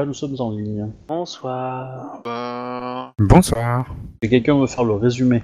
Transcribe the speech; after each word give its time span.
voilà, 0.00 0.08
nous 0.08 0.14
sommes 0.14 0.36
en 0.40 0.50
ligne. 0.52 0.90
Bonsoir. 1.06 2.22
Bah, 2.24 2.49
Bonsoir. 3.24 3.84
Et 4.22 4.28
quelqu'un 4.30 4.58
veut 4.58 4.66
faire 4.66 4.84
le 4.84 4.94
résumé. 4.94 5.42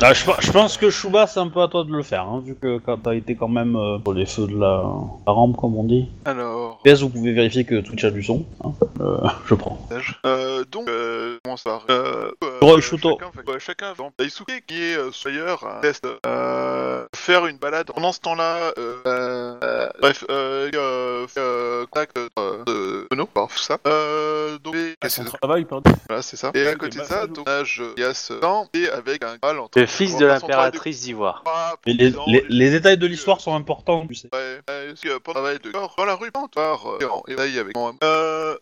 Ah, 0.00 0.12
je, 0.14 0.24
je 0.40 0.52
pense 0.52 0.76
que 0.76 0.88
Chouba, 0.90 1.26
c'est 1.26 1.40
un 1.40 1.48
peu 1.48 1.60
à 1.60 1.68
toi 1.68 1.82
de 1.84 1.90
le 1.92 2.02
faire, 2.04 2.22
hein, 2.22 2.40
vu 2.44 2.54
que 2.54 2.78
quand 2.78 2.96
t'as 2.98 3.14
été 3.14 3.34
quand 3.34 3.48
même 3.48 3.74
euh, 3.76 3.98
pour 3.98 4.12
les 4.12 4.24
feux 4.26 4.46
de 4.46 4.56
la, 4.58 4.84
la 5.26 5.32
rampe, 5.32 5.56
comme 5.56 5.76
on 5.76 5.82
dit. 5.84 6.08
alors, 6.24 6.80
PS, 6.84 7.00
vous 7.02 7.08
pouvez 7.10 7.32
vérifier 7.32 7.64
que 7.64 7.80
Twitch 7.80 8.04
a 8.04 8.10
du 8.12 8.22
son. 8.22 8.44
hein. 8.64 8.70
Euh, 9.00 9.18
je 9.46 9.54
prends. 9.54 9.78
euh, 10.26 10.64
donc, 10.70 10.88
euh, 10.88 11.38
comment 11.44 11.56
ça 11.56 11.80
euh, 11.90 12.30
euh, 12.44 12.58
Roy 12.60 12.80
Shuto. 12.80 13.18
Chacun, 13.20 13.32
fait- 13.32 13.50
ouais, 13.52 13.60
chacun, 13.60 13.90
exemple, 13.90 14.14
Daisuke, 14.18 14.62
qui 14.66 14.80
est 14.82 14.96
euh, 14.96 15.10
soyeur, 15.12 15.64
un 15.64 15.80
test, 15.80 16.06
euh, 16.26 17.04
faire 17.16 17.46
une 17.46 17.58
balade. 17.58 17.88
Pendant 17.92 18.12
ce 18.12 18.20
temps-là, 18.20 18.72
euh, 18.78 18.94
euh, 19.06 19.88
bref, 20.00 20.24
euh, 20.30 20.70
euh, 20.74 21.26
fait, 21.26 21.40
euh, 21.40 21.86
contact 21.90 22.18
euh, 22.38 22.64
de 22.64 23.06
Mono, 23.12 23.26
par 23.26 23.50
ça. 23.50 23.78
Euh, 23.86 24.58
donc, 24.62 24.74
et- 24.76 24.94
À 25.02 25.08
c'est 25.08 25.22
son 25.24 25.36
travail, 25.36 25.64
pardon. 25.64 25.90
Voilà, 26.08 26.22
c'est 26.28 26.36
ça. 26.36 26.50
Et 26.54 26.66
à 26.66 26.74
côté 26.74 26.98
de 26.98 27.04
ça, 27.04 27.26
donc, 27.26 27.48
âge 27.48 27.82
Yas 27.96 28.30
et 28.74 28.88
avec 28.90 29.24
un 29.24 29.36
en 29.58 29.68
Le 29.74 29.86
fils 29.86 30.16
de 30.16 30.26
l'impératrice 30.26 31.00
d'Ivoire. 31.00 31.42
Et 31.86 31.92
les, 31.94 32.12
les- 32.26 32.44
les 32.48 32.70
détails 32.70 32.98
de 32.98 33.06
l'histoire 33.06 33.40
sont 33.40 33.54
importants, 33.54 34.06
tu 34.06 34.14
sais. 34.14 34.28
Ouais, 34.32 34.60
euh, 34.70 34.88
parce 34.88 35.00
que 35.00 35.08
le 35.08 35.20
travail 35.20 35.58
de 35.62 35.70
corps, 35.70 35.94
dans 35.96 36.04
la 36.04 36.14
rue, 36.14 36.30
voir 36.54 36.88
euh, 36.90 36.98
et 37.28 37.34
taille 37.36 37.58
avec 37.58 37.76
euh, 37.76 37.92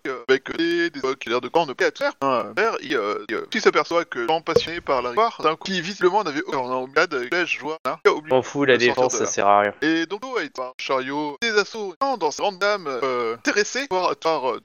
euh, 0.07 0.23
avec 0.29 0.57
des, 0.57 0.91
des 0.91 1.01
qui 1.21 1.29
l'air 1.29 1.41
de 1.41 1.49
corps 1.49 1.67
ne 1.67 1.73
peut 1.73 1.85
être 1.85 1.99
faire. 1.99 2.13
Un 2.21 2.55
père, 2.55 2.77
il, 2.83 2.95
euh, 2.95 3.25
euh, 3.33 3.47
qui 3.51 3.61
s'aperçoit 3.61 4.05
que 4.05 4.27
gens 4.27 4.41
passionnés 4.41 4.81
par 4.81 5.03
la 5.03 5.11
histoire, 5.11 5.41
d'un 5.43 5.57
coup, 5.57 5.65
qui 5.65 5.81
visiblement 5.81 6.23
n'avait 6.25 6.43
aucun 6.43 6.59
en 6.59 6.87
malade, 6.87 7.13
avec 7.15 7.35
je 7.47 7.61
vois, 7.61 7.79
hein, 7.85 7.99
qui 8.05 8.11
a 8.11 8.15
oublié. 8.15 8.35
M'en 8.35 8.43
fous, 8.43 8.65
la 8.65 8.75
de 8.75 8.79
défense, 8.79 9.13
de 9.15 9.19
ça 9.19 9.27
sert 9.27 9.47
à 9.47 9.61
rien. 9.61 9.73
Et 9.83 10.07
donc, 10.07 10.21
il 10.43 10.51
par 10.51 10.73
chariot, 10.79 11.37
des 11.43 11.51
assauts, 11.59 11.95
dans 12.01 12.31
ces 12.31 12.43
grandes 12.43 12.59
dames, 12.59 12.87
euh, 13.03 13.35
intéressées 13.35 13.87
par, 13.89 14.15
par 14.17 14.51
euh. 14.51 14.61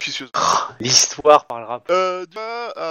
L'histoire 0.80 1.46
parlera 1.46 1.80
pas. 1.80 1.94
Euh, 1.94 2.26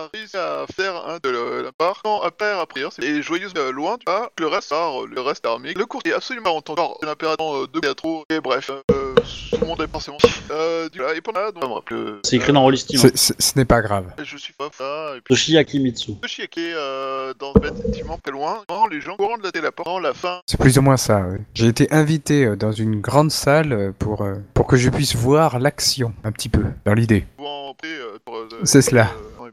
a 0.04 0.08
réussi 0.12 0.36
à 0.36 0.66
faire 0.74 0.94
un 1.06 1.18
de 1.22 1.28
la, 1.30 1.62
la 1.62 1.72
part. 1.72 2.00
Quand 2.02 2.20
après, 2.22 2.50
après, 2.52 2.82
c'est 2.90 3.22
joyeuse 3.22 3.52
euh, 3.56 3.72
loin, 3.72 3.96
tu 3.98 4.04
vois, 4.06 4.30
le 4.38 4.46
reste, 4.46 4.70
par, 4.70 5.02
euh, 5.02 5.08
le 5.12 5.20
reste 5.20 5.44
armé. 5.46 5.72
Le 5.74 5.86
courtier, 5.86 6.12
absolument 6.14 6.56
entendu. 6.56 6.80
Alors, 6.80 6.98
l'impérateur 7.02 7.56
euh, 7.56 7.66
de 7.72 7.80
trop 7.92 8.24
et 8.30 8.40
bref, 8.40 8.70
euh, 8.70 9.14
tout 9.52 9.58
le 9.60 9.66
monde 9.66 9.80
est 9.82 9.90
forcément. 9.90 10.18
Euh, 10.50 10.88
du 10.88 10.98
coup, 11.00 11.04
et 11.14 11.20
pendant 11.20 11.40
là, 11.40 11.52
donc, 11.52 11.92
euh, 11.92 11.96
le- 12.12 12.20
C'est 12.24 12.36
écrit 12.36 12.52
dans 12.52 12.70
c'est- 12.72 13.40
Ce 13.40 13.52
n'est 13.58 13.64
pas 13.64 13.80
grave. 13.80 14.06
Je 14.22 14.36
suis 14.36 14.52
pas 14.52 14.68
ça, 14.76 15.10
et 15.16 15.20
puis. 15.20 15.34
Toshi 15.34 15.56
Akimitsu. 15.58 16.12
Toshiaki, 16.20 16.72
euh, 16.74 17.32
dans 17.38 17.52
le 17.60 17.68
effectivement, 17.68 18.18
très 18.22 18.32
loin. 18.32 18.62
Quand 18.68 18.86
les 18.86 19.00
gens 19.00 19.16
courant 19.16 19.36
de 19.38 19.42
la 19.42 19.52
télé, 19.52 19.68
pendant 19.74 19.98
la 19.98 20.14
fin, 20.14 20.40
C'est 20.46 20.58
plus 20.58 20.78
ou 20.78 20.82
moins 20.82 20.96
ça. 20.96 21.22
oui. 21.30 21.38
J'ai 21.54 21.66
été 21.66 21.92
invité 21.92 22.44
euh, 22.44 22.56
dans 22.56 22.72
une 22.72 23.00
grande 23.00 23.30
salle 23.30 23.72
euh, 23.72 23.92
pour, 23.98 24.22
euh, 24.22 24.34
pour 24.54 24.66
que 24.66 24.76
je 24.76 24.88
puisse 24.90 25.14
voir 25.16 25.58
l'action, 25.58 26.12
un 26.24 26.32
petit 26.32 26.48
peu, 26.48 26.62
dans 26.84 26.94
l'idée. 26.94 27.24
euh, 27.40 27.72
euh, 28.28 28.48
C'est 28.64 28.82
cela. 28.82 29.10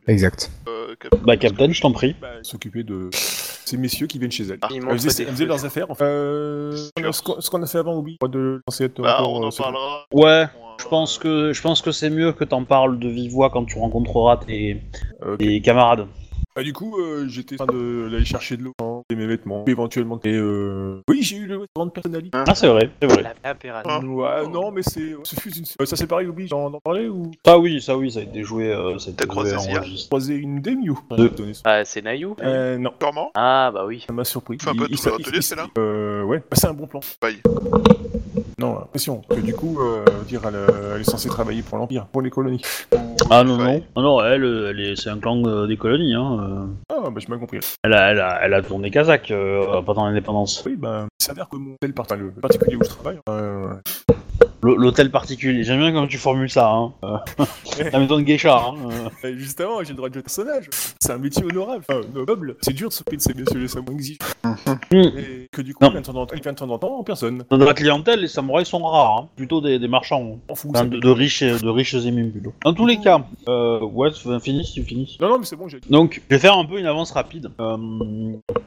Euh, 0.07 0.11
Exact. 0.11 0.51
euh, 0.67 0.95
Bah, 1.25 1.37
Captain, 1.37 1.71
je 1.71 1.81
t'en 1.81 1.91
prie. 1.91 2.15
S'occuper 2.41 2.83
de 2.83 3.09
ces 3.11 3.77
messieurs 3.77 4.07
qui 4.07 4.17
viennent 4.19 4.31
chez 4.31 4.43
elle. 4.43 4.59
Ils 4.69 4.77
Elles 4.77 4.83
montrent 4.83 5.01
faisaient, 5.03 5.45
leurs 5.45 5.65
affaires. 5.65 5.87
Enfin, 5.89 6.05
euh, 6.05 6.75
ce 7.11 7.49
qu'on- 7.49 7.61
a 7.63 7.67
fait 7.67 7.77
avant, 7.79 7.95
oublie. 7.97 8.17
De 8.29 8.61
lancer 8.67 8.85
être 8.85 9.01
Bah, 9.01 9.17
encore, 9.19 9.33
on 9.33 9.43
euh, 9.43 9.47
en 9.47 9.51
c'est- 9.51 9.63
parlera. 9.63 10.05
Ouais, 10.13 10.45
je 10.79 10.85
euh, 10.85 10.89
pense 10.89 11.17
que 11.17 11.51
je 11.53 11.61
pense 11.61 11.81
que 11.81 11.91
c'est 11.91 12.09
mieux 12.09 12.31
que 12.31 12.43
t'en 12.43 12.63
parles 12.63 12.99
de 12.99 13.09
vive 13.09 13.31
voix 13.31 13.49
quand 13.49 13.65
tu 13.65 13.77
rencontreras 13.77 14.37
tes, 14.37 14.81
tes 15.37 15.61
camarades. 15.61 16.07
Bah, 16.57 16.63
du 16.63 16.73
coup, 16.73 16.97
euh, 16.99 17.27
j'étais 17.27 17.61
en 17.61 17.67
train 17.67 17.75
de- 17.77 18.09
d'aller 18.09 18.25
chercher 18.25 18.57
de 18.57 18.63
l'eau, 18.63 18.73
et 19.11 19.15
mes 19.15 19.27
vêtements, 19.27 19.63
éventuellement. 19.67 20.19
Et 20.23 20.33
euh... 20.33 21.01
oui, 21.07 21.21
j'ai 21.21 21.37
eu 21.37 21.45
le 21.45 21.67
grande 21.75 21.93
personnalité. 21.93 22.31
Ah, 22.33 22.55
c'est 22.55 22.65
vrai, 22.67 22.89
c'est 22.99 23.07
vrai. 23.07 23.23
L'impératrice. 23.43 23.93
Ah. 23.95 24.03
Ouais, 24.03 24.47
non, 24.49 24.71
mais 24.71 24.81
c'est. 24.81 25.13
Ce 25.23 25.35
fut 25.39 25.53
une... 25.55 25.65
euh, 25.79 25.85
Ça, 25.85 25.95
c'est 25.95 26.07
pareil, 26.07 26.25
oublie, 26.27 26.47
j'en 26.47 26.71
d'en 26.71 26.79
parler 26.79 27.09
ou? 27.09 27.29
Ça 27.45 27.59
oui, 27.59 27.79
ça 27.79 27.95
oui, 27.95 28.11
ça 28.11 28.21
a 28.21 28.23
été 28.23 28.41
joué, 28.43 28.73
euh, 28.73 28.97
ça 28.97 29.09
a 29.09 29.13
été 29.13 29.17
T'as 29.23 29.27
croisé 29.29 29.55
Sia? 29.59 29.77
enregistré. 29.77 30.07
croiser 30.09 30.33
une 30.35 30.59
Demiu. 30.61 30.95
Deux. 31.11 31.31
Ah, 31.63 31.85
c'est 31.85 32.01
Nayou 32.03 32.35
Euh, 32.41 32.79
non, 32.79 32.89
Sûrement. 32.99 33.29
Ah, 33.35 33.69
bah 33.71 33.85
oui. 33.85 34.03
ça 34.07 34.13
m'a 34.13 34.25
surpris. 34.25 34.57
Fais 34.59 34.71
un 34.71 34.73
peu 34.73 34.79
Il- 34.79 34.85
tout 34.87 34.91
il 34.93 34.97
s'a- 34.97 35.11
l'atelier, 35.11 35.37
il- 35.37 35.43
c'est 35.43 35.55
là 35.55 35.67
Euh, 35.77 36.23
ouais, 36.23 36.39
bah, 36.39 36.57
c'est 36.59 36.65
un 36.67 36.73
bon 36.73 36.87
plan. 36.87 37.01
Bye. 37.21 37.39
Non, 38.59 38.73
l'impression 38.79 39.21
que 39.29 39.39
du 39.39 39.53
coup, 39.53 39.77
euh, 39.81 40.03
dire, 40.27 40.41
elle, 40.47 40.55
euh, 40.55 40.95
elle 40.95 41.01
est 41.01 41.09
censée 41.09 41.29
travailler 41.29 41.61
pour 41.61 41.77
l'Empire, 41.77 42.07
pour 42.07 42.23
les 42.23 42.31
colonies. 42.31 42.59
Ah 43.29 43.43
non, 43.43 43.55
non, 43.55 43.65
Ouais. 43.65 43.83
non, 43.95 44.01
non, 44.01 44.23
elle, 44.23 44.43
euh, 44.43 44.69
elle 44.71 44.79
est, 44.79 44.95
c'est 44.95 45.11
un 45.11 45.19
clan 45.19 45.43
euh, 45.45 45.67
des 45.67 45.77
colonies, 45.77 46.15
hein. 46.15 46.39
euh. 46.41 46.65
Ah, 47.05 47.09
bah 47.11 47.19
j'ai 47.19 47.27
mal 47.27 47.37
compris. 47.39 47.59
Elle 47.83 47.93
a, 47.93 48.11
elle 48.11 48.19
a, 48.19 48.39
elle 48.41 48.53
a 48.55 48.63
tourné 48.63 48.89
Kazakh 48.89 49.29
euh, 49.29 49.79
pendant 49.83 50.07
l'indépendance. 50.07 50.63
Oui, 50.65 50.75
bah, 50.75 51.05
il 51.19 51.23
s'avère 51.23 51.47
que 51.49 51.57
mon 51.57 51.75
tel 51.79 51.93
part- 51.93 52.07
le 52.17 52.31
particulier 52.31 52.77
où 52.77 52.83
je 52.83 52.89
travaille, 52.89 53.19
euh, 53.29 53.73
L- 54.09 54.15
L'hôtel 54.75 55.11
particulier, 55.11 55.63
j'aime 55.63 55.79
bien 55.79 55.91
comment 55.91 56.07
tu 56.07 56.17
formules 56.17 56.49
ça, 56.49 56.69
hein. 56.71 56.93
Euh, 57.03 57.17
la 57.91 57.99
maison 57.99 58.17
de 58.17 58.21
Geisha, 58.23 58.57
hein. 58.67 58.75
euh. 59.23 59.33
justement, 59.37 59.81
j'ai 59.83 59.89
le 59.91 59.95
droit 59.95 60.09
de 60.09 60.13
jouer 60.13 60.19
le 60.19 60.23
personnage. 60.23 60.69
C'est 60.99 61.11
un 61.11 61.17
métier 61.17 61.43
honorable, 61.43 61.83
enfin, 61.87 62.01
noble. 62.13 62.57
C'est 62.61 62.73
dur 62.73 62.89
de 62.89 62.93
s'occuper 62.93 63.17
de 63.17 63.21
ces 63.21 63.33
messieurs 63.33 63.59
les 63.59 63.67
samouraïs. 63.67 64.17
Et 64.91 65.47
que 65.51 65.61
du 65.61 65.73
coup, 65.73 65.85
il 65.85 65.91
vient 65.91 66.01
de 66.01 66.05
temps 66.05 66.15
en 66.15 66.25
temps- 66.25 66.85
en 66.85 66.99
en 66.99 67.03
personne. 67.03 67.43
Dans 67.49 67.57
la 67.57 67.73
clientèle, 67.73 68.19
les 68.21 68.27
samouraïs 68.27 68.67
sont 68.67 68.83
rares, 68.83 69.17
hein. 69.17 69.29
plutôt 69.35 69.61
des, 69.61 69.79
des 69.79 69.87
marchands. 69.87 70.39
Enfin, 70.49 70.69
ça. 70.73 70.85
de, 70.85 70.97
de 70.99 71.09
riches, 71.09 71.41
et- 71.41 71.59
de 71.59 71.69
riches 71.69 71.93
émimes 71.95 72.31
plutôt. 72.31 72.53
Dans 72.63 72.73
tous 72.73 72.85
les 72.85 72.97
cas, 72.99 73.25
euh, 73.47 73.79
ouais, 73.81 74.11
tu 74.11 74.27
finis, 74.41 74.69
tu 74.73 74.83
finis. 74.83 75.17
Non, 75.21 75.29
non, 75.29 75.39
mais 75.39 75.45
c'est 75.45 75.55
bon, 75.55 75.67
j'ai. 75.67 75.79
Donc, 75.89 76.21
je 76.29 76.35
vais 76.35 76.39
faire 76.39 76.57
un 76.57 76.65
peu 76.65 76.79
une 76.79 76.85
avance 76.85 77.11
rapide. 77.11 77.51
Euh, 77.59 77.77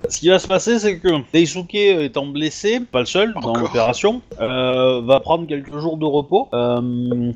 ce 0.08 0.18
qui 0.18 0.28
va 0.28 0.38
se 0.38 0.48
passer, 0.48 0.78
c'est 0.78 0.98
que 0.98 1.08
Daisuke, 1.32 1.74
étant 1.74 2.26
blessé, 2.26 2.80
pas 2.80 3.00
le 3.00 3.06
seul 3.06 3.34
dans 3.42 3.54
l'opération, 3.54 4.22
euh, 4.40 5.00
va 5.02 5.20
prendre 5.20 5.46
quelques 5.46 5.76
jours 5.78 5.89
de 5.96 6.04
repos. 6.04 6.48
Euh, 6.52 7.32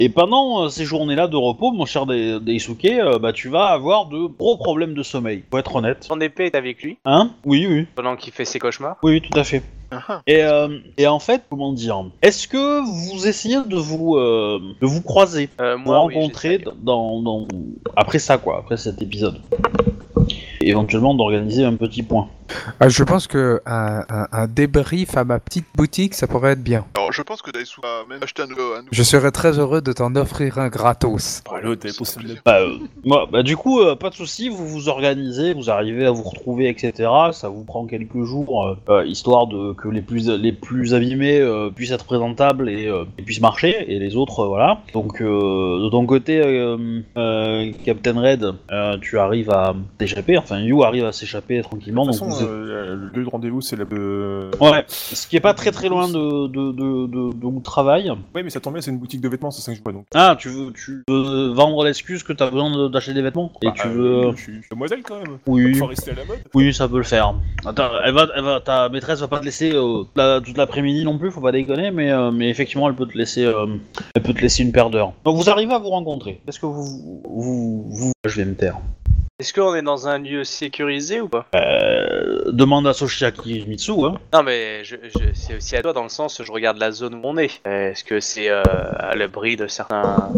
et 0.00 0.08
pendant 0.08 0.64
euh, 0.64 0.68
ces 0.68 0.84
journées-là 0.84 1.28
de 1.28 1.36
repos, 1.36 1.72
mon 1.72 1.84
cher 1.86 2.06
Dai- 2.06 2.38
Daisuke, 2.40 2.84
euh, 2.86 3.18
bah, 3.18 3.32
tu 3.32 3.48
vas 3.48 3.66
avoir 3.66 4.06
de 4.06 4.26
gros 4.26 4.56
problèmes 4.56 4.94
de 4.94 5.02
sommeil, 5.02 5.38
pour 5.48 5.58
être 5.58 5.74
honnête. 5.76 5.98
Son 6.04 6.20
épée 6.20 6.46
est 6.46 6.54
avec 6.54 6.82
lui? 6.82 6.98
Hein? 7.04 7.30
Oui, 7.44 7.66
oui. 7.68 7.86
pendant 7.94 8.16
qu'il 8.16 8.32
fait 8.32 8.44
ses 8.44 8.58
cauchemars? 8.58 8.96
Oui, 9.02 9.12
oui, 9.12 9.20
tout 9.20 9.38
à 9.38 9.44
fait. 9.44 9.62
Ah, 9.90 10.22
Et, 10.26 10.42
euh, 10.42 10.78
et 10.98 11.06
en 11.06 11.20
fait, 11.20 11.42
comment 11.48 11.72
dire 11.72 12.04
Est-ce 12.22 12.48
que 12.48 12.80
vous 13.12 13.28
essayez 13.28 13.58
de 13.64 13.76
vous, 13.76 14.16
euh, 14.16 14.58
de 14.80 14.86
vous 14.86 15.02
croiser? 15.02 15.48
Euh, 15.60 15.76
pour 15.76 15.86
moi, 15.86 16.04
oui, 16.06 16.14
rencontrer 16.14 16.58
j'essaye. 16.58 16.74
dans, 16.82 17.20
dans- 17.22 17.46
après 17.94 18.18
ça 18.18 18.38
quoi, 18.38 18.58
après 18.58 18.76
cet 18.76 19.00
épisode. 19.02 19.40
Et 20.60 20.70
éventuellement 20.70 21.14
d'organiser 21.14 21.64
un 21.64 21.76
petit 21.76 22.02
point. 22.02 22.28
Ah, 22.80 22.88
je 22.88 23.02
pense 23.04 23.26
que 23.26 23.60
un, 23.66 24.02
un- 24.08 24.26
un 24.32 24.46
débrief 24.46 25.16
à 25.16 25.24
ma 25.24 25.38
petite 25.38 25.66
boutique, 25.74 26.14
ça 26.14 26.26
pourrait 26.26 26.52
être 26.52 26.62
bien. 26.62 26.84
Alors, 26.94 27.12
je 27.12 27.22
pense 27.22 27.40
que 27.42 27.50
Daisu 27.50 27.80
a 27.82 28.08
même 28.08 28.22
acheté 28.22 28.42
un 28.42 28.46
nouveau. 28.46 28.72
un 28.74 28.78
nouveau- 28.78 28.88
Je 28.92 29.02
serais 29.02 29.30
très 29.30 29.58
heureux 29.58 29.80
de 29.80 29.92
t'en 29.92 30.14
offrir 30.16 30.58
un 30.58 30.68
gratos. 30.68 31.42
Ah, 31.50 31.60
l'autre. 31.62 31.86
Bah, 32.44 32.60
euh, 32.60 32.76
moi, 33.04 33.26
bah, 33.30 33.42
du 33.42 33.56
coup, 33.56 33.80
euh, 33.80 33.96
pas 33.96 34.10
de 34.10 34.14
souci, 34.14 34.48
vous 34.48 34.66
vous 34.66 34.88
organisez, 34.88 35.54
vous 35.54 35.70
arrivez 35.70 36.06
à 36.06 36.10
vous 36.10 36.22
retrouver, 36.22 36.68
etc. 36.68 37.08
Ça 37.32 37.48
vous 37.48 37.64
prend 37.64 37.86
quelques 37.86 38.22
jours, 38.24 38.76
euh, 38.88 39.04
histoire 39.06 39.46
de 39.46 39.72
que 39.72 39.88
les 39.88 40.02
plus 40.02 40.28
les 40.28 40.52
plus 40.52 40.94
abîmés 40.94 41.38
euh, 41.40 41.70
puissent 41.70 41.90
être 41.92 42.04
présentables 42.04 42.68
et, 42.68 42.86
euh, 42.88 43.04
et 43.18 43.22
puissent 43.22 43.40
marcher, 43.40 43.92
et 43.92 43.98
les 43.98 44.16
autres, 44.16 44.40
euh, 44.40 44.46
voilà. 44.48 44.80
Donc, 44.92 45.20
euh, 45.20 45.84
de 45.84 45.88
ton 45.90 46.06
côté, 46.06 46.40
euh, 46.44 47.00
euh, 47.16 47.72
Captain 47.84 48.20
Red, 48.20 48.52
euh, 48.70 48.98
tu 49.00 49.18
arrives 49.18 49.50
à 49.50 49.74
t'échapper. 49.98 50.38
Enfin, 50.38 50.58
You 50.60 50.82
arrive 50.84 51.04
à 51.04 51.12
s'échapper 51.12 51.60
tranquillement. 51.62 52.06
De 52.06 52.12
Donc, 52.12 52.18
façon, 52.20 52.30
le 52.42 53.10
lieu 53.14 53.24
de 53.24 53.28
rendez-vous, 53.28 53.60
c'est 53.60 53.76
la. 53.76 53.84
Euh... 53.92 54.50
Ouais, 54.60 54.84
ce 54.88 55.26
qui 55.26 55.36
est 55.36 55.40
pas 55.40 55.54
très 55.54 55.70
très 55.70 55.88
loin 55.88 56.08
de, 56.08 56.46
de, 56.48 56.72
de, 56.72 57.06
de, 57.06 57.32
de 57.34 57.46
où 57.46 57.60
travaille. 57.60 58.10
Ouais, 58.34 58.42
mais 58.42 58.50
ça 58.50 58.60
tombe 58.60 58.74
bien, 58.74 58.82
c'est 58.82 58.90
une 58.90 58.98
boutique 58.98 59.20
de 59.20 59.28
vêtements, 59.28 59.50
c'est 59.50 59.62
ça 59.62 59.72
que 59.72 59.78
je 59.78 59.82
vois 59.82 59.92
donc. 59.92 60.06
Ah, 60.14 60.36
tu 60.38 60.48
veux, 60.48 60.72
tu 60.72 61.02
veux 61.08 61.48
vendre 61.52 61.84
l'excuse 61.84 62.22
que 62.22 62.32
t'as 62.32 62.50
besoin 62.50 62.88
d'acheter 62.88 63.14
des 63.14 63.22
vêtements 63.22 63.52
Et 63.62 63.66
Bah, 63.66 63.74
tu 63.76 63.88
euh, 63.88 63.92
veux. 64.30 64.36
Je 64.36 64.42
suis 64.42 64.60
demoiselle 64.70 65.02
quand 65.02 65.18
même. 65.18 65.38
Oui. 65.46 65.74
Faut 65.74 65.86
rester 65.86 66.10
à 66.12 66.14
la 66.14 66.24
mode. 66.24 66.38
Oui, 66.54 66.72
ça 66.74 66.88
peut 66.88 66.98
le 66.98 67.02
faire. 67.04 67.34
Attends, 67.66 67.88
elle 68.04 68.14
va, 68.14 68.26
elle 68.36 68.44
va, 68.44 68.60
ta 68.60 68.88
maîtresse 68.88 69.20
va 69.20 69.28
pas 69.28 69.38
te 69.40 69.44
laisser 69.44 69.72
euh, 69.74 70.04
la- 70.16 70.40
toute 70.40 70.56
l'après-midi 70.56 71.04
non 71.04 71.18
plus, 71.18 71.30
faut 71.30 71.40
pas 71.40 71.52
déconner, 71.52 71.90
mais, 71.90 72.10
euh, 72.10 72.30
mais 72.30 72.48
effectivement, 72.48 72.88
elle 72.88 72.94
peut 72.94 73.06
te 73.06 73.16
laisser, 73.16 73.44
euh, 73.44 73.66
elle 74.14 74.22
peut 74.22 74.34
te 74.34 74.40
laisser 74.40 74.62
une 74.62 74.72
paire 74.72 74.90
d'heures. 74.90 75.12
Donc 75.24 75.36
vous 75.36 75.50
arrivez 75.50 75.72
à 75.74 75.78
vous 75.78 75.90
rencontrer. 75.90 76.40
Est-ce 76.48 76.58
que 76.60 76.66
vous, 76.66 77.22
vous, 77.24 77.84
vous, 77.90 78.12
je 78.26 78.36
vais 78.36 78.44
me 78.44 78.54
taire. 78.54 78.78
Est-ce 79.40 79.52
qu'on 79.52 79.74
est 79.74 79.82
dans 79.82 80.06
un 80.06 80.18
lieu 80.20 80.44
sécurisé 80.44 81.20
ou 81.20 81.28
pas? 81.28 81.46
Euh, 81.56 82.52
demande 82.52 82.86
à 82.86 82.92
Soshiaki 82.92 83.64
Mitsu, 83.66 83.90
hein. 84.04 84.14
Non, 84.32 84.44
mais 84.44 84.84
je, 84.84 84.94
je- 85.12 85.32
c'est 85.34 85.56
aussi 85.56 85.74
à 85.74 85.82
toi 85.82 85.92
dans 85.92 86.04
le 86.04 86.08
sens 86.08 86.40
je 86.40 86.52
regarde 86.52 86.78
la 86.78 86.92
zone 86.92 87.16
où 87.16 87.20
on 87.24 87.36
est. 87.36 87.60
Est-ce 87.66 88.04
que 88.04 88.20
c'est 88.20 88.48
euh, 88.48 88.62
à 88.96 89.16
l'abri 89.16 89.56
de 89.56 89.66
certains 89.66 90.28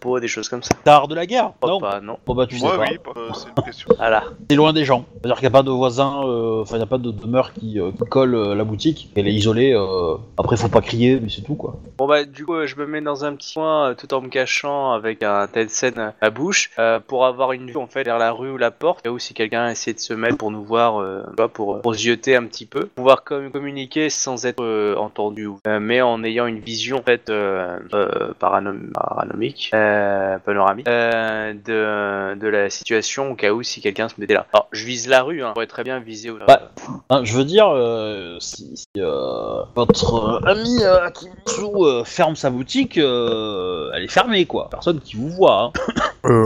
pots, 0.00 0.18
des 0.18 0.28
choses 0.28 0.48
comme 0.48 0.62
ça? 0.62 0.70
T'as 0.82 0.94
art 0.94 1.08
de 1.08 1.14
la 1.14 1.26
guerre 1.26 1.52
crois 1.60 1.72
Non? 1.72 1.78
pas, 1.78 2.00
non. 2.00 2.16
Bon 2.24 2.34
bah 2.34 2.46
tu 2.46 2.56
sais 2.58 2.66
pas. 2.66 2.78
oui, 2.78 2.96
euh, 3.18 3.28
c'est 3.34 3.48
une 3.54 3.64
question. 3.64 3.90
Voilà. 3.98 4.24
C'est 4.48 4.56
loin 4.56 4.72
des 4.72 4.86
gens. 4.86 5.04
C'est-à-dire 5.20 5.36
qu'il 5.36 5.42
n'y 5.44 5.48
a 5.54 5.58
pas 5.58 5.62
de 5.62 5.70
voisins, 5.70 6.22
euh, 6.24 6.62
enfin 6.62 6.76
il 6.76 6.78
n'y 6.78 6.84
a 6.84 6.86
pas 6.86 6.96
de 6.96 7.10
demeure 7.10 7.52
qui, 7.52 7.78
euh, 7.78 7.90
qui 7.90 8.08
colle 8.08 8.34
euh, 8.34 8.54
la 8.54 8.64
boutique. 8.64 9.10
Elle 9.14 9.28
est 9.28 9.34
isolée. 9.34 9.74
euh, 9.74 10.14
Après 10.38 10.56
faut 10.56 10.68
pas 10.70 10.80
crier, 10.80 11.20
mais 11.20 11.28
c'est 11.28 11.42
tout 11.42 11.54
quoi. 11.54 11.76
Bon 11.98 12.06
bah 12.08 12.24
du 12.24 12.46
coup 12.46 12.54
euh, 12.54 12.66
je 12.66 12.76
me 12.76 12.86
mets 12.86 13.02
dans 13.02 13.26
un 13.26 13.34
petit 13.34 13.52
coin 13.52 13.90
euh, 13.90 13.94
tout 13.94 14.14
en 14.14 14.22
me 14.22 14.28
cachant 14.30 14.92
avec 14.92 15.22
un 15.22 15.46
tel 15.48 15.68
scène 15.68 16.14
à 16.22 16.30
bouche 16.30 16.70
euh, 16.78 16.98
pour 16.98 17.26
avoir 17.26 17.52
une 17.52 17.66
vue 17.70 17.76
en 17.76 17.86
fait 17.88 18.04
vers 18.04 18.16
la 18.18 18.30
rue 18.38 18.50
ou 18.50 18.56
la 18.56 18.70
porte 18.70 19.04
là 19.04 19.12
où 19.12 19.18
si 19.18 19.34
quelqu'un 19.34 19.68
essaie 19.68 19.92
de 19.92 19.98
se 19.98 20.14
mettre 20.14 20.36
pour 20.38 20.50
nous 20.50 20.64
voir 20.64 21.00
euh, 21.00 21.22
pour, 21.52 21.80
pour 21.82 21.94
jeter 21.94 22.36
un 22.36 22.44
petit 22.44 22.66
peu 22.66 22.86
pouvoir 22.86 23.24
com- 23.24 23.50
communiquer 23.50 24.08
sans 24.10 24.46
être 24.46 24.62
euh, 24.62 24.94
entendu 24.96 25.48
euh, 25.66 25.78
mais 25.80 26.00
en 26.00 26.22
ayant 26.24 26.46
une 26.46 26.60
vision 26.60 26.98
en 26.98 27.02
fait 27.02 27.30
paranom- 28.40 28.90
paranomique 28.92 29.70
panoramique 30.44 30.86
de, 30.86 32.34
de 32.34 32.48
la 32.48 32.70
situation 32.70 33.32
au 33.32 33.34
cas 33.34 33.50
où 33.52 33.62
si 33.62 33.80
quelqu'un 33.80 34.08
se 34.08 34.14
mettait 34.18 34.34
là. 34.34 34.46
Alors, 34.52 34.68
je 34.72 34.84
vise 34.84 35.08
la 35.08 35.22
rue, 35.22 35.42
hein. 35.42 35.48
je 35.48 35.52
pourrais 35.54 35.66
très 35.66 35.84
bien 35.84 35.98
viser. 36.00 36.30
Bah, 36.46 36.70
Hein, 37.10 37.22
je 37.24 37.34
veux 37.36 37.44
dire, 37.44 37.68
si, 38.40 38.74
votre 39.74 40.42
ami 40.46 40.84
Akimitsu 40.84 42.04
ferme 42.04 42.36
sa 42.36 42.50
boutique, 42.50 42.96
elle 42.98 44.02
est 44.02 44.08
fermée 44.12 44.46
quoi. 44.46 44.68
Personne 44.70 45.00
qui 45.00 45.16
vous 45.16 45.28
voit. 45.30 45.64
Hein. 45.64 45.72
Euh, 46.28 46.44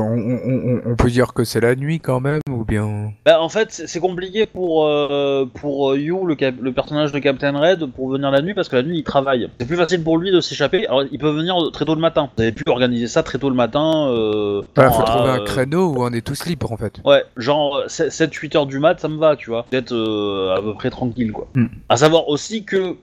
on, 0.85 0.95
peut 0.95 1.11
dire 1.11 1.35
que 1.35 1.43
c'est 1.45 1.61
la 1.61 1.75
nuit 1.75 1.99
quand 1.99 2.21
même, 2.21 2.41
ou 2.63 2.65
bien... 2.65 3.13
Bah, 3.27 3.41
en 3.43 3.49
fait, 3.49 3.69
c'est 3.71 4.01
compliqué 4.01 4.47
pour 4.47 4.87
euh, 4.87 5.45
pour 5.61 5.91
euh, 5.93 5.99
You, 5.99 6.25
le, 6.27 6.35
cap- 6.35 6.55
le 6.61 6.73
personnage 6.73 7.13
de 7.13 7.19
Captain 7.19 7.59
Red, 7.59 7.87
pour 7.87 8.09
venir 8.11 8.31
la 8.31 8.41
nuit 8.41 8.55
parce 8.55 8.69
que 8.69 8.77
la 8.77 8.83
nuit 8.83 8.99
il 8.99 9.05
travaille. 9.05 9.49
C'est 9.61 9.67
plus 9.67 9.77
facile 9.77 10.03
pour 10.03 10.17
lui 10.19 10.31
de 10.31 10.41
s'échapper. 10.41 10.87
Alors, 10.87 11.05
il 11.11 11.19
peut 11.19 11.31
venir 11.31 11.57
très 11.73 11.85
tôt 11.85 11.95
le 11.95 12.01
matin. 12.01 12.31
Vous 12.37 12.43
avez 12.43 12.53
pu 12.53 12.63
organiser 12.69 13.07
ça 13.09 13.23
très 13.23 13.39
tôt 13.39 13.51
le 13.51 13.57
matin. 13.57 14.09
Euh, 14.09 14.63
Il 14.77 14.83
genre 14.83 14.95
faut 14.97 15.03
trouver 15.03 15.31
un 15.31 15.41
euh, 15.41 15.45
créneau 15.45 15.89
où 15.89 16.03
on 16.05 16.13
est 16.13 16.25
tous 16.27 16.47
libres 16.47 16.73
en 16.73 16.77
fait. 16.77 17.01
Ouais, 17.05 17.25
genre 17.37 17.83
7-8 17.89 18.57
heures 18.57 18.67
du 18.67 18.79
mat, 18.79 18.99
ça 19.01 19.09
me 19.09 19.19
va, 19.19 19.37
tu 19.37 19.51
vois. 19.51 19.67
Vous 19.71 19.77
êtes 19.79 19.93
euh, 19.93 20.55
à 20.57 20.61
peu 20.63 20.75
près 20.75 20.91
tranquille, 20.91 21.33
quoi. 21.33 21.49
Hmm. 21.55 21.67
À 21.89 21.97
savoir 21.97 22.29
aussi 22.29 22.65
que 22.65 22.97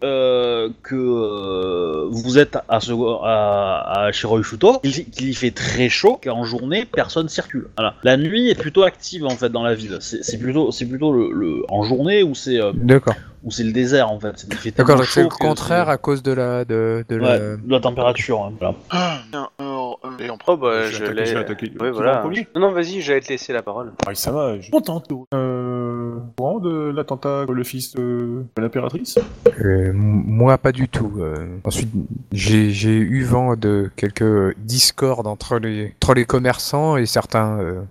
que 0.84 2.08
vous 2.12 2.38
êtes 2.40 2.58
à, 2.68 2.80
ce, 2.80 2.92
à, 3.24 4.06
à 4.06 4.12
Shiroishuto, 4.12 4.80
qu'il 4.80 5.06
qu'il 5.10 5.30
y 5.30 5.34
fait 5.34 5.52
très 5.52 5.90
chaud, 5.90 6.20
qu'en 6.24 6.44
journée, 6.44 6.86
personne 6.86 7.30
circule. 7.30 7.68
Voilà. 7.78 7.96
La 8.04 8.18
nuit 8.18 8.50
est 8.50 8.60
plutôt 8.60 8.84
active, 8.84 9.26
en 9.26 9.30
fait, 9.32 9.49
dans 9.52 9.64
la 9.64 9.76
ville. 9.76 9.98
C'est 10.02 10.38
plutôt, 10.38 10.72
c'est 10.72 10.86
plutôt 10.86 11.12
le, 11.14 11.32
le- 11.32 11.64
en 11.70 11.84
journée 11.84 12.24
où 12.24 12.36
c'est 12.36 12.60
euh, 12.62 12.72
D'accord. 12.74 13.16
où 13.44 13.52
c'est 13.52 13.64
le 13.64 13.72
désert, 13.72 14.12
en 14.12 14.20
fait. 14.20 14.46
D'accord, 14.78 15.04
c'est 15.06 15.24
le 15.24 15.30
contraire 15.30 15.90
à 15.90 15.98
cause 15.98 16.22
de 16.24 16.32
la... 16.34 16.66
De, 16.66 17.04
de 17.08 17.16
Ouais, 17.20 17.22
la... 17.22 17.40
de 17.58 17.60
la 17.72 17.80
température, 17.80 18.42
hein, 18.44 18.54
voilà. 18.60 18.76
Ah, 18.90 19.20
alors, 19.60 20.00
euh, 20.04 20.24
et 20.24 20.30
en 20.30 20.38
Oh 20.48 20.58
bah 20.58 20.84
Je 20.90 20.98
je 20.98 21.04
vais 21.04 21.36
attaquer, 21.36 21.68
l'ai. 21.68 21.78
vas 21.78 21.92
voilà. 21.92 22.24
Non 22.56 22.62
non 22.62 22.72
vas-y, 22.72 23.02
j'allais 23.02 23.22
te 23.22 23.30
laisser 23.30 23.54
la 23.54 23.62
parole. 23.62 23.92
Ah, 24.08 24.14
ça 24.16 24.32
va, 24.32 24.56
je 24.58 24.64
suis 24.64 24.72
contente. 24.72 25.08
Euh, 25.34 26.16
au 26.18 26.22
courant 26.38 26.60
de 26.60 26.92
l'attentat 26.92 27.46
le 27.50 27.64
fils 27.64 27.94
de, 27.96 28.44
de 28.56 28.62
l'impératrice? 28.62 29.18
Euh, 29.64 29.92
moi, 29.94 30.58
pas 30.58 30.72
du 30.72 30.88
tout. 30.90 31.14
euh. 31.20 31.36
Ensuite, 31.64 31.90
j'ai 32.32 32.72
j'ai 32.72 32.96
eu 32.96 33.24
vent 33.24 33.56
de 33.56 33.90
quelques 33.96 34.58
discordes 34.58 35.28
entre 35.28 35.58
les, 35.60 35.94
entre 36.02 36.14
les 36.14 36.26
commerçants 36.26 36.98
et 36.98 37.06
certains, 37.06 37.60
euh, 37.60 37.82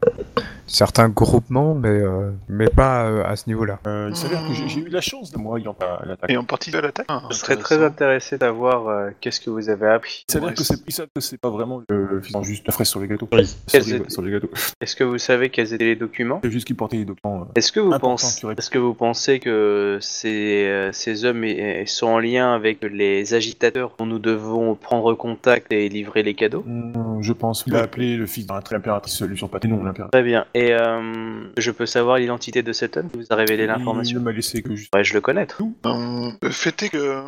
certains 0.68 1.08
groupements, 1.08 1.74
mais, 1.74 1.88
euh, 1.88 2.30
mais 2.48 2.68
pas 2.68 3.06
euh, 3.06 3.24
à 3.24 3.36
ce 3.36 3.48
niveau-là. 3.48 3.78
euh, 3.86 4.06
Il 4.10 4.16
s'avère 4.16 4.46
que 4.46 4.52
j'ai 4.54 4.80
eu 4.80 4.88
la 4.88 5.00
chance 5.00 5.32
de 5.32 5.38
moi 5.38 5.58
ayant 5.58 5.76
à 5.80 6.04
l'attaque. 6.06 6.30
Et 6.30 6.36
en 6.36 6.44
partie 6.44 6.70
de 6.70 6.78
l'attaque 6.78 7.06
Ah, 7.08 7.22
Je 7.30 7.36
serais 7.36 7.56
très 7.56 7.82
intéressé 7.82 8.38
d'avoir 8.38 8.88
euh, 8.88 9.10
qu'est-ce 9.20 9.40
que 9.40 9.50
vous 9.50 9.68
avez 9.68 9.88
appris. 9.88 10.24
Il 10.28 10.32
s'avère 10.32 10.54
que 10.54 11.20
c'est 11.20 11.38
pas 11.40 11.50
vraiment 11.50 11.82
le 11.88 12.20
fils, 12.20 12.36
juste 12.42 12.66
la 12.66 12.72
fraise 12.72 12.88
sur 12.88 13.00
les 13.00 13.08
gâteaux. 13.08 13.28
Oui. 13.32 13.44
Sur 13.66 13.80
les, 13.80 13.94
étaient- 13.94 14.10
sur 14.10 14.22
les 14.22 14.30
gâteaux. 14.30 14.50
Est-ce 14.80 14.94
que 14.94 15.04
vous 15.04 15.18
savez 15.18 15.50
quels 15.50 15.72
étaient 15.74 15.84
les 15.84 15.96
documents 15.96 16.40
C'est 16.44 16.50
juste 16.50 16.66
qu'ils 16.66 16.76
portaient 16.76 16.98
les 16.98 17.04
documents. 17.04 17.40
euh. 17.42 17.44
Est-ce 17.56 17.72
que 17.72 17.80
vous 17.80 17.98
pensez, 17.98 18.46
est-ce 18.56 18.70
que 18.70 18.78
vous 18.78 18.94
pensez 18.94 19.40
que 19.40 19.98
ces, 20.00 20.66
euh, 20.66 20.92
ces 20.92 21.24
hommes 21.24 21.44
sont 21.86 22.06
en 22.06 22.18
lien 22.18 22.52
avec 22.54 22.82
les 22.82 23.34
agitateurs 23.34 23.94
dont 23.98 24.06
nous 24.06 24.18
devons 24.18 24.74
prendre 24.74 25.14
contact 25.14 25.72
et 25.72 25.88
livrer 25.88 26.22
les 26.22 26.34
cadeaux 26.34 26.62
Hmm, 26.66 27.22
je 27.22 27.32
pense 27.32 27.62
qu'il 27.64 27.74
a 27.76 27.82
appelé 27.82 28.16
le 28.16 28.26
fils 28.26 28.46
d'un 28.46 28.60
l'impératrice 28.70 29.22
l'usurpateur, 29.22 29.70
non 29.70 29.82
l'impératrice. 29.82 30.10
Très 30.10 30.22
bien. 30.22 30.44
Et 30.58 30.72
euh, 30.72 31.44
je 31.56 31.70
peux 31.70 31.86
savoir 31.86 32.18
l'identité 32.18 32.64
de 32.64 32.72
cet 32.72 32.96
homme 32.96 33.08
qui 33.10 33.16
vous 33.18 33.26
a 33.30 33.36
révélé 33.36 33.62
Il 33.62 33.66
l'information? 33.68 34.18
ne 34.18 34.24
m'a 34.24 34.32
laissé 34.32 34.60
que 34.60 34.74
juste. 34.74 34.90
Pourrais-je 34.90 35.14
le 35.14 35.20
connaître 35.20 35.62
Euh, 35.86 36.30
le 36.42 36.50
fait 36.50 36.82
est 36.82 36.88
que. 36.88 37.22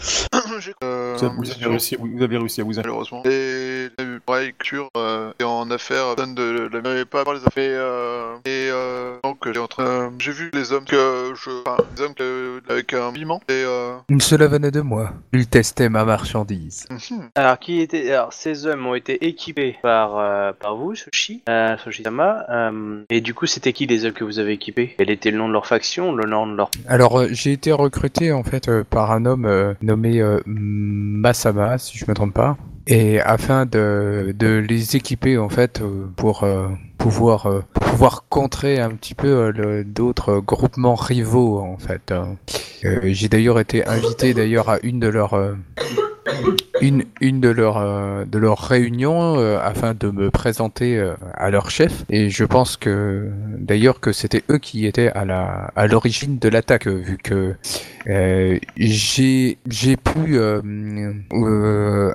J'ai- 0.60 0.72
euh, 0.84 1.16
Vous 1.18 1.24
avez- 1.24 1.34
vous 1.36 1.50
avez 1.52 1.66
réussi, 1.66 1.96
vous 1.98 2.22
avez 2.22 2.36
réussi 2.38 2.60
à 2.60 2.64
vous 2.64 2.72
Malheureusement. 2.76 3.22
Et 3.24 3.88
la 4.28 4.40
lecture 4.42 4.88
euh, 4.96 5.32
et 5.40 5.44
en 5.44 5.70
affaires 5.70 6.14
de 6.16 6.68
la 6.72 6.80
mais 6.80 7.04
pas 7.04 7.24
par 7.24 7.34
les 7.34 7.40
affaires. 7.46 7.64
Et, 7.64 7.74
euh, 7.76 8.36
et 8.44 8.68
euh, 8.70 9.16
donc 9.24 9.38
j'ai 9.44 9.60
euh, 9.80 10.08
j'ai 10.18 10.32
vu 10.32 10.50
les 10.54 10.72
hommes 10.72 10.84
que 10.84 11.32
je, 11.34 11.50
enfin, 11.66 11.76
les 11.96 12.02
hommes 12.02 12.14
que, 12.14 12.60
avec 12.68 12.92
un 12.94 13.12
piment 13.12 13.40
et 13.48 13.52
euh, 13.66 13.96
Cela 14.20 14.46
venait 14.46 14.70
de 14.70 14.80
moi. 14.80 15.12
Il 15.32 15.46
testait 15.46 15.88
ma 15.88 16.04
marchandise. 16.04 16.86
mhm. 16.90 17.28
Alors, 17.34 17.58
qui 17.58 17.80
était, 17.80 18.12
alors, 18.12 18.32
ces 18.32 18.66
hommes 18.66 18.86
ont 18.86 18.94
été 18.94 19.26
équipés 19.26 19.76
par, 19.82 20.16
euh, 20.18 20.52
par 20.58 20.76
vous, 20.76 20.94
Sushi, 20.94 21.42
euh, 21.48 21.76
Sushi-sama. 21.78 22.44
euh, 22.50 23.02
et 23.10 23.20
du 23.20 23.34
coup, 23.34 23.46
c'était 23.46 23.72
qui 23.72 23.86
les 23.86 24.04
hommes 24.04 24.12
que 24.12 24.24
vous 24.24 24.38
avez 24.38 24.52
équipés? 24.52 24.94
Quel 24.96 25.10
était 25.10 25.30
le 25.30 25.38
nom 25.38 25.48
de 25.48 25.52
leur 25.52 25.66
faction, 25.66 26.12
le 26.14 26.26
nom 26.28 26.46
de 26.46 26.56
leur 26.56 26.70
Alors, 26.86 27.18
euh, 27.20 27.28
j'ai 27.30 27.52
été 27.52 27.72
recruté 27.72 28.32
en 28.32 28.42
fait 28.44 28.68
euh, 28.68 28.84
par 28.88 29.10
un 29.12 29.26
homme 29.26 29.44
euh, 29.46 29.74
nommé 29.90 30.20
euh, 30.20 30.38
Masama, 30.46 31.78
si 31.78 31.98
je 31.98 32.04
me 32.08 32.14
trompe 32.14 32.32
pas, 32.34 32.56
et 32.86 33.20
afin 33.20 33.66
de, 33.66 34.34
de 34.38 34.64
les 34.68 34.96
équiper 34.96 35.36
en 35.36 35.48
fait 35.48 35.80
euh, 35.80 36.06
pour 36.16 36.44
euh, 36.44 36.68
pouvoir 36.96 37.46
euh, 37.46 37.60
pouvoir 37.74 38.24
contrer 38.28 38.78
un 38.80 38.90
petit 38.90 39.14
peu 39.14 39.52
d'autres 39.84 40.40
groupements 40.40 40.94
rivaux 40.94 41.58
en 41.58 41.76
fait. 41.76 42.12
hein. 42.12 42.36
J'ai 43.02 43.28
d'ailleurs 43.28 43.58
été 43.60 43.84
invité 43.86 44.32
d'ailleurs 44.32 44.68
à 44.70 44.78
une 44.82 45.00
de 45.00 45.08
leurs 45.08 45.34
une, 46.80 47.04
une 47.20 47.40
de 47.40 47.48
leurs 47.48 47.78
euh, 47.78 48.24
de 48.24 48.38
leurs 48.38 48.58
réunions 48.58 49.38
euh, 49.38 49.58
afin 49.62 49.94
de 49.94 50.10
me 50.10 50.30
présenter 50.30 50.98
euh, 50.98 51.14
à 51.34 51.50
leur 51.50 51.70
chef 51.70 52.04
et 52.10 52.30
je 52.30 52.44
pense 52.44 52.76
que 52.76 53.30
d'ailleurs 53.58 54.00
que 54.00 54.12
c'était 54.12 54.42
eux 54.50 54.58
qui 54.58 54.86
étaient 54.86 55.10
à 55.10 55.24
la 55.24 55.70
à 55.76 55.86
l'origine 55.86 56.38
de 56.38 56.48
l'attaque 56.48 56.86
vu 56.86 57.18
que 57.18 57.54
j'ai 58.76 59.58
j'ai 59.68 59.96
pu 59.96 60.38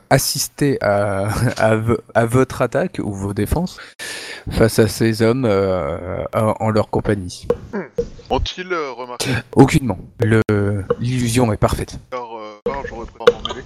assister 0.09 0.77
à 0.81 1.29
à, 1.57 1.75
vo- 1.75 1.97
à 2.13 2.25
votre 2.25 2.61
attaque 2.61 2.99
ou 3.03 3.13
vos 3.13 3.33
défenses 3.33 3.77
face 4.51 4.79
à 4.79 4.87
ces 4.87 5.21
hommes 5.21 5.45
en 5.45 6.53
en 6.59 6.69
leur 6.69 6.89
compagnie. 6.89 7.47
ont-ils 8.29 8.73
remarqué? 8.97 9.29
Aucunement. 9.55 9.97
L'illusion 10.99 11.51
est 11.53 11.57
parfaite. 11.57 11.99
Euh, 12.67 12.71
car 12.71 12.85
j'aurais 12.87 13.05
pu 13.05 13.13
m'en 13.19 13.25
mêler. 13.47 13.65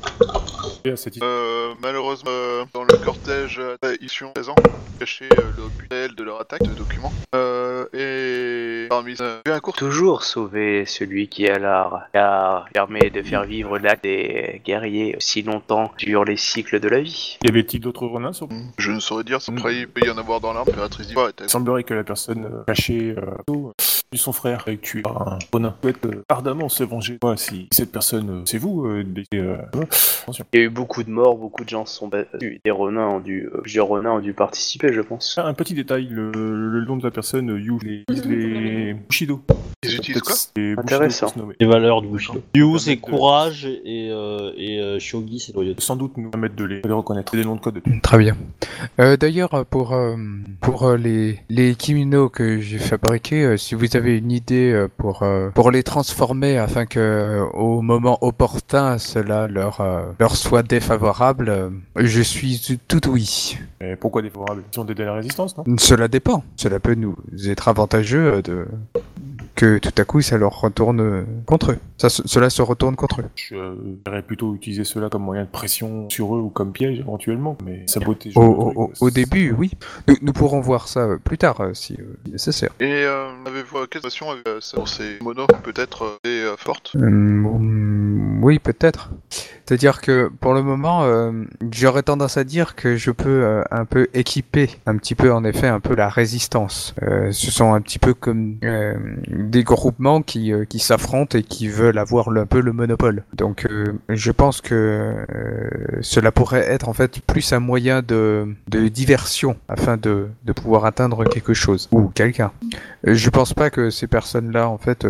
Et 0.85 0.91
à 0.91 0.95
cette 0.95 1.15
idée. 1.17 1.25
Euh, 1.25 1.73
malheureusement, 1.81 2.29
euh, 2.31 2.65
dans 2.73 2.83
le 2.83 2.95
cortège 3.03 3.59
euh, 3.59 3.95
ils 4.01 4.09
sont 4.09 4.31
présents, 4.31 4.55
cachés 4.99 5.29
euh, 5.37 5.43
le 5.57 5.63
but 5.77 6.15
de 6.15 6.23
leur 6.23 6.41
attaque 6.41 6.63
de 6.63 6.73
documents. 6.73 7.11
Euh, 7.35 7.85
et 7.93 8.87
parmi 8.89 9.15
euh, 9.19 9.39
j'ai 9.45 9.51
un 9.51 9.59
court 9.59 9.75
Toujours 9.75 10.23
sauver 10.23 10.85
celui 10.85 11.27
qui 11.27 11.47
a 11.47 11.57
l'art, 11.59 12.03
car 12.13 12.65
permet 12.73 13.09
de 13.09 13.21
faire 13.21 13.43
vivre 13.43 13.77
l'acte 13.77 14.03
des 14.03 14.61
guerriers 14.65 15.15
aussi 15.15 15.41
longtemps 15.41 15.91
sur 15.97 16.23
les 16.25 16.37
cycles 16.37 16.79
de 16.79 16.87
la 16.87 17.01
vie. 17.01 17.37
Y 17.43 17.49
avait-il 17.49 17.79
d'autres 17.79 18.05
renards 18.07 18.35
sur 18.35 18.47
Je 18.77 18.91
ne 18.91 18.99
saurais 18.99 19.23
dire, 19.23 19.41
ça 19.41 19.51
Mm. 19.51 19.59
il 19.71 19.87
peut 19.87 20.05
y 20.05 20.09
en 20.09 20.17
avoir 20.17 20.39
dans 20.39 20.53
l'arme, 20.53 20.69
Il 21.41 21.49
semblerait 21.49 21.83
que 21.83 21.93
la 21.93 22.03
personne 22.03 22.63
cachée 22.67 23.15
euh, 23.17 23.21
euh, 23.49 23.71
son 24.17 24.31
frère 24.33 24.63
avec 24.67 24.81
tué 24.81 25.01
par 25.01 25.33
un 25.33 25.39
ronin 25.53 25.75
souhaite 25.81 26.05
euh, 26.05 26.23
ardemment 26.29 26.67
se 26.69 26.83
venger. 26.83 27.17
Ouais, 27.23 27.37
si 27.37 27.67
cette 27.71 27.91
personne, 27.91 28.29
euh, 28.29 28.41
c'est 28.45 28.57
vous, 28.57 28.85
euh, 28.85 29.03
des- 29.03 29.25
euh, 29.37 29.57
attention. 30.23 30.45
Il 30.53 30.59
y 30.59 30.63
a 30.63 30.65
eu 30.65 30.69
beaucoup 30.69 31.03
de 31.03 31.09
morts, 31.09 31.37
beaucoup 31.37 31.63
de 31.63 31.69
gens 31.69 31.85
se 31.85 31.95
sont 31.97 32.07
battus. 32.07 32.59
Des 32.63 32.71
renins 32.71 33.07
ont 33.07 33.19
dû, 33.19 33.49
euh, 33.53 33.61
plusieurs 33.61 33.87
renins 33.87 34.11
ont 34.13 34.19
dû 34.19 34.33
participer, 34.33 34.91
je 34.93 35.01
pense. 35.01 35.37
Un 35.37 35.53
petit 35.53 35.73
détail, 35.73 36.07
le, 36.09 36.31
le 36.31 36.85
nom 36.85 36.97
de 36.97 37.03
la 37.03 37.11
personne, 37.11 37.47
Yu, 37.49 37.73
les, 37.83 38.03
les 38.25 38.93
Bushido. 38.93 39.41
Ils 39.83 39.95
utilisent 39.95 40.21
quoi 40.21 40.35
Les 40.55 40.73
Intéressant. 40.77 41.31
Les 41.59 41.65
valeurs 41.67 42.01
du 42.01 42.07
Bushido. 42.07 42.41
Ryu, 42.53 42.79
c'est 42.79 42.95
de- 42.95 43.01
courage 43.01 43.65
et, 43.65 44.09
euh, 44.11 44.51
et 44.57 44.79
euh, 44.81 44.99
Shogi, 44.99 45.39
c'est 45.39 45.53
loyauté. 45.53 45.81
Sans 45.81 45.95
doute 45.95 46.17
nous 46.17 46.29
permettre 46.29 46.55
de 46.55 46.65
les, 46.65 46.81
de 46.81 46.87
les 46.87 46.93
reconnaître. 46.93 47.31
C'est 47.31 47.37
des 47.37 47.45
noms 47.45 47.55
de 47.55 47.61
code 47.61 47.75
de. 47.75 47.81
Très 48.01 48.17
bien. 48.17 48.35
Euh, 48.99 49.17
D'ailleurs, 49.17 49.65
pour 49.69 49.93
euh, 49.93 50.15
pour 50.61 50.83
euh, 50.83 50.97
les 50.97 51.39
les 51.49 51.75
kimonos 51.75 52.29
que 52.29 52.59
j'ai 52.59 52.77
fabriqués, 52.79 53.43
euh, 53.43 53.57
si 53.57 53.75
vous 53.75 53.85
avez 53.95 53.98
une 54.07 54.31
idée 54.31 54.71
euh, 54.71 54.87
pour 54.97 55.23
euh, 55.23 55.49
pour 55.49 55.71
les 55.71 55.83
transformer 55.83 56.57
afin 56.57 56.85
que 56.85 56.99
euh, 56.99 57.45
au 57.53 57.81
moment 57.81 58.17
opportun 58.21 58.97
cela 58.97 59.47
leur 59.47 59.81
leur 60.19 60.35
soit 60.35 60.63
défavorable, 60.63 61.71
je 61.95 62.21
suis 62.21 62.79
tout 62.87 63.09
oui. 63.09 63.57
Et 63.81 63.95
pourquoi 63.95 64.21
défavorable? 64.21 64.63
Ils 64.73 64.79
ont 64.79 64.85
délais 64.85 65.05
de 65.05 65.09
résistance, 65.09 65.57
non? 65.57 65.63
Cela 65.77 66.07
dépend. 66.07 66.43
Cela 66.55 66.79
peut 66.79 66.95
nous 66.95 67.15
être 67.45 67.67
avantageux 67.67 68.41
de 68.41 68.67
que 69.59 69.77
tout 69.77 69.91
à 69.97 70.05
coup 70.05 70.21
ça 70.21 70.37
leur 70.37 70.61
retourne 70.61 71.01
euh, 71.01 71.23
contre 71.45 71.73
eux. 71.73 71.79
Ça, 71.97 72.07
cela 72.07 72.49
se 72.49 72.61
retourne 72.61 72.95
contre 72.95 73.19
eux. 73.19 73.25
Je 73.35 73.55
dirais 74.05 74.21
plutôt 74.21 74.55
utiliser 74.55 74.85
cela 74.85 75.09
comme 75.09 75.23
moyen 75.23 75.43
de 75.43 75.49
pression 75.49 76.09
sur 76.09 76.33
eux 76.33 76.39
ou 76.39 76.49
comme 76.49 76.71
piège 76.71 76.97
éventuellement, 76.99 77.57
mais 77.65 77.83
saboter. 77.85 78.31
Au, 78.35 78.41
genre 78.41 78.49
de 78.53 78.55
au, 78.55 78.63
truc, 78.85 79.01
au- 79.01 79.07
euh, 79.07 79.11
début, 79.11 79.51
oui. 79.51 79.71
Nous, 80.07 80.15
nous 80.21 80.31
pourrons 80.31 80.61
voir 80.61 80.87
ça 80.87 81.01
euh, 81.01 81.17
plus 81.17 81.37
tard 81.37 81.61
si 81.73 81.97
euh, 81.99 82.05
nécessaire. 82.31 82.69
Et 82.79 83.03
euh, 83.03 83.27
avez-vous 83.45 83.85
quelle 83.87 83.99
relation 84.01 84.31
avec 84.31 84.47
euh, 84.47 84.61
ça, 84.61 84.77
ces 84.85 85.17
monos 85.21 85.47
peut-être 85.61 86.03
euh, 86.03 86.17
et, 86.23 86.43
euh, 86.45 86.55
fortes? 86.55 86.93
Hum, 86.95 88.41
oui, 88.41 88.59
peut-être. 88.59 89.09
C'est-à-dire 89.69 90.01
que 90.01 90.31
pour 90.39 90.55
le 90.55 90.63
moment, 90.63 91.03
euh, 91.03 91.31
j'aurais 91.71 92.01
tendance 92.01 92.37
à 92.37 92.43
dire 92.43 92.73
que 92.73 92.95
je 92.95 93.11
peux 93.11 93.43
euh, 93.43 93.61
un 93.69 93.85
peu 93.85 94.07
équiper 94.15 94.67
un 94.87 94.97
petit 94.97 95.13
peu 95.13 95.31
en 95.31 95.43
effet 95.43 95.67
un 95.67 95.79
peu 95.79 95.93
la 95.93 96.09
résistance. 96.09 96.95
Euh, 97.03 97.31
ce 97.31 97.51
sont 97.51 97.75
un 97.75 97.79
petit 97.79 97.99
peu 97.99 98.15
comme 98.15 98.57
euh, 98.63 98.95
des 99.27 99.63
groupements 99.63 100.23
qui, 100.23 100.51
euh, 100.53 100.65
qui 100.65 100.79
s'affrontent 100.79 101.37
et 101.37 101.43
qui 101.43 101.67
veulent 101.67 101.99
avoir 101.99 102.31
le- 102.31 102.41
un 102.41 102.45
peu 102.47 102.61
le 102.61 102.73
monopole. 102.73 103.25
Donc 103.33 103.67
euh, 103.69 103.93
je 104.09 104.31
pense 104.31 104.61
que 104.61 105.13
cela 106.01 106.31
pourrait 106.31 106.67
être 106.67 106.89
en 106.89 106.93
fait 106.93 107.19
plus 107.27 107.53
un 107.53 107.59
moyen 107.59 108.01
de, 108.01 108.47
de 108.69 108.87
diversion 108.87 109.55
afin 109.67 109.97
de, 109.97 110.29
de 110.45 110.51
pouvoir 110.51 110.85
atteindre 110.85 111.25
quelque 111.25 111.53
chose 111.53 111.89
ou 111.91 112.07
quelqu'un. 112.07 112.51
Je 113.03 113.29
pense 113.29 113.53
pas 113.53 113.69
que 113.69 113.91
ces 113.91 114.07
personnes-là 114.07 114.67
en 114.67 114.79
fait 114.79 115.05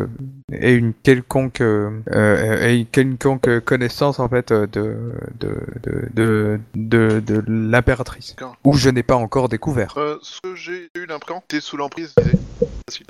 aient 0.52 0.74
une 0.76 0.94
quelconque 0.94 1.62
euh, 1.62 1.90
euh, 2.12 2.74
une 2.76 2.86
quelconque 2.88 3.60
connaissance 3.62 4.20
en 4.20 4.28
fait 4.30 4.52
euh, 4.52 4.68
de 4.68 4.96
de 5.40 5.56
de 5.84 6.08
de, 6.14 6.60
de, 6.76 7.20
de 7.20 7.44
l'impératrice 7.48 8.36
ou 8.64 8.74
je 8.74 8.90
n'ai 8.90 9.04
pas 9.04 9.16
encore 9.16 9.50
découvert. 9.50 9.94
Euh, 9.98 10.18
ce 10.22 10.40
que 10.42 10.56
j'ai 10.56 10.90
eu 10.96 11.06
l'impression, 11.08 11.42
t'es 11.48 11.60
sous 11.60 11.78
l'emprise, 11.78 12.14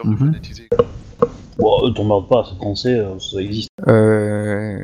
Mhm. 0.04 0.26
magnétisé. 0.26 0.68
Bon, 1.58 1.94
t'emmerdes 1.94 2.30
pas, 2.30 2.46
c'est 2.50 2.56
français, 2.56 3.00
euh, 3.00 3.20
ça 3.20 3.42
existe. 3.42 3.70
Euh, 3.88 4.80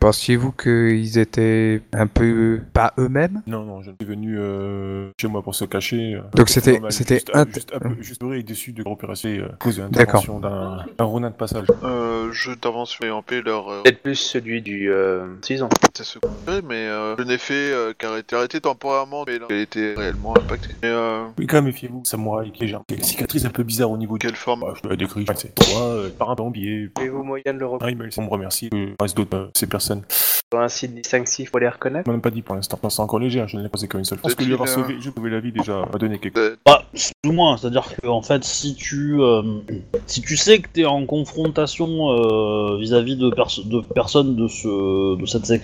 Pensiez-vous 0.00 0.52
qu'ils 0.52 1.18
étaient 1.18 1.82
un 1.92 2.06
peu 2.06 2.62
pas 2.72 2.94
eux-mêmes? 2.98 3.42
Non, 3.46 3.64
non, 3.64 3.82
je 3.82 3.90
suis 4.00 4.06
venu 4.08 4.36
euh, 4.38 5.10
chez 5.20 5.28
moi 5.28 5.42
pour 5.42 5.54
se 5.54 5.66
cacher. 5.66 6.14
euh, 6.14 6.22
Donc 6.34 6.48
c'était- 6.48 6.80
c'était 6.88 7.16
juste, 7.16 7.30
int- 7.34 7.40
euh, 7.46 7.52
juste, 7.52 7.72
un 7.74 7.78
peu- 7.80 7.96
juste 8.02 8.22
heureux 8.22 8.36
et 8.36 8.42
déçu 8.42 8.72
de 8.72 8.82
repérer 8.82 9.12
à 9.42 9.56
cause 9.58 9.76
de 9.76 9.82
l'intervention 9.82 10.40
d'un 10.40 10.86
un 10.98 11.04
Ronin 11.04 11.28
de 11.28 11.34
passage. 11.34 11.66
Euh, 11.84 12.32
jeu 12.32 12.56
d'invention 12.56 13.04
et 13.04 13.10
en 13.10 13.20
paix 13.20 13.42
leur. 13.42 13.68
Euh, 13.68 13.82
Peut-être 13.82 14.02
plus 14.02 14.14
celui 14.14 14.62
du 14.62 14.90
euh, 14.90 15.26
6 15.42 15.62
ans. 15.62 15.68
c'est 15.94 16.04
ce 16.04 16.18
qu'on 16.18 16.30
fait, 16.50 16.62
mais 16.62 16.86
euh, 16.86 17.14
je 17.18 17.22
n'ai 17.24 17.36
fait 17.36 17.52
euh, 17.72 17.92
qu'elle 17.92 18.16
était 18.20 18.36
arrêtée 18.36 18.60
temporairement, 18.62 19.24
mais 19.26 19.38
là, 19.38 19.46
elle 19.50 19.58
était 19.58 19.92
réellement 19.94 20.34
impactée. 20.34 20.74
Mais 20.82 20.88
euh, 20.88 21.24
Oui, 21.38 21.46
quand 21.46 21.58
même, 21.58 21.66
méfiez-vous, 21.66 22.02
samouraï 22.06 22.52
qui 22.52 22.64
est 22.64 22.68
genre, 22.68 22.84
des 22.88 23.02
cicatrices 23.02 23.44
un 23.44 23.50
peu 23.50 23.64
bizarres 23.64 23.90
au 23.90 23.98
niveau 23.98 24.16
du. 24.16 24.26
quelle 24.26 24.36
forme? 24.36 24.60
Bah, 24.60 24.72
je 24.76 24.80
te 24.80 24.88
la 24.88 24.96
décris, 24.96 25.26
c'est 25.36 25.54
toi, 25.54 25.82
euh, 25.82 26.08
par 26.18 26.30
un 26.30 26.34
bombier. 26.36 26.88
Avez-vous 26.96 27.22
moyen 27.22 27.52
de 27.52 27.58
le 27.58 27.66
reconnaître 27.66 27.84
Ah, 27.86 27.90
il 27.90 27.98
m'a 27.98 28.04
laissé 28.06 28.22
me 28.22 28.28
remercier. 28.28 28.70
Euh, 28.72 28.94
reste 28.98 29.14
d'autres, 29.16 29.36
euh, 29.36 29.46
ces 29.54 29.66
personnes. 29.66 29.89
Sur 30.52 30.60
un 30.60 30.68
site 30.68 30.94
distinctif 30.94 31.50
pour 31.50 31.60
les 31.60 31.68
reconnaître 31.68 32.08
On 32.08 32.12
même 32.12 32.20
pas 32.20 32.30
dit 32.30 32.42
pour 32.42 32.54
l'instant. 32.56 32.78
C'est 32.88 33.00
encore 33.00 33.20
léger, 33.20 33.40
hein, 33.40 33.46
je 33.46 33.56
ne 33.56 33.62
l'ai 33.62 33.68
posé 33.68 33.86
qu'une 33.86 34.04
seule 34.04 34.18
fois. 34.18 34.30
Je 34.30 34.34
pense 34.34 34.44
que 34.44 34.48
lui 34.48 34.54
avoir 34.54 34.68
sauvé, 34.68 34.96
sauvé 35.00 35.30
la 35.30 35.38
vie 35.40 35.52
déjà, 35.52 35.84
m'a 35.92 35.98
donné 35.98 36.18
quelque 36.18 36.36
chose. 36.38 36.50
Euh, 36.52 36.56
Bah, 36.66 36.82
plus 36.92 37.30
ou 37.30 37.32
moins, 37.32 37.56
c'est-à-dire 37.56 37.84
que 38.02 38.08
en 38.08 38.20
fait, 38.22 38.42
si 38.44 38.74
tu 38.74 39.20
euh, 39.20 39.42
si 40.06 40.22
tu 40.22 40.36
sais 40.36 40.58
que 40.58 40.68
t'es 40.72 40.84
en 40.86 41.06
confrontation 41.06 42.10
euh, 42.10 42.78
vis-à-vis 42.78 43.16
de, 43.16 43.30
perso- 43.30 43.62
de 43.64 43.80
personnes 43.80 44.34
de 44.34 44.48
ce 44.48 45.16
de 45.20 45.26
cette 45.26 45.46
sec- 45.46 45.62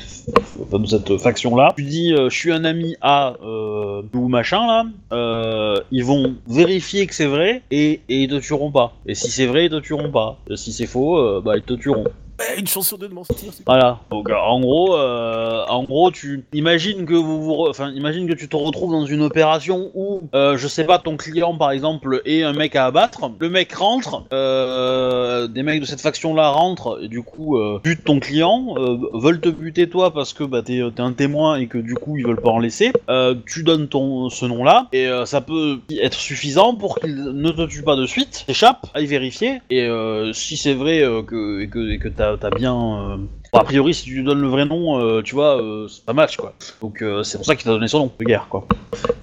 enfin, 0.63 0.79
de 0.79 0.87
cette 0.87 1.17
faction-là, 1.19 1.73
tu 1.77 1.83
dis 1.83 2.13
euh, 2.15 2.29
je 2.31 2.37
suis 2.37 2.53
un 2.53 2.65
ami 2.65 2.95
à 3.01 3.35
euh, 3.43 4.03
ou 4.15 4.29
machin 4.29 4.67
là, 4.67 4.85
euh, 5.13 5.81
ils 5.91 6.05
vont 6.05 6.37
vérifier 6.47 7.07
que 7.09 7.15
c'est 7.15 7.27
vrai 7.27 7.63
et, 7.73 8.01
et 8.09 8.23
ils 8.23 8.29
te 8.29 8.39
tueront 8.39 8.71
pas. 8.71 8.93
Et 9.07 9.15
si 9.17 9.31
c'est 9.31 9.47
vrai, 9.47 9.67
ils 9.67 9.71
te 9.71 9.81
tueront 9.81 10.11
pas. 10.13 10.39
Et 10.49 10.57
si 10.57 10.73
c'est 10.73 10.87
faux, 10.87 11.19
euh, 11.19 11.41
bah 11.45 11.57
ils 11.57 11.63
te 11.63 11.75
tueront. 11.75 12.05
Eh, 12.39 12.61
une 12.61 12.67
chance 12.67 12.89
sur 12.89 12.99
deux 12.99 13.09
de 13.09 13.15
m'en 13.15 13.25
sortir, 13.25 13.51
c'est 13.53 13.65
Voilà. 13.67 14.01
Donc 14.11 14.29
euh, 14.29 14.35
en 14.35 14.61
gros, 14.61 14.95
euh, 14.95 15.65
en 15.69 15.85
gros, 15.85 16.11
tu 16.11 16.45
imagines 16.53 17.07
que 17.07 17.15
vous 17.15 17.43
vous, 17.43 17.53
re- 17.55 17.71
enfin 17.71 17.91
imagine 17.93 18.29
que 18.29 18.35
tu 18.35 18.47
te 18.49 18.57
retrouves 18.57 18.93
dans 18.93 19.07
une 19.07 19.23
opération 19.23 19.91
où, 19.95 20.21
euh, 20.35 20.57
je 20.59 20.69
sais 20.69 20.85
pas, 20.85 20.99
ton 20.99 21.17
client 21.17 21.57
par 21.57 21.71
exemple 21.71 22.21
est 22.27 22.43
un 22.43 22.53
mec 22.53 22.77
à 22.77 22.85
abattre. 22.87 23.31
Le 23.39 23.49
mec 23.49 23.73
rentre, 23.73 24.25
euh, 24.35 25.47
des 25.47 25.63
mecs 25.63 25.81
de 25.81 25.87
cette 25.87 26.01
faction-là 26.03 26.51
rentrent 26.51 26.99
et 27.03 27.09
du 27.09 27.23
coup 27.23 27.57
euh, 27.57 27.81
butent 27.83 28.05
ton 28.05 28.21
client, 28.21 28.75
euh, 28.77 28.99
veulent 29.15 29.41
te 29.41 29.49
buter 29.49 29.89
toi 29.89 30.13
parce 30.13 30.35
que 30.35 30.45
bah 30.45 30.61
t'es 30.63 30.83
t'es 30.95 31.01
un 31.03 31.13
témoin 31.13 31.57
et 31.57 31.69
que 31.69 31.79
du 31.79 31.95
coup 31.95 32.19
ils 32.19 32.27
veulent 32.27 32.43
pas 32.43 32.51
en 32.51 32.59
laisser. 32.59 32.93
Euh, 33.09 33.35
tu 33.47 33.63
donnes 33.63 33.89
ton 33.89 34.29
ce 34.29 34.45
nom-là 34.45 34.89
et 34.93 35.07
euh, 35.07 35.25
ça 35.25 35.41
peut 35.41 35.79
être 36.03 36.19
suffisant 36.19 36.75
pour 36.75 36.99
qu'il 37.01 37.15
ne 37.17 37.51
te 37.51 37.67
tue 37.67 37.83
pas 37.83 37.97
de 37.97 38.05
suite, 38.05 38.45
t'échappe, 38.47 38.87
aille 38.95 39.07
vérifier 39.07 39.63
et 39.71 39.85
euh, 39.85 40.35
si 40.35 40.59
c'est 40.59 40.75
vrai 40.75 41.03
euh, 41.03 41.23
que 41.23 41.61
et 41.63 41.69
que, 41.69 41.91
et 41.93 41.99
que 41.99 42.09
t'as 42.09 42.26
t'as 42.41 42.51
bien 42.51 42.75
euh, 42.77 43.17
a 43.59 43.65
priori, 43.65 43.95
si 43.95 44.05
tu 44.05 44.15
lui 44.15 44.25
donnes 44.25 44.41
le 44.41 44.49
vrai 44.49 44.65
nom, 44.65 45.01
euh, 45.01 45.23
tu 45.23 45.35
vois, 45.35 45.61
euh, 45.61 45.89
c'est 45.89 46.05
pas 46.05 46.13
match, 46.13 46.37
quoi. 46.37 46.53
Donc, 46.81 47.03
euh, 47.03 47.23
c'est 47.23 47.39
pour 47.39 47.47
ça 47.47 47.57
qu'il 47.57 47.65
t'a 47.65 47.71
donné 47.71 47.89
son 47.89 48.01
nom 48.01 48.13
de 48.19 48.25
guerre, 48.25 48.47
quoi. 48.49 48.67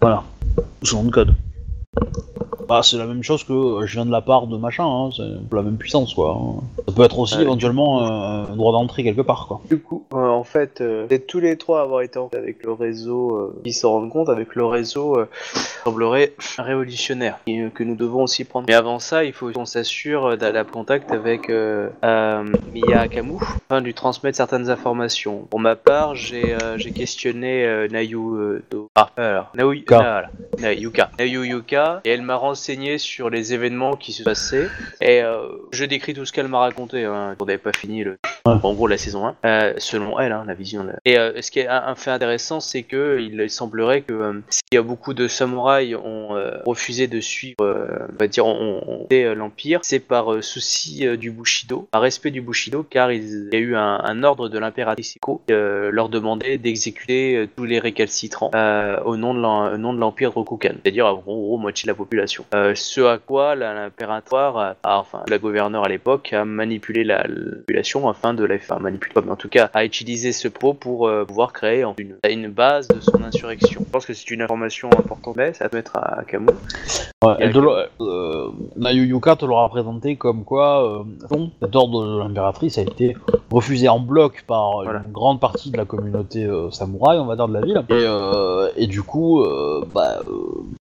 Voilà. 0.02 0.24
Son 0.82 1.04
nom 1.04 1.10
de 1.10 1.12
code. 1.12 1.36
Bah, 2.68 2.82
c'est 2.84 2.98
la 2.98 3.06
même 3.06 3.24
chose 3.24 3.44
que 3.44 3.54
euh, 3.54 3.86
je 3.86 3.94
viens 3.94 4.06
de 4.06 4.12
la 4.12 4.22
part 4.22 4.48
de 4.48 4.58
machin, 4.58 4.86
hein. 4.86 5.10
c'est 5.16 5.56
la 5.56 5.62
même 5.62 5.78
puissance, 5.78 6.14
quoi. 6.14 6.38
hein. 6.40 6.62
Ça 6.88 6.94
peut 6.96 7.04
être 7.04 7.20
aussi 7.20 7.36
Ouais. 7.36 7.42
éventuellement 7.44 8.04
euh, 8.04 8.46
un 8.52 8.56
droit 8.56 8.72
d'entrée 8.72 9.04
quelque 9.04 9.22
part, 9.22 9.48
quoi. 9.48 9.62
Du 9.70 9.80
coup, 9.80 10.06
euh, 10.14 10.28
en 10.28 10.44
fait, 10.44 10.82
euh, 10.82 11.08
tous 11.28 11.40
les 11.40 11.58
trois 11.58 11.80
à 11.80 11.84
avoir 11.84 12.02
été 12.02 12.20
en 12.20 12.24
contact 12.24 12.44
avec 12.44 12.64
le 12.64 12.72
réseau, 12.74 13.54
qui 13.64 13.74
s'en 13.74 13.92
rendent 13.92 14.10
compte, 14.10 14.30
avec 14.30 14.56
le 14.56 14.66
réseau 14.66 15.18
semblerait 15.84 16.34
révolutionnaire, 16.58 17.38
et, 17.48 17.70
que 17.74 17.84
nous 17.84 17.96
devons 17.96 18.24
aussi 18.24 18.44
prendre. 18.44 18.66
Mais 18.68 18.74
avant 18.74 19.00
ça, 19.00 19.24
il 19.24 19.34
faut 19.34 19.52
qu'on 19.52 19.66
s'assure 19.66 20.38
d'aller 20.38 20.60
en 20.60 20.66
contact 20.66 21.12
avec 21.12 21.50
euh, 21.50 21.90
euh, 22.04 22.44
Mia 22.74 23.02
Akamu, 23.02 23.38
afin 23.70 23.80
de 23.82 23.86
lui 23.86 23.94
transmettre 23.94 24.38
certaines 24.38 24.70
informations. 24.70 25.46
Pour 25.50 25.60
ma 25.60 25.76
part, 25.76 26.16
j'ai 26.16 26.56
questionné 26.96 27.88
Nayu... 27.92 28.62
Do- 28.72 28.88
ah, 28.96 29.10
alors, 29.18 29.52
Naoui- 29.56 29.80
Yuka. 29.80 30.24
ah. 30.26 30.30
Nayu 30.62 31.46
Yuka, 31.46 32.02
et 32.06 32.10
elle 32.12 32.22
m'a 32.22 32.36
renseigné 32.54 33.00
sur 33.00 33.32
les 33.32 33.56
événements 33.56 33.96
qui 33.96 34.14
se 34.14 34.22
passaient, 34.22 34.70
et 35.02 35.24
euh, 35.24 35.48
je 35.72 35.86
décris 35.86 36.14
tout 36.14 36.24
ce 36.24 36.32
qu'elle 36.32 36.48
m'a 36.48 36.60
raconté, 36.60 37.04
hein, 37.04 37.36
on 37.40 37.46
n'avait 37.46 37.58
pas 37.58 37.74
fini 37.74 38.04
le, 38.04 38.20
en 38.46 38.74
gros 38.74 38.86
la 38.86 38.98
saison 38.98 39.26
1, 39.26 39.36
euh, 39.46 39.74
selon 39.78 40.20
elle, 40.20 40.32
hein, 40.32 40.44
la 40.46 40.54
vision. 40.54 40.86
Et 41.06 41.18
euh, 41.18 41.42
ce 41.42 41.50
qui 41.50 41.60
est 41.60 41.68
un, 41.68 41.84
un 41.88 41.96
fait 41.96 42.12
intéressant, 42.12 42.60
c'est 42.60 42.84
que 42.84 43.20
il 43.20 43.50
semblerait 43.50 44.02
que 44.02 44.42
s'il 44.50 44.62
y 44.74 44.78
a 44.78 44.84
beaucoup 44.84 45.14
de 45.14 45.28
samouraïs 45.28 45.96
ont 45.96 46.30
refusé 46.66 47.08
de 47.08 47.20
suivre, 47.20 47.56
on 47.60 48.18
va 48.20 48.28
dire, 48.28 48.46
quitté, 49.02 49.26
euh, 49.26 49.34
l'empire, 49.34 49.80
c'est 49.84 50.00
par 50.00 50.44
souci 50.44 51.06
du 51.18 51.32
Bushido, 51.32 51.88
par 51.92 52.02
respect 52.02 52.32
du 52.32 52.42
Bushido, 52.42 52.84
car 52.84 53.12
il 53.12 53.50
y 53.52 53.56
a 53.56 53.60
eu 53.60 53.76
un, 53.76 54.00
un 54.04 54.24
ordre 54.24 54.50
de 54.50 54.60
l'impératrice 54.60 55.18
euh, 55.50 55.90
leur 55.92 56.10
demandait 56.10 56.58
d'exécuter 56.58 57.48
tous 57.56 57.66
les 57.66 57.80
récalcitrants 57.80 58.52
au 59.06 59.18
nom 59.18 59.34
de 59.34 60.00
l'empire 60.00 60.30
de 60.30 60.36
Rokugan, 60.36 60.76
c'est-à-dire 60.84 61.08
en 61.08 61.16
gros, 61.16 61.58
moitié 61.58 61.88
de 61.88 61.92
la 61.92 61.96
population. 61.96 62.43
Euh, 62.54 62.74
ce 62.76 63.02
à 63.02 63.18
quoi 63.18 63.56
l'impératoire, 63.56 64.58
a- 64.58 64.76
enfin 65.00 65.20
la 65.28 65.38
gouverneure 65.38 65.86
à 65.86 65.90
l'époque, 65.90 66.34
a 66.34 66.46
manipulé 66.46 67.04
la, 67.04 67.24
la 67.28 67.56
population 67.58 68.10
afin 68.10 68.34
de 68.34 68.44
la 68.44 68.58
faire 68.60 68.80
manipuler, 68.80 69.14
mais 69.26 69.32
en 69.32 69.36
tout 69.36 69.50
cas 69.50 69.70
a 69.74 69.86
utilisé 69.86 70.32
ce 70.32 70.48
pro 70.48 70.74
pour 70.74 71.08
euh, 71.08 71.26
pouvoir 71.26 71.54
créer 71.54 71.84
une, 71.98 72.16
une 72.30 72.48
base 72.50 72.88
de 72.88 73.00
son 73.00 73.24
insurrection. 73.24 73.82
Je 73.86 73.92
pense 73.92 74.06
que 74.06 74.14
c'est 74.14 74.30
une 74.32 74.42
information 74.42 74.90
importante, 74.92 75.36
mais 75.36 75.54
ça 75.54 75.66
va 75.66 75.70
te 75.70 75.76
mettre 75.76 75.96
à, 75.98 76.20
à 76.20 76.24
Camus. 76.24 76.48
Ouais, 77.24 77.36
Et 77.40 77.52
euh, 77.56 78.48
Nayu 78.76 79.06
Yuka 79.06 79.36
te 79.36 79.46
l'aura 79.46 79.70
présenté 79.70 80.16
comme 80.18 80.44
quoi 80.44 80.84
euh, 81.00 81.04
bon, 81.30 81.52
cet 81.62 81.76
ordre 81.76 82.06
de 82.06 82.20
l'impératrice 82.20 82.78
a 82.78 82.82
été 82.82 83.16
refusé 83.52 83.88
en 83.88 84.00
bloc 84.00 84.44
par 84.48 84.82
Voilà. 84.84 85.04
une 85.06 85.12
grande 85.12 85.40
partie 85.40 85.72
de 85.72 85.78
la 85.78 85.86
communauté 85.86 86.44
euh, 86.46 86.70
samouraï, 86.72 87.20
on 87.20 87.26
va 87.26 87.36
dire, 87.36 87.48
de 87.48 87.54
la 87.54 87.62
ville. 87.62 87.82
Et, 87.90 87.94
euh, 87.94 88.68
et 88.76 88.88
du 88.88 89.04
coup, 89.04 89.42
euh, 89.42 89.86
bah, 89.94 90.20
euh, 90.28 90.34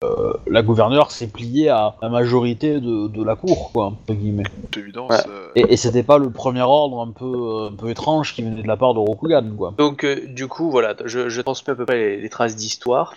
euh, 0.04 0.32
la 0.46 0.62
gouverneure 0.62 1.10
s'est 1.10 1.26
pliée 1.26 1.49
à 1.68 1.96
la 2.02 2.08
majorité 2.08 2.80
de, 2.80 3.08
de 3.08 3.24
la 3.24 3.36
cour, 3.36 3.70
quoi, 3.72 3.86
entre 3.86 4.14
guillemets. 4.14 4.44
évidence. 4.76 5.10
Ouais. 5.10 5.16
euh, 5.28 5.48
Et, 5.56 5.72
et 5.72 5.76
c'était 5.76 6.02
pas 6.02 6.18
le 6.18 6.30
premier 6.30 6.62
ordre 6.62 7.00
un 7.00 7.10
peu, 7.10 7.24
euh, 7.24 7.68
un 7.70 7.76
peu 7.76 7.90
étrange 7.90 8.34
qui 8.34 8.42
venait 8.42 8.62
de 8.62 8.68
la 8.68 8.76
part 8.76 8.94
de 8.94 8.98
Rokugan, 9.00 9.44
quoi. 9.56 9.74
Donc 9.78 10.04
euh, 10.04 10.20
du 10.28 10.46
coup 10.46 10.70
voilà, 10.70 10.94
je, 11.04 11.28
je 11.28 11.40
transmets 11.40 11.72
à 11.72 11.76
peu 11.76 11.84
près 11.86 11.98
les, 11.98 12.16
les 12.20 12.28
traces 12.28 12.56
d'histoire 12.56 13.14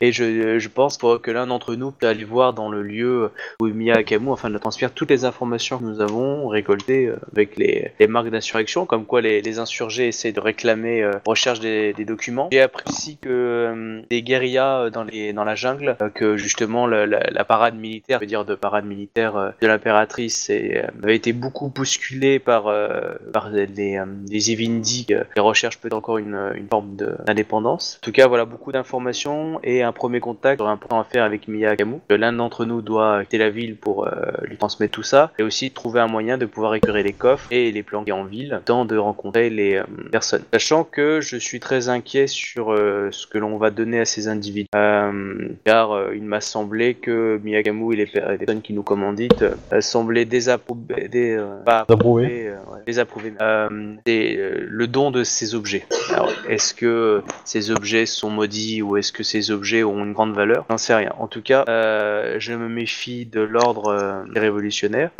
et 0.00 0.12
je, 0.12 0.58
je 0.58 0.68
pense 0.68 0.98
pour 0.98 1.20
que 1.20 1.30
l'un 1.30 1.46
d'entre 1.46 1.74
nous 1.74 1.90
peut 1.92 2.06
aller 2.08 2.24
voir 2.24 2.52
dans 2.52 2.68
le 2.68 2.82
lieu 2.82 3.30
où 3.60 3.66
est 3.68 3.72
Mia 3.72 3.94
Akamu 3.96 4.32
afin 4.32 4.50
de 4.50 4.58
transmettre 4.58 4.94
toutes 4.94 5.10
les 5.10 5.24
informations 5.24 5.78
que 5.78 5.84
nous 5.84 6.00
avons 6.00 6.48
récoltées 6.48 7.06
euh, 7.06 7.16
avec 7.32 7.56
les, 7.56 7.92
les 8.00 8.06
marques 8.08 8.30
d'insurrection, 8.30 8.86
comme 8.86 9.04
quoi 9.04 9.20
les, 9.20 9.40
les 9.42 9.58
insurgés 9.58 10.08
essaient 10.08 10.32
de 10.32 10.40
réclamer 10.40 11.02
euh, 11.02 11.12
recherche 11.26 11.60
des, 11.60 11.92
des 11.92 12.04
documents. 12.04 12.48
J'ai 12.50 12.60
appris 12.62 12.84
aussi 12.88 13.16
que 13.18 13.28
euh, 13.28 14.00
des 14.10 14.22
guérillas 14.22 14.90
dans, 14.90 15.04
les, 15.04 15.32
dans 15.32 15.44
la 15.44 15.54
jungle, 15.54 15.96
euh, 16.00 16.08
que 16.10 16.36
justement 16.36 16.86
la, 16.86 17.06
la- 17.06 17.30
la 17.30 17.44
parade 17.44 17.75
militaire, 17.78 18.18
je 18.18 18.24
veux 18.24 18.28
dire 18.28 18.44
de 18.44 18.54
parade 18.54 18.84
militaire 18.84 19.36
euh, 19.36 19.50
de 19.60 19.66
l'impératrice, 19.66 20.50
et, 20.50 20.78
euh, 20.78 20.88
avait 21.02 21.16
été 21.16 21.32
beaucoup 21.32 21.68
bousculée 21.68 22.38
par, 22.38 22.66
euh, 22.66 23.14
par 23.32 23.50
les, 23.50 23.66
les 23.66 24.50
Evindi 24.50 25.06
qui 25.06 25.40
recherchent 25.40 25.78
peut-être 25.78 25.94
encore 25.94 26.18
une, 26.18 26.52
une 26.54 26.68
forme 26.68 26.96
d'indépendance. 27.26 27.98
En 28.02 28.04
tout 28.04 28.12
cas, 28.12 28.26
voilà 28.26 28.44
beaucoup 28.44 28.72
d'informations 28.72 29.60
et 29.62 29.82
un 29.82 29.92
premier 29.92 30.20
contact, 30.20 30.58
j'aurai 30.58 30.72
un 30.72 30.76
point 30.76 31.00
à 31.00 31.04
faire 31.04 31.24
avec 31.24 31.48
Miyagamu. 31.48 31.98
Que 32.08 32.14
L'un 32.14 32.32
d'entre 32.32 32.64
nous 32.64 32.82
doit 32.82 33.22
quitter 33.24 33.38
la 33.38 33.50
ville 33.50 33.76
pour 33.76 34.08
lui 34.42 34.56
transmettre 34.56 34.92
tout 34.92 35.02
ça, 35.02 35.32
et 35.38 35.42
aussi 35.42 35.70
trouver 35.70 36.00
un 36.00 36.06
moyen 36.06 36.38
de 36.38 36.46
pouvoir 36.46 36.72
récupérer 36.72 37.02
les 37.02 37.12
coffres 37.12 37.46
et 37.50 37.70
les 37.70 37.82
planquer 37.82 38.12
en 38.12 38.24
ville, 38.24 38.60
tant 38.64 38.84
de 38.84 38.96
rencontrer 38.96 39.50
les 39.50 39.82
personnes. 40.10 40.42
Sachant 40.52 40.84
que 40.84 41.20
je 41.20 41.36
suis 41.36 41.60
très 41.60 41.88
inquiet 41.88 42.26
sur 42.26 42.74
ce 42.76 43.26
que 43.26 43.38
l'on 43.38 43.58
va 43.58 43.70
donner 43.70 44.00
à 44.00 44.04
ces 44.04 44.28
individus, 44.28 44.68
car 44.72 46.12
il 46.14 46.22
m'a 46.22 46.40
semblé 46.40 46.94
que 46.94 47.38
Et 47.66 47.96
les, 47.96 48.06
per- 48.06 48.24
les 48.30 48.38
personnes 48.38 48.62
qui 48.62 48.72
nous 48.72 48.82
commanditent 48.82 49.42
euh, 49.42 49.80
semblaient 49.80 50.24
désapprouver, 50.24 51.08
euh, 51.36 51.62
pas 51.64 51.84
D'approuver. 51.88 52.48
approuver, 52.48 52.50
ouais, 52.50 52.82
désapprouver, 52.86 53.32
euh, 53.40 53.94
des, 54.04 54.36
euh, 54.38 54.64
le 54.68 54.86
don 54.86 55.10
de 55.10 55.24
ces 55.24 55.54
objets. 55.54 55.84
Alors, 56.12 56.30
est-ce 56.48 56.74
que 56.74 57.22
ces 57.44 57.70
objets 57.72 58.06
sont 58.06 58.30
maudits 58.30 58.82
ou 58.82 58.96
est-ce 58.96 59.12
que 59.12 59.22
ces 59.24 59.50
objets 59.50 59.82
ont 59.82 60.04
une 60.04 60.12
grande 60.12 60.34
valeur? 60.34 60.64
J'en 60.70 60.78
sais 60.78 60.94
rien. 60.94 61.12
En 61.18 61.26
tout 61.26 61.42
cas, 61.42 61.64
je 61.66 62.52
me 62.54 62.68
méfie 62.68 63.26
de 63.26 63.40
l'ordre 63.40 63.88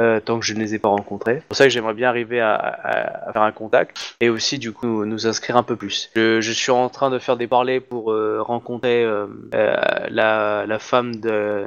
euh, 0.01 0.21
tant 0.21 0.39
que 0.39 0.45
je 0.47 0.55
ne 0.55 0.61
les 0.61 0.75
ai 0.75 0.79
pas 0.79 0.89
rencontrés. 0.89 1.37
C'est 1.41 1.47
pour 1.49 1.57
ça 1.57 1.65
que 1.65 1.71
j'aimerais 1.71 1.95
bien 1.95 2.09
arriver 2.09 2.41
à, 2.41 2.55
à- 2.55 3.29
à 3.29 3.33
faire 3.33 3.43
un 3.43 3.53
contact 3.53 4.17
et 4.21 4.29
aussi 4.29 4.59
du 4.59 4.73
coup 4.73 5.05
nous 5.05 5.27
inscrire 5.27 5.57
un 5.57 5.63
peu 5.63 5.77
plus. 5.77 6.11
Je, 6.15 6.41
je 6.41 6.53
suis 6.53 6.71
en 6.73 6.89
train 6.89 7.11
de 7.11 7.19
faire 7.19 7.37
des 7.37 7.47
parlers 7.49 7.81
pour 7.81 8.15
rencontrer 8.41 9.05
la, 9.53 10.65
la 10.67 10.79
femme 10.79 11.17
de 11.17 11.65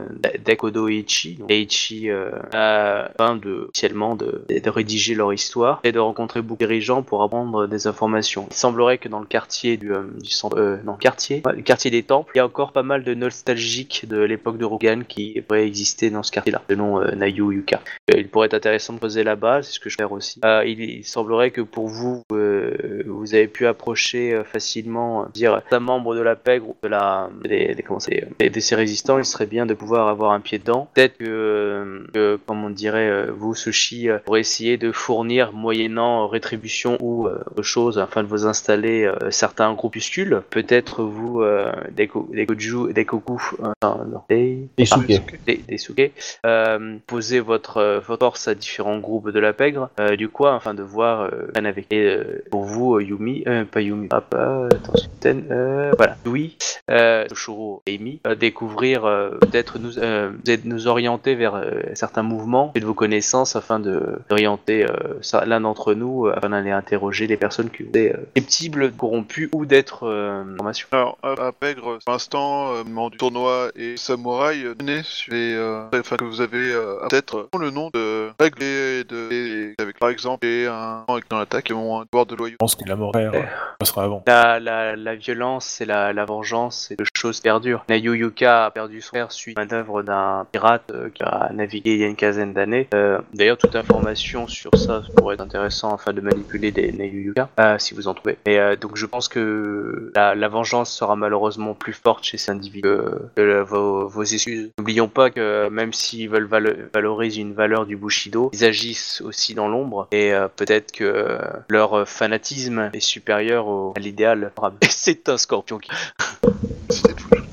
d'Ekodo 0.69 0.87
Eiichi, 0.87 1.35
donc 1.35 1.51
Eiichi, 1.51 2.09
euh, 2.09 2.31
afin 2.53 3.35
de 3.35 3.67
officiellement 3.69 4.15
de, 4.15 4.43
de 4.49 4.69
rédiger 4.69 5.15
leur 5.15 5.33
histoire 5.33 5.79
et 5.83 5.91
de 5.91 5.99
rencontrer 5.99 6.41
beaucoup 6.41 6.61
de 6.61 6.67
dirigeants 6.67 7.03
pour 7.03 7.23
apprendre 7.23 7.67
des 7.67 7.87
informations. 7.87 8.47
Il 8.51 8.55
semblerait 8.55 8.97
que 8.97 9.09
dans 9.09 9.19
le 9.19 9.25
quartier 9.25 9.77
du, 9.77 9.93
euh, 9.93 10.03
du 10.21 10.29
euh, 10.55 10.77
quartier, 10.99 11.41
quartier 11.65 11.91
des 11.91 12.03
temples, 12.03 12.31
il 12.35 12.37
y 12.37 12.41
a 12.41 12.45
encore 12.45 12.71
pas 12.71 12.83
mal 12.83 13.03
de 13.03 13.13
nostalgiques 13.13 14.05
de 14.07 14.19
l'époque 14.19 14.57
de 14.57 14.65
Rogan 14.65 15.03
qui 15.05 15.41
pourraient 15.41 15.65
exister 15.65 16.09
dans 16.09 16.23
ce 16.23 16.31
quartier-là, 16.31 16.61
selon 16.69 17.01
euh, 17.01 17.11
Nayu 17.15 17.53
Yuka. 17.53 17.81
Il 18.15 18.27
pourrait 18.27 18.47
être 18.47 18.53
intéressant 18.53 18.93
de 18.93 18.99
poser 18.99 19.23
là-bas, 19.23 19.63
c'est 19.63 19.73
ce 19.73 19.79
que 19.79 19.89
je 19.89 19.95
fais 19.97 20.03
aussi. 20.03 20.39
Il, 20.65 21.03
semblerait 21.03 21.51
que 21.51 21.61
pour 21.61 21.87
vous, 21.87 22.23
vous 22.29 23.33
avez 23.33 23.47
pu 23.47 23.65
approcher 23.67 24.41
facilement, 24.45 25.27
dire 25.33 25.61
un 25.71 25.79
membre 25.79 26.15
de 26.15 26.21
la 26.21 26.35
PEG 26.35 26.63
ou 26.63 26.75
de 26.83 26.87
la, 26.87 27.29
des, 27.43 27.73
des- 27.75 27.83
comment 27.83 27.99
des, 28.39 28.49
de 28.49 28.59
ces 28.59 28.75
résistants, 28.75 29.17
il 29.17 29.25
serait 29.25 29.45
bien 29.45 29.65
de 29.65 29.73
pouvoir 29.73 30.07
avoir 30.07 30.31
un 30.31 30.39
pied 30.39 30.58
dedans. 30.59 30.89
Peut-être 30.93 31.17
que, 31.17 32.05
que, 32.13 32.39
comme 32.45 32.63
on 32.63 32.69
dirait, 32.69 33.09
euh, 33.09 33.31
vous, 33.35 33.55
Sushi, 33.55 34.09
euh, 34.09 34.19
pourrez 34.25 34.41
essayer 34.41 34.77
de 34.77 34.91
fournir, 34.91 35.51
moyennant 35.53 36.27
rétribution 36.27 36.97
ou 36.99 37.27
euh, 37.27 37.39
autre 37.51 37.63
chose, 37.63 37.97
afin 37.99 38.23
de 38.23 38.27
vous 38.27 38.45
installer 38.45 39.05
euh, 39.05 39.31
certains 39.31 39.73
groupuscules. 39.73 40.41
Peut-être 40.49 41.03
vous, 41.03 41.41
euh, 41.41 41.71
des, 41.91 42.07
ko- 42.07 42.29
des 42.31 42.45
Goju, 42.45 42.93
des 42.93 43.05
Koku, 43.05 43.41
non, 43.81 43.97
des, 44.29 44.67
Et 44.77 44.85
Suke. 44.85 45.07
des, 45.45 45.57
des 45.57 45.77
Suke, 45.77 46.11
euh, 46.45 46.97
poser 47.07 47.39
votre, 47.39 48.01
votre 48.05 48.19
force 48.19 48.47
à 48.47 48.55
différents 48.55 48.99
groupes 48.99 49.29
de 49.31 49.39
la 49.39 49.53
pègre, 49.53 49.89
euh, 49.99 50.15
du 50.15 50.29
quoi, 50.29 50.55
afin 50.55 50.73
de 50.73 50.83
voir 50.83 51.21
euh, 51.21 51.47
avec. 51.55 51.91
Et 51.91 52.17
pour 52.51 52.63
vous, 52.63 52.99
Yumi, 52.99 53.43
euh, 53.47 53.63
pas 53.65 53.81
Yumi, 53.81 54.09
euh, 54.33 54.67
attention, 54.67 55.09
Ten, 55.19 55.43
euh, 55.51 55.91
voilà, 55.97 56.17
Yui, 56.25 56.57
euh, 56.91 57.25
Toshiro 57.27 57.81
et 57.85 57.95
Amy, 57.95 58.19
euh, 58.27 58.35
découvrir, 58.35 59.05
euh, 59.05 59.31
peut-être 59.41 59.79
nous, 59.79 59.99
euh, 59.99 60.31
peut-être 60.39 60.65
nous 60.65 60.87
orienter 60.87 61.35
vers 61.35 61.55
euh, 61.55 61.81
certains 61.93 62.23
mouvements 62.23 62.71
et 62.75 62.79
de 62.79 62.85
vos 62.85 62.93
connaissances 62.93 63.55
afin 63.55 63.79
de 63.79 64.19
d'orienter 64.29 64.85
euh, 64.85 65.45
l'un 65.45 65.61
d'entre 65.61 65.93
nous 65.93 66.27
euh, 66.27 66.35
afin 66.35 66.49
d'aller 66.49 66.71
interroger 66.71 67.27
les 67.27 67.37
personnes 67.37 67.69
qui 67.69 67.83
étaient 67.83 68.13
euh, 68.13 68.25
susceptibles, 68.35 68.91
corrompues 68.91 69.49
ou 69.53 69.65
d'être 69.65 70.03
euh, 70.07 70.43
en 70.43 70.57
formation. 70.57 70.87
Alors, 70.91 71.17
à, 71.23 71.47
à 71.47 71.51
Pègre, 71.51 71.99
pour 72.03 72.13
l'instant, 72.13 72.73
euh, 72.73 73.09
du 73.09 73.17
tournoi 73.17 73.69
et 73.75 73.97
samouraï, 73.97 74.65
donnez 74.77 75.01
sur 75.03 75.33
les, 75.33 75.53
euh, 75.55 75.85
enfin, 75.93 76.17
que 76.17 76.25
vous 76.25 76.41
avez 76.41 76.71
euh, 76.73 76.95
peut-être 77.09 77.37
euh, 77.53 77.59
le 77.59 77.71
nom 77.71 77.89
de 77.93 78.29
règles 78.39 78.63
et 78.63 79.03
de, 79.03 79.31
et 79.31 79.75
avec 79.79 79.97
par 79.99 80.09
exemple 80.09 80.45
et 80.45 80.67
un 80.67 81.05
avec 81.07 81.29
dans 81.29 81.39
l'attaque 81.39 81.65
qui 81.65 81.73
ont 81.73 82.01
un 82.01 82.05
devoir 82.05 82.25
de 82.25 82.35
loyauté. 82.35 82.53
Je 82.53 82.57
pense 82.57 82.75
que 82.75 82.87
la 82.87 82.95
mort 82.95 83.11
frère, 83.13 83.31
euh, 83.33 83.41
passera 83.79 84.03
avant. 84.03 84.23
La, 84.27 84.59
la, 84.59 84.95
la 84.95 85.15
violence 85.15 85.81
et 85.81 85.85
la, 85.85 86.13
la 86.13 86.25
vengeance, 86.25 86.87
c'est 86.89 86.97
deux 86.97 87.05
choses 87.15 87.39
perdures. 87.39 87.83
Nayu 87.89 88.15
Yuka 88.15 88.65
a 88.65 88.71
perdu 88.71 89.01
son 89.01 89.09
frère 89.09 89.31
suite 89.31 89.57
à 89.57 89.61
la 89.61 89.67
manœuvre 89.67 90.03
d'un 90.29 90.45
pirate 90.45 90.91
euh, 90.91 91.09
qui 91.09 91.23
a 91.23 91.49
navigué 91.53 91.93
il 91.93 91.99
y 91.99 92.03
a 92.03 92.07
une 92.07 92.15
quinzaine 92.15 92.53
d'années. 92.53 92.87
Euh, 92.93 93.19
D'ailleurs, 93.33 93.57
toute 93.57 93.75
information 93.75 94.47
sur 94.47 94.71
ça 94.75 95.03
pourrait 95.15 95.35
être 95.35 95.41
intéressant 95.41 95.93
afin 95.93 96.13
de 96.13 96.21
manipuler 96.21 96.71
des 96.71 96.91
Nayu 96.91 97.25
Yuka, 97.27 97.49
euh, 97.59 97.77
si 97.77 97.93
vous 97.93 98.07
en 98.07 98.13
trouvez. 98.13 98.37
Et 98.45 98.59
donc, 98.79 98.95
je 98.95 99.05
pense 99.05 99.27
que 99.27 100.11
la, 100.15 100.47
vengeance 100.49 100.91
sera 100.91 101.15
malheureusement 101.15 101.75
plus 101.75 101.93
forte 101.93 102.23
chez 102.23 102.37
ces 102.37 102.51
individus 102.51 102.81
que, 102.81 103.61
vos, 103.61 104.07
vos 104.07 104.23
excuses. 104.23 104.71
N'oublions 104.79 105.07
pas 105.07 105.29
que 105.29 105.69
même 105.69 105.93
s'ils 105.93 106.29
veulent 106.29 106.47
valo- 106.47 106.75
valoriser 106.93 107.41
une 107.41 107.53
valeur 107.53 107.85
du 107.85 107.95
Bushido, 107.95 108.49
ils 108.53 108.65
agissent 108.65 109.21
aussi 109.21 109.53
dans 109.53 109.67
l'ombre 109.67 110.07
et 110.11 110.33
peut-être 110.55 110.91
que 110.91 111.37
leur 111.69 112.07
fanatisme 112.07 112.89
est 112.93 112.99
supérieur 112.99 113.67
à 113.95 113.99
l'idéal. 113.99 114.51
C'est 114.89 115.29
un 115.29 115.37
scorpion 115.37 115.77
qui... 115.77 115.91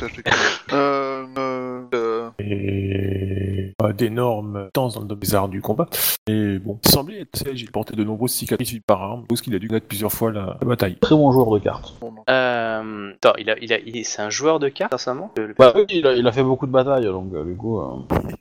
Euh, 0.02 1.26
euh, 1.38 1.86
euh, 1.94 2.30
Et 2.38 3.45
euh, 3.86 3.92
d'énormes 3.92 4.68
temps 4.72 4.88
dans 4.88 5.00
le 5.00 5.06
domaine 5.06 5.20
des 5.20 5.34
arts 5.34 5.48
du 5.48 5.60
combat. 5.60 5.86
Et 6.28 6.58
bon, 6.58 6.78
il 6.84 6.90
semblait 6.90 7.20
être 7.20 7.36
sage, 7.36 7.60
il 7.62 7.70
portait 7.70 7.96
de 7.96 8.04
nombreuses 8.04 8.32
cicatrices 8.32 8.78
par 8.86 9.02
arme, 9.02 9.24
parce 9.28 9.40
qu'il 9.40 9.54
a 9.54 9.58
dû 9.58 9.68
connaître 9.68 9.86
plusieurs 9.86 10.12
fois 10.12 10.32
la, 10.32 10.56
la 10.60 10.66
bataille. 10.66 10.96
Très 11.00 11.14
bon 11.14 11.30
joueur 11.32 11.50
de 11.50 11.58
cartes. 11.58 11.94
Euh... 12.30 13.12
Attends, 13.14 13.34
il 13.38 13.50
a, 13.50 13.56
il 13.60 13.72
a, 13.72 13.78
il 13.78 13.96
est- 13.96 14.02
c'est 14.04 14.22
un 14.22 14.30
joueur 14.30 14.58
de 14.58 14.68
cartes 14.68 14.92
récemment 14.92 15.30
Le- 15.36 15.46
le- 15.48 15.54
Bah 15.58 15.72
oui, 15.74 15.84
il 15.90 16.06
a, 16.06 16.12
il 16.14 16.26
a 16.26 16.32
fait 16.32 16.42
beaucoup 16.42 16.66
de 16.66 16.72
batailles, 16.72 17.04
donc 17.04 17.32
euh, 17.34 17.44
du 17.44 17.56
coup... 17.56 17.78
euh, 17.80 17.84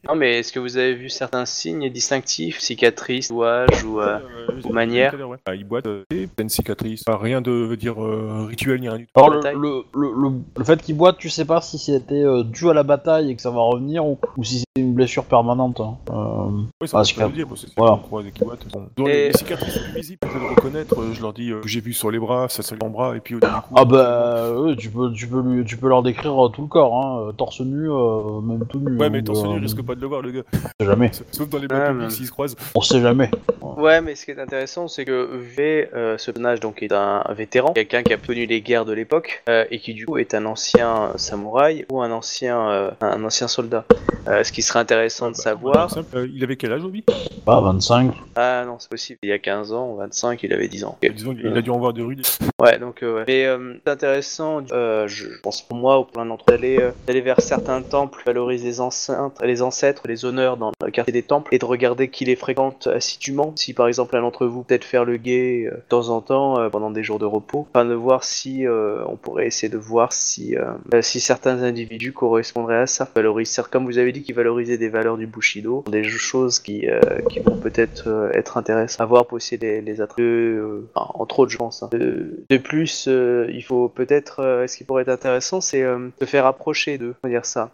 Non, 0.07 0.15
mais 0.15 0.39
est-ce 0.39 0.51
que 0.51 0.59
vous 0.59 0.77
avez 0.77 0.93
vu 0.95 1.09
certains 1.09 1.45
signes 1.45 1.89
distinctifs, 1.89 2.59
cicatrices, 2.59 3.27
tatouages 3.29 3.83
ou... 3.83 4.01
euh, 4.01 4.19
Euh, 4.49 4.71
manière. 4.71 5.11
tout 5.11 5.15
à 5.17 5.19
l'heure, 5.19 5.29
ouais. 5.29 5.37
Ah, 5.45 5.55
il 5.55 5.63
boite, 5.63 5.87
euh, 5.87 6.03
et 6.11 6.27
pleine 6.27 6.49
cicatrice. 6.49 7.03
Pas 7.03 7.17
rien 7.17 7.41
de 7.41 7.51
veut 7.51 7.77
dire 7.77 8.03
euh, 8.03 8.45
rituel 8.47 8.79
ni 8.81 8.89
rien 8.89 8.97
du 8.99 9.05
tout. 9.05 9.11
Alors 9.15 9.29
le, 9.29 9.37
Bataille. 9.37 9.55
le, 9.55 9.83
le, 9.93 10.11
le, 10.11 10.29
le 10.57 10.63
fait 10.63 10.81
qu'il 10.81 10.95
boite, 10.97 11.17
tu 11.17 11.29
sais 11.29 11.45
pas 11.45 11.61
si 11.61 11.77
c'était 11.77 12.23
euh, 12.23 12.43
dû 12.43 12.69
à 12.69 12.73
la 12.73 12.83
bataille 12.83 13.31
et 13.31 13.35
que 13.35 13.41
ça 13.41 13.51
va 13.51 13.61
revenir 13.61 14.05
ou, 14.05 14.17
ou 14.37 14.43
si 14.43 14.59
c'est 14.59 14.64
une 14.77 14.93
blessure 14.93 15.23
permanente. 15.23 15.79
hein. 15.79 15.95
Euh, 16.09 16.63
Oui, 16.81 16.87
ça 16.89 16.99
Ah, 16.99 17.03
peut 17.27 17.31
dire, 17.31 17.47
parce 17.47 17.61
que 17.63 17.67
c'est 17.69 17.73
Voilà. 17.77 17.97
qui 18.33 18.43
boite. 18.43 18.59
Bon. 18.73 18.87
Dans 18.97 19.05
Et- 19.07 19.13
les, 19.13 19.27
les 19.29 19.33
cicatrices 19.37 19.73
les 19.75 19.81
plus 19.83 19.95
visibles, 20.01 20.19
pour 20.19 20.31
le 20.37 20.47
reconnaître, 20.49 20.99
euh, 20.99 21.13
je 21.13 21.21
leur 21.21 21.31
dis 21.31 21.51
euh, 21.51 21.61
que 21.61 21.67
j'ai 21.69 21.79
vu 21.79 21.93
sur 21.93 22.11
les 22.11 22.19
bras, 22.19 22.47
ça 22.49 22.61
se 22.61 22.75
en 22.81 22.89
bras, 22.89 23.15
et 23.15 23.21
puis 23.21 23.35
au 23.35 23.39
du 23.39 23.47
coup. 23.47 23.73
Ah 23.73 23.85
bah 23.85 24.51
oui, 24.59 24.75
tu 24.75 24.89
peux, 24.89 25.13
tu 25.13 25.27
peux, 25.27 25.41
lui, 25.41 25.63
tu 25.63 25.77
peux 25.77 25.87
leur 25.87 26.03
décrire 26.03 26.45
euh, 26.45 26.49
tout 26.49 26.61
le 26.63 26.67
corps, 26.67 26.93
hein, 26.93 27.27
euh, 27.29 27.31
torse 27.31 27.61
nu, 27.61 27.89
euh, 27.89 28.41
même 28.41 28.65
tout 28.67 28.79
nu. 28.79 28.97
Ouais, 28.97 29.09
mais 29.09 29.23
torse 29.23 29.45
euh, 29.45 29.47
nu, 29.47 29.55
je 29.59 29.61
risque 29.61 29.81
pas 29.81 29.95
de 29.95 30.01
le 30.01 30.07
voir, 30.07 30.21
le 30.21 30.31
gars. 30.31 30.41
On 30.53 30.83
sait 30.83 30.89
jamais. 30.91 31.11
Sauf 31.31 31.47
dans 31.47 31.57
les 31.59 31.67
blocs 31.67 31.81
mais- 31.95 32.09
s'ils 32.09 32.25
se 32.25 32.31
croisent. 32.31 32.57
On 32.75 32.81
sait 32.81 32.99
jamais. 32.99 33.31
Ouais, 33.77 34.01
mais 34.01 34.15
ce 34.15 34.25
qui 34.25 34.31
est 34.31 34.39
intéressant, 34.39 34.89
c'est 34.89 35.05
que 35.05 35.37
V, 35.55 35.89
euh, 35.93 36.17
ce 36.17 36.31
personnage 36.31 36.59
donc 36.59 36.83
est 36.83 36.91
un, 36.91 37.23
vétéran, 37.29 37.71
quelqu'un 37.71 38.03
qui 38.03 38.11
a 38.11 38.17
connu 38.17 38.45
les 38.45 38.59
guerres 38.61 38.83
de 38.85 38.91
l'époque 38.93 39.41
euh, 39.47 39.63
et 39.71 39.79
qui 39.79 39.93
du 39.93 40.05
coup 40.05 40.17
est 40.17 40.33
un 40.33 40.45
ancien 40.45 41.11
samouraï 41.15 41.85
ou 41.89 42.01
un 42.01 42.11
ancien, 42.11 42.59
euh, 42.69 42.91
un 42.99 43.23
ancien 43.23 43.47
soldat. 43.47 43.85
Euh, 44.27 44.43
ce 44.43 44.51
qui 44.51 44.61
serait 44.65 44.79
intéressant 44.79 45.27
de 45.31 45.35
Bah, 45.35 45.41
savoir. 45.41 45.97
euh, 46.15 46.27
il 46.33 46.43
avait 46.43 46.55
quel 46.57 46.71
âge, 46.73 46.83
Obi? 46.83 47.03
Pas 47.45 47.61
25. 47.61 48.11
Ah 48.35 48.63
non, 48.65 48.77
c'est 48.79 48.89
possible. 48.89 49.19
Il 49.23 49.29
y 49.29 49.33
a 49.33 49.39
15 49.39 49.71
ans, 49.73 49.95
25, 49.95 50.41
il 50.43 50.53
avait 50.53 50.67
10 50.67 50.83
ans. 50.85 50.97
Ok. 51.03 51.11
Disons 51.13 51.35
qu'il 51.35 51.47
a 51.55 51.61
dû 51.61 51.69
en 51.69 51.77
voir 51.77 51.93
de 51.93 52.01
rudes. 52.03 52.25
Ouais, 52.61 52.79
donc 52.79 53.03
euh, 53.03 53.17
ouais. 53.17 53.23
Mais 53.27 53.45
euh, 53.45 53.75
c'est 53.85 53.91
intéressant, 53.91 54.61
euh, 54.71 55.07
je 55.07 55.27
pense 55.43 55.61
pour 55.61 55.77
moi, 55.77 55.99
ou 55.99 56.05
pour 56.05 56.19
l'un 56.19 56.25
d'entre 56.27 56.45
d'aller 56.45 56.79
euh, 56.79 56.91
d'aller 57.05 57.21
vers 57.21 57.39
certains 57.41 57.81
temples, 57.81 58.21
valoriser 58.25 58.65
les 58.67 58.81
enceintes, 58.81 59.37
les 59.43 59.61
ancêtres, 59.61 60.03
les 60.07 60.25
honneurs 60.25 60.57
dans 60.57 60.71
le 60.83 60.91
quartier 60.91 61.13
des 61.13 61.23
temples, 61.23 61.53
et 61.53 61.59
de 61.59 61.65
regarder 61.65 62.09
qui 62.09 62.25
les 62.25 62.35
fréquente 62.35 62.87
assidûment. 62.87 63.53
Si 63.55 63.73
par 63.73 63.87
exemple 63.87 64.15
l'un 64.15 64.21
d'entre 64.21 64.45
vous 64.47 64.63
peut-être 64.63 64.85
faire 64.85 65.05
le 65.05 65.17
guet 65.17 65.65
euh, 65.67 65.75
de 65.75 65.81
temps 65.89 66.09
en 66.09 66.21
temps 66.21 66.59
euh, 66.59 66.69
pendant 66.69 66.89
des 66.91 67.03
jours 67.03 67.19
de 67.19 67.25
repos, 67.25 67.67
afin 67.73 67.85
de 67.85 67.93
voir 67.93 68.23
si 68.23 68.65
euh, 68.65 69.03
on 69.07 69.17
pourrait 69.17 69.47
essayer 69.47 69.69
de 69.69 69.77
voir 69.77 70.11
si 70.13 70.55
si 71.01 71.19
certains 71.19 71.61
individus 71.63 72.13
correspondraient 72.13 72.79
à 72.81 72.87
ça. 72.87 73.07
Valoriser, 73.15 73.61
comme 73.69 73.85
vous 73.85 73.97
avez 73.97 74.11
dit, 74.11 74.23
qui 74.23 74.33
valorisaient 74.55 74.77
des 74.77 74.89
valeurs 74.89 75.17
du 75.17 75.27
Bushido, 75.27 75.83
des 75.89 76.03
choses 76.03 76.59
qui 76.59 76.87
euh, 76.89 76.99
qui 77.29 77.39
vont 77.39 77.57
peut-être 77.57 78.07
euh, 78.07 78.29
être 78.33 78.57
intéressantes 78.57 79.01
à 79.01 79.05
voir 79.05 79.25
pour 79.25 79.37
essayer 79.37 79.57
de 79.57 79.65
les, 79.65 79.81
les 79.81 80.01
attraper. 80.01 80.21
Euh, 80.23 80.87
enfin, 80.95 81.11
entre 81.15 81.39
autres, 81.39 81.51
je 81.51 81.57
pense. 81.57 81.83
hein. 81.83 81.89
De, 81.91 82.43
de 82.49 82.57
plus, 82.57 83.07
il 83.07 83.61
faut 83.63 83.89
peut-être, 83.89 84.65
ce 84.67 84.77
qui 84.77 84.83
pourrait 84.83 85.03
être 85.03 85.09
intéressant, 85.09 85.61
c'est 85.61 85.83
de 85.83 86.25
faire 86.25 86.45
approcher 86.45 86.97
d'eux, 86.97 87.15
on 87.23 87.27
va 87.27 87.29
dire 87.31 87.45
ça. 87.45 87.69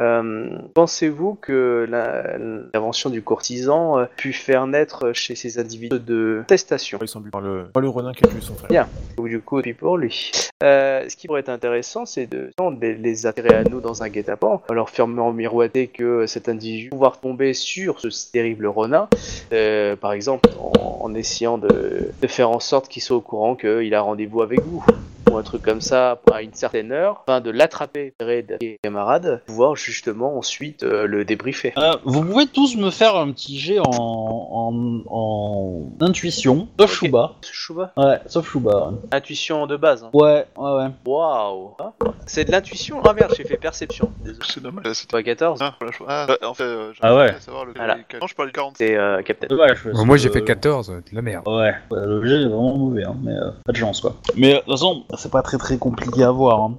Pensez-vous 0.74 1.36
que 1.36 1.88
l'invention 2.74 3.10
du 3.10 3.22
courtisan 3.22 4.06
pu 4.17 4.34
faire 4.34 4.67
naître 4.67 5.13
chez 5.13 5.36
ces 5.36 5.60
individus 5.60 6.00
de 6.00 6.44
testation 6.48 7.00
Il 7.02 7.08
semble 7.08 7.30
par 7.30 7.41
le, 7.41 7.65
par 7.74 7.82
le 7.82 7.89
renin 7.89 8.13
qui 8.13 8.24
a 8.26 8.28
tué 8.28 8.41
son 8.41 8.56
frère. 8.56 8.70
Bien. 8.70 8.88
ou 9.17 9.28
du 9.28 9.39
coup, 9.41 9.62
puis 9.62 9.74
pour 9.74 9.98
lui. 9.98 10.32
Ce 10.62 11.15
qui 11.15 11.28
pourrait 11.28 11.41
être 11.41 11.50
intéressant, 11.50 12.06
c'est 12.06 12.28
de, 12.28 12.50
de 12.58 12.82
les- 12.82 12.96
les 12.96 13.26
attirer 13.26 13.56
à 13.56 13.63
nous 13.63 13.82
dans 13.82 14.04
un 14.04 14.10
guet-apens, 14.10 14.62
en 14.70 14.74
leur 14.74 14.89
faire 14.89 15.08
miroiter 15.08 15.88
que 15.88 16.26
cet 16.28 16.50
individu 16.50 16.71
pouvoir 16.90 17.20
tomber 17.20 17.54
sur 17.54 18.00
ce 18.00 18.10
terrible 18.32 18.68
renard, 18.68 19.08
euh, 19.54 19.96
par 19.96 20.14
exemple 20.14 20.50
en, 20.60 21.00
en 21.06 21.14
essayant 21.16 21.58
de, 21.58 22.12
de 22.22 22.28
faire 22.28 22.50
en 22.50 22.60
sorte 22.60 22.88
qu'il 22.88 23.02
soit 23.02 23.18
au 23.18 23.22
courant 23.22 23.56
qu'il 23.56 23.94
a 23.94 24.02
rendez-vous 24.02 24.42
avec 24.42 24.62
vous. 24.62 24.84
ou 25.32 25.38
un 25.38 25.44
truc 25.44 25.62
comme 25.62 25.80
ça 25.80 26.20
à 26.34 26.42
une 26.42 26.54
certaine 26.54 26.92
heure, 26.92 27.24
afin 27.26 27.40
de 27.40 27.52
l'attraper 27.52 28.14
ses 28.20 28.78
camarades, 28.84 29.42
pouvoir 29.46 29.78
justement 29.78 30.38
ensuite 30.38 30.84
euh, 30.84 31.06
le 31.08 31.24
débriefer. 31.24 31.72
Euh, 31.78 31.94
vous 32.04 32.22
pouvez 32.26 32.48
tous 32.48 32.76
me 32.76 32.90
faire 32.92 33.16
un 33.16 33.32
petit 33.32 33.58
jet 33.58 33.80
en, 33.80 33.86
en, 33.90 35.02
en 35.10 35.84
intuition, 36.02 36.68
sauf 36.78 36.92
Ok. 36.92 36.98
Chouba. 36.98 37.34
Chouba 37.50 37.94
Ouais, 37.96 38.20
sauf 38.28 38.46
Chouba. 38.50 38.92
Intuition 39.14 39.68
de 39.68 39.78
base. 39.78 40.04
hein. 40.04 40.10
Ouais, 40.14 40.46
ouais, 40.58 40.72
ouais. 40.74 40.88
Waouh 41.06 41.76
C'est 42.26 42.44
de 42.46 42.52
l'intuition 42.52 43.02
Ah 43.06 43.14
merde, 43.14 43.34
j'ai 43.38 43.46
fait 43.46 43.56
perception. 43.58 44.12
Désolé. 44.26 44.40
C'est 44.50 44.62
dommage. 44.62 44.86
C'était- 44.94 45.08
Toi 45.12 45.24
14 45.24 45.60
Ah, 45.62 45.76
voilà, 45.80 45.94
je- 45.98 46.04
ah, 46.08 46.26
bah, 46.28 46.38
en 46.48 46.54
fait, 46.54 46.61
euh, 46.62 46.93
Ah 47.02 47.15
ouais. 47.15 47.34
pas 47.34 47.39
savoir 47.39 47.65
lequel 47.65 47.78
Voilà. 47.82 47.95
est 47.95 47.97
lequel. 48.00 48.19
Non, 48.21 48.28
je 48.28 48.36
parle 48.36 48.47
du 48.50 48.54
40. 48.54 48.76
C'est 48.78 48.95
euh, 48.97 49.21
Captain. 49.24 49.47
Dommage. 49.47 49.84
parce 49.84 49.95
Bon, 49.97 50.06
moi 50.06 50.15
que- 50.15 50.21
j'ai 50.21 50.30
fait 50.30 50.43
14, 50.43 50.89
de 50.89 51.04
la 51.15 51.21
merde. 51.21 51.47
Ouais, 51.47 51.74
ouais, 51.91 52.06
le 52.06 52.26
jet 52.26 52.36
est 52.41 52.45
vraiment 52.45 52.78
mauvais, 52.78 53.04
hein, 53.04 53.15
mais 53.24 53.34
euh, 53.34 53.52
pas 53.65 53.71
de 53.71 53.78
chance 53.78 54.02
quoi. 54.02 54.15
Mais 54.36 54.52
euh, 54.54 54.56
de 54.56 54.60
toute 54.62 54.71
façon, 54.71 55.04
c'est 55.17 55.32
pas 55.32 55.41
très 55.41 55.58
très 55.58 55.78
compliqué 55.78 56.24
à 56.24 56.32
voir. 56.32 56.60
hein. 56.62 56.78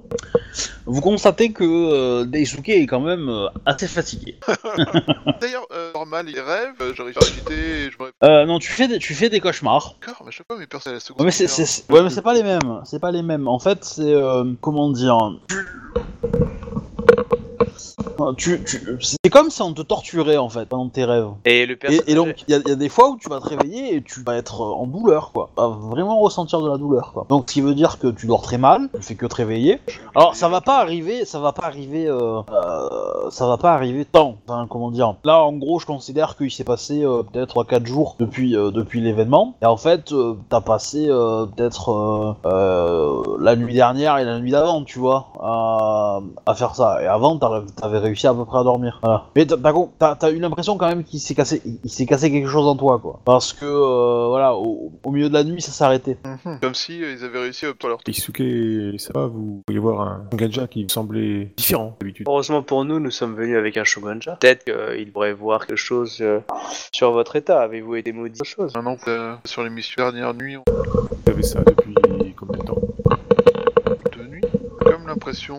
Vous 0.85 1.01
constatez 1.01 1.51
que 1.51 1.63
euh, 1.63 2.25
Daisuke 2.25 2.69
est 2.69 2.85
quand 2.87 2.99
même 2.99 3.29
euh, 3.29 3.47
assez 3.65 3.87
fatigué. 3.87 4.37
D'ailleurs, 5.41 5.65
euh, 5.73 5.91
normal, 5.93 6.25
les 6.27 6.39
rêves, 6.41 6.73
euh, 6.81 6.93
j'arrive 6.95 7.17
à 7.17 7.25
méditer 7.25 7.53
et 7.53 7.91
je 7.91 7.97
me 7.97 8.03
réveille. 8.05 8.13
Euh, 8.23 8.45
non, 8.45 8.59
tu 8.59 8.71
fais 8.71 8.87
des, 8.87 8.99
tu 8.99 9.13
fais 9.13 9.29
des 9.29 9.39
cauchemars. 9.39 9.95
D'accord, 10.01 10.21
mais 10.23 10.27
à 10.29 10.31
chaque 10.31 10.47
fois, 10.47 10.57
mes 10.57 10.67
personnes 10.67 10.91
à 10.91 10.95
la 10.95 10.99
seconde. 10.99 11.21
Ouais, 11.21 11.25
mais 11.25 11.31
c'est, 11.31 11.47
c'est- 11.47 11.65
c'est- 11.65 11.91
ouais, 11.91 12.01
mais 12.03 12.09
c'est 12.09 12.21
pas 12.21 12.33
les 12.33 12.43
mêmes. 12.43 12.81
C'est 12.85 12.99
pas 12.99 13.11
les 13.11 13.21
mêmes. 13.23 13.47
En 13.47 13.59
fait, 13.59 13.83
c'est 13.83 14.01
euh, 14.13 14.43
comment 14.61 14.89
dire. 14.91 15.17
Tu, 18.37 18.63
tu, 18.63 18.97
c'est 19.01 19.29
comme 19.29 19.49
si 19.49 19.61
on 19.61 19.73
te 19.73 19.81
torturait 19.81 20.37
en 20.37 20.49
fait 20.49 20.65
pendant 20.67 20.89
tes 20.89 21.05
rêves. 21.05 21.29
Et 21.45 21.65
le 21.65 21.73
Et, 21.73 21.77
personnage. 21.77 22.03
et 22.07 22.15
donc, 22.15 22.43
il 22.47 22.51
y, 22.51 22.55
a- 22.55 22.61
il 22.65 22.69
y 22.69 22.71
a 22.71 22.75
des 22.75 22.89
fois 22.89 23.09
où 23.09 23.17
tu 23.17 23.29
vas 23.29 23.39
te 23.39 23.47
réveiller 23.47 23.95
et 23.95 24.03
tu 24.03 24.21
vas 24.23 24.35
être 24.35 24.61
euh, 24.61 24.73
en 24.73 24.87
douleur, 24.87 25.31
quoi. 25.33 25.49
Tu 25.55 25.61
vas 25.61 25.67
vraiment 25.69 26.19
ressentir 26.19 26.61
de 26.61 26.69
la 26.69 26.77
douleur, 26.77 27.11
quoi. 27.13 27.25
Donc, 27.29 27.45
ce 27.49 27.53
qui 27.53 27.61
veut 27.61 27.73
dire 27.75 27.99
que 27.99 28.07
tu 28.07 28.27
dors 28.27 28.41
très 28.41 28.57
mal, 28.57 28.89
tu 28.95 29.01
fais 29.01 29.15
que 29.15 29.25
te 29.25 29.35
réveiller. 29.35 29.79
Alors, 30.15 30.35
ça 30.35 30.47
va 30.49 30.61
pas 30.61 30.77
arriver, 30.79 31.25
ça 31.25 31.39
va 31.39 31.51
pas 31.53 31.65
arriver, 31.65 32.07
euh, 32.07 32.41
euh, 32.51 33.29
ça 33.29 33.47
va 33.47 33.57
pas 33.57 33.73
arriver 33.73 34.05
tant. 34.05 34.35
Enfin, 34.47 34.67
comment 34.69 34.91
dire? 34.91 35.15
Là, 35.23 35.43
en 35.43 35.53
gros, 35.53 35.79
je 35.79 35.85
considère 35.85 36.35
qu'il 36.37 36.51
s'est 36.51 36.63
passé 36.63 37.03
euh, 37.03 37.23
peut-être 37.23 37.63
4 37.63 37.85
jours 37.85 38.15
depuis, 38.19 38.55
euh, 38.55 38.71
depuis 38.71 39.01
l'événement. 39.01 39.55
Et 39.61 39.65
en 39.65 39.77
fait, 39.77 40.11
euh, 40.11 40.35
t'as 40.49 40.61
passé 40.61 41.07
euh, 41.09 41.45
peut-être 41.45 41.89
euh, 41.91 42.33
euh, 42.45 43.23
la 43.39 43.55
nuit 43.55 43.73
dernière 43.73 44.17
et 44.17 44.23
la 44.25 44.39
nuit 44.39 44.51
d'avant, 44.51 44.83
tu 44.83 44.99
vois, 44.99 45.27
à, 45.41 46.19
à 46.45 46.55
faire 46.55 46.75
ça. 46.75 47.01
Et 47.01 47.07
avant, 47.07 47.37
t'avais 47.37 47.62
t'avais 47.75 47.97
réussi 47.99 48.27
à 48.27 48.33
peu 48.33 48.45
près 48.45 48.59
à 48.59 48.63
dormir. 48.63 48.99
Voilà. 49.03 49.25
Mais 49.35 49.45
t'as- 49.45 50.15
t'as 50.15 50.31
eu 50.31 50.39
l'impression 50.39 50.77
quand 50.77 50.87
même 50.87 51.03
qu'il 51.03 51.19
s'est 51.19 51.35
cassé, 51.35 51.61
il, 51.65 51.79
il 51.83 51.89
s'est 51.89 52.05
cassé 52.05 52.31
quelque 52.31 52.47
chose 52.49 52.67
en 52.67 52.75
toi, 52.75 52.99
quoi. 52.99 53.19
Parce 53.25 53.53
que, 53.53 53.65
euh, 53.65 54.27
voilà, 54.27 54.55
au, 54.55 54.91
au 55.03 55.11
milieu 55.11 55.29
de 55.29 55.33
la 55.33 55.43
nuit, 55.43 55.61
ça 55.61 55.71
s'est 55.71 55.83
arrêté. 55.83 56.17
Mhm. 56.45 56.59
Comme 56.61 56.75
si 56.75 57.03
euh, 57.03 57.13
ils 57.17 57.23
avaient 57.23 57.39
réussi 57.39 57.65
à 57.65 57.69
obtenir 57.69 57.89
leur 57.95 57.99
Isuke, 58.07 58.99
ça 58.99 59.11
va, 59.15 59.27
vous 59.27 59.61
pourriez 59.65 59.79
voir 59.79 60.01
un 60.01 60.27
gacha 60.33 60.67
qui 60.67 60.85
semblait 60.89 61.51
différent 61.57 61.95
d'habitude. 61.99 62.25
Heureusement 62.27 62.61
pour 62.63 62.85
nous, 62.85 62.99
nous 62.99 63.11
sommes 63.11 63.35
venus 63.35 63.57
avec 63.57 63.77
un 63.77 63.83
shogunja. 63.83 64.37
Peut-être 64.39 64.65
qu'il 64.65 65.11
pourrait 65.11 65.33
voir 65.33 65.65
quelque 65.67 65.77
chose 65.77 66.17
euh, 66.21 66.39
sur 66.93 67.11
votre 67.11 67.35
état. 67.35 67.61
Avez-vous 67.61 67.95
été 67.95 68.11
maudit? 68.11 68.39
Quelque 68.39 68.47
chose 68.55 68.73
Maintenant 68.75 68.95
que 68.95 69.09
euh, 69.09 69.33
sur 69.45 69.63
l'émission 69.63 70.03
Dernière 70.03 70.33
Nuit, 70.33 70.57
on 70.57 70.63
Vous 70.67 71.31
avez 71.31 71.43
ça 71.43 71.59
depuis 71.61 71.93
combien 72.37 72.59
de 72.59 72.65
temps 72.65 72.75
deux 74.17 74.25
nuits, 74.27 74.41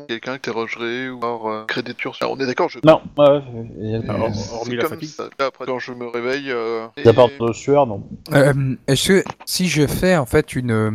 quelqu'un 0.09 0.33
interrogerait 0.35 1.09
ou 1.09 1.19
alors 1.19 1.49
euh, 1.49 1.65
créer 1.67 1.83
des 1.83 1.95
tueurs. 1.95 2.15
sur- 2.15 2.31
On 2.31 2.39
est 2.39 2.47
d'accord, 2.47 2.69
je. 2.69 2.79
Non, 2.85 3.01
ouais, 3.19 3.27
ouais, 3.29 3.43
et- 3.81 3.91
Et 4.07 4.09
Alors, 4.11 4.35
c'est 4.35 4.55
hormis 4.55 4.77
la 4.77 4.83
comme 4.83 4.91
fatigue. 4.93 5.09
ça. 5.09 5.25
Après, 5.39 5.65
quand 5.67 5.79
je 5.79 5.93
me 5.93 6.07
réveille, 6.07 6.51
euh, 6.51 6.87
pas 7.15 7.27
de 7.41 7.53
sueur, 7.53 7.87
non. 7.87 8.03
Euh, 8.33 8.53
Est-ce 8.87 9.09
que 9.09 9.25
si 9.45 9.69
je 9.69 9.87
fais 9.87 10.17
en 10.17 10.27
fait 10.27 10.55
une, 10.57 10.71
euh, 10.73 10.91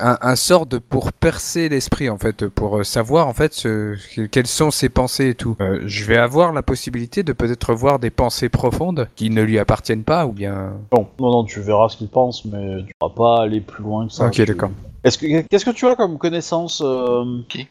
un, 0.00 0.18
un 0.20 0.36
sort 0.36 0.66
de 0.66 0.78
pour 0.78 1.12
percer 1.12 1.68
l'esprit 1.68 2.08
en 2.10 2.18
fait 2.18 2.48
pour 2.48 2.78
euh, 2.78 2.84
savoir 2.84 3.26
en 3.28 3.34
fait 3.34 3.52
ce, 3.54 3.96
que- 4.14 4.26
quelles 4.26 4.46
sont 4.46 4.70
ses 4.70 4.88
pensées 4.88 5.30
et 5.30 5.34
tout, 5.34 5.56
euh, 5.60 5.80
je 5.86 6.04
vais 6.04 6.16
avoir 6.16 6.52
la 6.52 6.62
possibilité 6.62 7.22
de 7.22 7.32
peut-être 7.32 7.74
voir 7.74 7.98
des 7.98 8.10
pensées 8.10 8.48
profondes 8.48 9.08
qui 9.16 9.30
ne 9.30 9.42
lui 9.42 9.58
appartiennent 9.58 10.04
pas 10.04 10.26
ou 10.26 10.32
bien. 10.32 10.72
Bon, 10.90 11.06
non, 11.20 11.30
non, 11.30 11.44
tu 11.44 11.60
verras 11.60 11.88
ce 11.88 11.96
qu'il 11.96 12.08
pense, 12.08 12.44
mais 12.44 12.82
tu 12.84 12.92
vas 13.00 13.08
pas 13.10 13.42
aller 13.42 13.60
plus 13.60 13.82
loin 13.82 14.06
que 14.06 14.12
ça. 14.12 14.26
ok 14.26 14.32
Tu- 14.32 14.44
d'accord. 14.44 14.70
Est-ce 15.04 15.18
que 15.18 15.42
qu'est-ce 15.48 15.64
que 15.64 15.70
tu 15.70 15.86
as 15.86 15.94
comme 15.96 16.18
connaissance 16.18 16.80
euh, 16.84 17.24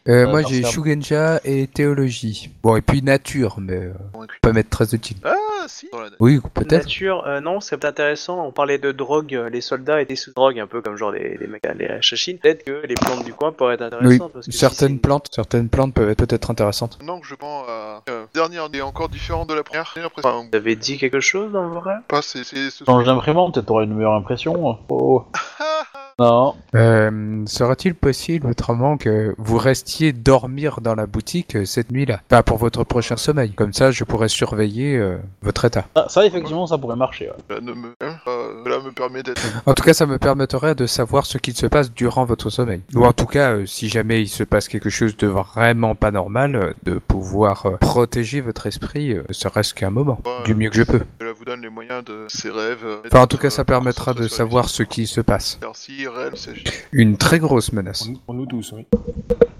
Euh, 0.08 0.24
Ouais, 0.24 0.26
moi 0.26 0.42
j'ai 0.42 0.62
Shugenja 0.64 1.40
et 1.44 1.66
théologie. 1.66 2.50
Bon 2.62 2.76
et 2.76 2.80
puis 2.80 3.02
nature 3.02 3.56
mais 3.58 3.74
euh, 3.76 3.92
pas 4.40 4.52
mettre 4.52 4.70
très 4.70 4.94
utile. 4.94 5.16
Ah, 5.24 5.34
si, 5.66 5.88
Oui 6.20 6.40
peut-être. 6.54 6.84
Nature, 6.84 7.24
euh, 7.26 7.40
non, 7.40 7.60
c'est 7.60 7.84
intéressant. 7.84 8.46
On 8.46 8.52
parlait 8.52 8.78
de 8.78 8.92
drogue, 8.92 9.34
euh, 9.34 9.48
les 9.50 9.60
soldats 9.60 10.00
étaient 10.00 10.14
sous 10.16 10.32
drogue, 10.32 10.58
un 10.60 10.66
peu 10.66 10.80
comme 10.82 10.96
genre 10.96 11.10
les, 11.10 11.36
les 11.38 11.46
mecs, 11.46 11.62
les 11.78 12.00
chachines. 12.02 12.38
Peut-être 12.38 12.64
que 12.64 12.86
les 12.86 12.94
plantes 12.94 13.24
du 13.24 13.32
coin 13.34 13.50
pourraient 13.52 13.74
être 13.74 13.82
Oui, 14.02 14.14
intéressantes. 14.16 14.32
parce 14.32 14.46
que 14.46 14.52
si 14.52 14.58
c'est 14.58 14.66
certaines 14.66 14.92
une- 14.92 15.00
plantes, 15.00 15.28
certaines 15.32 15.68
plantes 15.68 15.92
peuvent 15.94 16.10
être 16.10 16.18
peut-être 16.24 16.50
intéressantes. 16.50 16.98
Que 16.98 17.04
je 17.28 17.34
pense 17.34 17.66
à 17.68 18.02
euh, 18.10 18.26
dernière 18.34 18.68
est 18.72 18.80
encore 18.80 19.08
différente 19.08 19.48
de 19.48 19.54
la 19.54 19.62
première, 19.62 19.90
j'ai 19.94 20.02
l'impression. 20.02 20.28
Enfin, 20.30 20.46
Vous 20.50 20.56
avez 20.56 20.76
dit 20.76 20.98
quelque 20.98 21.20
chose 21.20 21.50
dans 21.52 21.68
vos 21.68 21.80
rêves 21.80 22.02
pas, 22.08 22.22
c'est. 22.22 22.44
c'est- 22.44 22.70
ce- 22.70 22.84
Change 22.84 23.04
d'imprimante, 23.06 23.54
peut-être 23.54 23.66
t'auras 23.66 23.84
une 23.84 23.94
meilleure 23.94 24.14
impression. 24.14 24.78
Oh. 24.88 25.24
Non. 26.18 26.54
Euh, 26.74 27.42
Serait-il 27.46 27.94
possible 27.94 28.46
autrement 28.46 28.96
que 28.96 29.34
vous 29.38 29.58
restiez 29.58 30.12
dormir 30.12 30.80
dans 30.80 30.94
la 30.94 31.06
boutique 31.06 31.56
euh, 31.56 31.64
cette 31.64 31.90
nuit-là? 31.90 32.20
Pas 32.28 32.42
pour 32.42 32.58
votre 32.58 32.84
prochain 32.84 33.16
sommeil. 33.16 33.52
Comme 33.52 33.72
ça, 33.72 33.90
je 33.90 34.04
pourrais 34.04 34.28
surveiller 34.28 34.96
euh, 34.96 35.18
votre 35.42 35.64
état. 35.64 35.86
Ça, 35.96 36.06
ça, 36.08 36.26
effectivement, 36.26 36.66
ça 36.66 36.78
pourrait 36.78 36.96
marcher. 36.96 37.26
ouais. 37.30 37.34
Cela 37.48 37.60
ne 37.60 37.72
me, 37.72 37.88
euh, 38.02 38.62
cela 38.64 38.78
me 38.80 38.92
permet 38.92 39.22
d'être. 39.22 39.42
En 39.66 39.74
tout 39.74 39.82
cas, 39.82 39.92
ça 39.94 40.06
me 40.06 40.18
permettrait 40.18 40.74
de 40.74 40.86
savoir 40.86 41.26
ce 41.26 41.38
qu'il 41.38 41.56
se 41.56 41.66
passe 41.66 41.92
durant 41.92 42.24
votre 42.24 42.48
sommeil. 42.50 42.82
Ou 42.94 43.04
en 43.04 43.12
tout 43.12 43.26
cas, 43.26 43.52
euh, 43.52 43.66
si 43.66 43.88
jamais 43.88 44.22
il 44.22 44.28
se 44.28 44.44
passe 44.44 44.68
quelque 44.68 44.90
chose 44.90 45.16
de 45.16 45.26
vraiment 45.26 45.94
pas 45.96 46.10
normal, 46.12 46.54
euh, 46.56 46.72
de 46.84 46.98
pouvoir 46.98 47.66
euh, 47.66 47.76
protéger 47.78 48.40
votre 48.40 48.66
esprit, 48.66 49.12
euh, 49.12 49.24
serait-ce 49.30 49.74
qu'un 49.74 49.90
moment, 49.90 50.20
Ouais, 50.24 50.44
du 50.44 50.54
mieux 50.54 50.70
que 50.70 50.76
je 50.76 50.82
peux. 50.84 51.02
Cela 51.20 51.32
vous 51.32 51.44
donne 51.44 51.60
les 51.62 51.70
moyens 51.70 52.04
de 52.04 52.26
ses 52.28 52.50
rêves. 52.50 52.84
euh, 52.84 52.98
Enfin, 53.06 53.22
en 53.22 53.26
tout 53.26 53.38
cas, 53.38 53.50
ça 53.50 53.64
permettra 53.64 54.14
de 54.14 54.28
savoir 54.28 54.68
ce 54.68 54.82
qui 54.84 55.06
se 55.06 55.20
passe. 55.20 55.58
Car 55.60 55.74
si 55.74 56.03
s'agit. 56.34 56.64
Une 56.92 57.16
très 57.16 57.38
grosse 57.38 57.72
menace. 57.72 58.08
Pour 58.26 58.34
nous, 58.34 58.46
tous, 58.46 58.72
oui. 58.72 58.86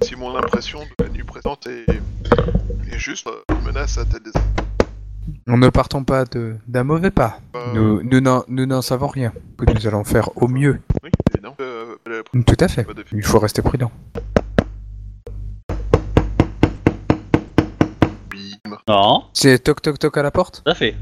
Si 0.03 0.17
mon 0.17 0.37
impression 0.37 0.81
de 0.81 1.05
la 1.05 1.11
nuit 1.11 1.23
présente 1.25 1.67
est, 1.67 1.87
est 2.93 2.99
juste, 2.99 3.27
euh, 3.27 3.43
une 3.55 3.65
menace 3.67 3.99
à 3.99 4.05
tête 4.05 4.23
des. 4.25 4.31
Nous 5.47 5.57
ne 5.57 5.69
partons 5.71 6.05
pas 6.05 6.25
de- 6.27 6.57
d'un 6.67 6.85
mauvais 6.85 7.11
pas. 7.11 7.41
Euh, 7.57 7.73
Nous 7.75 8.03
nous 8.03 8.21
n'en 8.21 8.45
nous 8.49 8.67
n'en 8.67 8.83
savons 8.83 9.07
rien. 9.09 9.33
Que 9.59 9.73
nous 9.73 9.87
allons 9.87 10.05
faire 10.05 10.29
au 10.37 10.49
mieux. 10.49 10.81
Oui, 11.03 11.11
évidemment. 11.35 11.57
Euh, 11.61 11.97
la- 12.07 12.43
Tout 12.43 12.57
à 12.61 12.69
fait. 12.69 12.85
pas 12.85 12.93
de- 12.95 13.05
Il 13.13 13.23
faut 13.25 13.39
rester 13.39 13.63
prudent. 13.63 13.91
Bim. 18.31 18.77
Non. 18.89 19.25
C'est 19.33 19.59
toc 19.63 19.81
toc 19.83 19.99
toc 19.99 20.17
à 20.19 20.23
la 20.23 20.31
porte? 20.31 20.63
Tout 20.65 20.71
à 20.71 20.75
fait. 20.75 20.95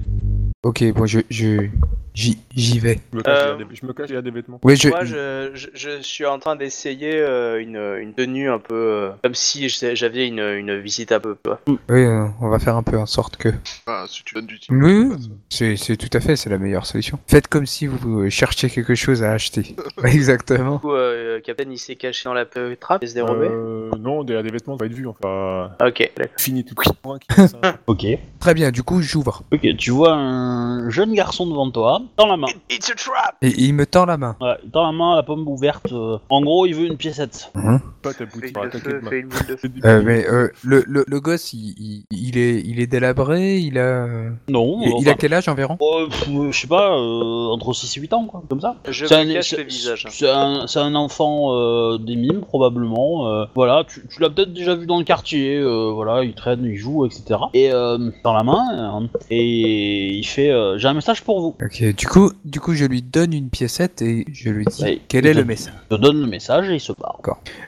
Ok, 0.62 0.84
bon, 0.94 1.06
je 1.06 1.20
je 1.30 1.66
j'y 2.14 2.38
j'y 2.54 2.78
vais. 2.78 3.00
Je 3.12 3.16
me 3.18 3.22
cache, 3.22 3.32
Euh, 3.32 3.46
derrière 3.56 3.68
des, 3.68 3.74
je 3.76 3.86
me 3.86 3.92
cache 3.92 4.06
derrière 4.08 4.22
des 4.22 4.30
vêtements. 4.30 4.60
Oui, 4.62 4.76
je. 4.76 4.88
Moi, 4.88 5.04
je, 5.04 5.50
je, 5.54 5.68
je 5.74 6.02
suis 6.02 6.26
en 6.26 6.38
train 6.38 6.56
d'essayer 6.56 7.14
euh, 7.16 7.60
une, 7.60 7.76
une 7.76 8.12
tenue 8.14 8.50
un 8.50 8.58
peu 8.58 8.74
euh, 8.74 9.10
comme 9.22 9.34
si 9.34 9.68
j'avais 9.68 10.26
une, 10.28 10.40
une 10.40 10.78
visite 10.80 11.12
un 11.12 11.20
peu. 11.20 11.34
quoi. 11.44 11.60
Oui, 11.66 11.76
euh, 11.88 12.26
on 12.40 12.48
va 12.48 12.58
faire 12.58 12.76
un 12.76 12.82
peu 12.82 12.98
en 12.98 13.06
sorte 13.06 13.36
que. 13.36 13.48
Enfin, 13.86 14.04
si 14.08 14.22
tu 14.24 14.34
donnes 14.34 14.46
du 14.46 14.58
temps. 14.60 14.66
Oui, 14.74 15.06
oui, 15.10 15.16
c'est 15.48 15.76
c'est 15.76 15.96
tout 15.96 16.10
à 16.16 16.20
fait, 16.20 16.36
c'est 16.36 16.50
la 16.50 16.58
meilleure 16.58 16.86
solution. 16.86 17.18
Faites 17.26 17.48
comme 17.48 17.66
si 17.66 17.86
vous 17.86 18.20
euh, 18.22 18.30
cherchiez 18.30 18.68
quelque 18.70 18.94
chose 18.94 19.22
à 19.22 19.32
acheter. 19.32 19.74
Exactement. 20.04 20.74
Du 20.76 20.80
coup, 20.80 20.92
euh, 20.92 21.40
Captain, 21.40 21.70
il 21.70 21.78
s'est 21.78 21.96
caché 21.96 22.24
dans 22.24 22.34
la 22.34 22.44
trappe 22.46 23.02
et 23.02 23.06
se 23.06 23.14
dérober. 23.14 23.48
Euh, 23.50 23.90
non, 23.98 24.24
derrière 24.24 24.42
des 24.44 24.50
vêtements, 24.50 24.76
ça 24.76 24.84
va 24.84 24.86
être 24.86 24.96
vu. 24.96 25.06
Enfin, 25.06 25.70
Ok, 25.84 26.10
d'accord. 26.16 26.34
fini 26.38 26.64
tout 26.64 26.74
qui 26.74 26.88
ça. 27.48 27.78
Ok. 27.86 28.06
Très 28.40 28.54
bien. 28.54 28.70
Du 28.70 28.82
coup, 28.82 29.00
j'ouvre 29.02 29.42
Ok, 29.52 29.66
tu 29.76 29.90
vois 29.90 30.12
un 30.12 30.90
jeune 30.90 31.12
garçon 31.14 31.46
devant 31.46 31.70
toi, 31.70 32.01
dans 32.16 32.26
la 32.26 32.36
main. 32.36 32.46
It's 32.70 32.90
a 32.90 32.94
trap 32.94 33.36
et 33.42 33.48
il 33.58 33.74
me 33.74 33.86
tend 33.86 34.06
la 34.06 34.16
main. 34.16 34.36
Ouais, 34.40 34.56
dans 34.64 34.84
la 34.86 34.92
main, 34.92 35.16
la 35.16 35.22
pomme 35.22 35.46
ouverte. 35.48 35.92
euh, 35.92 36.18
En 36.28 36.42
gros, 36.42 36.66
il 36.66 36.74
veut 36.74 36.86
une 36.86 36.96
piécette. 36.96 37.50
Pas 38.02 38.12
ta 38.12 38.18
Fais 38.18 38.24
boutique 38.26 38.44
une 38.48 38.52
par 38.52 38.62
de 38.64 38.68
attaquer 38.68 38.84
feu, 38.90 38.92
de 38.98 39.00
ma- 39.04 39.10
fais 39.10 39.20
une 39.20 39.28
boule 39.28 39.46
de 39.48 39.56
feu. 39.56 39.68
Euh, 39.84 40.02
mais 40.04 40.26
euh, 40.28 40.48
le, 40.64 40.84
le 40.86 41.04
le 41.06 41.20
gosse, 41.20 41.52
il, 41.52 41.74
il, 41.78 42.04
il 42.10 42.38
est 42.38 42.60
il 42.64 42.80
est 42.80 42.86
délabré. 42.86 43.58
Il 43.58 43.78
a 43.78 44.06
Non. 44.48 44.78
il, 44.82 44.88
il 44.88 44.94
enfin, 44.98 45.10
a 45.10 45.14
quel 45.14 45.34
âge 45.34 45.48
environ? 45.48 45.78
Euh, 45.80 46.06
pff, 46.08 46.28
je 46.50 46.60
sais 46.60 46.66
pas, 46.66 46.92
euh, 46.96 47.48
entre 47.52 47.72
6 47.72 47.96
et 47.96 48.00
8 48.00 48.12
ans, 48.12 48.24
quoi, 48.26 48.42
comme 48.48 48.60
ça. 48.60 48.76
Je 48.88 49.06
C'est 49.06 49.24
me 49.24 49.30
un, 49.30 49.34
cache 49.34 49.50
c'est- 49.50 49.56
le 49.58 49.62
visage. 49.64 50.06
c'est 50.10 50.30
un, 50.30 50.66
c'est 50.66 50.78
un 50.80 50.94
enfant 50.94 51.54
euh, 51.54 51.98
des 51.98 52.16
mimes, 52.16 52.40
probablement. 52.40 53.28
euh, 53.28 53.44
voilà, 53.54 53.84
tu, 53.88 54.02
tu 54.08 54.20
l'as 54.20 54.30
peut-être 54.30 54.52
déjà 54.52 54.74
vu 54.74 54.86
dans 54.86 54.98
le 54.98 55.04
quartier. 55.04 55.56
euh, 55.58 55.90
voilà, 55.94 56.24
il 56.24 56.34
traîne, 56.34 56.64
il 56.64 56.76
joue, 56.76 57.06
etc. 57.06 57.38
Et 57.54 57.70
euh, 57.72 57.98
dans 58.24 58.34
la 58.34 58.42
main, 58.42 59.00
euh, 59.00 59.06
et 59.30 60.14
il 60.16 60.24
fait 60.26 60.50
euh, 60.50 60.78
J'ai 60.78 60.88
un 60.88 60.94
message 60.94 61.22
pour 61.22 61.40
vous. 61.40 61.54
Ok, 61.62 61.91
Et 61.92 61.94
du 61.94 62.06
coup, 62.06 62.32
du 62.46 62.58
coup, 62.58 62.72
je 62.72 62.86
lui 62.86 63.02
donne 63.02 63.34
une 63.34 63.50
piécette 63.50 64.00
et 64.00 64.24
je 64.32 64.48
lui 64.48 64.64
dis 64.64 64.82
Ouais, 64.82 65.00
quel 65.08 65.26
est 65.26 65.34
te- 65.34 65.38
le 65.40 65.44
message? 65.44 65.74
Te 65.90 65.94
donne 65.96 66.22
le 66.22 66.26
message 66.26 66.70
et 66.70 66.74
il 66.76 66.80
se 66.80 66.92
barre. 66.92 67.20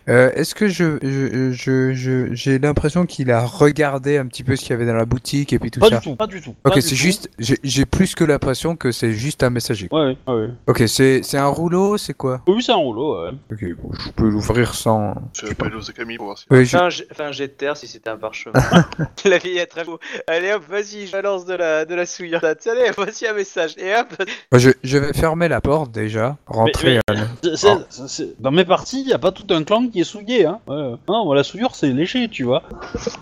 Euh, 0.09 0.31
Est-ce 0.35 0.55
que 0.55 0.67
je, 0.67 0.97
je, 1.03 1.53
je, 1.53 1.93
je- 1.93 2.33
j'ai 2.33 2.59
l'impression 2.59 3.05
qu'il 3.05 3.31
a 3.31 3.45
regardé 3.45 4.17
un 4.17 4.25
petit 4.27 4.43
peu 4.43 4.57
ce 4.57 4.63
qu'il 4.63 4.71
y 4.71 4.73
avait 4.73 4.87
dans 4.87 4.95
la 4.95 5.05
boutique 5.05 5.53
et 5.53 5.59
puis 5.59 5.71
tout 5.71 5.79
Pas 5.81 5.91
ça. 5.91 5.99
du 5.99 6.05
tout, 6.05 6.17
pas 6.17 6.27
du 6.27 6.41
tout. 6.41 6.55
Ok, 6.65 6.81
c'est 6.81 6.95
juste, 6.97 7.29
j'ai 7.39 7.59
j'ai 7.63 7.85
plus 7.85 8.15
que 8.15 8.25
l'impression 8.25 8.77
que 8.77 8.93
c'est 8.93 9.13
juste 9.13 9.43
un 9.43 9.51
messager. 9.51 9.89
Ouais, 9.93 10.17
ouais, 10.27 10.35
ouais. 10.35 10.49
Ok, 10.69 10.85
c'est 10.87 11.23
c'est 11.23 11.37
un 11.37 11.49
rouleau, 11.49 11.99
c'est 11.99 12.15
quoi? 12.15 12.41
Oui, 12.49 12.63
c'est 12.63 12.73
un 12.73 12.77
rouleau, 12.77 13.23
ouais. 13.27 13.31
Ok, 13.53 13.63
bon, 13.83 13.91
je 13.93 14.09
peux 14.11 14.31
l'ouvrir 14.31 14.75
sans. 14.75 15.15
Je 15.39 15.49
appelle 15.49 15.75
aux 15.77 15.81
Camille 15.95 16.17
pour 16.17 16.27
voir 16.27 16.39
si. 16.39 16.47
Oui, 16.51 16.65
je- 16.65 16.79
Fais 16.79 17.25
un, 17.25 17.31
jet- 17.33 17.49
de 17.49 17.53
terre 17.53 17.77
si 17.77 17.87
c'était 17.89 18.09
un 18.09 18.17
parchemin. 18.17 18.55
la 19.27 19.39
fille 19.39 19.59
est 19.59 19.67
très 19.67 19.85
beau. 19.85 19.99
Allez 20.27 20.51
hop, 20.53 20.63
vas-y, 20.67 21.09
je 21.09 21.13
balance 21.13 21.45
de 21.45 21.53
la, 21.55 21.85
de 21.85 21.95
la 21.95 22.07
souillure. 22.07 22.41
Allez, 22.43 22.91
voici 22.97 23.27
un 23.27 23.35
message. 23.35 23.75
Et 23.77 23.93
hop, 23.95 24.14
je, 24.53 24.71
je 24.83 24.99
vais 24.99 25.13
fermer 25.13 25.49
la 25.49 25.61
porte 25.61 25.91
déjà, 25.93 26.37
rentrer. 26.47 27.01
mais- 27.11 27.17
C'est- 27.43 27.57
c'est- 27.57 27.69
c'est- 27.91 28.09
c'est- 28.09 28.41
Dans 28.41 28.51
mes 28.51 28.65
parties, 28.65 29.05
il 29.07 29.13
a 29.13 29.19
pas 29.19 29.33
tout 29.33 29.47
un 29.51 29.63
clan 29.65 29.89
qui 29.89 30.01
est 30.01 30.05
souillé, 30.05 30.47
hein. 30.47 30.59
Ouais. 30.67 30.95
Non, 31.09 31.25
moi, 31.25 31.35
la 31.37 31.45
souillure, 31.45 31.75
c'est 31.75 31.89
léché, 31.93 32.29
tu 32.29 32.45
vois. 32.45 32.63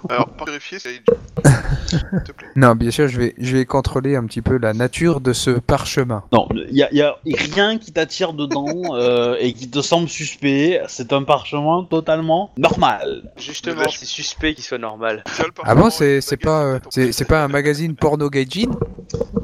Alors, 0.09 0.29
par 0.29 0.47
vérifier 0.47 0.79
si 0.79 0.89
S'il 0.89 2.01
te 2.25 2.33
plaît. 2.33 2.49
Non, 2.57 2.75
bien 2.75 2.91
sûr, 2.91 3.09
je 3.09 3.19
vais, 3.19 3.35
je 3.39 3.57
vais 3.57 3.65
contrôler 3.65 4.17
un 4.17 4.25
petit 4.27 4.43
peu 4.43 4.59
la 4.59 4.73
nature 4.75 5.21
de 5.21 5.33
ce 5.33 5.51
parchemin. 5.51 6.23
Non, 6.33 6.49
il 6.53 6.77
y 6.77 6.83
a, 6.83 6.89
y 6.93 7.01
a 7.03 7.17
rien 7.25 7.79
qui 7.79 7.93
t'attire 7.93 8.33
dedans 8.33 8.67
euh, 8.95 9.37
et 9.41 9.53
qui 9.53 9.69
te 9.71 9.81
semble 9.81 10.09
suspect. 10.09 10.81
C'est 10.89 11.13
un 11.13 11.23
parchemin 11.23 11.87
totalement 11.89 12.51
normal. 12.57 13.31
justement, 13.37 13.83
c'est 13.91 14.05
suspect 14.07 14.55
qu'il 14.55 14.65
soit 14.65 14.79
normal. 14.79 15.25
Ah 15.65 15.75
bon, 15.75 15.91
c'est 15.91 16.21
c'est 16.21 16.37
pas, 16.37 16.63
euh, 16.65 16.79
c'est 16.91 17.13
c'est 17.13 17.25
pas 17.25 17.43
un 17.45 17.49
magazine 17.49 17.95
porno 17.95 18.29
gaijin? 18.31 18.71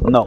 Non. 0.09 0.25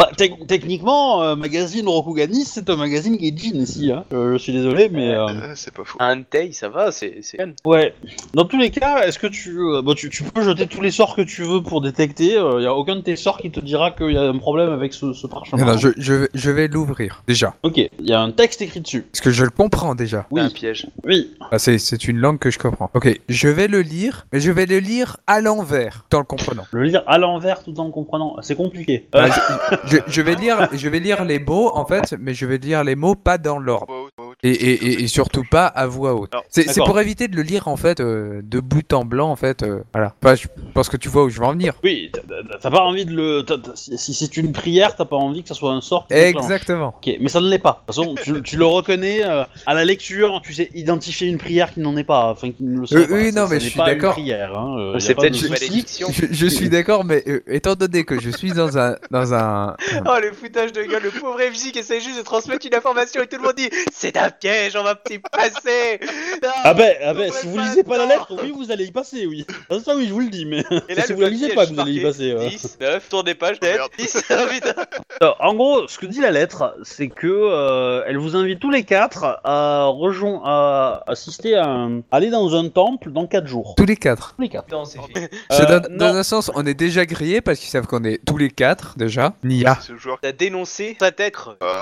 Bah, 0.00 0.10
tec- 0.16 0.46
techniquement, 0.46 1.24
euh, 1.24 1.34
magazine 1.34 1.88
Rokugani, 1.88 2.44
c'est 2.44 2.70
un 2.70 2.76
magazine 2.76 3.16
Gaijin 3.16 3.56
ici. 3.56 3.90
Hein. 3.90 4.04
Euh, 4.12 4.34
je 4.34 4.38
suis 4.38 4.52
désolé, 4.52 4.88
mais 4.88 5.12
euh, 5.12 5.26
Euh, 5.26 5.52
C'est 5.56 5.74
pas 5.74 5.82
faux. 5.84 5.98
Un 6.00 6.22
Tei, 6.22 6.52
ça 6.52 6.68
va, 6.68 6.92
c'est. 6.92 7.18
c'est 7.22 7.36
fun. 7.36 7.50
ouais. 7.64 7.92
Dans 8.32 8.44
tous 8.44 8.58
les 8.58 8.70
cas, 8.70 9.02
est-ce 9.04 9.18
que 9.18 9.26
tu, 9.26 9.58
euh, 9.58 9.82
bon, 9.82 9.94
tu, 9.94 10.08
tu 10.08 10.22
peux 10.22 10.44
jeter 10.44 10.68
tous 10.68 10.82
les 10.82 10.92
sorts 10.92 11.16
que 11.16 11.22
tu 11.22 11.42
veux 11.42 11.64
pour 11.64 11.80
détecter. 11.80 12.34
Il 12.36 12.62
y 12.62 12.66
a 12.66 12.74
aucun 12.74 12.94
de 12.94 13.00
tes 13.00 13.16
sorts 13.16 13.38
qui 13.38 13.50
te 13.50 13.58
dira 13.58 13.90
qu'il 13.90 14.12
y 14.12 14.16
a 14.16 14.22
un 14.22 14.38
problème 14.38 14.70
avec 14.70 14.94
ce, 14.94 15.12
ce 15.12 15.26
parchemin. 15.26 15.64
Non, 15.64 15.72
non, 15.72 15.78
je, 15.78 15.88
je, 15.96 16.12
vais- 16.14 16.28
je 16.32 16.50
vais 16.52 16.68
l'ouvrir 16.68 17.24
déjà. 17.26 17.54
Ok. 17.64 17.78
Il 17.78 17.90
y 18.08 18.12
a 18.12 18.20
un 18.20 18.30
texte 18.30 18.62
écrit 18.62 18.80
dessus. 18.80 19.02
Parce 19.02 19.20
que 19.20 19.32
je 19.32 19.42
le 19.42 19.50
comprends 19.50 19.96
déjà. 19.96 20.26
Oui. 20.30 20.42
Un 20.42 20.50
piège. 20.50 20.86
Oui. 21.04 21.32
Ah, 21.50 21.58
c'est 21.58 21.78
c'est 21.78 22.06
une 22.06 22.18
langue 22.18 22.38
que 22.38 22.50
je 22.52 22.58
comprends. 22.60 22.88
Ok, 22.94 23.20
je 23.28 23.48
vais 23.48 23.66
le 23.66 23.80
lire, 23.80 24.28
mais 24.32 24.38
je 24.38 24.52
vais 24.52 24.66
le 24.66 24.78
lire 24.78 25.16
à 25.26 25.40
l'envers, 25.40 26.04
tout 26.08 26.18
en 26.18 26.20
le 26.20 26.24
comprenant. 26.24 26.66
Le 26.70 26.84
lire 26.84 27.02
à 27.08 27.18
l'envers 27.18 27.64
tout 27.64 27.76
en 27.80 27.86
le 27.86 27.90
comprenant, 27.90 28.36
c'est 28.42 28.54
compliqué. 28.54 29.08
Euh, 29.16 29.26
Ah, 29.28 29.80
je, 29.86 29.87
je- 30.08 30.22
vais 30.22 30.34
lire, 30.34 30.68
je 30.72 30.88
vais 30.88 31.00
lire 31.00 31.24
les 31.24 31.38
mots 31.38 31.70
en 31.74 31.84
fait, 31.84 32.14
mais 32.18 32.34
je 32.34 32.46
vais 32.46 32.58
lire 32.58 32.84
les 32.84 32.96
mots 32.96 33.14
pas 33.14 33.38
dans 33.38 33.58
l'ordre. 33.58 34.08
Et, 34.44 34.50
et, 34.50 34.72
et, 34.86 35.02
et 35.02 35.08
surtout 35.08 35.42
pas 35.42 35.66
à 35.66 35.86
voix 35.88 36.14
haute. 36.14 36.32
C'est 36.48 36.72
pour 36.76 37.00
éviter 37.00 37.26
de 37.26 37.34
le 37.34 37.42
lire 37.42 37.66
en 37.66 37.76
fait 37.76 37.98
euh, 37.98 38.40
de 38.44 38.60
bout 38.60 38.92
en 38.92 39.04
blanc 39.04 39.30
en 39.30 39.36
fait. 39.36 39.64
euh, 39.64 39.80
voilà. 39.92 40.14
Enfin, 40.22 40.36
je 40.36 40.46
pense 40.74 40.88
que 40.88 40.96
tu 40.96 41.08
vois 41.08 41.24
où 41.24 41.28
je 41.28 41.40
veux 41.40 41.44
en 41.46 41.52
venir. 41.52 41.74
Oui, 41.82 42.12
t'as- 42.60 42.70
pas 42.70 42.82
envie 42.82 43.04
de 43.04 43.12
le. 43.12 43.44
si 43.74 43.98
si 43.98 44.14
c'est 44.14 44.36
une 44.36 44.52
prière, 44.52 44.94
t'as 44.94 45.06
pas 45.06 45.16
envie 45.16 45.42
que 45.42 45.48
ça 45.48 45.54
soit 45.56 45.72
un 45.72 45.80
sort. 45.80 46.06
Exactement. 46.10 46.94
Ok, 46.98 47.16
mais 47.20 47.28
ça 47.28 47.40
ne 47.40 47.48
l'est 47.48 47.58
pas. 47.58 47.82
De 47.88 47.92
toute 47.92 47.96
façon, 48.04 48.14
tu, 48.22 48.40
tu 48.42 48.56
le 48.56 48.64
reconnais 48.64 49.24
euh, 49.24 49.42
à 49.66 49.74
la 49.74 49.84
lecture, 49.84 50.40
tu 50.44 50.52
sais 50.54 50.70
identifier 50.72 51.26
une 51.26 51.38
prière 51.38 51.74
qui 51.74 51.80
n'en 51.80 51.96
est 51.96 52.04
pas, 52.04 52.30
enfin 52.30 52.52
qui 52.52 52.62
ne 52.62 52.80
le 52.80 52.86
Euh, 52.96 53.06
pas. 53.08 53.14
oui, 53.14 53.32
non, 53.32 53.46
ça 53.48 53.54
mais 53.54 53.60
je 53.60 53.68
suis 53.70 53.80
d'accord. 53.80 54.16
hein, 54.18 54.76
euh, 54.78 54.98
C'est 55.00 55.16
peut-être 55.16 55.42
une 55.42 55.50
malédiction. 55.50 56.08
Je, 56.12 56.26
je 56.30 56.46
suis 56.46 56.68
d'accord, 56.68 57.04
mais 57.04 57.24
étant 57.48 57.74
donné 57.74 58.04
que 58.04 58.20
je 58.20 58.30
suis 58.30 58.52
dans 58.52 58.78
un 58.78 58.94
dans 59.10 59.34
un 59.34 59.74
Oh 60.06 60.16
le 60.22 60.32
foutage 60.32 60.72
de 60.72 60.82
gueule, 60.84 61.02
le 61.02 61.10
pauvre 61.10 61.38
MC 61.40 61.72
qui 61.72 61.80
essaie 61.80 62.00
juste 62.00 62.18
de 62.18 62.22
transmettre 62.24 62.64
une 62.66 62.74
information 62.74 63.20
et 63.22 63.26
tout 63.26 63.36
le 63.38 63.42
monde 63.42 63.56
dit 63.56 63.68
c'est 63.92 64.16
un 64.16 64.27
piège, 64.30 64.76
on 64.76 64.82
va 64.82 64.94
petit 64.94 65.18
passer. 65.18 66.00
Non, 66.42 66.48
Ah 66.64 66.74
ben, 66.74 66.94
ah 67.04 67.14
ben, 67.14 67.30
si 67.32 67.46
vous 67.46 67.58
lisez 67.58 67.82
pas 67.84 67.98
la 67.98 68.06
lettre, 68.06 68.28
oui, 68.42 68.52
vous 68.54 68.70
allez 68.70 68.84
y 68.86 68.92
passer, 68.92 69.26
oui. 69.26 69.46
Ça, 69.70 69.80
ça, 69.80 69.96
oui, 69.96 70.06
je 70.08 70.12
vous 70.12 70.20
le 70.20 70.28
dis, 70.28 70.44
mais 70.46 70.64
Et 70.88 70.94
là, 70.94 71.02
si 71.06 71.12
vous 71.12 71.20
la 71.20 71.28
lisez 71.30 71.54
pas, 71.54 71.64
vous 71.66 71.78
allez 71.80 71.92
y 71.94 72.02
passer. 72.02 72.34
ouais. 72.34 72.48
10, 72.50 72.78
9, 72.80 73.08
tour 73.08 73.24
des 73.24 73.34
pages, 73.34 73.56
Oh, 73.62 73.64
merde. 73.64 73.90
10, 73.98 74.24
oh, 74.30 74.34
putain. 74.50 74.74
Alors, 75.20 75.36
en 75.40 75.54
gros, 75.54 75.88
ce 75.88 75.98
que 75.98 76.06
dit 76.06 76.20
la 76.20 76.30
lettre, 76.30 76.76
c'est 76.82 77.08
que 77.08 77.26
euh, 77.26 78.02
elle 78.06 78.18
vous 78.18 78.36
invite 78.36 78.60
tous 78.60 78.70
les 78.70 78.84
quatre 78.84 79.40
à 79.44 79.84
rejoindre, 79.86 80.46
à 80.46 81.02
assister 81.06 81.56
à 81.56 81.66
un, 81.66 82.02
aller 82.10 82.30
dans 82.30 82.54
un 82.54 82.68
temple 82.68 83.10
dans 83.10 83.26
quatre 83.26 83.46
jours. 83.46 83.74
tous 83.76 83.84
les 83.86 83.96
quatre. 83.96 84.34
Tous 84.36 84.42
les 84.42 84.48
quatre. 84.48 84.70
Non, 84.70 84.84
c'est 84.84 84.98
Euh, 84.98 85.80
dans, 85.80 85.88
non. 85.90 85.96
dans 85.96 86.14
un 86.16 86.22
sens, 86.22 86.50
on 86.54 86.64
est 86.66 86.74
déjà 86.74 87.04
grillés 87.06 87.40
parce 87.40 87.58
qu'ils 87.58 87.68
savent 87.70 87.86
qu'on 87.86 88.04
est 88.04 88.20
tous 88.24 88.36
les 88.36 88.50
quatre 88.50 88.96
déjà. 88.96 89.34
Nia. 89.42 89.78
Le 89.88 89.96
joueur. 89.96 90.18
T'as 90.20 90.32
dénoncé 90.32 90.96
sa 91.00 91.10
tête. 91.10 91.34
Euh, 91.62 91.72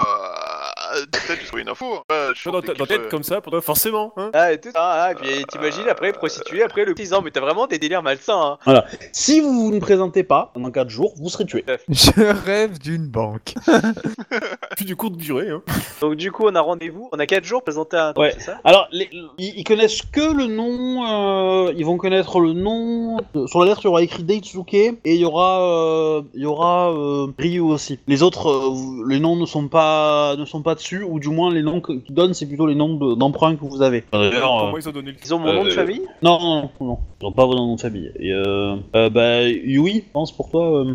Peut-être 1.11 1.41
que 1.41 1.47
c'est 1.51 1.61
une 1.61 1.69
info. 1.69 1.87
hein. 1.95 2.03
Ouais, 2.11 2.35
je 2.35 2.41
suis 2.41 2.51
Dans 2.51 2.61
ta 2.61 2.75
dans 2.75 2.87
ta 2.87 2.87
tête 2.87 3.01
euh, 3.07 3.09
comme 3.11 3.23
ça, 3.23 3.41
pour 3.41 3.51
toi, 3.53 3.61
forcément. 3.61 4.13
Hein 4.17 4.31
Ah, 4.35 4.53
et 4.53 4.61
tout 4.61 4.71
ça, 4.73 4.81
ah, 5.05 5.13
et 5.13 5.15
puis 5.15 5.45
t'imagines 5.51 5.89
après 5.89 6.13
prostituée, 6.13 6.63
après 6.63 6.85
le 6.85 6.95
petit 6.95 7.11
mais 7.25 7.31
t'as 7.31 7.41
vraiment 7.41 7.67
des 7.67 7.79
délires 7.79 8.03
malsains. 8.03 8.59
Hein. 8.67 8.83
Si 9.13 9.41
vous 9.41 9.53
vous 9.53 9.73
ne 9.73 9.79
présentez 9.81 10.23
pas 10.23 10.53
dans 10.57 10.71
quatre 10.71 10.91
jours, 10.91 11.15
vous 11.17 11.29
serez 11.29 11.45
tué. 11.47 11.65
Je 11.89 12.45
rêve 12.45 12.79
d'une 12.79 13.07
banque. 13.07 13.55
Puis 14.77 14.85
du 14.85 14.97
courte 14.97 15.17
durée. 15.17 15.51
Hein. 15.51 15.63
Donc 16.01 16.15
du 16.17 16.31
coup, 16.33 16.45
on 16.47 16.55
a 16.55 16.61
rendez-vous, 16.61 17.09
on 17.13 17.19
a 17.19 17.27
4 17.27 17.45
jours 17.45 17.63
présenté 17.63 17.97
un 17.97 18.13
Ouais. 18.17 18.33
c'est 18.39 18.45
ça? 18.45 18.59
Alors, 18.65 18.89
les- 18.93 19.09
ils, 19.39 19.59
ils 19.59 19.65
connaissent 19.65 20.03
que 20.03 20.33
le 20.33 20.47
nom. 20.47 21.05
euh, 21.07 21.73
ils 21.77 21.85
vont 21.85 21.97
connaître 21.97 22.41
le 22.41 22.53
nom. 22.53 23.19
sur 23.47 23.61
la 23.61 23.67
lettre, 23.71 23.81
il 23.83 23.87
y 23.87 23.89
aura 23.89 24.03
écrit 24.03 24.23
Daisuke 24.23 24.75
et 24.75 24.95
il 25.05 25.17
y 25.17 25.25
aura, 25.25 25.61
euh, 25.63 26.23
il 26.35 26.43
y 26.43 26.47
aura 26.47 26.93
euh, 26.93 27.27
Ryu 27.39 27.61
aussi. 27.61 27.99
Les 28.07 28.23
autres, 28.23 28.49
euh, 28.49 28.69
vous- 28.71 29.05
les 29.05 29.21
noms 29.21 29.37
ne 29.37 29.47
sont 29.47 29.69
pas, 29.69 30.37
ne 30.37 30.45
sont 30.45 30.63
pas 30.63 30.75
dessus, 30.75 30.86
ou 30.95 31.19
du 31.21 31.29
moins 31.29 31.53
les 31.53 31.63
noms 31.63 31.81
que- 31.81 31.93
qu'ils 31.95 32.15
donnent, 32.15 32.35
c'est 32.35 32.47
plutôt 32.47 32.67
les 32.67 32.75
noms 32.75 32.95
de- 32.95 33.15
d'emprunts 33.15 33.57
que 33.57 33.65
vous 33.65 33.83
avez. 33.83 34.05
D'ailleurs, 34.13 34.57
euh, 34.57 34.67
Comment 34.67 34.79
ils 34.79 34.89
ont 34.89 34.93
donné 34.93 35.11
le 35.13 35.17
Ils 35.25 35.35
ont 35.35 35.39
mon 35.39 35.53
nom 35.53 35.65
de 35.65 35.69
Euh, 35.69 35.73
famille? 35.73 36.03
Non, 36.23 36.39
non, 36.41 36.71
non, 36.81 36.87
non, 36.87 36.99
ils 37.21 37.27
ont 37.27 37.33
pas 37.33 37.45
vos 37.47 37.55
noms 37.55 37.75
de 37.75 37.81
famille. 37.81 38.11
Et, 38.19 38.33
euh, 38.33 38.77
euh, 38.95 39.11
bah, 39.11 39.43
Yui, 39.49 40.05
je 40.07 40.13
pense 40.13 40.33
pour 40.33 40.51
toi. 40.51 40.87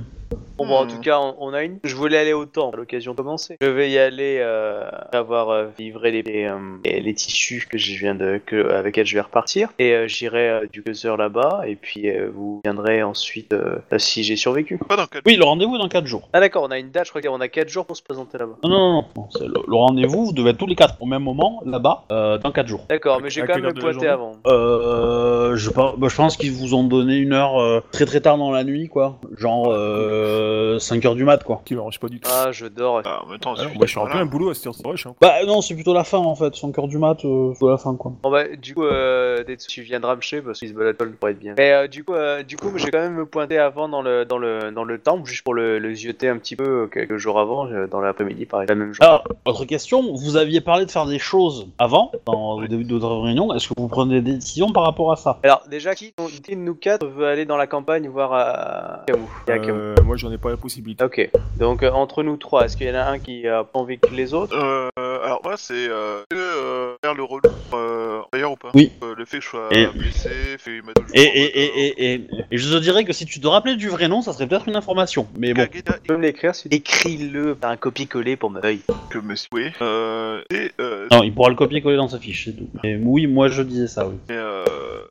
Bon, 0.62 0.68
bon, 0.68 0.76
en 0.76 0.86
Hmm. 0.86 0.88
tout 0.90 1.00
cas, 1.00 1.20
on, 1.20 1.36
on 1.40 1.54
a 1.54 1.64
une. 1.64 1.80
Je 1.84 1.96
voulais 1.96 2.18
aller 2.18 2.34
au 2.34 2.46
temple 2.46 2.76
à 2.78 2.80
l'occasion 2.80 3.12
de 3.14 3.18
commencer. 3.18 3.58
Je 3.62 3.68
vais 3.68 3.90
y 3.90 3.98
aller 3.98 4.38
euh, 4.40 4.90
avoir 5.12 5.50
euh, 5.50 5.66
livré 5.80 6.12
les, 6.12 6.22
les, 6.24 6.46
euh, 6.46 6.58
les- 6.86 7.00
les 7.02 7.14
tissus 7.14 7.68
que 7.70 7.78
je 7.78 7.98
viens 7.98 8.16
de, 8.16 8.40
que, 8.46 8.70
avec 8.72 8.86
lesquels 8.92 9.06
je 9.06 9.16
vais 9.16 9.22
repartir. 9.22 9.70
Et 9.80 9.94
euh, 9.94 10.08
j'irai 10.08 10.50
euh, 10.50 10.66
du 10.72 10.82
buzzer 10.82 11.16
là-bas. 11.18 11.62
Et 11.68 11.76
puis 11.76 12.10
euh, 12.10 12.30
vous 12.34 12.62
viendrez 12.64 13.02
ensuite 13.04 13.54
euh, 13.54 13.78
si 13.98 14.24
j'ai 14.24 14.36
survécu. 14.36 14.78
Pas 14.88 14.98
dans 14.98 15.06
quel. 15.08 15.22
Oui, 15.26 15.36
le 15.36 15.44
rendez-vous 15.46 15.76
est 15.76 15.80
dans 15.80 15.88
4 15.90 16.06
jours. 16.06 16.30
Ah 16.34 16.40
d'accord, 16.40 16.64
on 16.68 16.72
a 16.72 16.78
une 16.80 16.92
date. 16.92 17.06
Je 17.06 17.10
crois 17.12 17.22
qu'on 17.22 17.42
a 17.42 17.48
4 17.48 17.70
jours 17.70 17.86
pour 17.86 17.96
se 17.98 18.04
présenter 18.04 18.38
là-bas. 18.38 18.56
Non, 18.64 18.70
non, 18.70 18.92
non, 18.94 19.06
non, 19.16 19.28
c'est 19.32 19.46
le, 19.48 19.54
le 19.68 19.76
rendez-vous, 19.76 20.26
vous 20.28 20.34
devez 20.34 20.52
être 20.52 20.58
tous 20.58 20.68
les 20.68 20.76
quatre 20.76 20.96
au 21.00 21.06
même 21.06 21.24
moment, 21.24 21.62
là-bas, 21.66 22.04
euh, 22.12 22.38
dans 22.38 22.52
4 22.52 22.68
jours. 22.68 22.86
D'accord, 22.90 23.20
mais 23.22 23.30
j'ai 23.30 23.42
À 23.42 23.48
quand 23.48 23.54
quelle 23.54 23.64
même 23.64 23.70
heure 23.70 23.76
me 23.76 23.82
de 23.82 23.86
la 23.88 23.92
pointer 23.94 24.08
journée 24.08 24.10
avant. 24.10 24.36
Euh, 24.48 25.56
je, 25.56 25.70
pense- 25.70 25.98
bah, 25.98 26.08
je 26.10 26.16
pense 26.16 26.38
qu'ils 26.38 26.52
vous 26.52 26.74
ont 26.76 26.84
donné 26.84 27.16
une 27.18 27.34
heure 27.34 27.60
euh, 27.62 27.82
très 27.92 28.06
très 28.06 28.22
tard 28.22 28.38
dans 28.38 28.52
la 28.52 28.64
nuit, 28.64 28.88
quoi. 28.90 29.20
Genre 29.38 29.68
euh, 29.72 30.51
5 30.80 31.06
heures 31.06 31.16
du 31.16 31.24
mat, 31.24 31.44
quoi. 31.44 31.62
qui 31.66 31.76
m'arrange 31.76 32.00
pas 32.00 32.08
du 32.08 32.20
tout. 32.20 32.30
Ah, 32.34 32.52
je 32.52 32.66
dors. 32.68 33.02
Ah, 33.06 33.22
en 33.26 33.30
même 33.30 33.40
temps, 33.40 33.54
Alors, 33.54 33.70
c'est- 33.72 33.78
moi, 33.78 33.86
je 33.86 33.90
suis 33.92 33.98
en 34.00 34.02
voilà. 34.04 34.16
plein 34.18 34.26
boulot 34.26 34.50
à 34.50 34.54
c'est 34.56 34.70
rush. 34.86 35.06
Hein. 35.08 35.16
Bah 35.22 35.34
non, 35.46 35.62
c'est 35.62 35.74
plutôt 35.76 35.94
la 35.94 36.04
fin 36.04 36.18
en 36.20 36.36
fait, 36.36 36.56
5 36.56 36.78
heures 36.80 36.88
du 36.88 36.98
mat, 36.98 37.24
euh, 37.26 37.54
c'est 37.60 37.66
la 37.66 37.78
fin, 37.78 37.96
quoi. 37.96 38.14
Bon 38.24 38.32
bah 38.32 38.44
du 38.56 38.74
coup 38.76 38.84
euh, 38.84 39.44
Detsu, 39.44 39.68
tu 39.68 39.82
viendras 39.82 40.16
me 40.16 40.22
chez 40.22 40.42
parce 40.42 40.60
qu'il 40.60 40.70
se 40.70 40.74
balade 40.74 40.96
pas 40.96 41.06
pour 41.06 41.30
être 41.30 41.40
bien. 41.40 41.56
Mais 41.58 41.72
euh, 41.74 41.88
du 41.88 42.04
coup 42.04 42.14
euh, 42.14 42.44
du 42.44 42.58
coup 42.58 42.72
je 42.76 42.86
vais 42.86 42.92
quand 42.92 43.00
même 43.00 43.14
me 43.16 43.26
pointer 43.26 43.58
avant 43.58 43.90
dans 43.90 44.02
le 44.02 44.26
dans 44.26 44.38
le 44.38 44.72
dans 44.72 44.84
le 44.84 44.98
temple 45.00 45.26
juste 45.30 45.44
pour 45.44 45.54
le, 45.54 45.80
le 45.80 45.94
zioter 45.94 46.28
un 46.30 46.38
petit 46.38 46.56
peu 46.56 46.88
quelques 46.92 47.18
jours 47.18 47.40
avant 47.40 47.68
dans 47.90 48.00
l'après-midi 48.02 48.46
pareil 48.46 48.68
la 48.68 48.76
même 48.76 48.94
journée. 48.94 49.08
Alors, 49.08 49.24
autre 49.46 49.66
question, 49.66 50.14
vous 50.16 50.36
aviez 50.38 50.62
parlé 50.62 50.86
de 50.86 50.92
faire 50.92 51.06
des 51.06 51.20
choses 51.20 51.68
avant, 51.80 52.12
dans, 52.26 52.54
au 52.54 52.68
début 52.68 52.84
de 52.84 52.94
votre 52.96 53.16
réunion, 53.22 53.54
est-ce 53.54 53.68
que 53.68 53.74
vous 53.78 53.88
prenez 53.88 54.22
des 54.22 54.34
décisions 54.34 54.72
par 54.72 54.84
rapport 54.84 55.12
à 55.12 55.16
ça? 55.16 55.40
Alors 55.44 55.64
déjà 55.70 55.96
qui, 55.96 56.14
qui 56.44 56.56
de 56.56 56.62
nous 56.62 56.76
quatre 56.76 57.06
veut 57.08 57.26
aller 57.28 57.46
dans 57.46 57.58
la 57.58 57.68
campagne 57.68 58.08
voir 58.08 58.34
à. 58.34 59.06
Euh, 59.50 59.96
moi, 60.06 60.16
j'en 60.18 60.32
ai 60.32 60.38
pas 60.42 60.50
la 60.50 60.58
possibilité. 60.58 61.04
Ok, 61.04 61.30
donc 61.58 61.84
euh, 61.84 61.92
entre 61.92 62.24
nous 62.24 62.38
trois, 62.38 62.66
est-ce 62.66 62.76
qu'il 62.76 62.88
y 62.88 62.92
en 62.92 62.96
a 62.96 63.04
un 63.04 63.20
qui 63.20 63.48
a 63.48 63.64
pas 63.64 63.80
envie 63.80 64.00
que 64.00 64.14
les 64.14 64.34
autres? 64.34 64.56
Euh, 64.58 65.11
alors 65.24 65.42
moi 65.44 65.56
c'est 65.58 65.88
euh, 65.88 66.22
euh, 66.34 66.96
faire 67.04 67.14
le 67.14 67.24
relou 67.24 67.42
euh, 67.74 68.22
d'ailleurs 68.34 68.52
ou 68.54 68.56
pas 68.56 68.72
Oui. 68.74 68.92
Euh, 69.04 69.14
le 69.18 69.26
fait 69.26 69.38
que 69.38 69.44
je 69.44 69.50
sois 69.50 69.70
Et- 69.72 69.88
blessé 69.88 70.30
fait 70.58 70.82
et, 71.14 71.22
et, 71.22 71.44
et, 71.44 71.64
et, 71.66 72.14
et, 72.14 72.28
et 72.52 72.58
je 72.58 72.74
te 72.74 72.80
dirais 72.80 73.04
que 73.06 73.14
si 73.14 73.26
tu 73.26 73.40
te 73.40 73.48
rappelais 73.48 73.76
du 73.76 73.90
vrai 73.90 74.08
nom, 74.08 74.22
ça 74.22 74.34
serait 74.34 74.48
peut-être 74.48 74.68
une 74.68 74.76
information, 74.76 75.28
mais 75.38 75.54
bon. 75.54 75.66
Kageda 75.66 75.94
Tu 75.94 76.08
peux 76.08 76.18
me 76.18 76.22
l'écrire 76.22 76.56
s'il- 76.56 76.74
Écris-le 76.74 77.56
par 77.56 77.72
un 77.72 77.78
copier-coller 77.78 78.36
pour 78.36 78.50
me 78.50 78.62
que 79.10 79.18
me 79.20 79.36
souhait 79.36 79.74
euh, 79.82 80.42
et 80.50 80.72
euh, 80.80 81.08
Non, 81.12 81.24
il 81.24 81.34
pourra 81.34 81.50
le 81.50 81.56
copier-coller 81.56 81.98
dans 81.98 82.08
sa 82.08 82.20
fiche, 82.20 82.46
c'est 82.46 82.54
tout. 82.56 82.70
Et 82.84 82.96
oui, 82.96 83.28
moi 83.28 83.50
je 83.50 83.62
disais 83.62 83.88
ça, 83.88 84.08
oui. 84.08 84.16
et, 84.30 84.34
euh, 84.34 84.64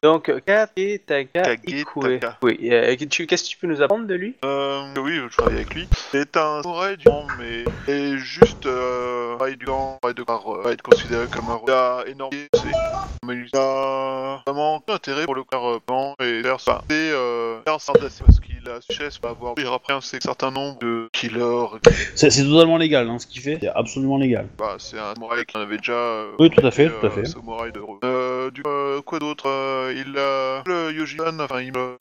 Donc 0.03 0.33
Kagetaka. 0.47 1.53
Ikue. 1.67 2.21
Oui, 2.43 2.59
euh, 2.71 2.97
tu- 3.09 3.27
qu'est-ce 3.27 3.45
que 3.45 3.49
tu 3.49 3.57
peux 3.59 3.67
nous 3.67 3.83
apprendre 3.83 4.07
de 4.07 4.15
lui? 4.15 4.35
Euh, 4.45 4.83
oui 4.99 5.17
je 5.17 5.37
travaille 5.37 5.57
avec 5.57 5.75
lui 5.75 5.89
c'est 6.13 6.37
un 6.37 6.63
samouraï 6.63 6.97
du 6.97 7.05
mais 7.39 7.65
est 7.93 8.17
juste 8.19 8.67
euh, 8.67 9.37
du 9.57 9.67
de 10.09 10.25
euh, 10.27 10.73
être 10.73 10.81
considéré 10.83 11.27
comme 11.27 11.51
un 11.51 11.61
il 11.67 11.71
a 11.71 12.05
énormément 12.07 12.47
c'est 12.55 13.27
mais 13.27 13.35
il 13.35 13.51
a 13.59 14.43
vraiment 14.47 14.77
aucun 14.77 14.95
intérêt 14.95 15.27
pour 15.27 15.35
le 15.35 15.45
carrément 15.45 16.15
et 16.21 16.43
faire 16.43 16.59
ça. 16.59 16.83
Et 16.89 16.95
euh, 16.95 17.61
faire 17.65 17.79
ça 17.81 17.93
parce 17.93 18.41
qu'il 18.41 18.67
a 18.67 18.81
succès 18.81 19.11
va 19.23 19.31
avoir 19.31 19.55
il 19.59 19.67
après 19.67 19.93
un 19.93 20.01
certain 20.01 20.51
nombre 20.51 20.79
de 20.79 21.11
killers. 21.13 21.67
C'est 22.15 22.31
c'est 22.31 22.45
totalement 22.45 22.79
légal, 22.79 23.11
hein, 23.11 23.19
ce 23.19 23.27
qu'il 23.27 23.43
fait. 23.43 23.59
C'est 23.61 23.69
absolument 23.69 24.17
légal. 24.17 24.47
Bah, 24.59 24.77
c'est 24.79 24.99
un 24.99 25.13
samouraï 25.15 25.45
qui 25.45 25.57
en 25.59 25.61
avait 25.61 25.77
déjà. 25.77 25.93
euh, 25.93 26.33
Oui, 26.39 26.51
tout 26.51 26.67
à 26.67 26.71
fait, 26.71 26.87
euh, 26.87 26.99
tout 26.99 27.07
à 27.07 27.11
fait. 27.11 27.27
Samouraï 27.27 27.71
de 27.71 27.81
euh, 28.03 28.51
du 28.51 28.63
euh, 28.67 29.03
quoi 29.03 29.19
d'autre 29.19 29.49
euh, 29.49 29.93
Il 29.95 30.17
a 30.17 30.63
le 30.67 30.93
Yojian, 30.93 31.39
enfin 31.41 31.61
il 31.61 31.73
me. 31.73 31.97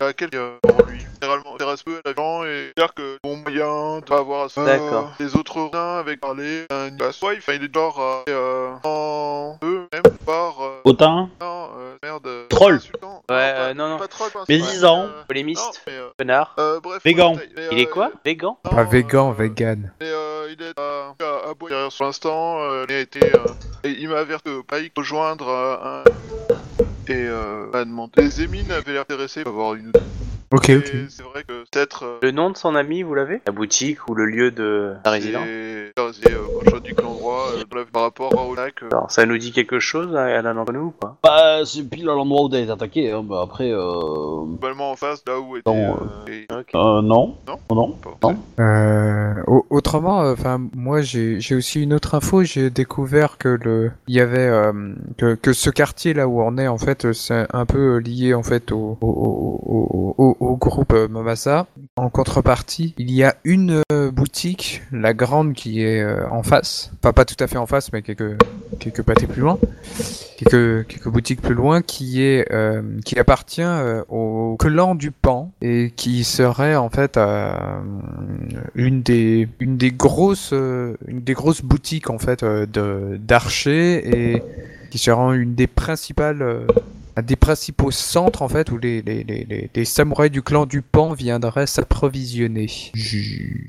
Hein 0.00 0.04
il 0.04 0.04
a 0.06 0.12
quel 0.12 0.30
euh, 0.34 0.58
pour 0.62 0.82
lui 0.86 1.00
Généralement, 1.20 1.50
il 1.50 1.54
intéresse 1.54 1.82
peu 1.82 2.00
à 2.04 2.12
gens 2.16 2.44
et 2.44 2.70
dire 2.76 2.94
que 2.94 3.18
bon 3.24 3.36
moyen 3.36 4.00
de 4.06 4.12
avoir 4.14 4.48
ça. 4.50 4.64
D'accord. 4.64 5.10
Les 5.18 5.34
autres 5.34 5.60
riens 5.72 5.96
avec 5.98 6.20
parler, 6.20 6.64
un 6.70 6.90
bah, 6.92 7.10
soit 7.12 7.34
il, 7.34 7.38
enfin, 7.38 7.54
il 7.54 7.64
est 7.64 7.74
genre 7.74 8.00
euh, 8.00 8.22
euh, 8.28 8.70
en 8.84 9.58
eux 9.64 9.88
même 9.92 10.02
par 10.24 10.62
euh, 10.62 10.80
Autant 10.84 11.28
non 11.40 11.70
euh, 11.78 11.96
merde. 12.02 12.26
euh, 12.26 12.46
Troll. 12.48 12.74
insultant. 12.76 13.16
Ouais, 13.28 13.34
pas- 13.34 13.34
euh, 13.70 13.74
non, 13.74 13.88
non. 13.88 13.98
Pas 13.98 14.06
troll, 14.08 14.30
pas 14.30 14.44
Mais 14.48 14.54
insultant, 14.56 14.72
disant. 14.72 15.02
euh, 15.02 15.06
non, 15.08 15.24
Polémiste 15.26 15.82
mais, 15.88 15.92
euh, 15.94 16.08
Connard 16.18 16.54
euh, 16.60 16.80
bref. 16.80 17.02
Végan. 17.04 17.34
ouais, 17.34 17.48
mais, 17.56 17.68
Il 17.72 17.78
est 17.80 17.88
euh, 17.88 17.90
quoi 17.90 18.10
Végan? 18.24 18.58
non, 18.64 18.70
Pas 18.70 18.84
végan, 18.84 19.30
euh, 19.30 19.34
vegan. 19.34 19.92
et 20.00 20.04
euh, 20.04 20.48
il 20.56 20.62
est 20.62 20.78
à, 20.78 21.14
à, 21.20 21.50
à 21.50 21.54
bout 21.54 21.68
derrière 21.68 21.90
sur 21.90 22.04
l'instant. 22.04 22.60
euh, 22.60 22.86
il 22.88 22.94
a 22.94 23.00
été. 23.00 23.20
euh, 23.34 23.38
et 23.84 23.90
il 23.90 24.08
m'a 24.08 24.18
averti 24.18 24.48
de 24.48 24.60
pas 24.62 24.78
y 24.78 24.90
rejoindre 24.96 25.48
euh, 25.48 25.76
un. 25.82 26.04
Et 27.08 27.14
euh, 27.26 27.66
m'a 27.72 27.84
demandé. 27.84 28.12
Les 28.18 28.42
Émines 28.42 28.70
avaient 28.70 28.92
l'air 28.92 29.02
intéressés 29.02 29.42
par 29.42 29.52
avoir 29.54 29.74
une. 29.74 29.92
Ok, 30.50 30.68
Et 30.70 30.76
ok. 30.76 30.86
C'est 31.08 31.22
vrai 31.22 31.42
que 31.42 31.62
peut-être. 31.70 32.04
euh, 32.04 32.18
Le 32.22 32.30
nom 32.32 32.50
de 32.50 32.56
son 32.56 32.74
ami, 32.74 33.02
vous 33.02 33.14
l'avez? 33.14 33.40
La 33.46 33.52
boutique 33.52 34.08
ou 34.08 34.14
le 34.14 34.26
lieu 34.26 34.50
de 34.50 34.94
la 35.04 35.10
résidence? 35.10 35.44
C'est 35.44 35.92
c'est, 36.12 36.32
euh, 36.32 36.38
quand 36.64 36.76
je 36.76 36.80
dis 36.82 36.94
que 37.28 37.34
l'endroit 37.34 37.60
euh, 37.60 37.64
bref, 37.70 37.86
par 37.92 38.02
rapport 38.02 38.48
au 38.48 38.54
lac. 38.54 38.82
euh, 38.82 38.88
Alors, 38.92 39.10
ça 39.10 39.26
nous 39.26 39.38
dit 39.38 39.52
quelque 39.52 39.78
chose 39.78 40.14
à 40.16 40.40
l'un 40.42 40.54
d'entre 40.54 40.72
nous 40.72 40.86
ou 40.86 40.90
pas? 40.90 41.16
Bah, 41.22 41.64
c'est 41.64 41.82
pile 41.88 42.08
à 42.08 42.14
l'endroit 42.14 42.42
où 42.44 42.48
t'as 42.48 42.58
été 42.60 42.70
attaqué. 42.70 43.12
Hein. 43.12 43.22
Bah, 43.24 43.40
après, 43.44 43.70
euh... 43.70 44.42
globalement 44.46 44.90
en 44.92 44.96
face, 44.96 45.22
là 45.26 45.38
où 45.40 45.56
était. 45.56 45.70
Non, 45.70 45.96
euh, 46.26 46.30
et- 46.32 46.46
Ok. 46.52 46.74
euh, 46.74 47.02
non. 47.02 47.34
Non? 47.46 47.58
Non. 47.70 47.90
pas- 48.20 48.28
Non. 48.28 48.36
Euh, 48.60 49.34
au- 49.46 49.66
autrement, 49.70 50.18
enfin, 50.20 50.60
moi 50.74 51.00
j'ai 51.02 51.40
j'ai 51.40 51.54
aussi 51.54 51.82
une 51.82 51.92
autre 51.94 52.14
info. 52.14 52.42
J'ai 52.42 52.70
découvert 52.70 53.38
que 53.38 53.48
le, 53.48 53.90
il 54.08 54.14
y 54.16 54.20
avait 54.20 54.38
euh, 54.48 54.72
que, 55.16 55.34
que 55.34 55.52
ce 55.52 55.70
quartier 55.70 56.14
là 56.14 56.26
où 56.28 56.40
on 56.42 56.56
est 56.58 56.68
en 56.68 56.78
fait, 56.78 57.12
c'est 57.12 57.46
un 57.52 57.66
peu 57.66 57.98
lié 57.98 58.34
en 58.34 58.42
fait 58.42 58.72
au 58.72 58.98
au, 59.00 59.06
au, 59.06 60.14
au, 60.18 60.24
au- 60.24 60.36
au 60.40 60.56
groupe 60.56 60.92
euh, 60.92 61.08
Mamasa. 61.08 61.66
En 61.96 62.10
contrepartie, 62.10 62.94
il 62.98 63.10
y 63.10 63.24
a 63.24 63.34
une 63.44 63.82
euh, 63.92 64.10
boutique, 64.10 64.82
la 64.92 65.14
grande 65.14 65.52
qui 65.54 65.82
est 65.82 66.00
euh, 66.02 66.28
en 66.30 66.42
face. 66.42 66.90
Enfin, 67.02 67.12
pas 67.12 67.24
tout 67.28 67.44
à 67.44 67.46
fait 67.46 67.58
en 67.58 67.66
face, 67.66 67.92
mais 67.92 68.02
quelques 68.02 68.36
quelques 68.80 69.02
pâtés 69.02 69.26
plus 69.26 69.42
loin. 69.42 69.58
Quelques, 70.38 70.86
quelques 70.86 71.08
boutiques 71.08 71.42
plus 71.42 71.54
loin 71.54 71.82
qui 71.82 72.22
est 72.22 72.50
euh, 72.52 72.82
qui 73.04 73.18
appartient 73.18 73.60
euh, 73.62 74.02
au 74.08 74.56
clan 74.58 74.94
du 74.94 75.10
Pan 75.10 75.52
et 75.60 75.92
qui 75.94 76.24
serait 76.24 76.74
en 76.76 76.88
fait 76.88 77.16
euh, 77.16 77.52
une 78.74 79.02
des 79.02 79.48
une 79.60 79.76
des 79.76 79.90
grosses 79.90 80.52
une 80.52 81.20
des 81.20 81.34
grosses 81.34 81.62
boutiques 81.62 82.08
en 82.08 82.18
fait 82.18 82.44
d'archers 82.44 84.08
et 84.08 84.42
qui 84.90 84.98
sera 84.98 85.36
une 85.36 85.54
des 85.54 85.66
principales 85.66 86.66
un 87.18 87.22
des 87.22 87.34
principaux 87.36 87.90
centres 87.90 88.42
en 88.42 88.48
fait 88.48 88.70
où 88.70 88.78
les, 88.78 89.02
les, 89.02 89.24
les, 89.24 89.44
les, 89.48 89.70
les 89.74 89.84
samouraïs 89.84 90.30
du 90.30 90.40
clan 90.42 90.66
du 90.66 90.82
Pan 90.82 91.12
viendraient 91.14 91.66
s'approvisionner. 91.66 92.68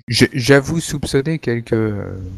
J'avoue 0.07 0.79
soupçonner 0.79 1.39
quelques 1.39 1.75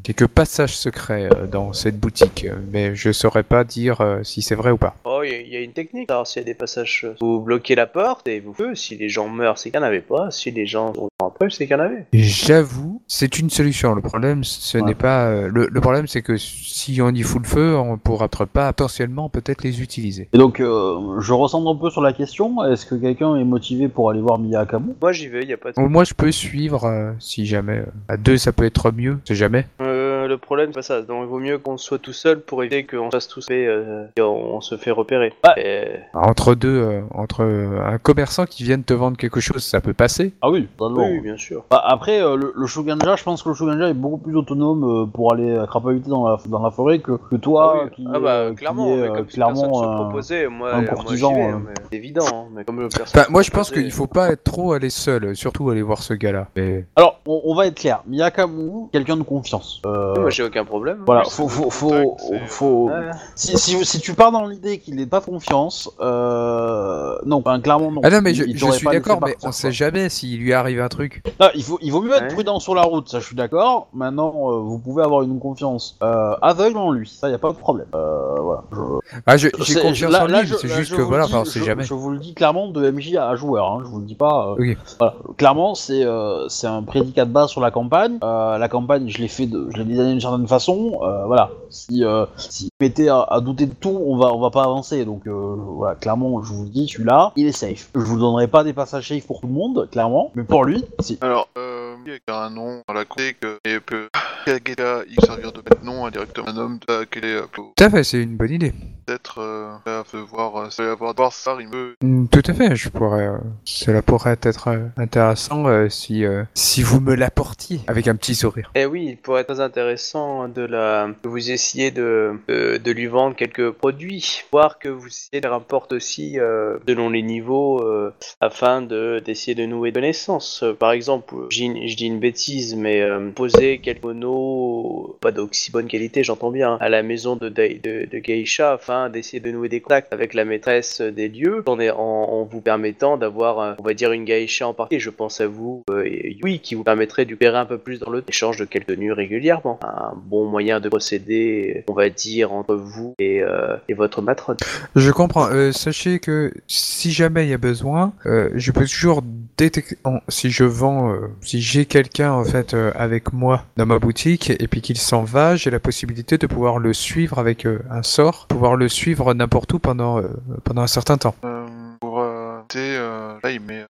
quelques 0.04 0.28
passages 0.28 0.76
secrets 0.78 1.28
euh, 1.36 1.48
dans 1.48 1.74
cette 1.74 2.00
boutique, 2.00 2.46
mais 2.72 2.96
je 2.96 3.12
saurais 3.12 3.44
pas 3.44 3.64
dire 3.64 4.00
euh, 4.02 4.24
si 4.24 4.42
c'est 4.42 4.56
vrai 4.56 4.72
ou 4.72 4.78
pas. 4.78 4.96
Oh, 5.04 5.22
il 5.24 5.32
y, 5.32 5.36
a- 5.36 5.42
il 5.42 5.50
y 5.50 5.56
a 5.58 5.60
une 5.62 5.74
technique. 5.74 6.10
Alors, 6.10 6.26
s'il 6.28 6.42
y 6.42 6.44
a 6.44 6.46
des 6.46 6.54
passages, 6.54 7.06
euh, 7.06 7.16
vous 7.20 7.42
bloquez 7.42 7.76
la 7.76 7.88
porte 7.88 8.28
et 8.28 8.40
vous 8.40 8.54
feu. 8.54 8.74
Si 8.76 8.96
les 8.96 9.10
gens 9.10 9.28
meurent, 9.28 9.58
c'est 9.58 9.70
qu'il 9.70 9.80
n'y 9.80 9.86
en 9.86 9.88
avait 9.90 10.02
pas. 10.02 10.32
Si 10.32 10.50
les 10.52 10.66
gens 10.66 10.94
sont 10.94 11.10
après, 11.26 11.50
c'est 11.50 11.68
qu'il 11.68 11.76
y 11.76 11.80
en 11.80 11.84
avait. 11.84 12.06
J'avoue, 12.14 13.02
c'est 13.08 13.38
une 13.40 13.50
solution. 13.50 13.94
Le 13.96 14.02
problème, 14.02 14.44
ce 14.44 14.78
Ouais. 14.78 14.84
n'est 14.86 14.96
pas 14.96 15.32
le, 15.48 15.68
le 15.70 15.82
problème, 15.82 16.08
c'est 16.08 16.22
que 16.22 16.38
si 16.38 17.02
on 17.02 17.10
y 17.12 17.22
fout 17.24 17.42
le 17.44 17.48
feu, 17.48 17.76
on 17.78 17.98
pourra 17.98 18.28
peut- 18.30 18.46
pas 18.46 18.72
potentiellement 18.74 19.30
peut-être 19.30 19.64
les 19.64 19.82
utiliser. 19.82 20.28
Et 20.34 20.38
donc, 20.38 20.60
euh, 20.60 20.96
je 21.20 21.34
ressemble 21.34 21.68
un 21.68 21.76
peu 21.76 21.90
sur 21.90 22.02
la 22.02 22.14
question. 22.14 22.64
Est-ce 22.66 22.86
que 22.86 22.96
quelqu'un 22.96 23.36
est 23.36 23.44
motivé 23.44 23.88
pour 23.88 24.10
aller 24.10 24.22
voir 24.22 24.40
Miyakamu? 24.40 24.94
Moi, 25.02 25.12
j'y 25.12 25.28
vais, 25.28 25.42
il 25.44 25.48
n'y 25.48 25.54
a 25.54 25.58
pas 25.58 25.72
de. 25.72 25.80
Moi, 25.82 26.04
je 26.04 26.14
peux 26.14 26.32
suivre 26.32 26.86
euh, 26.86 27.12
si 27.20 27.46
jamais. 27.46 27.80
euh, 27.80 27.86
à 28.08 28.18
deux, 28.18 28.38
ça 28.38 28.52
peut 28.52 28.66
être 28.66 28.92
mieux. 28.92 29.20
C'est 29.26 29.36
jamais. 29.36 29.68
Euh, 29.82 30.11
problème, 30.42 30.70
c'est 30.72 30.80
pas 30.80 30.82
ça. 30.82 31.02
Donc, 31.02 31.24
il 31.24 31.28
vaut 31.30 31.40
mieux 31.40 31.58
qu'on 31.58 31.78
soit 31.78 32.00
tout 32.00 32.14
seul 32.14 32.40
pour 32.42 32.64
éviter 32.64 32.86
qu'on 32.86 33.10
se 33.12 33.16
fasse 33.18 33.28
tous 33.28 33.46
fait, 33.48 33.66
euh, 33.68 34.06
et 34.18 34.22
on, 34.22 34.56
on 34.56 34.62
se 34.62 34.76
fait 34.78 34.92
repérer. 34.92 35.34
Ah. 35.44 35.54
Et- 35.58 36.00
Entre 36.14 36.56
deux, 36.56 36.70
euh, 36.82 37.02
entre 37.14 37.44
euh, 37.44 37.80
un 37.86 37.98
commerçant 37.98 38.46
qui 38.46 38.64
vient 38.64 38.78
de 38.78 38.84
te 38.84 38.94
vendre 38.94 39.18
quelque 39.18 39.40
chose, 39.40 39.64
ça 39.64 39.82
peut 39.82 39.94
passer. 39.94 40.34
Ah 40.42 40.50
oui, 40.50 40.68
totalement. 40.78 41.10
Oui, 41.10 41.20
bien 41.22 41.38
sûr. 41.38 41.64
Bah, 41.70 41.82
après, 41.86 42.22
euh, 42.22 42.36
le, 42.36 42.54
le 42.56 42.68
je 42.68 43.24
pense 43.24 43.44
que 43.44 43.50
le 43.50 43.56
Shuganja 43.56 43.90
est 43.90 43.94
beaucoup 43.94 44.18
plus 44.18 44.36
autonome 44.36 44.84
euh, 44.84 45.06
pour 45.06 45.34
aller 45.34 45.50
euh, 45.50 45.66
crapahuter 45.66 46.10
dans 46.10 46.28
la, 46.28 46.38
dans 46.48 46.62
la 46.64 46.72
forêt 46.72 47.00
que, 47.00 47.14
que 47.30 47.36
toi, 47.36 47.74
ah, 47.76 47.84
oui. 47.86 47.92
qui, 47.96 48.08
Ah 48.14 48.20
bah, 48.20 48.30
euh, 48.36 48.50
qui 48.52 48.56
clairement, 48.58 48.88
est, 48.88 48.96
mais 48.98 49.02
euh, 49.04 49.14
comme 49.14 49.30
si 49.30 49.38
personne 49.38 49.56
clairement 49.56 49.82
se 49.82 49.88
euh, 49.88 49.96
proposait, 49.96 50.48
moi, 50.48 50.74
un 50.74 50.84
courtisan, 50.86 51.34
vais, 51.34 51.42
euh. 51.42 51.50
hein, 51.54 51.62
mais 51.68 51.74
c'est 51.92 51.98
évident. 51.98 52.26
hein, 52.34 52.46
mais 52.54 52.64
comme 52.64 52.80
le 52.80 52.90
personne 52.90 53.20
Enfin, 53.22 53.30
moi, 53.30 53.42
je 53.42 53.52
pense 53.52 53.72
qu'il 53.72 53.92
faut 53.92 54.08
pas 54.08 54.32
être 54.32 54.44
trop 54.44 54.74
aller 54.74 54.90
seul, 54.90 55.26
euh, 55.26 55.34
surtout 55.36 55.70
aller 55.70 55.82
voir 55.82 56.02
ce 56.02 56.14
gars-là. 56.14 56.48
Mais 56.56 56.86
Alors, 56.96 57.20
on, 57.28 57.42
on 57.46 57.56
va 57.56 57.68
être 57.68 57.76
clair. 57.80 58.02
Miyakamu, 58.08 58.90
quelqu'un 58.92 59.18
de 59.18 59.24
confiance. 59.24 59.82
Euh, 59.86 60.30
Moi, 60.32 60.36
j'ai 60.36 60.44
aucun 60.44 60.64
problème. 60.66 61.00
voilà, 61.06 61.24
faut, 61.26 61.48
faut, 61.50 61.70
faut, 61.70 62.18
faut- 62.48 62.88
Ouais. 62.90 63.12
Si, 63.36 63.58
si, 63.58 63.84
si 63.86 64.00
tu 64.00 64.14
pars 64.14 64.32
dans 64.32 64.48
l'idée 64.48 64.80
qu'il 64.80 64.96
n'est 64.96 65.06
pas 65.06 65.20
confiance, 65.22 65.90
euh, 66.00 67.16
non, 67.26 67.38
enfin, 67.38 67.60
clairement 67.60 67.92
non. 67.92 68.02
ah 68.04 68.10
non, 68.10 68.20
mais 68.22 68.34
je, 68.34 68.44
suis 68.44 68.88
d'accord, 68.88 69.20
mais 69.26 69.36
on 69.40 69.46
quoi. 69.46 69.52
sait 69.52 69.72
jamais 69.72 70.10
s'il 70.10 70.40
lui 70.40 70.54
arrive 70.54 70.82
un 70.82 70.88
truc. 70.88 71.24
Il, 71.56 71.64
faut, 71.64 71.78
il 71.82 71.92
vaut 71.92 72.02
mieux 72.02 72.14
être 72.14 72.22
Ouais. 72.22 72.28
prudent 72.34 72.60
sur 72.60 72.76
la 72.76 72.84
route, 72.84 73.10
ça 73.10 73.20
je 73.20 73.26
suis 73.26 73.36
d'accord. 73.36 73.88
Maintenant, 73.94 74.34
euh, 74.52 74.60
vous 74.60 74.78
pouvez 74.78 75.04
avoir 75.04 75.24
une 75.24 75.40
confiance 75.40 75.98
euh, 76.04 76.34
aveugle 76.42 76.78
en 76.78 76.92
lui, 76.92 77.08
ça 77.10 77.30
y 77.30 77.34
a 77.34 77.38
pas 77.38 77.50
de 77.50 77.56
problème. 77.58 77.88
Euh, 77.96 78.36
voilà. 78.40 78.64
Je- 78.72 79.18
Ah, 79.26 79.38
j'ai 79.38 79.50
confiance 79.52 80.12
là- 80.12 80.24
en 80.24 80.28
lui, 80.28 80.36
je- 80.46 80.56
c'est 80.56 80.68
juste 80.68 80.96
que 80.96 81.02
vous 81.02 81.08
voilà, 81.08 81.24
le 81.24 81.28
dis- 81.30 81.34
enfin, 81.36 81.42
on 81.42 81.46
sait 81.46 81.60
je, 81.60 81.66
jamais. 81.66 81.84
Je 81.84 81.94
vous 81.94 82.12
le 82.12 82.20
dis 82.20 82.34
clairement 82.34 82.68
de 82.70 82.90
MJ 82.90 83.16
à 83.18 83.36
joueur, 83.36 83.72
hein, 83.72 83.80
je 83.84 83.90
vous 83.90 84.00
le 84.00 84.06
dis 84.06 84.16
pas. 84.16 84.56
euh, 84.60 84.76
voilà. 85.00 85.16
Clairement, 85.38 85.76
c'est 85.76 86.04
euh, 86.06 86.48
c'est 86.48 86.68
un 86.68 86.84
prédicat 86.84 87.26
de 87.26 87.32
base 87.32 87.50
sur 87.50 87.62
la 87.62 87.72
campagne. 87.72 88.18
Euh, 88.24 88.58
la 88.58 88.68
campagne, 88.70 89.08
je 89.10 89.18
l'ai 89.20 89.28
fait, 89.28 89.48
de, 89.48 89.68
je 89.72 89.78
l'ai 89.78 89.84
d'une 90.22 90.30
certaine 90.30 90.48
façon. 90.48 91.00
Euh, 91.02 91.26
voilà. 91.26 91.52
Si 91.70 92.04
euh, 92.04 92.26
si 92.38 92.66
vous 92.66 92.86
mettez 92.86 93.10
à, 93.10 93.22
à 93.22 93.42
douter 93.42 93.66
de 93.66 93.74
tout, 93.74 93.90
on 94.06 94.18
va 94.18 94.34
on 94.34 94.40
va 94.40 94.50
pas 94.52 94.64
avancer. 94.64 95.06
Donc 95.06 95.28
euh, 95.28 95.56
voilà, 95.58 95.96
clairement, 95.96 96.42
je 96.44 96.54
vous 96.54 96.64
le 96.64 96.70
dis, 96.70 96.88
celui-là, 96.88 97.34
il 97.36 97.48
est 97.48 97.52
safe. 97.52 97.90
Je 97.96 98.00
vous 98.00 98.20
donnerai 98.20 98.48
pas 98.48 98.64
des 98.64 98.74
passages 98.74 99.10
safe 99.10 99.26
pour 99.26 99.42
tout 99.42 99.48
le 99.48 99.54
monde, 99.54 99.90
clairement, 99.92 100.32
mais 100.36 100.44
pour 100.44 100.64
lui, 100.64 100.84
si. 101.00 101.18
Alors, 101.22 101.48
euh, 101.58 101.96
il 102.06 102.14
y 102.14 102.32
a 102.32 102.46
un 102.46 102.50
nom 102.50 102.82
dans 102.88 102.94
la 102.94 103.06
côté 103.06 103.36
que, 103.40 103.58
et 103.66 103.80
que 103.86 104.10
Kageta, 104.46 105.02
il 105.10 105.24
servir 105.26 105.52
de 105.52 105.62
nom 105.84 106.06
indirectement 106.06 106.48
un 106.48 106.58
homme 106.58 106.80
de 106.88 107.04
quel 107.06 107.26
est 107.26 107.36
euh, 107.36 107.46
Tout 107.54 107.74
à 107.80 107.90
fait, 107.90 108.04
c'est 108.04 108.22
une 108.22 108.38
bonne 108.38 108.52
idée. 108.52 108.74
Peut-être 109.12 109.40
euh, 109.40 110.04
voir, 110.30 110.56
euh, 110.80 110.92
avoir 110.92 111.14
voir 111.16 111.34
ça, 111.34 111.58
il 111.60 111.68
me 111.68 111.96
Mm, 112.02 112.28
Tout 112.28 112.42
à 112.48 112.54
fait, 112.54 112.76
je 112.76 112.90
pourrais. 112.90 113.28
euh, 113.28 113.38
cela 113.66 114.02
pourrait 114.02 114.38
être 114.42 114.70
euh, 114.70 114.88
intéressant 114.98 115.68
euh, 115.68 115.90
si 115.90 116.24
euh, 116.26 116.44
si 116.54 116.82
vous 116.82 117.00
me 117.02 117.14
l'apportiez 117.16 117.80
avec 117.88 118.08
un 118.08 118.16
petit 118.16 118.36
sourire. 118.36 118.72
Eh 118.76 118.86
oui, 118.86 119.08
il 119.10 119.18
pourrait 119.18 119.42
être 119.42 119.54
très 119.54 119.60
intéressant 119.62 120.48
de 120.48 120.62
la 120.62 121.10
que 121.22 121.28
vous 121.28 121.52
essayez 121.52 121.92
de, 121.92 122.34
de, 122.48 122.78
de 122.78 122.92
lui 122.92 123.08
vendre 123.08 123.36
quelques 123.36 123.72
produits, 123.72 124.44
voire 124.52 124.80
que 124.80 124.88
vous 124.90 125.08
essayez 125.08 125.42
de 125.42 125.48
rapporter 125.48 125.96
aussi 125.96 126.40
euh, 126.40 126.78
selon 126.88 127.10
les 127.10 127.22
niveaux 127.22 127.82
euh, 127.84 128.14
afin 128.40 128.82
de 128.82 129.22
d'essayer 129.26 129.56
de 129.56 129.66
nouer 129.66 129.92
de 129.92 129.96
connaissances. 129.96 130.64
Par 130.80 130.92
exemple, 130.94 131.36
je 131.50 131.66
dis- 131.66 132.06
une 132.12 132.20
bêtise, 132.20 132.76
mais 132.76 133.02
euh, 133.02 133.30
poser 133.32 133.80
quelques 133.80 134.04
monos, 134.04 135.18
pas 135.22 135.32
d'aussi 135.32 135.72
bonne 135.72 135.88
qualité, 135.88 136.24
j'entends 136.24 136.52
bien, 136.52 136.78
à 136.80 136.90
la 136.90 137.04
maison 137.04 137.36
de, 137.36 137.50
Dai- 137.50 137.80
de, 137.84 138.08
de 138.12 138.18
Geisha 138.20 138.74
afin 138.74 139.01
d'essayer 139.10 139.40
de 139.40 139.52
nouer 139.52 139.70
des 139.70 139.82
contacts 139.82 140.14
avec 140.14 140.34
la 140.34 140.46
maîtresse 140.46 141.02
des 141.02 141.30
lieux 141.30 141.64
en, 141.68 142.48
vous 142.50 142.62
permettant 142.62 143.18
d'avoir, 143.18 143.60
euh, 143.60 143.74
on 143.80 143.84
va 143.84 143.94
dire, 143.94 144.12
une 144.12 144.26
Geisha 144.26 144.68
en 144.68 144.74
partie. 144.74 145.00
Je 145.00 145.10
pense 145.10 145.42
à 145.42 145.48
vous, 145.48 145.84
euh, 145.90 146.08
Yui, 146.08 146.60
qui 146.60 146.76
vous 146.76 146.84
permettrait 146.84 147.26
de 147.26 147.36
pérer 147.36 147.58
un 147.58 147.66
peu 147.66 147.78
plus 147.78 148.00
dans 148.00 148.10
le 148.10 148.24
échange 148.28 148.58
de 148.58 148.66
quelques 148.66 148.88
tenues 148.88 149.14
régulièrement. 149.14 149.80
Un 149.84 150.14
bon 150.16 150.46
moyen 150.46 150.80
de 150.80 150.90
procéder, 150.90 151.84
on 151.88 151.94
va 151.94 152.10
dire, 152.10 152.52
entre 152.52 152.76
vous 152.76 153.14
et, 153.20 153.42
euh, 153.42 153.78
et 153.88 153.94
votre 153.94 154.22
matrone. 154.22 154.58
Je 154.96 155.12
comprends. 155.12 155.50
Euh, 155.52 155.72
sachez 155.72 156.20
que 156.20 156.54
si 156.68 157.12
jamais 157.12 157.46
il 157.46 157.50
y 157.50 157.54
a 157.54 157.58
besoin, 157.58 158.14
je 158.26 158.72
peux 158.72 158.86
toujours 158.86 159.22
détecter 159.58 159.98
si 160.28 160.50
je 160.50 160.64
vends, 160.64 161.16
si 161.42 161.62
j'ai 161.62 161.86
quelqu'un 161.86 162.32
en 162.32 162.44
fait 162.44 162.74
avec 162.96 163.34
moi 163.34 163.66
dans 163.78 163.86
ma 163.86 164.00
boutique 164.00 164.50
et 164.50 164.68
puis 164.68 164.82
qu'il 164.82 164.98
s'en 164.98 165.24
va, 165.24 165.56
j'ai 165.56 165.70
la 165.70 165.80
possibilité 165.80 166.38
de 166.38 166.48
pouvoir 166.48 166.80
le 166.80 166.94
suivre 166.94 167.40
avec 167.40 167.66
un 167.66 168.04
sort, 168.04 168.48
pouvoir 168.48 168.76
le 168.76 168.81
suivre 168.88 169.34
n'importe 169.34 169.74
où 169.74 169.80
pendant 169.80 170.20
euh, 170.20 170.28
pendant 170.64 170.82
un 170.82 170.88
certain 170.88 171.18
temps. 171.18 171.36
euh, 171.46 171.66
pour 172.00 172.20
euh, 172.22 172.60
euh, 172.76 173.34
là, 173.44 173.52
il 173.52 173.60
met 173.62 173.86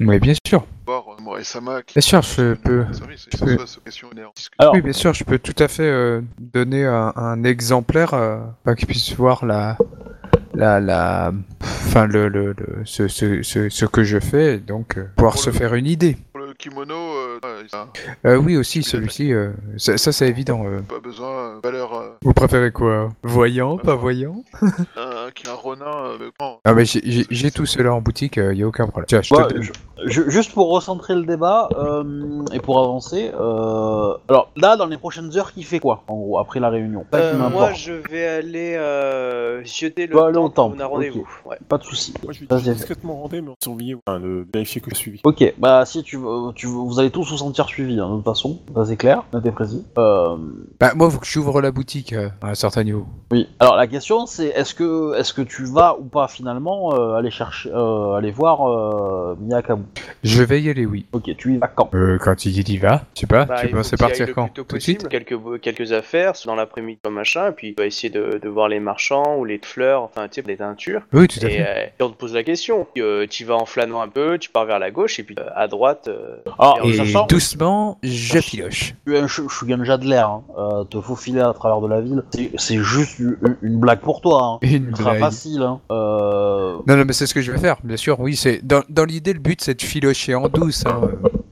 Oui, 0.00 0.18
bien 0.18 0.34
sûr. 0.46 0.64
voir 0.86 1.04
moi 1.20 1.40
et 1.40 1.44
Sama 1.44 1.82
qui 1.82 1.94
Bien 1.94 2.00
sûr, 2.02 2.22
je 2.22 2.54
peux. 2.54 2.84
je. 2.90 3.56
Alors, 4.58 4.74
Oui, 4.74 4.82
bien 4.82 4.92
sûr, 4.92 5.12
je 5.14 5.24
peux 5.24 5.38
tout 5.38 5.54
à 5.62 5.68
fait 5.68 5.82
euh, 5.88 6.20
donner 6.38 6.84
un, 6.84 7.12
un 7.16 7.44
exemplaire, 7.44 8.14
euh, 8.14 8.38
afin 8.64 8.74
qu'ils 8.74 8.88
puissent 8.88 9.14
voir 9.14 9.44
la, 9.46 9.76
la, 10.54 10.80
la, 10.80 11.32
enfin 11.60 12.06
le, 12.06 12.28
le, 12.28 12.54
le- 12.58 12.82
ce, 12.84 13.08
ce, 13.08 13.42
ce, 13.42 13.68
ce 13.68 13.86
que 13.86 14.02
je 14.04 14.18
fais, 14.18 14.54
et 14.54 14.58
donc 14.58 14.98
euh, 14.98 15.04
pouvoir 15.16 15.34
Pour 15.34 15.42
se 15.42 15.50
le- 15.50 15.56
faire 15.56 15.74
une 15.74 15.86
idée. 15.86 16.16
Kimono, 16.62 16.94
euh, 16.94 17.40
Euh, 18.24 18.36
oui, 18.36 18.56
aussi 18.56 18.84
celui-ci, 18.84 19.32
euh, 19.32 19.50
ça, 19.78 19.98
ça, 19.98 20.12
c'est 20.12 20.28
évident. 20.28 20.62
euh. 20.64 20.80
pas 20.82 21.00
besoin, 21.00 21.56
euh, 21.56 21.60
valeur, 21.62 21.92
euh, 21.94 22.10
Vous 22.22 22.32
préférez 22.32 22.70
quoi? 22.70 23.08
Voyant, 23.24 23.78
pas 23.78 23.96
voyant? 23.96 24.44
Un, 24.96 25.26
un 25.50 25.54
Ronin, 25.54 25.84
euh, 26.20 26.30
Ah 26.64 26.72
mais 26.74 26.84
j'ai- 26.84 27.50
tout 27.50 27.66
cela 27.66 27.92
en 27.92 28.00
boutique, 28.00 28.36
il 28.36 28.56
y 28.56 28.62
a 28.62 28.66
aucun 28.66 28.86
problème. 28.86 29.06
Tiens, 29.08 29.22
je 29.22 29.30
te 29.30 29.34
Ouais, 29.34 29.42
le 29.48 29.54
donne. 29.54 29.62
je- 29.62 29.72
je- 30.06 30.30
juste 30.30 30.52
pour 30.52 30.70
recentrer 30.70 31.14
le 31.16 31.24
débat 31.24 31.68
euh, 31.76 32.44
et 32.52 32.60
pour 32.60 32.78
avancer, 32.78 33.30
euh, 33.34 34.14
alors 34.28 34.52
là, 34.56 34.76
dans 34.76 34.86
les 34.86 34.98
prochaines 34.98 35.36
heures, 35.36 35.52
qui 35.52 35.64
fait 35.64 35.80
quoi, 35.80 36.04
en 36.06 36.14
gros, 36.14 36.38
après 36.38 36.60
la 36.60 36.68
réunion? 36.70 37.04
Euh, 37.14 37.36
moi, 37.50 37.72
je 37.72 37.92
vais 37.92 38.26
aller 38.26 38.74
euh, 38.76 39.64
jeter 39.64 40.06
le 40.06 40.16
où 40.16 40.48
temple, 40.48 40.76
on 40.78 40.80
a 40.80 40.86
rendez-vous. 40.86 41.28
Ouais. 41.44 41.58
Pas 41.68 41.78
de 41.78 41.84
soucis. 41.84 42.14
Moi, 42.22 42.32
je 42.32 42.44
vais 42.44 42.74
discrètement 42.74 43.20
rentrer, 43.20 43.40
mais 43.40 43.50
enfin, 44.06 44.20
de 44.20 44.46
vérifier 44.52 44.80
que 44.80 44.90
je 44.90 44.94
suis 44.94 45.02
suivi. 45.02 45.20
Ok, 45.24 45.54
bah 45.58 45.84
si 45.84 46.02
tu 46.04 46.16
veux, 46.16 46.51
tu 46.54 46.66
vous 46.66 46.98
allez 47.00 47.10
tous 47.10 47.30
vous 47.30 47.36
sentir 47.38 47.66
suivis, 47.66 47.98
hein, 48.00 48.08
de 48.10 48.16
toute 48.16 48.24
façon, 48.24 48.60
ça 48.74 48.84
c'est 48.84 48.96
clair, 48.96 49.22
et 49.44 49.50
précis. 49.50 49.84
Euh, 49.98 50.36
Bah, 50.80 50.92
moi, 50.94 51.10
faut 51.10 51.18
que 51.18 51.26
j'ouvre 51.26 51.60
la 51.60 51.70
boutique 51.70 52.12
euh, 52.12 52.28
à 52.42 52.50
un 52.50 52.54
certain 52.54 52.84
niveau. 52.84 53.06
oui. 53.30 53.48
Alors 53.60 53.76
la 53.76 53.86
question 53.86 54.26
c'est 54.26 54.46
est-ce 54.48 54.74
que 54.74 55.14
est-ce 55.18 55.32
que 55.32 55.42
tu 55.42 55.64
vas 55.64 55.96
ou 55.98 56.04
pas 56.04 56.28
finalement 56.28 56.94
euh, 56.94 57.14
aller 57.14 57.30
chercher, 57.30 57.70
euh, 57.72 58.14
aller 58.14 58.30
voir 58.30 58.68
euh, 58.68 59.36
Miyakabu? 59.40 59.82
Je 60.22 60.42
vais 60.42 60.60
y 60.62 60.70
aller, 60.70 60.86
oui. 60.86 61.06
Ok, 61.12 61.30
tu 61.36 61.54
y 61.54 61.58
vas 61.58 61.68
quand? 61.68 61.90
Euh, 61.94 62.18
quand 62.18 62.44
il 62.44 62.62
dit 62.64 62.78
va, 62.78 63.02
je 63.14 63.20
sais 63.20 63.26
pas, 63.26 63.44
Bah, 63.44 63.56
tu 63.60 63.66
aille 63.74 63.82
partir 63.98 64.32
quand 64.34 64.48
Tout 64.54 64.64
de 64.64 64.78
suite? 64.78 65.08
quelques, 65.08 65.60
quelques 65.60 65.92
affaires 65.92 66.32
dans 66.46 66.54
l'après-midi, 66.54 66.98
comme 67.02 67.14
machin, 67.14 67.48
et 67.48 67.52
puis 67.52 67.74
tu 67.74 67.82
vas 67.82 67.86
essayer 67.86 68.10
de, 68.10 68.38
de 68.42 68.48
voir 68.48 68.68
les 68.68 68.80
marchands 68.80 69.36
ou 69.38 69.44
les 69.44 69.60
fleurs, 69.62 70.02
enfin, 70.02 70.28
tu 70.28 70.40
sais, 70.40 70.46
les 70.46 70.56
teintures. 70.56 71.02
Oui, 71.12 71.28
tout 71.28 71.40
à 71.44 71.48
Et 71.48 71.50
fait. 71.52 71.60
euh, 71.66 71.86
puis 71.98 72.06
on 72.06 72.10
te 72.10 72.16
pose 72.16 72.34
la 72.34 72.42
question. 72.44 72.86
Euh, 72.98 73.26
tu 73.28 73.44
vas 73.44 73.54
en 73.56 73.66
flânant 73.66 74.00
un 74.00 74.08
peu, 74.08 74.38
tu 74.38 74.50
pars 74.50 74.64
vers 74.64 74.78
la 74.78 74.90
gauche, 74.90 75.18
et 75.18 75.22
puis 75.22 75.34
euh, 75.38 75.48
à 75.54 75.68
droite. 75.68 76.08
Alors, 76.58 76.80
Et 76.84 76.94
sachant 76.96 77.26
doucement, 77.26 77.98
je 78.02 78.38
filoche. 78.40 78.94
tu 79.06 79.14
es 79.14 79.20
un 79.20 79.26
sh- 79.26 79.48
Shugenja 79.48 79.96
de 79.96 80.06
l'air, 80.06 80.28
hein, 80.28 80.42
euh, 80.58 80.84
te 80.84 81.00
faufiler 81.00 81.40
à 81.40 81.52
travers 81.52 81.80
de 81.80 81.86
la 81.88 82.00
ville, 82.00 82.22
c'est- 82.58 82.78
juste 82.82 83.18
une, 83.20 83.36
une 83.62 83.78
blague 83.78 84.00
pour 84.00 84.20
toi, 84.20 84.44
hein. 84.44 84.58
Une 84.62 84.86
ultra 84.86 85.10
blague. 85.10 85.20
facile. 85.20 85.62
Hein. 85.62 85.80
Euh... 85.92 86.76
Non, 86.86 86.96
non, 86.96 87.04
mais 87.06 87.12
c'est 87.12 87.26
ce 87.26 87.34
que 87.34 87.40
je 87.40 87.52
vais 87.52 87.58
faire, 87.58 87.76
bien 87.84 87.96
sûr. 87.96 88.18
Oui, 88.18 88.34
c'est 88.36 88.60
dans, 88.66 88.82
dans 88.88 89.04
l'idée, 89.04 89.32
le 89.32 89.38
but, 89.38 89.60
c'est 89.62 89.74
de 89.74 89.82
filocher 89.82 90.34
en 90.34 90.48
douce. 90.48 90.84
hein. 90.86 91.00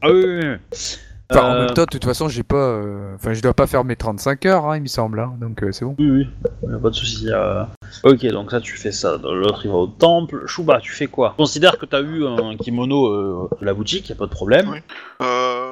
Ah 0.03 0.09
oui, 0.11 0.24
oui, 0.24 0.41
oui. 0.72 0.97
Enfin, 1.31 1.43
en 1.49 1.55
Euh, 1.55 1.59
même 1.66 1.74
temps, 1.74 1.83
de 1.83 1.87
toute 1.91 2.05
façon, 2.05 2.28
j'ai 2.28 2.43
pas. 2.43 2.57
euh, 2.57 3.14
Enfin, 3.14 3.33
je 3.35 3.41
dois 3.43 3.55
pas 3.55 3.66
faire 3.66 3.85
mes 3.85 3.97
35 3.97 4.47
heures, 4.47 4.66
hein, 4.66 4.76
il 4.76 4.83
me 4.83 4.87
semble. 4.89 5.20
hein, 5.20 5.33
donc, 5.41 5.62
euh, 5.62 5.70
c'est 5.72 5.85
bon. 5.85 5.95
Oui, 5.99 6.11
oui, 6.11 6.28
y 6.70 6.74
a 6.74 6.78
pas 6.78 6.91
de 6.91 6.95
souci. 6.95 7.26
euh. 7.31 7.62
Ok, 8.05 8.24
donc 8.26 8.51
ça 8.51 8.61
tu 8.61 8.76
fais 8.76 8.93
ça. 8.93 9.16
L'autre 9.22 9.61
il 9.64 9.70
va 9.70 9.76
au 9.78 9.87
temple. 9.87 10.47
Shuba, 10.47 10.81
tu 10.81 10.93
fais 10.93 11.07
quoi? 11.07 11.35
Considère 11.37 11.78
que 11.78 11.87
t'as 11.87 12.01
eu 12.03 12.26
un 12.26 12.57
kimono 12.57 13.07
euh, 13.09 13.49
de 13.61 13.66
la 13.66 13.74
boutique, 13.74 14.09
y 14.09 14.12
a 14.12 14.16
pas 14.16 14.26
de 14.26 14.31
problème. 14.31 14.68
Oui. 14.70 14.78
Euh, 15.22 15.69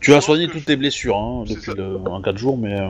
Tu 0.00 0.14
as 0.14 0.20
soigné 0.20 0.48
toutes 0.48 0.64
tes 0.64 0.76
blessures 0.76 1.16
hein, 1.16 1.44
depuis 1.48 1.72
le, 1.74 1.96
en 1.96 2.20
4 2.22 2.36
jours, 2.38 2.56
mais. 2.58 2.78
euh, 2.80 2.88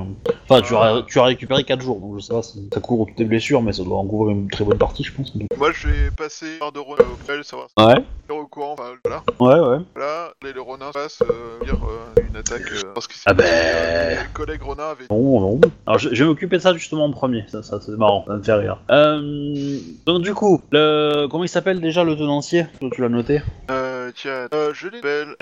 Enfin, 0.48 0.62
tu, 0.62 0.74
as, 0.74 1.02
tu 1.06 1.18
as 1.20 1.24
récupéré 1.24 1.62
4 1.62 1.80
jours, 1.80 2.00
donc 2.00 2.16
je 2.18 2.24
sais 2.24 2.32
pas 2.34 2.42
si 2.42 2.68
ça 2.74 2.80
couvre 2.80 3.06
toutes 3.06 3.14
tes 3.16 3.24
blessures, 3.24 3.62
mais 3.62 3.72
ça 3.72 3.84
doit 3.84 3.98
en 3.98 4.04
couvrir 4.06 4.36
une 4.36 4.48
très 4.48 4.64
bonne 4.64 4.78
partie, 4.78 5.04
je 5.04 5.12
pense. 5.14 5.32
moi, 5.56 5.70
je 5.72 5.86
vais 5.88 6.10
passer 6.10 6.58
par 6.58 6.72
de 6.72 6.80
Ronin 6.80 7.04
au 7.04 7.16
Pel, 7.26 7.44
savoir 7.44 7.68
si 7.78 7.84
Ouais, 7.84 7.94
est 8.28 8.32
au 8.32 8.46
courant, 8.46 8.72
enfin, 8.72 8.90
voilà. 9.04 9.22
ouais, 9.38 9.68
ouais. 9.68 9.84
Voilà, 9.94 10.32
et 10.48 10.52
le 10.52 10.60
Ronin 10.60 10.90
passe, 10.92 11.22
euh, 11.22 11.64
dire 11.64 11.76
euh, 11.88 12.20
une 12.28 12.36
attaque, 12.36 12.62
euh, 12.72 12.92
parce 12.94 13.06
que 13.06 13.14
c'est- 13.14 13.22
Ah 13.26 13.34
ben. 13.34 13.44
mes 13.44 14.32
collègues 14.32 14.62
Ronin 14.62 14.90
avaient 14.90 15.06
Non, 15.10 15.40
non. 15.40 15.60
Alors 15.86 15.98
je, 15.98 16.08
je 16.12 16.24
vais 16.24 16.28
m'occuper 16.28 16.56
de 16.56 16.62
ça 16.62 16.74
justement 16.74 17.04
en 17.04 17.12
premier, 17.12 17.44
ça, 17.48 17.62
ça 17.62 17.80
c'est 17.80 17.92
marrant, 17.92 18.24
ça 18.26 18.34
me 18.36 18.42
fait 18.42 18.54
rire. 18.54 18.78
Euh, 18.90 19.78
donc 20.06 20.22
du 20.22 20.34
coup, 20.34 20.60
le, 20.72 21.26
comment 21.30 21.44
il 21.44 21.48
s'appelle 21.48 21.80
déjà 21.80 22.02
le 22.02 22.16
tenancier? 22.16 22.66
Toi, 22.80 22.90
Tu 22.92 23.02
l'as 23.02 23.08
noté? 23.08 23.40
Euh, 23.70 23.99
tiens, 24.14 24.48
euh, 24.54 24.70
je 24.74 24.88
l'appelle. 24.88 25.34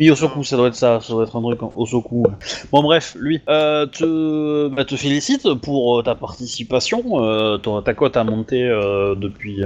Oui, 0.00 0.10
Osoku, 0.10 0.44
ça 0.44 0.56
doit 0.56 0.68
être 0.68 0.74
ça, 0.74 1.00
ça 1.00 1.12
doit 1.12 1.24
être 1.24 1.36
un 1.36 1.42
truc 1.42 1.62
en 1.62 1.72
Osoku. 1.76 2.24
Bon, 2.72 2.82
bref, 2.82 3.16
lui, 3.18 3.40
euh, 3.48 3.86
te, 3.86 4.68
bah, 4.68 4.84
te 4.84 4.96
félicite 4.96 5.52
pour 5.54 5.98
euh, 5.98 6.02
ta 6.02 6.14
participation. 6.14 7.02
Euh, 7.22 7.58
ton- 7.58 7.80
ta 7.82 7.94
cote 7.94 8.16
a 8.16 8.24
monté 8.24 8.62
euh, 8.64 9.14
depuis 9.14 9.62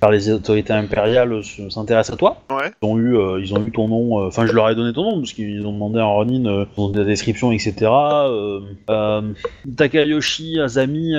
par 0.00 0.10
les 0.10 0.30
autorités 0.30 0.72
impériales 0.72 1.42
se- 1.44 1.68
s'intéressent 1.70 2.14
à 2.14 2.16
toi. 2.18 2.36
Ouais. 2.50 2.70
Ils 2.82 2.86
ont 2.86 2.98
eu, 2.98 3.16
ils 3.40 3.54
ont 3.54 3.64
eu 3.66 3.72
ton 3.72 3.88
nom. 3.88 4.26
Enfin, 4.26 4.46
je 4.46 4.52
leur 4.52 4.68
ai 4.70 4.74
donné 4.74 4.92
ton 4.92 5.02
nom 5.02 5.18
parce 5.20 5.32
qu'ils 5.32 5.66
ont 5.66 5.72
demandé 5.72 5.98
à 6.00 6.04
Ronin 6.04 6.66
la 6.94 7.04
description, 7.04 7.52
etc. 7.52 7.90
Takayoshi 9.76 10.60
Azami 10.60 11.14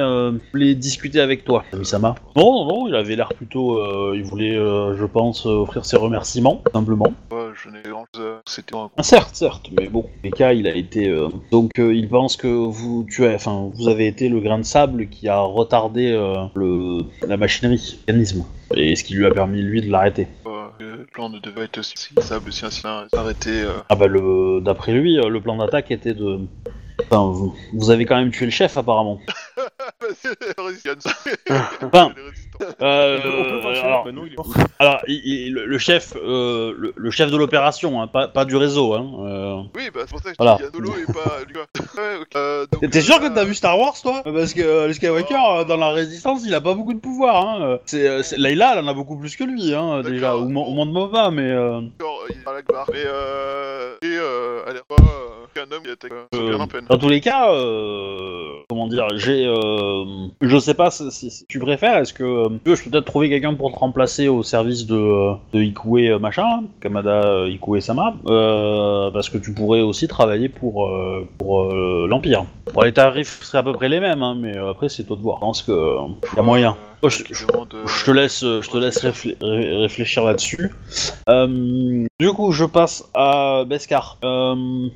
voulait 0.51 0.75
discuter 0.75 1.19
avec 1.21 1.43
toi, 1.43 1.63
Ami-sama. 1.73 2.15
Non, 2.35 2.51
non, 2.51 2.65
non, 2.67 2.87
il 2.87 2.95
avait 2.95 3.15
l'air 3.15 3.29
plutôt. 3.29 4.13
il 4.13 4.23
voulait, 4.23 4.53
je 4.55 5.05
pense, 5.05 5.45
offrir 5.45 5.85
ses 5.85 5.97
remerciements, 5.97 6.52
simplement. 6.73 7.13
Ouais, 7.31 7.49
je 7.55 7.69
n'ai 7.69 7.81
grand 7.83 8.05
chose 8.15 8.23
à... 8.25 8.41
C'était 8.47 8.75
un 8.75 8.89
Ah, 8.97 9.03
certes, 9.03 9.35
certes, 9.35 9.69
mais 9.77 9.87
bon, 9.87 10.05
les 10.23 10.31
cas, 10.31 10.53
il 10.53 10.67
a 10.67 10.75
été. 10.75 11.07
euh, 11.09 11.29
Donc, 11.51 11.79
euh, 11.79 11.93
il 11.93 12.07
pense 12.09 12.35
que 12.37 12.47
vous, 12.47 13.05
tu 13.09 13.25
as, 13.25 13.33
enfin, 13.35 13.69
vous 13.73 13.87
avez 13.87 14.07
été 14.07 14.29
le 14.29 14.39
grain 14.39 14.57
de 14.59 14.63
sable 14.63 15.07
qui 15.09 15.27
a 15.27 15.39
retardé 15.39 16.11
euh, 16.11 16.35
le, 16.55 17.03
la 17.27 17.37
machinerie, 17.37 17.99
le 18.07 18.13
mécanisme, 18.13 18.45
et 18.75 18.95
ce 18.95 19.03
qui 19.03 19.13
lui 19.13 19.25
a 19.25 19.31
permis 19.31 19.61
lui 19.61 19.81
de 19.81 19.89
l'arrêter. 19.91 20.27
euh, 20.45 20.67
le 20.79 21.05
plan 21.05 21.29
ne 21.29 21.39
devait 21.39 21.63
être 21.63 21.77
aussi 21.79 21.95
sable 22.21 22.51
si 22.51 22.65
un 22.65 23.07
arrêté. 23.17 23.49
Euh... 23.61 23.71
Ah 23.89 23.95
bah, 23.95 24.07
le, 24.07 24.59
d'après 24.61 24.91
lui, 24.93 25.17
euh, 25.19 25.29
le 25.29 25.39
plan 25.41 25.57
d'attaque 25.57 25.91
était 25.91 26.13
de. 26.13 26.39
Enfin, 27.09 27.31
vous, 27.31 27.55
vous 27.73 27.89
avez 27.89 28.05
quand 28.05 28.15
même 28.17 28.31
tué 28.31 28.45
le 28.45 28.51
chef 28.51 28.77
apparemment. 28.77 29.19
résistants. 30.57 31.09
Enfin. 31.81 32.13
euh, 32.81 33.19
on 33.25 33.43
peut 33.49 33.61
pas 33.61 33.79
alors, 33.85 34.11
non, 34.11 34.23
il 34.25 34.33
est 34.33 34.37
mort. 34.37 34.47
alors, 34.79 34.99
il- 35.07 35.21
il- 35.25 35.53
le, 35.53 35.65
le 35.65 35.77
chef, 35.77 36.13
euh, 36.15 36.73
le, 36.77 36.93
le 36.95 37.11
chef 37.11 37.31
de 37.31 37.37
l'opération, 37.37 38.01
hein, 38.01 38.07
pas, 38.07 38.27
pas 38.27 38.45
du 38.45 38.55
réseau. 38.55 38.93
Hein, 38.93 39.05
euh. 39.19 39.55
Oui, 39.75 39.89
bah 39.93 40.01
c'est 40.05 40.09
pour 40.11 40.19
ça 40.19 40.29
que 40.29 40.35
je 40.39 40.43
Voilà. 40.43 40.57
dis 40.57 40.63
Yanolo 40.63 40.93
et 40.97 41.11
pas 41.13 41.37
lui. 41.47 41.55
ouais, 41.57 42.17
ok. 42.21 42.27
Euh, 42.35 42.65
donc, 42.71 42.89
T'es 42.91 42.97
euh, 42.97 43.01
sûr 43.01 43.19
que 43.19 43.27
t'as 43.27 43.43
vu 43.45 43.53
Star 43.53 43.77
Wars, 43.79 43.95
toi? 44.01 44.21
Parce 44.23 44.53
que 44.53 44.61
euh, 44.61 44.87
le 44.87 44.93
Skywalker, 44.93 45.35
euh, 45.35 45.63
dans 45.65 45.77
la 45.77 45.89
Résistance, 45.91 46.43
il 46.45 46.53
a 46.53 46.61
pas 46.61 46.73
beaucoup 46.73 46.93
de 46.93 46.99
pouvoir. 46.99 47.47
Hein. 47.47 47.61
Euh, 47.61 47.77
C'est, 47.85 48.07
euh, 48.07 48.23
c'est- 48.23 48.37
Layla, 48.37 48.73
elle 48.77 48.83
en 48.85 48.87
a 48.87 48.93
beaucoup 48.93 49.17
plus 49.17 49.35
que 49.35 49.43
lui, 49.43 49.73
hein, 49.73 50.01
déjà. 50.01 50.35
Ou, 50.37 50.47
Mo- 50.49 50.65
ou 50.67 50.71
monde 50.73 50.91
Mova, 50.91 51.31
mais... 51.31 51.49
Euh... 51.49 51.81
D'accord, 51.99 52.19
il 52.29 52.35
est 52.37 52.47
à 52.49 52.53
la 52.53 52.61
barre. 52.61 52.89
Mais 52.91 53.03
euh. 53.05 53.95
Et 54.01 54.05
euh. 54.17 54.61
Elle 54.67 54.77
est 54.77 54.87
pas. 54.87 54.95
Euh, 55.01 55.45
qu'un 55.53 55.71
homme 55.75 55.83
qui 55.83 55.89
attaque. 55.91 56.11
Euh, 56.11 56.25
euh, 56.35 56.49
bien 56.49 56.59
en 56.59 56.67
peine. 56.67 56.85
dans 56.89 56.97
tous 56.97 57.09
les 57.09 57.21
cas, 57.21 57.51
euh, 57.51 58.49
comment 58.69 58.87
dire, 58.87 59.07
j'ai, 59.15 59.45
euh, 59.45 60.03
je 60.41 60.57
sais 60.57 60.73
pas 60.73 60.89
si, 60.91 61.11
si- 61.11 61.29
si 61.31 61.45
tu 61.47 61.59
préfères. 61.59 61.97
Est-ce 61.97 62.13
que 62.13 62.23
euh, 62.23 62.49
je 62.65 62.83
peux 62.83 62.89
peut-être 62.89 63.05
trouver 63.05 63.29
quelqu'un 63.29 63.53
pour 63.53 63.71
te 63.71 63.79
remplacer 63.79 64.27
au 64.27 64.43
service 64.43 64.85
de, 64.85 64.95
euh, 64.95 65.33
de 65.53 65.61
Ikue 65.61 66.11
euh, 66.11 66.19
machin, 66.19 66.63
Kamada 66.81 67.23
euh, 67.23 67.49
Ikue 67.49 67.81
Sama, 67.81 68.15
parce 68.23 69.29
que 69.29 69.37
tu 69.37 69.53
pourrais 69.53 69.81
aussi 69.81 70.07
travailler 70.07 70.49
pour 70.49 70.89
pour 71.37 71.73
l'Empire. 71.73 72.45
Bon, 72.73 72.81
les 72.81 72.93
tarifs 72.93 73.43
seraient 73.43 73.59
à 73.59 73.63
peu 73.63 73.73
près 73.73 73.89
les 73.89 73.99
mêmes, 73.99 74.23
hein, 74.23 74.35
mais 74.39 74.57
après 74.57 74.89
c'est 74.89 75.03
toi 75.03 75.15
de 75.15 75.21
voir. 75.21 75.37
Je 75.37 75.41
pense 75.41 75.69
euh, 75.69 75.97
y 76.35 76.39
a 76.39 76.43
moyen. 76.43 76.75
Euh, 77.03 77.09
je- 77.09 77.23
je- 77.31 77.45
demande, 77.47 77.73
euh, 77.73 77.85
Je 77.85 78.05
te 78.05 78.11
laisse, 78.11 78.39
je 78.41 78.69
te 78.69 78.77
laisse 78.77 78.99
réflé- 79.03 79.35
ré- 79.41 79.75
réfléchir 79.77 80.23
là-dessus. 80.23 80.71
Euh, 81.27 82.05
du 82.19 82.31
coup, 82.31 82.51
je 82.53 82.63
passe 82.65 83.03
à 83.13 83.65
Beskar. 83.67 84.17
Euh, 84.23 84.87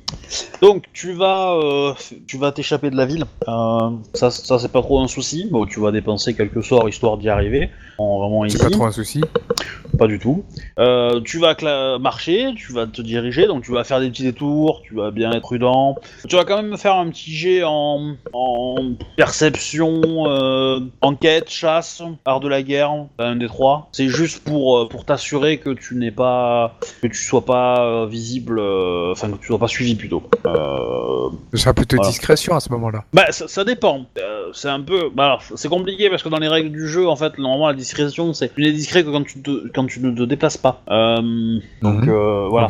donc, 0.62 0.84
tu 0.94 1.12
vas, 1.12 1.52
euh, 1.54 1.92
tu 2.26 2.38
vas 2.38 2.50
t'échapper 2.52 2.90
de 2.90 2.96
la 2.96 3.04
ville. 3.04 3.24
Euh, 3.46 3.90
ça, 4.14 4.30
ça 4.30 4.58
c'est 4.58 4.72
pas 4.72 4.80
trop 4.80 5.00
un 5.00 5.08
souci. 5.08 5.48
Bon, 5.50 5.66
tu 5.66 5.80
vas 5.80 5.90
dépenser 5.92 6.34
quelques 6.34 6.64
sorts 6.64 6.88
histoire 6.88 7.18
d'y 7.18 7.28
arriver. 7.28 7.68
En 7.98 8.18
vraiment 8.20 8.48
C'est 8.48 8.58
pas 8.62 8.70
trop 8.70 8.84
un 8.86 8.92
souci. 8.92 9.20
Pas 9.98 10.06
du 10.06 10.18
tout. 10.18 10.44
Euh, 10.78 11.20
tu 11.22 11.38
vas 11.38 11.56
marcher, 11.98 12.54
tu 12.56 12.72
vas 12.72 12.86
te 12.86 13.02
diriger, 13.02 13.46
donc 13.46 13.64
tu 13.64 13.72
vas 13.72 13.82
faire 13.84 14.00
des 14.00 14.10
petits 14.10 14.22
détours, 14.22 14.82
tu 14.84 14.94
vas 14.94 15.10
bien 15.10 15.32
être 15.32 15.40
prudent. 15.42 15.96
Tu 16.28 16.36
vas 16.36 16.44
quand 16.44 16.62
même 16.62 16.76
faire 16.78 16.94
un 16.94 17.08
petit 17.10 17.32
jet 17.32 17.64
en, 17.64 18.14
en 18.32 18.76
perception, 19.16 20.00
euh, 20.26 20.80
enquête, 21.00 21.50
chasse, 21.50 22.02
art 22.24 22.40
de 22.40 22.48
la 22.48 22.62
guerre, 22.62 22.92
un 23.18 23.36
des 23.36 23.46
trois. 23.48 23.88
C'est 23.92 24.08
juste 24.08 24.44
pour, 24.44 24.78
euh, 24.78 24.88
pour 24.88 25.04
t'assurer 25.04 25.58
que 25.58 25.70
tu 25.70 25.96
n'es 25.96 26.10
pas, 26.10 26.76
que 27.02 27.08
tu 27.08 27.22
sois 27.24 27.44
pas 27.44 28.06
visible, 28.06 28.58
euh, 28.60 29.12
enfin 29.12 29.30
que 29.30 29.38
tu 29.38 29.46
sois 29.48 29.58
pas 29.58 29.68
suivi 29.68 29.94
plutôt. 29.94 30.22
Euh, 30.46 31.28
Ce 31.52 31.58
sera 31.58 31.74
plutôt 31.74 31.96
Voilà. 31.96 32.10
discrétion 32.10 32.54
à 32.54 32.60
ce 32.60 32.70
moment-là. 32.70 33.04
bah, 33.12 33.26
ça, 33.30 33.48
ça 33.48 33.64
dépend. 33.64 34.06
C'est 34.52 34.68
un 34.68 34.80
peu. 34.80 35.10
Bah, 35.14 35.38
c'est 35.56 35.68
compliqué 35.68 36.08
parce 36.08 36.22
que 36.22 36.28
dans 36.28 36.38
les 36.38 36.48
règles 36.48 36.70
du 36.70 36.88
jeu, 36.88 37.08
en 37.08 37.16
fait, 37.16 37.36
normalement, 37.38 37.68
la 37.68 37.74
discrétion, 37.74 38.32
c'est. 38.32 38.54
Tu 38.54 38.62
n'es 38.62 38.72
discret 38.72 39.02
que 39.04 39.10
quand 39.10 39.24
tu, 39.24 39.42
te, 39.42 39.68
quand 39.74 39.86
tu 39.88 40.00
ne 40.00 40.10
te 40.14 40.22
déplaces 40.22 40.56
pas. 40.56 40.82
Euh, 40.90 41.60
donc, 41.82 42.02
Mhm. 42.04 42.08
euh, 42.08 42.48
voilà. 42.48 42.68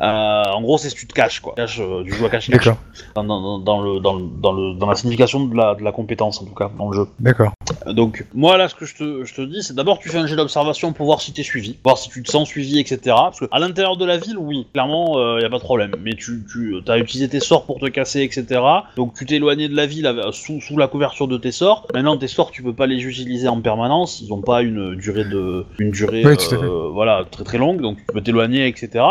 Euh, 0.00 0.42
en 0.44 0.60
gros, 0.62 0.78
c'est 0.78 0.90
si 0.90 0.96
tu 0.96 1.06
te 1.06 1.14
caches, 1.14 1.40
quoi. 1.40 1.54
Cache, 1.56 1.80
euh, 1.80 2.02
du 2.02 2.12
jeu 2.12 2.24
à 2.24 2.28
cache 2.28 2.50
d'accord, 2.50 2.76
dans, 3.14 3.24
dans, 3.24 3.58
dans 3.58 3.80
le, 3.82 4.00
dans, 4.00 4.14
le, 4.14 4.24
dans, 4.40 4.52
le, 4.52 4.74
dans 4.74 4.86
la 4.86 4.94
signification 4.94 5.44
de 5.44 5.56
la, 5.56 5.74
de 5.74 5.82
la 5.82 5.92
compétence, 5.92 6.40
en 6.42 6.44
tout 6.46 6.54
cas, 6.54 6.70
dans 6.76 6.90
le 6.90 6.96
jeu. 6.96 7.06
d'accord. 7.20 7.52
Donc, 7.86 8.24
moi, 8.34 8.56
là, 8.56 8.68
ce 8.68 8.74
que 8.74 8.86
je 8.86 8.94
te, 8.96 9.24
je 9.24 9.34
te 9.34 9.42
dis, 9.42 9.62
c'est 9.62 9.74
d'abord, 9.74 9.98
tu 9.98 10.08
fais 10.08 10.18
un 10.18 10.26
jet 10.26 10.36
d'observation 10.36 10.92
pour 10.92 11.06
voir 11.06 11.20
si 11.20 11.32
t'es 11.32 11.42
suivi, 11.42 11.78
voir 11.84 11.98
si 11.98 12.08
tu 12.08 12.22
te 12.22 12.30
sens 12.30 12.48
suivi, 12.48 12.78
etc. 12.78 12.98
Parce 13.06 13.40
que 13.40 13.46
à 13.50 13.58
l'intérieur 13.58 13.96
de 13.96 14.04
la 14.04 14.16
ville, 14.16 14.38
oui, 14.38 14.66
clairement, 14.72 15.36
il 15.38 15.42
y 15.42 15.44
a 15.44 15.50
pas 15.50 15.58
de 15.58 15.62
problème. 15.62 15.92
Mais 16.02 16.14
tu, 16.14 16.44
tu 16.50 16.76
as 16.86 16.98
utilisé 16.98 17.28
tes 17.28 17.40
sorts 17.40 17.64
pour 17.66 17.78
te 17.78 17.86
casser, 17.86 18.22
etc. 18.22 18.60
Donc, 18.96 19.14
tu 19.14 19.26
t'es 19.26 19.36
éloigné 19.36 19.68
de 19.68 19.76
la 19.76 19.86
ville 19.86 20.10
sous, 20.32 20.60
sous 20.60 20.76
la 20.76 20.88
couverture 20.88 21.28
de 21.28 21.36
tes 21.36 21.52
sorts. 21.52 21.86
Maintenant, 21.94 22.16
tes 22.16 22.28
sorts, 22.28 22.50
tu 22.50 22.62
peux 22.62 22.72
pas 22.74 22.86
les 22.86 23.02
utiliser 23.04 23.48
en 23.48 23.60
permanence. 23.60 24.20
Ils 24.20 24.32
ont 24.32 24.40
pas 24.42 24.62
une 24.62 24.94
durée 24.96 25.24
de, 25.24 25.64
une 25.78 25.90
durée, 25.90 26.24
Oui, 26.24 26.36
euh, 26.52 26.88
voilà, 26.92 27.24
très 27.30 27.44
très 27.44 27.58
longue. 27.58 27.80
Donc, 27.80 27.98
tu 27.98 28.04
peux 28.12 28.20
t'éloigner, 28.20 28.66
etc. 28.66 29.04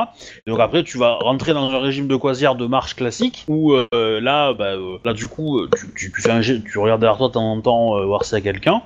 Et 0.46 0.50
donc 0.52 0.57
après, 0.60 0.84
tu 0.84 0.98
vas 0.98 1.16
rentrer 1.16 1.54
dans 1.54 1.70
un 1.72 1.80
régime 1.80 2.08
de 2.08 2.16
croisière 2.16 2.56
de 2.56 2.66
marche 2.68 2.96
classique 2.96 3.46
où 3.48 3.74
euh, 3.74 4.20
là, 4.22 4.54
bah, 4.54 4.74
euh, 4.76 4.98
là 5.06 5.14
du 5.14 5.28
coup, 5.28 5.60
euh, 5.60 5.70
tu, 5.76 5.88
tu, 5.96 6.12
tu 6.12 6.22
fais 6.22 6.32
un 6.32 6.42
jet, 6.42 6.62
tu 6.64 6.78
regardes 6.80 7.02
derrière 7.02 7.18
toi 7.18 7.28
de 7.28 7.34
temps 7.34 7.52
en 7.52 7.62
temps 7.62 7.98
euh, 7.98 8.06
voir 8.06 8.24
s'il 8.26 8.36
y 8.36 8.38
a 8.38 8.42
quelqu'un. 8.42 8.82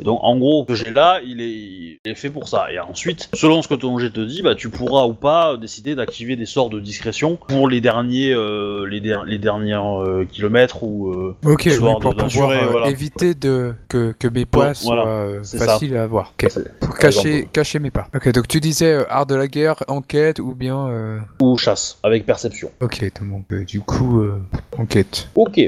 Et 0.00 0.04
donc 0.04 0.18
en 0.22 0.36
gros, 0.36 0.64
ce 0.68 0.72
que 0.72 0.74
j'ai 0.84 0.92
là, 0.92 1.20
il 1.24 1.40
est, 1.40 1.50
il 1.50 1.98
est 2.04 2.14
fait 2.14 2.30
pour 2.30 2.48
ça. 2.48 2.72
Et 2.72 2.78
ensuite, 2.78 3.28
selon 3.34 3.62
ce 3.62 3.68
que 3.68 3.74
ton 3.74 3.98
jet 3.98 4.10
te 4.10 4.20
dit, 4.20 4.42
bah, 4.42 4.54
tu 4.54 4.68
pourras 4.70 5.04
ou 5.06 5.14
pas 5.14 5.56
décider 5.56 5.94
d'activer 5.94 6.36
des 6.36 6.46
sorts 6.46 6.70
de 6.70 6.80
discrétion 6.80 7.36
pour 7.48 7.68
les 7.68 7.80
derniers, 7.80 8.32
euh, 8.32 8.86
les, 8.86 9.00
der- 9.00 9.24
les 9.24 9.38
derniers 9.38 9.74
euh, 9.74 10.24
kilomètres 10.24 10.82
ou. 10.82 11.10
euh, 11.12 11.36
Ok, 11.44 11.66
Histoire 11.66 11.96
oui, 11.96 12.02
pour 12.02 12.14
de- 12.14 12.22
pouvoir 12.24 12.50
euh, 12.50 12.66
voilà. 12.70 12.88
éviter 12.88 13.34
de 13.34 13.74
que, 13.88 14.12
que 14.18 14.28
mes 14.28 14.44
pas 14.46 14.74
soient 14.74 14.94
voilà, 14.96 15.10
euh, 15.10 15.40
c'est 15.42 15.58
ça. 15.58 15.66
faciles 15.66 15.96
à 15.96 16.06
voir. 16.06 16.34
Pour 16.80 16.96
cacher, 16.96 17.48
cacher 17.52 17.78
mes 17.78 17.90
pas. 17.90 18.08
Ok, 18.14 18.30
donc 18.32 18.48
tu 18.48 18.60
disais 18.60 18.92
euh, 18.92 19.04
art 19.08 19.26
de 19.26 19.34
la 19.34 19.46
guerre, 19.46 19.76
enquête 19.88 20.38
ou 20.38 20.54
bien. 20.54 20.88
Euh, 21.10 21.44
ou 21.44 21.56
chasse 21.56 21.98
avec 22.02 22.24
perception. 22.26 22.70
Ok, 22.80 23.04
donc 23.20 23.44
euh, 23.52 23.64
du 23.64 23.80
coup, 23.80 24.20
euh, 24.20 24.40
enquête. 24.78 25.28
Ok. 25.34 25.60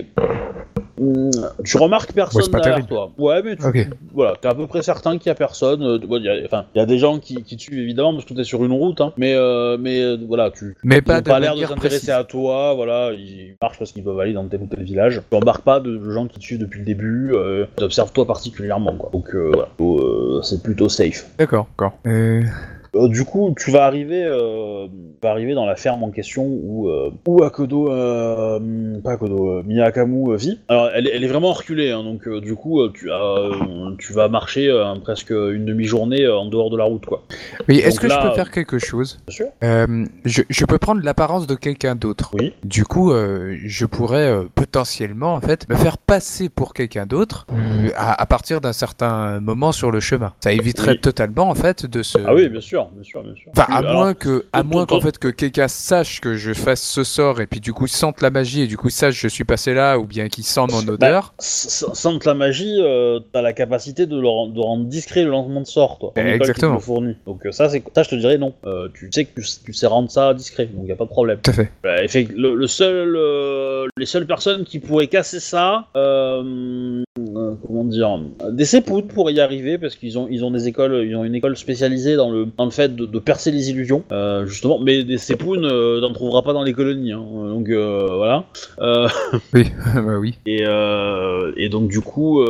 Hum, 1.00 1.30
tu 1.64 1.78
remarques 1.78 2.10
Ouais, 2.10 2.14
personne 2.16 2.42
c'est 2.42 2.50
pas 2.50 2.58
derrière 2.60 2.86
terrible. 2.86 2.88
toi. 2.88 3.12
Ouais, 3.18 3.42
mais 3.42 3.56
tu, 3.56 3.64
Ok. 3.66 3.88
voilà, 4.14 4.34
t'es 4.40 4.46
à 4.46 4.54
peu 4.54 4.66
près 4.66 4.82
certain 4.82 5.16
qu'il 5.18 5.28
y 5.28 5.30
a 5.30 5.34
personne. 5.34 5.82
euh, 5.82 5.98
bon, 5.98 6.18
il 6.18 6.24
y 6.24 6.28
a- 6.28 6.44
Enfin, 6.44 6.66
il 6.74 6.78
y 6.78 6.80
a 6.82 6.86
des 6.86 6.98
gens 6.98 7.18
qui, 7.18 7.42
qui 7.42 7.56
te 7.56 7.62
suivent 7.62 7.78
évidemment 7.80 8.12
parce 8.12 8.24
que 8.26 8.34
t'es 8.34 8.44
sur 8.44 8.62
une 8.64 8.72
route, 8.72 9.00
hein, 9.00 9.12
mais 9.16 9.34
euh, 9.34 9.78
mais 9.80 10.00
euh, 10.00 10.16
voilà, 10.28 10.50
tu 10.50 10.76
Mais 10.84 10.98
ils 10.98 11.02
pas 11.02 11.16
ont 11.18 11.20
de 11.20 11.24
pas 11.24 11.40
l'air 11.40 11.52
de 11.52 11.56
manière 11.56 11.68
s'intéresser 11.70 11.96
précise. 11.96 12.10
à 12.10 12.24
toi. 12.24 12.74
Voilà, 12.74 13.10
ils 13.12 13.56
marchent 13.60 13.78
parce 13.78 13.90
qu'ils 13.92 14.04
peuvent 14.04 14.20
aller 14.20 14.34
dans 14.34 14.46
tel 14.46 14.60
ou 14.62 14.66
tel 14.66 14.84
village. 14.84 15.22
Tu 15.30 15.36
embarques 15.36 15.64
pas 15.64 15.80
de 15.80 15.98
gens 16.12 16.26
qui 16.28 16.38
te 16.38 16.44
suivent 16.44 16.60
depuis 16.60 16.80
le 16.80 16.84
début. 16.86 17.32
Euh, 17.34 17.64
T'observes 17.76 18.12
toi 18.12 18.26
particulièrement, 18.26 18.94
quoi. 18.94 19.10
Donc 19.12 19.34
euh, 19.34 19.50
voilà, 19.54 19.68
euh, 19.80 20.42
c'est 20.42 20.62
plutôt 20.62 20.88
safe. 20.90 21.26
D'accord, 21.38 21.66
d'accord. 21.78 21.98
Euh, 22.06 22.42
Euh, 22.94 23.08
du 23.08 23.24
coup, 23.24 23.54
tu 23.58 23.70
vas 23.70 23.84
arriver, 23.86 24.22
euh, 24.22 24.86
tu 24.86 25.18
vas 25.22 25.30
arriver 25.30 25.54
dans 25.54 25.64
la 25.64 25.76
ferme 25.76 26.02
en 26.04 26.10
question 26.10 26.44
où, 26.44 26.88
euh, 26.90 27.10
où 27.26 27.42
Akodo, 27.42 27.90
euh, 27.90 29.00
pas 29.02 29.12
Akodo, 29.12 29.48
euh, 29.50 29.62
Miyakamu 29.64 30.32
euh, 30.32 30.36
vit. 30.36 30.60
Alors, 30.68 30.90
elle, 30.94 31.06
est- 31.06 31.12
elle 31.16 31.24
est 31.24 31.28
vraiment 31.28 31.52
reculée, 31.52 31.90
hein, 31.90 32.02
donc 32.04 32.28
euh, 32.28 32.40
du 32.42 32.54
coup, 32.54 32.86
tu, 32.90 33.10
as, 33.10 33.14
euh, 33.22 33.50
tu 33.98 34.12
vas 34.12 34.28
marcher 34.28 34.68
euh, 34.68 34.94
presque 35.02 35.30
une 35.30 35.64
demi-journée 35.64 36.22
euh, 36.24 36.36
en 36.36 36.44
dehors 36.46 36.68
de 36.68 36.76
la 36.76 36.84
route, 36.84 37.06
quoi. 37.06 37.22
Oui, 37.66 37.78
est-ce 37.78 37.98
que 37.98 38.08
là, 38.08 38.20
je 38.22 38.28
peux 38.28 38.34
faire 38.34 38.50
quelque 38.50 38.78
chose 38.78 39.20
Bien 39.26 39.36
sûr. 39.36 39.46
Euh, 39.64 40.04
je, 40.26 40.42
je 40.50 40.64
peux 40.66 40.76
prendre 40.78 41.00
l'apparence 41.02 41.46
de 41.46 41.54
quelqu'un 41.54 41.94
d'autre. 41.94 42.32
Oui. 42.34 42.52
Du 42.62 42.84
coup, 42.84 43.12
euh, 43.12 43.56
je 43.64 43.86
pourrais 43.86 44.26
euh, 44.30 44.42
potentiellement 44.54 45.32
en 45.32 45.40
fait 45.40 45.66
me 45.70 45.76
faire 45.76 45.96
passer 45.96 46.50
pour 46.50 46.74
quelqu'un 46.74 47.06
d'autre 47.06 47.46
euh, 47.52 47.88
à, 47.96 48.20
à 48.20 48.26
partir 48.26 48.60
d'un 48.60 48.74
certain 48.74 49.40
moment 49.40 49.72
sur 49.72 49.90
le 49.90 50.00
chemin. 50.00 50.34
Ça 50.40 50.52
éviterait 50.52 50.92
Oui. 50.92 51.00
totalement 51.00 51.48
en 51.48 51.54
fait 51.54 51.86
de 51.86 52.02
se. 52.02 52.18
Ah 52.26 52.34
oui, 52.34 52.50
bien 52.50 52.60
sûr, 52.60 52.81
bien 52.92 53.02
sûr, 53.04 53.22
bien 53.22 53.34
sûr. 53.34 53.50
Enfin, 53.56 53.72
à 53.72 53.78
alors, 53.78 53.94
moins 53.94 54.14
que, 54.14 54.44
à 54.52 54.62
moins 54.62 54.86
qu'en 54.86 55.00
fait 55.00 55.18
que 55.18 55.28
quelqu'un 55.28 55.68
sache 55.68 56.20
que 56.20 56.34
je 56.34 56.52
fasse 56.52 56.82
ce 56.82 57.04
sort 57.04 57.40
et 57.40 57.46
puis 57.46 57.60
du 57.60 57.72
coup 57.72 57.86
sente 57.86 58.20
la 58.22 58.30
magie 58.30 58.62
et 58.62 58.66
du 58.66 58.76
coup 58.76 58.90
sache 58.90 59.14
je 59.20 59.28
suis 59.28 59.44
passé 59.44 59.74
là 59.74 59.98
ou 59.98 60.04
bien 60.06 60.28
qu'il 60.28 60.44
sent 60.44 60.62
mon 60.70 60.86
odeur. 60.88 61.34
S- 61.38 61.84
Sans 61.92 62.24
la 62.24 62.34
magie, 62.34 62.76
euh, 62.80 63.20
t'as 63.32 63.42
la 63.42 63.52
capacité 63.52 64.06
de, 64.06 64.18
le 64.20 64.28
rendre, 64.28 64.52
de 64.54 64.60
rendre 64.60 64.84
discret 64.86 65.22
le 65.24 65.30
lancement 65.30 65.60
de 65.60 65.66
sort, 65.66 65.98
toi. 65.98 66.12
Eh, 66.16 66.20
exactement. 66.20 66.78
Donc 67.26 67.46
euh, 67.46 67.52
ça, 67.52 67.68
c'est 67.68 67.82
ça, 67.94 68.02
je 68.02 68.08
te 68.10 68.14
dirais 68.14 68.38
non. 68.38 68.52
Euh, 68.66 68.88
tu 68.94 69.08
sais 69.12 69.24
que 69.24 69.40
tu, 69.40 69.46
tu 69.64 69.72
sais 69.72 69.86
rendre 69.86 70.10
ça 70.10 70.34
discret, 70.34 70.66
donc 70.66 70.86
y 70.88 70.92
a 70.92 70.96
pas 70.96 71.04
de 71.04 71.10
problème. 71.10 71.38
Tout 71.42 71.50
à 71.50 71.54
fait. 71.54 71.70
Effect- 72.04 72.32
le, 72.36 72.54
le 72.54 72.66
seul, 72.66 73.14
euh, 73.16 73.86
les 73.96 74.06
seules 74.06 74.26
personnes 74.26 74.64
qui 74.64 74.78
pourraient 74.78 75.06
casser 75.08 75.40
ça, 75.40 75.88
comment 75.94 77.84
dire, 77.84 78.20
des 78.50 78.64
sépoutes 78.64 79.08
pourraient 79.08 79.34
y 79.34 79.40
arriver 79.40 79.78
parce 79.78 79.96
qu'ils 79.96 80.18
ont, 80.18 80.26
ils 80.30 80.44
ont 80.44 80.50
des 80.50 80.68
écoles, 80.68 81.04
ils 81.06 81.14
ont 81.16 81.24
une 81.24 81.34
école 81.34 81.56
spécialisée 81.56 82.16
dans 82.16 82.30
le, 82.30 82.46
dans 82.56 82.64
le 82.64 82.70
fait 82.72 82.94
de, 82.96 83.06
de 83.06 83.18
percer 83.18 83.50
les 83.52 83.70
illusions, 83.70 84.02
euh, 84.10 84.46
justement. 84.46 84.78
Mais 84.80 85.04
des 85.04 85.18
sépounes, 85.18 85.64
euh, 85.64 86.00
t'en 86.00 86.12
trouveras 86.12 86.42
pas 86.42 86.52
dans 86.52 86.62
les 86.64 86.72
colonies, 86.72 87.12
hein. 87.12 87.22
donc 87.22 87.68
euh, 87.68 88.08
voilà. 88.16 88.44
Euh, 88.80 89.06
Oui, 89.54 89.64
bah 89.94 90.18
oui. 90.18 90.34
et, 90.46 90.62
et 91.56 91.68
donc 91.68 91.88
du 91.88 92.00
coup, 92.00 92.44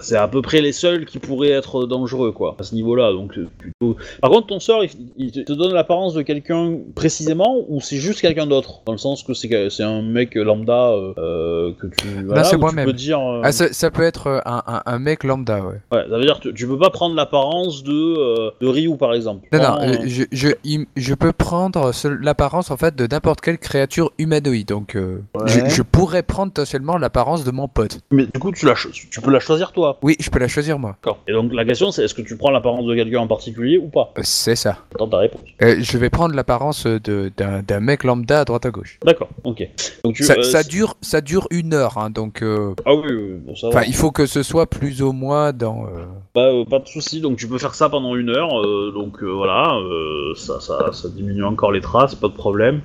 c'est 0.00 0.16
à 0.16 0.28
peu 0.28 0.42
près 0.42 0.60
les 0.60 0.72
seuls 0.72 1.04
qui 1.06 1.18
pourraient 1.18 1.50
être 1.50 1.86
dangereux, 1.86 2.32
quoi, 2.32 2.56
à 2.58 2.62
ce 2.62 2.74
niveau-là. 2.74 3.12
Donc 3.12 3.38
plutôt. 3.58 3.96
Par 4.20 4.30
contre, 4.30 4.48
ton 4.48 4.60
sort, 4.60 4.84
il, 4.84 4.90
il 5.16 5.32
te- 5.32 5.52
donne 5.52 5.72
l'apparence 5.72 6.14
de 6.14 6.22
quelqu'un 6.22 6.74
précisément, 6.94 7.64
ou 7.68 7.80
c'est 7.80 7.96
juste 7.96 8.20
quelqu'un 8.20 8.46
d'autre, 8.46 8.80
dans 8.86 8.92
le 8.92 8.98
sens 8.98 9.22
que 9.22 9.32
c'est 9.34 9.82
un 9.82 10.02
mec 10.02 10.34
lambda 10.34 10.92
que 11.16 11.86
tu. 11.98 12.06
Voilà, 12.26 12.42
tu 12.42 12.56
moi-même. 12.56 12.86
peux 12.86 12.92
dire. 12.92 13.20
Ah, 13.42 13.52
ça, 13.52 13.72
ça 13.72 13.90
peut 13.90 14.02
être 14.02 14.42
un, 14.44 14.62
un, 14.66 14.82
un 14.84 14.98
mec 14.98 15.24
lambda, 15.24 15.60
ouais. 15.60 15.80
ouais, 15.92 16.04
ça 16.08 16.16
veut 16.18 16.24
dire 16.24 16.40
que 16.40 16.48
tu 16.48 16.66
peux 16.66 16.78
pas 16.78 16.90
prendre 16.90 17.14
l'apparence 17.14 17.82
de 17.82 18.50
de 18.60 18.66
Ryu 18.66 18.95
par 18.96 19.14
exemple. 19.14 19.46
Non, 19.52 19.78
euh, 19.80 19.96
je, 20.06 20.24
je, 20.32 20.48
je 20.96 21.14
peux 21.14 21.32
prendre 21.32 21.92
ce- 21.92 22.08
l'apparence 22.08 22.70
en 22.70 22.76
fait 22.76 22.94
de 22.96 23.06
n'importe 23.06 23.40
quelle 23.40 23.58
créature 23.58 24.12
humanoïde. 24.18 24.68
Donc, 24.68 24.96
euh, 24.96 25.22
je, 25.46 25.60
Ouais. 25.60 25.70
je 25.70 25.82
pourrais 25.82 26.22
prendre 26.22 26.52
potentiellement 26.52 26.96
l'apparence 26.98 27.44
de 27.44 27.50
mon 27.50 27.68
pote. 27.68 28.00
Mais 28.10 28.26
du 28.26 28.38
coup, 28.40 28.52
tu, 28.52 28.66
la 28.66 28.74
tu 28.74 29.20
peux 29.20 29.30
la 29.30 29.40
choisir 29.40 29.72
toi. 29.72 29.98
Oui, 30.02 30.16
je 30.20 30.30
peux 30.30 30.38
la 30.38 30.48
choisir 30.48 30.78
moi. 30.78 30.96
D'accord. 31.02 31.18
Et 31.28 31.32
donc 31.32 31.52
la 31.52 31.64
question, 31.64 31.90
c'est 31.90 32.04
est-ce 32.04 32.14
que 32.14 32.22
tu 32.22 32.36
prends 32.36 32.50
l'apparence 32.50 32.84
de 32.86 32.94
quelqu'un 32.94 33.20
en 33.20 33.26
particulier 33.26 33.78
ou 33.78 33.88
pas? 33.88 34.12
Euh, 34.18 34.22
C'est 34.24 34.56
ça. 34.56 34.78
Attends 34.94 35.08
ta 35.08 35.18
réponse. 35.18 35.40
Euh, 35.62 35.76
je 35.80 35.98
vais 35.98 36.10
prendre 36.10 36.34
l'apparence 36.34 36.86
de- 36.86 37.30
d'un 37.36 37.80
mec 37.80 38.04
lambda 38.04 38.40
à 38.40 38.44
droite 38.44 38.66
à 38.66 38.70
gauche. 38.70 38.98
D'accord, 39.04 39.28
ok. 39.44 39.68
Donc 40.04 40.14
tu, 40.14 40.24
Ça, 40.24 40.34
euh, 40.38 40.62
dure, 40.62 40.96
ça 41.00 41.20
dure 41.20 41.46
une 41.50 41.74
heure, 41.74 41.98
hein, 41.98 42.10
donc. 42.10 42.42
euh, 42.42 42.74
Ah 42.84 42.94
oui, 42.94 43.12
bon, 43.44 43.54
ça 43.54 43.68
va. 43.68 43.76
Enfin, 43.78 43.84
il 43.86 43.94
faut 43.94 44.10
que 44.10 44.26
ce 44.26 44.42
soit 44.42 44.66
plus 44.66 45.02
ou 45.02 45.12
moins 45.12 45.52
dans. 45.52 45.84
euh, 45.86 46.04
Bah, 46.34 46.42
euh, 46.46 46.64
pas 46.64 46.78
de 46.78 46.86
souci. 46.88 47.20
Donc 47.20 47.36
tu 47.38 47.46
peux 47.48 47.58
faire 47.58 47.74
ça 47.74 47.88
pendant 47.88 48.14
une 48.16 48.30
heure. 48.30 48.50
Donc 48.92 49.22
euh, 49.22 49.26
voilà, 49.26 49.76
euh, 49.76 50.34
ça, 50.34 50.60
ça, 50.60 50.90
ça 50.92 51.08
diminue 51.08 51.44
encore 51.44 51.72
les 51.72 51.80
traces, 51.80 52.14
pas 52.14 52.28
de 52.28 52.32
problème. 52.34 52.80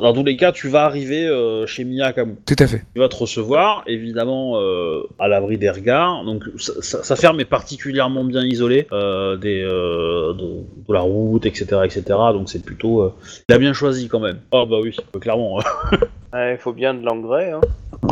Dans 0.00 0.12
tous 0.12 0.24
les 0.24 0.36
cas, 0.36 0.52
tu 0.52 0.68
vas 0.68 0.84
arriver 0.84 1.26
euh, 1.26 1.66
chez 1.66 1.84
Miyakamu. 1.84 2.36
Tout 2.46 2.56
à 2.58 2.66
fait. 2.66 2.82
Il 2.94 3.00
va 3.00 3.08
te 3.08 3.16
recevoir, 3.16 3.82
évidemment, 3.86 4.60
euh, 4.60 5.02
à 5.18 5.28
l'abri 5.28 5.58
des 5.58 5.70
regards. 5.70 6.24
Donc 6.24 6.44
sa 6.58 7.16
ferme 7.16 7.40
est 7.40 7.44
particulièrement 7.44 8.24
bien 8.24 8.44
isolée 8.44 8.86
euh, 8.92 9.36
des, 9.36 9.62
euh, 9.62 10.32
de, 10.34 10.44
de 10.88 10.92
la 10.92 11.00
route, 11.00 11.46
etc., 11.46 11.64
etc. 11.84 12.02
Donc 12.32 12.48
c'est 12.48 12.64
plutôt, 12.64 13.02
euh, 13.02 13.12
il 13.48 13.54
a 13.54 13.58
bien 13.58 13.72
choisi 13.72 14.08
quand 14.08 14.20
même. 14.20 14.38
Oh 14.52 14.66
bah 14.66 14.76
oui, 14.82 14.96
clairement. 15.20 15.58
Ouais, 16.32 16.54
il 16.54 16.58
faut 16.58 16.72
bien 16.72 16.92
de 16.92 17.02
l'engrais. 17.02 17.52
Hein. 17.52 17.60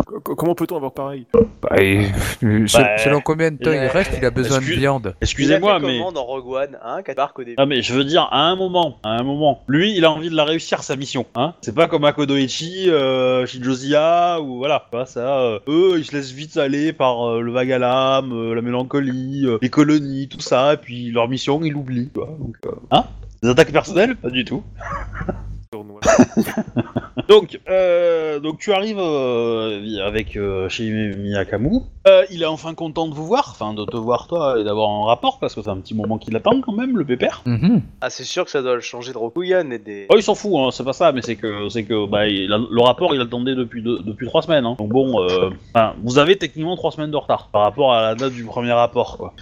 Co- 0.07 0.20
co- 0.20 0.35
Comment 0.37 0.55
peut-on 0.55 0.77
avoir 0.77 0.93
pareil? 0.93 1.27
Bah, 1.61 1.77
et, 1.83 2.07
euh, 2.45 2.64
Bah, 2.72 2.97
selon 2.97 3.20
combien 3.20 3.51
de 3.51 3.59
temps 3.59 3.72
il 3.72 3.87
reste, 3.89 4.12
il 4.16 4.25
a 4.25 4.31
besoin 4.31 4.59
de 4.59 4.62
excuse- 4.62 4.79
viande. 4.79 5.14
Excusez-moi, 5.20 5.79
mais. 5.81 5.99
comment 5.99 6.12
dans 6.12 6.25
Rogue 6.25 6.47
One, 6.49 6.79
hein, 6.83 7.03
début. 7.44 7.56
Ah 7.58 7.66
mais 7.66 7.82
je 7.82 7.94
veux 7.94 8.04
dire, 8.04 8.28
à 8.30 8.48
un 8.48 8.56
moment, 8.56 8.98
à 9.02 9.10
un 9.10 9.22
moment, 9.22 9.62
lui, 9.68 9.96
il 9.96 10.04
a 10.04 10.10
envie 10.10 10.30
de 10.30 10.36
la 10.36 10.44
réussir 10.44 10.82
sa 10.82 10.96
mission, 10.96 11.26
hein. 11.34 11.54
C'est 11.62 11.74
pas 11.74 11.88
comme 11.88 12.04
Akodoichi, 12.04 12.90
euh, 12.90 13.46
Shijosia, 13.46 14.40
ou 14.40 14.58
voilà, 14.58 14.86
vois, 14.92 15.06
ça, 15.06 15.38
euh, 15.38 15.58
eux, 15.68 15.94
ils 15.98 16.04
se 16.04 16.12
laissent 16.16 16.32
vite 16.32 16.56
aller 16.56 16.92
par 16.92 17.28
euh, 17.28 17.40
le 17.40 17.52
vague 17.52 17.72
à 17.72 17.78
l'âme, 17.78 18.32
euh, 18.32 18.54
la 18.54 18.62
mélancolie, 18.62 19.46
euh, 19.46 19.58
les 19.62 19.70
colonies, 19.70 20.28
tout 20.28 20.40
ça, 20.40 20.74
et 20.74 20.76
puis 20.76 21.10
leur 21.10 21.28
mission, 21.28 21.62
ils 21.64 21.72
l'oublient, 21.72 22.10
quoi. 22.12 22.28
Donc, 22.38 22.56
euh, 22.66 22.70
hein? 22.90 23.04
Des 23.42 23.48
attaques 23.48 23.72
personnelles? 23.72 24.16
Pas 24.16 24.30
du 24.30 24.44
tout. 24.44 24.62
Tournoi. 25.75 26.01
Donc, 27.29 27.59
euh, 27.70 28.39
donc 28.39 28.59
tu 28.59 28.72
arrives 28.72 28.99
euh, 29.01 30.05
avec 30.05 30.37
euh, 30.37 30.68
chez 30.68 30.91
Miyakamu. 31.16 31.81
Euh, 32.07 32.25
il 32.31 32.43
est 32.43 32.47
enfin 32.47 32.75
content 32.75 33.09
de 33.09 33.14
vous 33.14 33.25
voir, 33.27 33.49
enfin 33.51 33.72
de 33.72 33.85
te 33.87 33.97
voir 33.97 34.27
toi 34.27 34.59
et 34.61 34.64
d'avoir 34.64 34.91
un 34.91 35.07
rapport 35.07 35.39
parce 35.39 35.55
que 35.55 35.62
c'est 35.62 35.70
un 35.70 35.79
petit 35.79 35.95
moment 35.95 36.18
qu'il 36.18 36.37
attend 36.37 36.61
quand 36.61 36.72
même, 36.72 36.99
le 36.99 37.05
pépère. 37.05 37.43
Mhm. 37.47 37.81
Ah, 38.03 38.11
c'est 38.11 38.25
sûr 38.25 38.45
que 38.45 38.51
ça 38.51 38.61
doit 38.61 38.75
le 38.75 38.83
changer 38.83 39.12
de 39.14 39.18
Rokuyan 39.18 39.70
et 39.70 39.79
des. 39.79 40.07
Oh, 40.11 40.16
il 40.18 40.22
s'en 40.22 40.35
fout, 40.35 40.53
hein, 40.57 40.68
c'est 40.70 40.85
pas 40.85 40.93
ça, 40.93 41.12
mais 41.12 41.22
c'est 41.22 41.37
que, 41.37 41.68
c'est 41.70 41.85
que, 41.85 42.07
bah, 42.07 42.27
il 42.29 42.53
a- 42.53 42.59
le 42.59 42.81
rapport, 42.83 43.14
il 43.14 43.20
attendait 43.22 43.55
depuis 43.55 43.83
deux- 43.83 44.01
depuis 44.03 44.27
trois 44.27 44.43
semaines. 44.43 44.66
Hein. 44.66 44.77
Donc 44.79 44.91
bon, 44.91 45.22
euh, 45.22 45.49
enfin, 45.75 45.95
vous 46.03 46.18
avez 46.18 46.37
techniquement 46.37 46.77
trois 46.77 46.91
semaines 46.91 47.12
de 47.12 47.16
retard 47.16 47.49
par 47.51 47.62
rapport 47.62 47.95
à 47.95 48.03
la 48.03 48.14
date 48.16 48.33
du 48.35 48.45
premier 48.45 48.72
rapport, 48.72 49.16
quoi. 49.16 49.33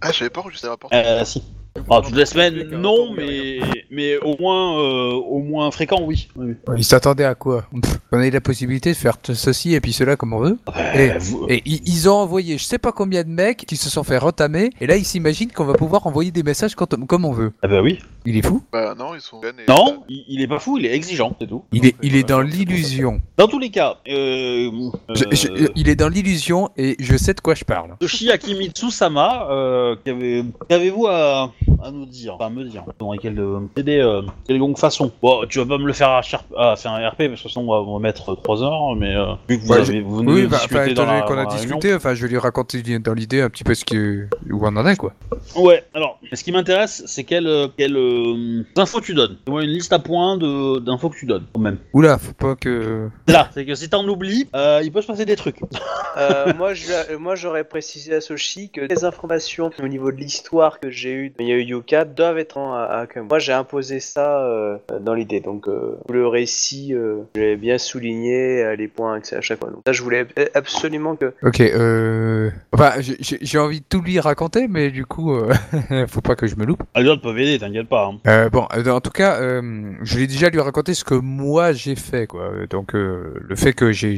Ah, 0.00 0.12
je 0.12 0.18
savais 0.18 0.30
pas 0.30 0.42
enregistré 0.42 0.68
le 0.68 0.72
rapport. 0.72 0.90
Euh, 0.92 1.24
si. 1.24 1.42
Ah, 1.90 2.00
toutes 2.04 2.14
les 2.16 2.26
semaines, 2.26 2.68
non, 2.70 3.12
mais 3.12 3.58
mais 3.90 4.18
au 4.18 4.36
moins 4.38 4.78
euh, 4.80 5.12
au 5.12 5.40
moins 5.40 5.70
fréquent, 5.70 6.00
oui. 6.04 6.28
oui. 6.36 6.54
Ils 6.76 6.84
s'attendaient 6.84 7.24
à 7.24 7.34
quoi? 7.34 7.64
Pff, 7.80 7.98
On 8.12 8.18
a 8.18 8.26
eu 8.26 8.30
la 8.30 8.40
possibilité 8.40 8.90
de 8.90 8.96
faire 8.96 9.16
ceci 9.32 9.74
et 9.74 9.80
puis 9.80 9.92
cela 9.92 10.16
comme 10.16 10.32
on 10.32 10.40
veut. 10.40 10.58
Et- 10.94 11.10
Euh, 11.10 11.18
vous- 11.18 11.46
Et 11.48 11.62
i- 11.66 11.82
ils 11.86 12.08
ont 12.08 12.14
envoyé 12.14 12.58
je 12.58 12.64
sais 12.64 12.78
pas 12.78 12.92
combien 12.92 13.22
de 13.24 13.28
mecs 13.28 13.58
qui 13.66 13.76
se 13.76 13.90
sont 13.90 14.04
fait 14.04 14.18
retamer. 14.18 14.70
Et 14.80 14.86
là, 14.86 14.96
ils 14.96 15.04
s'imaginent 15.04 15.52
qu'on 15.52 15.64
va 15.64 15.74
pouvoir 15.74 16.06
envoyer 16.06 16.30
des 16.30 16.42
messages 16.42 16.74
quand- 16.74 16.94
comme 17.06 17.24
on 17.24 17.32
veut. 17.32 17.52
Ah 17.62 17.68
bah 17.68 17.82
oui. 17.82 17.98
Il 18.28 18.36
est 18.36 18.42
fou 18.44 18.62
Bah 18.72 18.94
non, 18.98 19.14
ils 19.14 19.20
sont 19.20 19.40
et- 19.42 19.68
Non, 19.70 20.02
il, 20.08 20.24
il 20.28 20.42
est 20.42 20.48
pas 20.48 20.58
fou, 20.58 20.78
il 20.78 20.86
est 20.86 20.92
exigeant, 20.94 21.36
c'est 21.40 21.46
tout. 21.46 21.62
Il 21.72 21.86
est, 21.86 21.94
il 22.02 22.16
est 22.16 22.24
dans 22.28 22.40
l'illusion. 22.40 23.20
Dans 23.36 23.46
tous 23.46 23.58
les 23.60 23.70
cas, 23.70 23.98
euh, 24.08 24.70
Je- 25.14 25.24
euh, 25.24 25.28
je- 25.32 25.68
il 25.76 25.88
est 25.88 25.94
dans 25.94 26.08
l'illusion 26.08 26.70
et 26.76 26.96
je 26.98 27.16
sais 27.16 27.34
de 27.34 27.40
quoi 27.40 27.54
je 27.54 27.64
parle. 27.64 27.94
Toshi 28.00 28.30
Akimitsu-sama, 28.32 29.48
euh, 29.50 29.96
qu'avez- 30.04 30.44
qu'avez-vous 30.68 31.06
à, 31.06 31.52
à 31.82 31.90
nous 31.90 32.06
dire 32.06 32.34
Enfin, 32.34 32.46
à 32.46 32.50
me 32.50 32.64
dire. 32.64 32.84
Dans 32.98 33.12
quelle, 33.16 33.38
euh, 33.38 33.60
aider, 33.76 33.98
euh, 33.98 34.22
quelconque 34.46 34.78
façon. 34.78 35.10
Bon, 35.22 35.44
tu 35.48 35.58
vas 35.58 35.66
pas 35.66 35.78
me 35.78 35.86
le 35.86 35.92
faire 35.92 36.10
à, 36.10 36.20
Sharp- 36.22 36.54
à 36.56 36.76
faire 36.76 36.92
un 36.92 37.08
RP, 37.08 37.28
parce 37.28 37.42
que 37.42 37.48
sinon 37.48 37.64
on 37.64 37.72
va, 37.84 37.90
on 37.90 37.94
va 37.94 38.00
mettre 38.00 38.34
3 38.34 38.62
heures, 38.62 38.94
mais 38.96 39.14
euh, 39.14 39.34
vu 39.48 39.58
que 39.58 39.64
vous 39.64 39.72
Ouais, 39.72 39.80
avez 39.80 40.00
vous 40.00 40.16
venez 40.16 40.32
Oui, 40.32 40.42
de 40.42 40.46
bah, 40.46 40.58
dans 40.70 40.82
étant 40.84 41.06
donné 41.06 41.18
la- 41.20 41.26
qu'on 41.26 41.38
a 41.38 41.46
discuté, 41.46 41.94
enfin, 41.94 42.14
je 42.14 42.22
vais 42.22 42.28
lui 42.28 42.38
raconter 42.38 42.82
dans 42.98 43.14
l'idée 43.14 43.40
un 43.40 43.50
petit 43.50 43.64
peu 43.64 43.74
ce 43.74 43.84
que, 43.84 44.26
où 44.50 44.60
on 44.66 44.76
en 44.76 44.86
est, 44.86 44.96
quoi. 44.96 45.12
Ouais, 45.56 45.84
alors, 45.94 46.18
ce 46.32 46.42
qui 46.44 46.52
m'intéresse, 46.52 47.02
c'est 47.06 47.24
quelles 47.24 47.46
euh, 47.46 47.68
quelles, 47.76 47.96
euh, 47.96 48.62
infos 48.76 49.00
tu 49.00 49.14
donnes. 49.14 49.36
Moi, 49.48 49.64
une 49.64 49.70
liste 49.70 49.92
à 49.92 49.98
points 49.98 50.36
de- 50.36 50.78
d'infos 50.78 51.10
que 51.10 51.16
tu 51.18 51.26
donnes, 51.26 51.44
quand 51.54 51.60
même. 51.60 51.78
Oula, 51.92 52.18
faut 52.18 52.32
pas 52.32 52.54
que. 52.54 53.08
C'est 53.26 53.32
là, 53.34 53.48
c'est 53.52 53.64
que 53.66 53.74
si 53.74 53.88
t'en 53.88 54.06
oublies, 54.06 54.48
euh, 54.54 54.80
il 54.84 54.92
peut 54.92 55.02
se 55.02 55.06
passer 55.06 55.24
des 55.24 55.36
trucs. 55.36 55.60
Euh, 56.18 56.54
moi, 56.56 56.72
je, 56.72 57.14
moi, 57.16 57.34
j'aurais 57.34 57.64
précisé 57.64 58.14
à 58.14 58.22
Soshi 58.22 58.70
que 58.70 58.80
les 58.80 59.04
informations 59.04 59.70
au 59.82 59.86
niveau 59.86 60.10
de 60.10 60.16
l'histoire 60.16 60.80
que 60.80 60.88
j'ai 60.90 61.12
eue 61.12 61.28
de 61.28 61.34
Yayu 61.60 61.76
Yuka 61.76 62.04
doivent 62.04 62.38
être 62.38 62.56
en 62.58 62.74
Akamo. 62.74 63.26
Moi, 63.28 63.38
j'ai 63.38 63.52
imposé 63.52 64.00
ça 64.00 64.40
euh, 64.44 64.78
dans 65.00 65.14
l'idée. 65.14 65.40
Donc, 65.40 65.68
euh, 65.68 65.96
le 66.08 66.26
récit, 66.26 66.94
euh, 66.94 67.18
je 67.34 67.40
l'ai 67.40 67.56
bien 67.56 67.78
souligné 67.78 68.62
euh, 68.62 68.76
les 68.76 68.88
points 68.88 69.20
à 69.32 69.40
chaque 69.40 69.58
fois. 69.58 69.70
Donc, 69.70 69.80
ça, 69.86 69.92
je 69.92 70.02
voulais 70.02 70.26
absolument 70.54 71.16
que. 71.16 71.32
Ok, 71.42 71.60
euh. 71.60 72.50
Enfin, 72.72 72.92
j'ai- 73.00 73.58
envie 73.58 73.80
de 73.80 73.84
tout 73.88 74.02
lui 74.02 74.20
raconter, 74.20 74.68
mais 74.68 74.90
du 74.90 75.06
coup, 75.06 75.34
euh, 75.34 75.52
faut 76.08 76.20
pas 76.20 76.36
que 76.36 76.46
je 76.46 76.56
me 76.56 76.64
loupe. 76.64 76.82
Ah, 76.94 77.00
Les 77.02 77.08
autres 77.08 77.22
peuvent 77.22 77.38
aider, 77.38 77.58
t'inquiète 77.58 77.88
pas. 77.88 78.06
hein. 78.12 78.18
Euh, 78.26 78.48
bon, 78.50 78.66
en 78.86 79.00
tout 79.00 79.10
cas, 79.10 79.40
euh, 79.40 79.92
je 80.02 80.18
l'ai 80.18 80.26
déjà 80.26 80.50
lui 80.50 80.60
raconté 80.60 80.92
ce 80.94 81.04
que 81.04 81.14
moi 81.14 81.72
j'ai 81.72 81.94
fait, 81.96 82.26
quoi. 82.26 82.50
Donc, 82.70 82.94
euh, 82.94 83.34
le 83.40 83.56
fait 83.56 83.72
que 83.72 83.92
j'ai- 83.92 84.16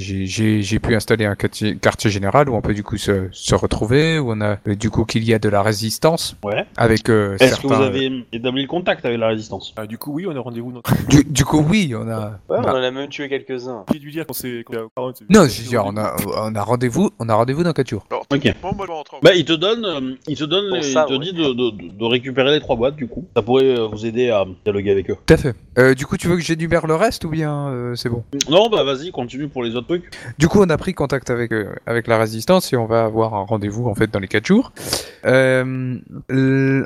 pu 0.79 0.95
installer 0.95 1.25
un 1.25 1.35
quartier, 1.35 1.77
quartier 1.77 2.09
général 2.11 2.49
où 2.49 2.55
on 2.55 2.61
peut 2.61 2.73
du 2.75 2.83
coup 2.85 2.97
se, 2.97 3.29
se 3.33 3.55
retrouver, 3.55 4.19
où 4.21 4.31
on 4.33 4.41
a 4.41 4.57
du 4.67 4.91
coup 4.91 5.05
qu'il 5.05 5.25
y 5.25 5.35
a 5.35 5.39
de 5.39 5.49
la 5.49 5.63
résistance 5.63 6.37
Ouais. 6.45 6.65
avec 6.77 7.09
euh, 7.11 7.28
Est-ce 7.35 7.49
certains. 7.55 7.69
que 7.69 7.75
vous 7.75 7.83
avez 7.83 8.25
établi 8.33 8.63
le 8.63 8.69
contact 8.69 9.05
avec 9.05 9.19
la 9.19 9.29
résistance 9.29 9.73
Ah, 9.77 9.87
du 9.87 9.99
coup, 9.99 10.13
oui, 10.13 10.27
on 10.29 10.37
a 10.37 10.41
rendez-vous 10.41 10.73
dans. 10.73 10.83
Du, 11.09 11.25
du 11.25 11.45
coup, 11.45 11.65
oui, 11.69 11.95
on 11.97 12.09
a. 12.09 12.39
Ouais, 12.49 12.57
on 12.59 12.63
on 12.63 12.65
a- 12.65 12.73
en 12.73 12.83
a 12.83 12.91
même 12.91 13.09
tué 13.09 13.29
quelques-uns. 13.29 13.85
J'ai 13.93 13.99
dû 13.99 14.11
dire 14.11 14.25
quand 14.27 14.35
c'est. 14.35 14.63
quand 14.67 14.73
il 14.75 14.77
y 14.77 14.83
a 14.83 14.87
40, 14.97 15.23
Non, 15.31 15.45
je 15.49 15.63
veux 15.63 15.69
dire, 15.69 15.83
on 15.87 15.97
a, 15.97 16.17
on 16.37 16.55
a 16.55 16.63
rendez-vous, 16.63 17.11
on 17.19 17.29
a 17.29 17.35
rendez-vous 17.35 17.63
dans 17.65 17.73
4 17.73 17.89
jours. 17.89 18.05
Alors, 18.11 18.25
Ok. 18.33 18.55
bon, 18.63 18.73
Bah, 19.23 19.35
il 19.35 19.45
te 19.45 19.53
donne, 19.53 19.85
euh, 19.85 20.15
il 20.27 20.37
te 20.37 20.45
donne, 20.45 20.69
Pour 20.69 20.77
les- 20.77 20.83
ça, 20.83 21.07
il 21.09 21.15
te 21.15 21.19
ouais. 21.19 21.25
dit 21.25 21.33
de, 21.33 21.53
de- 21.53 21.99
de 21.99 22.05
récupérer 22.05 22.51
les 22.53 22.61
trois 22.61 22.77
boîtes 22.77 22.97
du 22.97 23.07
coup. 23.09 23.27
Ça 23.37 23.43
pourrait 23.43 23.79
euh, 23.79 23.87
vous 23.87 24.05
aider 24.07 24.31
à 24.31 24.45
dialoguer 24.65 24.91
avec 24.91 25.11
eux. 25.11 25.17
Tout 25.27 25.35
à 25.35 25.37
fait. 25.37 25.55
Euh, 25.79 25.95
du 25.95 26.07
coup, 26.07 26.17
tu 26.17 26.29
veux 26.29 26.37
que 26.37 26.43
j'énumère 26.43 26.87
le 26.87 26.95
reste 26.95 27.25
ou 27.25 27.31
bien 27.31 27.69
euh, 27.69 27.95
c'est 27.95 28.09
bon? 28.09 28.25
Non, 28.51 28.69
bah 28.69 28.83
vas-y, 28.85 29.11
continue 29.11 29.49
pour 29.49 29.63
les 29.63 29.75
autres 29.77 29.87
trucs. 29.89 30.11
Du 30.39 30.49
coup, 30.49 30.61
on 30.61 30.69
a 30.71 30.77
pris 30.77 30.95
contact 30.95 31.31
avec 31.31 31.53
euh, 31.53 31.75
avec 31.87 32.07
la 32.07 32.19
résistance 32.19 32.73
et 32.73 32.77
on 32.77 32.87
va 32.87 33.05
avoir 33.05 33.35
un 33.35 33.45
rendez-vous 33.45 33.89
en 33.89 33.95
fait 33.95 34.11
dans 34.11 34.19
les 34.19 34.29
4 34.29 34.47
jours. 34.47 34.73
Euh, 35.25 35.97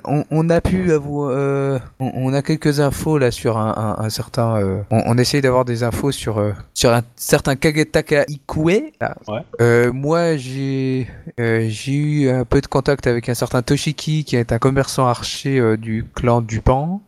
on, 0.05 0.24
on 0.35 0.49
a 0.51 0.61
pu 0.61 0.93
avoir, 0.93 1.30
euh, 1.30 1.78
on, 2.01 2.11
on 2.14 2.33
a 2.35 2.43
quelques 2.43 2.80
infos 2.80 3.18
là 3.18 3.30
sur 3.30 3.59
un, 3.59 3.72
un, 3.99 4.05
un 4.05 4.11
certain. 4.11 4.57
euh, 4.57 4.83
on, 4.91 5.03
on 5.07 5.18
essaye 5.18 5.41
d'avoir 5.43 5.64
des 5.64 5.83
infos 5.85 6.11
sur 6.11 6.39
euh, 6.39 6.53
sur 6.74 6.91
un 6.93 7.03
certain 7.16 7.55
Kagetaka 7.55 8.24
Ikue. 8.28 8.93
là. 9.01 9.16
Ouais. 9.28 9.41
Euh, 9.61 9.93
moi, 9.93 10.37
j'ai 10.37 11.07
euh, 11.39 11.66
j'ai 11.68 11.93
eu 11.93 12.30
un 12.30 12.45
peu 12.45 12.61
de 12.61 12.66
contact 12.66 13.07
avec 13.07 13.28
un 13.28 13.35
certain 13.35 13.62
Toshiki 13.62 14.24
qui 14.24 14.37
est 14.37 14.53
un 14.53 14.59
commerçant 14.59 15.07
archer 15.07 15.59
euh, 15.59 15.76
du 15.76 16.05
clan 16.14 16.41
Dupan. 16.41 17.01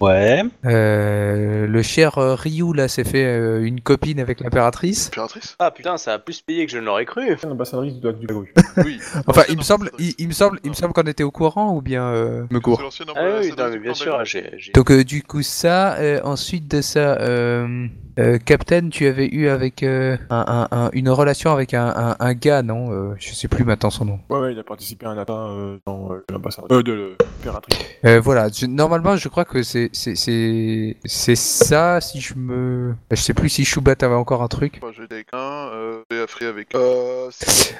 Ouais. 0.00 0.42
Euh, 0.64 1.66
le 1.66 1.82
cher 1.82 2.18
euh, 2.18 2.34
Ryu 2.34 2.74
là 2.74 2.88
s'est 2.88 3.04
fait 3.04 3.24
euh, 3.24 3.62
une 3.64 3.80
copine 3.80 4.18
avec 4.18 4.40
l'impératrice. 4.40 5.08
Impératrice 5.08 5.54
Ah 5.60 5.70
putain, 5.70 5.96
ça 5.96 6.14
a 6.14 6.18
plus 6.18 6.40
payé 6.40 6.66
que 6.66 6.72
je 6.72 6.78
ne 6.78 6.84
l'aurais 6.84 7.04
cru. 7.04 7.36
L'ambassadrice 7.44 7.94
du 7.94 8.12
du 8.12 8.26
Lago. 8.26 8.46
Oui. 8.78 8.98
Enfin, 9.26 9.42
il 9.48 9.56
me 9.56 9.62
semble, 9.62 9.90
il, 9.98 10.14
il 10.18 10.28
me 10.28 10.32
semble, 10.32 10.58
il 10.64 10.70
me 10.70 10.74
semble 10.74 10.92
qu'on 10.92 11.02
était 11.02 11.22
au 11.22 11.30
courant 11.30 11.74
ou 11.76 11.80
bien 11.80 12.02
euh, 12.04 12.44
me 12.50 12.58
cours. 12.62 12.82
Ah 13.14 13.20
oui, 13.40 13.52
non, 13.56 13.68
mais 13.70 13.78
bien 13.78 13.94
sûr, 13.94 14.24
j'ai. 14.24 14.50
j'ai- 14.56 14.72
Donc 14.72 14.90
euh, 14.90 15.04
du 15.04 15.22
coup 15.22 15.42
ça, 15.42 15.94
euh, 15.98 16.20
ensuite 16.24 16.68
de 16.68 16.80
ça, 16.80 17.18
euh, 17.20 17.86
euh, 18.18 18.38
Captain, 18.38 18.88
tu 18.90 19.06
avais 19.06 19.26
eu 19.26 19.48
avec 19.48 19.82
euh, 19.82 20.16
un, 20.30 20.68
un- 20.70 20.76
un- 20.84 20.90
une 20.92 21.08
relation 21.10 21.50
avec 21.52 21.74
un, 21.74 21.88
un, 21.96 22.16
un 22.18 22.34
gars, 22.34 22.62
non 22.62 22.90
Euh, 22.92 23.14
Je 23.18 23.32
sais 23.34 23.48
plus 23.48 23.64
maintenant 23.64 23.90
son 23.90 24.04
nom. 24.04 24.20
Ouais, 24.30 24.38
ouais, 24.38 24.52
il 24.52 24.58
a 24.58 24.62
participé 24.64 25.06
à 25.06 25.10
un 25.10 25.18
attentat 25.18 25.32
euh, 25.50 25.78
dans 25.86 26.12
euh, 26.12 26.24
l'ambassadrice. 26.30 26.76
Euh, 26.76 26.82
de 26.82 26.92
l'impératrice. 27.38 27.78
Euh, 28.04 28.20
voilà, 28.20 28.48
je- 28.48 28.66
normalement 28.66 29.16
je 29.16 29.28
crois 29.28 29.44
que 29.44 29.62
c'est 29.62 29.88
c'est 29.92 30.14
c'est 30.14 30.96
c'est 31.04 31.36
ça. 31.36 32.00
Si 32.00 32.20
je 32.20 32.34
me, 32.34 32.94
je 33.10 33.16
sais 33.16 33.34
plus 33.34 33.48
si 33.48 33.64
Shubat 33.64 34.02
avait 34.02 34.14
encore 34.14 34.42
un 34.42 34.48
truc. 34.48 34.78
Moi, 34.82 34.92
j'ai 34.96 35.06
des 35.06 35.24
gains, 35.32 35.68
euh, 35.72 36.02
j'ai 36.10 36.20
affré 36.20 36.46
avec. 36.46 36.74
Euh, 36.74 37.30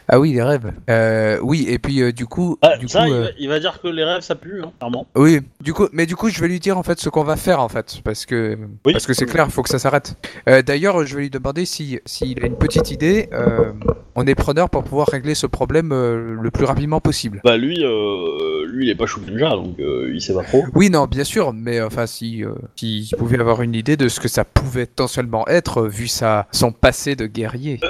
Ah 0.08 0.18
oui, 0.18 0.32
les 0.32 0.42
rêves. 0.42 0.72
Euh, 0.90 1.38
oui, 1.42 1.66
et 1.68 1.78
puis 1.78 2.00
euh, 2.02 2.12
du 2.12 2.26
coup, 2.26 2.58
Ah, 2.62 2.76
du 2.76 2.88
ça, 2.88 3.00
coup, 3.00 3.06
il, 3.08 3.12
euh, 3.12 3.22
va, 3.24 3.28
il 3.38 3.48
va 3.48 3.60
dire 3.60 3.80
que 3.80 3.88
les 3.88 4.04
rêves 4.04 4.22
ça 4.22 4.34
pue, 4.34 4.62
hein, 4.62 4.71
clairement. 4.78 5.06
Oui, 5.14 5.40
du 5.60 5.72
coup, 5.72 5.86
mais 5.92 6.06
du 6.06 6.16
coup, 6.16 6.28
je 6.28 6.40
vais 6.40 6.48
lui 6.48 6.60
dire 6.60 6.78
en 6.78 6.82
fait 6.82 6.98
ce 7.00 7.08
qu'on 7.08 7.24
va 7.24 7.36
faire 7.36 7.60
en 7.60 7.68
fait, 7.68 8.00
parce 8.04 8.26
que 8.26 8.58
Oui. 8.86 8.92
parce 8.92 9.06
que 9.06 9.14
c'est 9.14 9.26
clair, 9.26 9.46
il 9.48 9.52
faut 9.52 9.62
que 9.62 9.68
ça 9.68 9.78
s'arrête. 9.78 10.14
Euh, 10.48 10.62
D'ailleurs, 10.62 11.04
je 11.06 11.14
vais 11.16 11.22
lui 11.22 11.30
demander 11.30 11.64
si 11.64 11.98
s'il 12.06 12.42
a 12.42 12.46
une 12.46 12.56
petite 12.56 12.90
idée. 12.90 13.28
euh, 13.32 13.72
on 14.14 14.26
est 14.26 14.34
preneur 14.34 14.68
pour 14.68 14.84
pouvoir 14.84 15.08
régler 15.08 15.34
ce 15.34 15.46
problème 15.46 15.90
euh, 15.92 16.36
le 16.40 16.50
plus 16.50 16.64
rapidement 16.66 17.00
possible. 17.00 17.40
Bah 17.44 17.56
lui, 17.56 17.82
euh, 17.82 18.66
lui 18.66 18.86
il 18.86 18.90
est 18.90 18.94
pas 18.94 19.06
chou 19.06 19.20
ninja, 19.20 19.50
donc 19.50 19.78
euh, 19.80 20.10
il 20.12 20.20
sait 20.20 20.34
pas 20.34 20.42
trop. 20.44 20.64
Oui, 20.74 20.90
non, 20.90 21.06
bien 21.06 21.24
sûr, 21.24 21.52
mais 21.54 21.80
enfin, 21.80 22.06
si 22.06 22.44
euh, 22.44 22.52
s'il 22.76 23.08
pouvait 23.16 23.40
avoir 23.40 23.62
une 23.62 23.74
idée 23.74 23.96
de 23.96 24.08
ce 24.08 24.20
que 24.20 24.28
ça 24.28 24.44
pouvait 24.44 24.86
potentiellement 24.86 25.46
être, 25.48 25.82
vu 25.86 26.08
sa 26.08 26.46
son 26.52 26.72
passé 26.72 27.16
de 27.16 27.26
guerrier. 27.26 27.80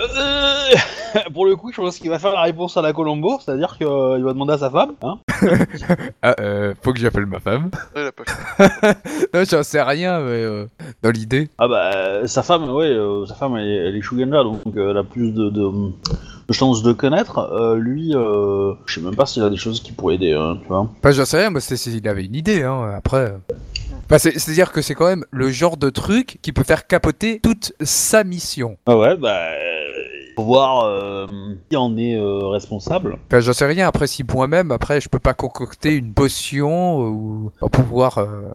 Pour 1.35 1.47
le 1.47 1.57
coup, 1.57 1.71
je 1.73 1.77
pense 1.81 1.99
qu'il 1.99 2.11
va 2.11 2.19
faire 2.19 2.33
la 2.33 2.43
réponse 2.43 2.77
à 2.77 2.83
la 2.83 2.93
Colombo, 2.93 3.39
c'est-à-dire 3.45 3.77
qu'il 3.77 3.87
va 3.87 4.33
demander 4.33 4.55
à 4.55 4.59
sa 4.59 4.71
femme. 4.71 4.93
Hein 5.03 5.19
Ah, 6.23 6.35
euh, 6.41 6.75
faut 6.83 6.93
que 6.93 7.01
j'appelle 7.01 7.27
ma 7.27 7.41
femme. 7.41 7.71
Pas 7.95 8.11
non, 9.35 9.43
j'en 9.49 9.63
sais 9.63 9.83
rien, 9.83 10.21
mais 10.21 10.43
euh, 10.43 10.67
dans 11.03 11.11
l'idée. 11.11 11.49
ah 11.59 11.67
bah 11.69 12.27
sa 12.27 12.43
femme, 12.43 12.71
ouais, 12.71 12.87
euh, 12.87 13.27
sa 13.27 13.35
femme 13.35 13.57
elle, 13.57 13.67
est- 13.69 13.89
elle 13.89 13.97
est 13.97 14.03
Shuganja, 14.03 14.45
donc 14.45 14.61
elle 14.77 14.97
a 14.97 15.03
plus 15.05 15.33
de, 15.33 15.51
de, 15.51 15.69
de 16.49 16.53
chances 16.53 16.83
de 16.83 16.93
connaître. 16.93 17.39
Euh, 17.39 17.77
lui, 17.77 18.15
euh, 18.15 18.75
je 18.87 18.95
sais 18.95 19.01
même 19.01 19.17
pas 19.17 19.27
s'il 19.27 19.43
a 19.43 19.51
des 19.51 19.57
choses 19.57 19.81
qui 19.83 19.93
pourraient 19.93 20.15
aider, 20.15 20.33
hein, 20.33 20.59
tu 20.63 20.69
vois. 20.69 20.81
Enfin, 20.99 21.11
j'en 21.11 21.25
sais 21.25 21.39
rien, 21.39 21.51
moi, 21.51 21.61
c'est 21.61 21.77
s'il 21.77 22.07
avait 22.09 22.25
une 22.25 22.37
idée, 22.37 22.63
hein, 22.63 22.93
après. 22.97 23.35
c'est- 24.19 24.39
c'est-à-dire 24.39 24.71
que 24.73 24.81
c'est 24.83 24.95
quand 24.95 25.07
même 25.09 25.25
le 25.33 25.51
genre 25.51 25.77
de 25.77 25.91
truc 25.91 26.39
qui 26.43 26.53
peut 26.53 26.65
faire 26.65 26.87
capoter 26.87 27.41
toute 27.43 27.73
sa 27.81 28.23
mission. 28.25 28.77
Ah 28.87 28.97
ouais, 28.97 29.17
bah 29.17 29.39
faut 30.37 30.45
voir 30.45 30.85
euh, 30.85 31.26
qui 31.70 31.76
en 31.76 31.97
est 31.97 32.16
euh, 32.16 32.49
responsable. 32.49 33.18
Enfin, 33.28 33.41
j'en 33.41 33.53
sais 33.53 33.66
rien, 33.66 33.87
après, 33.89 34.07
si 34.07 34.24
moi-même, 34.24 34.70
après, 34.72 35.01
je 35.01 35.09
peux 35.09 35.18
pas 35.18 35.35
concocter 35.35 35.95
une 35.95 36.12
potion 36.14 37.03
euh, 37.05 37.09
ou 37.09 37.53
pour 37.61 37.70
pouvoir, 37.70 38.18
euh, 38.18 38.51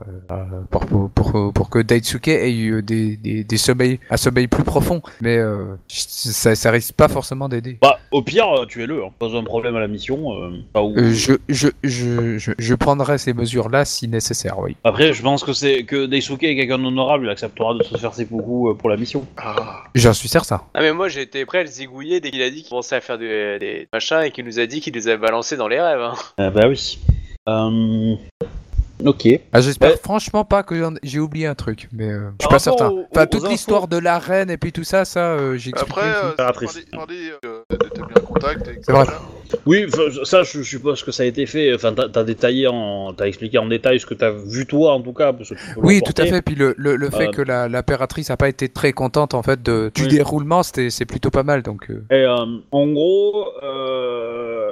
pour, 0.72 0.86
pour, 0.86 1.10
pour, 1.10 1.54
pour 1.54 1.70
que 1.70 1.80
Daisuke 1.80 2.28
ait 2.30 2.52
eu 2.54 2.82
des, 2.82 3.18
des, 3.18 3.44
des 3.44 3.58
sommeils, 3.58 4.00
un 4.10 4.18
sommeil 4.18 4.48
plus 4.48 4.64
profond. 4.64 5.02
Mais 5.22 5.38
euh, 5.38 5.76
ça, 5.88 6.56
ça 6.56 6.72
risque 6.72 6.94
pas 6.94 7.08
forcément 7.08 7.50
d'aider. 7.50 7.78
Bah 7.82 8.00
au 8.12 8.22
pire, 8.22 8.48
euh, 8.62 8.66
tuez-le. 8.66 9.04
Hein. 9.04 9.10
Pas 9.20 9.36
un 9.36 9.44
problème 9.44 9.76
à 9.76 9.80
la 9.80 9.88
mission. 9.88 10.34
euh, 10.42 10.52
pas 10.74 10.82
où- 10.82 10.96
Euh, 10.98 11.12
je, 11.14 11.34
je, 11.50 11.68
je, 11.84 12.38
je, 12.38 12.52
je 12.58 12.76
prendrai 12.76 13.18
ces 13.18 13.34
mesures-là 13.34 13.86
si 13.86 14.08
nécessaire, 14.08 14.58
oui. 14.60 14.76
Après, 14.84 15.14
je 15.14 15.22
pense 15.22 15.44
que 15.44 15.54
c'est 15.54 15.84
que 15.84 16.06
Daisuke 16.06 16.44
est 16.44 16.56
quelqu'un 16.56 16.80
d'honorable, 16.80 17.26
il 17.26 17.30
acceptera 17.30 17.74
de 17.74 17.84
se 17.84 17.98
faire 17.98 18.14
ses 18.14 18.26
coucous 18.26 18.70
euh, 18.70 18.74
pour 18.74 18.90
la 18.90 18.98
mission. 18.98 19.26
Ah. 19.38 19.84
J'en 19.96 20.14
suis 20.14 20.30
certain. 20.30 20.62
Ah 20.74 20.82
mais 20.82 20.94
moi 20.94 21.08
j'étais 21.10 21.46
prêt 21.46 21.66
le 21.68 21.72
zigouiller 21.72 22.20
dès 22.20 22.32
qu'il 22.32 22.42
a 22.42 22.50
dit 22.50 22.62
qu'il 22.62 22.70
commençait 22.70 22.96
à 22.96 23.02
faire 23.02 23.18
des, 23.18 23.60
des 23.60 23.88
machins 23.94 24.22
et 24.24 24.32
qu'il 24.32 24.46
nous 24.46 24.60
a 24.60 24.66
dit 24.66 24.82
qu'il 24.82 24.94
les 24.94 25.08
avait 25.08 25.18
balancés 25.18 25.58
dans 25.58 25.68
les 25.68 25.80
rêves. 25.80 26.02
Hein. 26.02 26.16
Ah 26.38 26.50
bah 26.50 26.68
oui. 26.68 27.00
Euh... 27.48 28.16
Ok. 29.06 29.28
Ah, 29.54 29.62
J'espère 29.62 29.92
Ouais. 29.92 29.98
franchement 30.04 30.44
pas 30.44 30.64
que 30.64 30.76
j'ai 31.04 31.20
oublié 31.20 31.46
un 31.48 31.56
truc, 31.56 31.88
mais 31.94 32.10
euh, 32.10 32.30
je 32.40 32.46
suis 32.46 32.50
pas 32.50 32.60
certain. 32.60 32.90
aux- 32.90 33.06
Enfin, 33.12 33.24
aux 33.24 33.26
toute 33.28 33.44
infos- 33.44 33.50
l'histoire 33.50 33.88
de 33.88 33.98
la 33.98 34.18
reine 34.20 34.50
et 34.50 34.58
puis 34.58 34.72
tout 34.72 34.84
ça, 34.84 35.06
ça, 35.06 35.34
euh, 35.34 35.56
j'ai 35.58 35.70
expliqué. 35.70 36.02
Après, 36.38 36.66
euh, 36.66 37.04
euh, 37.46 37.64
contact. 38.26 38.70
C'est 38.82 38.92
vrai. 38.92 39.06
Oui, 39.66 39.86
ça, 40.24 40.44
je 40.44 40.62
suppose 40.62 41.04
que 41.04 41.12
ça 41.12 41.24
a 41.24 41.26
été 41.26 41.46
fait. 41.46 41.74
Enfin, 41.74 41.94
t'as 41.94 42.24
détaillé 42.24 42.68
en, 42.68 43.14
t'as 43.14 43.26
expliqué 43.28 43.58
en 43.58 43.68
détail 43.68 44.00
ce 44.00 44.06
que 44.06 44.14
t'as 44.14 44.32
vu 44.32 44.66
toi, 44.66 44.94
en 44.94 45.02
tout 45.02 45.14
cas. 45.14 45.32
Parce 45.32 45.50
que 45.50 45.56
tu 45.56 45.62
peux 45.76 45.82
Oui, 45.82 46.02
tout 46.02 46.14
à 46.22 46.26
fait. 46.26 46.42
Puis 46.42 46.56
le, 46.56 46.74
le, 46.78 46.96
le 46.96 47.10
fait 47.10 47.28
Euh, 47.28 47.32
que 47.32 47.42
la- 47.42 47.68
l'impératrice 47.70 48.30
a 48.30 48.38
pas 48.38 48.50
été 48.50 48.68
très 48.68 48.94
contente 48.94 49.34
en 49.34 49.44
fait 49.44 49.62
de, 49.62 49.92
du 49.94 50.04
Oui. 50.04 50.08
déroulement, 50.10 50.64
c'était 50.64 50.90
c'est 50.90 51.06
plutôt 51.06 51.30
pas 51.30 51.44
mal. 51.44 51.62
Donc. 51.62 51.88
Et 51.90 51.96
euh, 52.16 52.36
en 52.72 52.88
gros, 52.88 53.46
euh, 53.64 54.67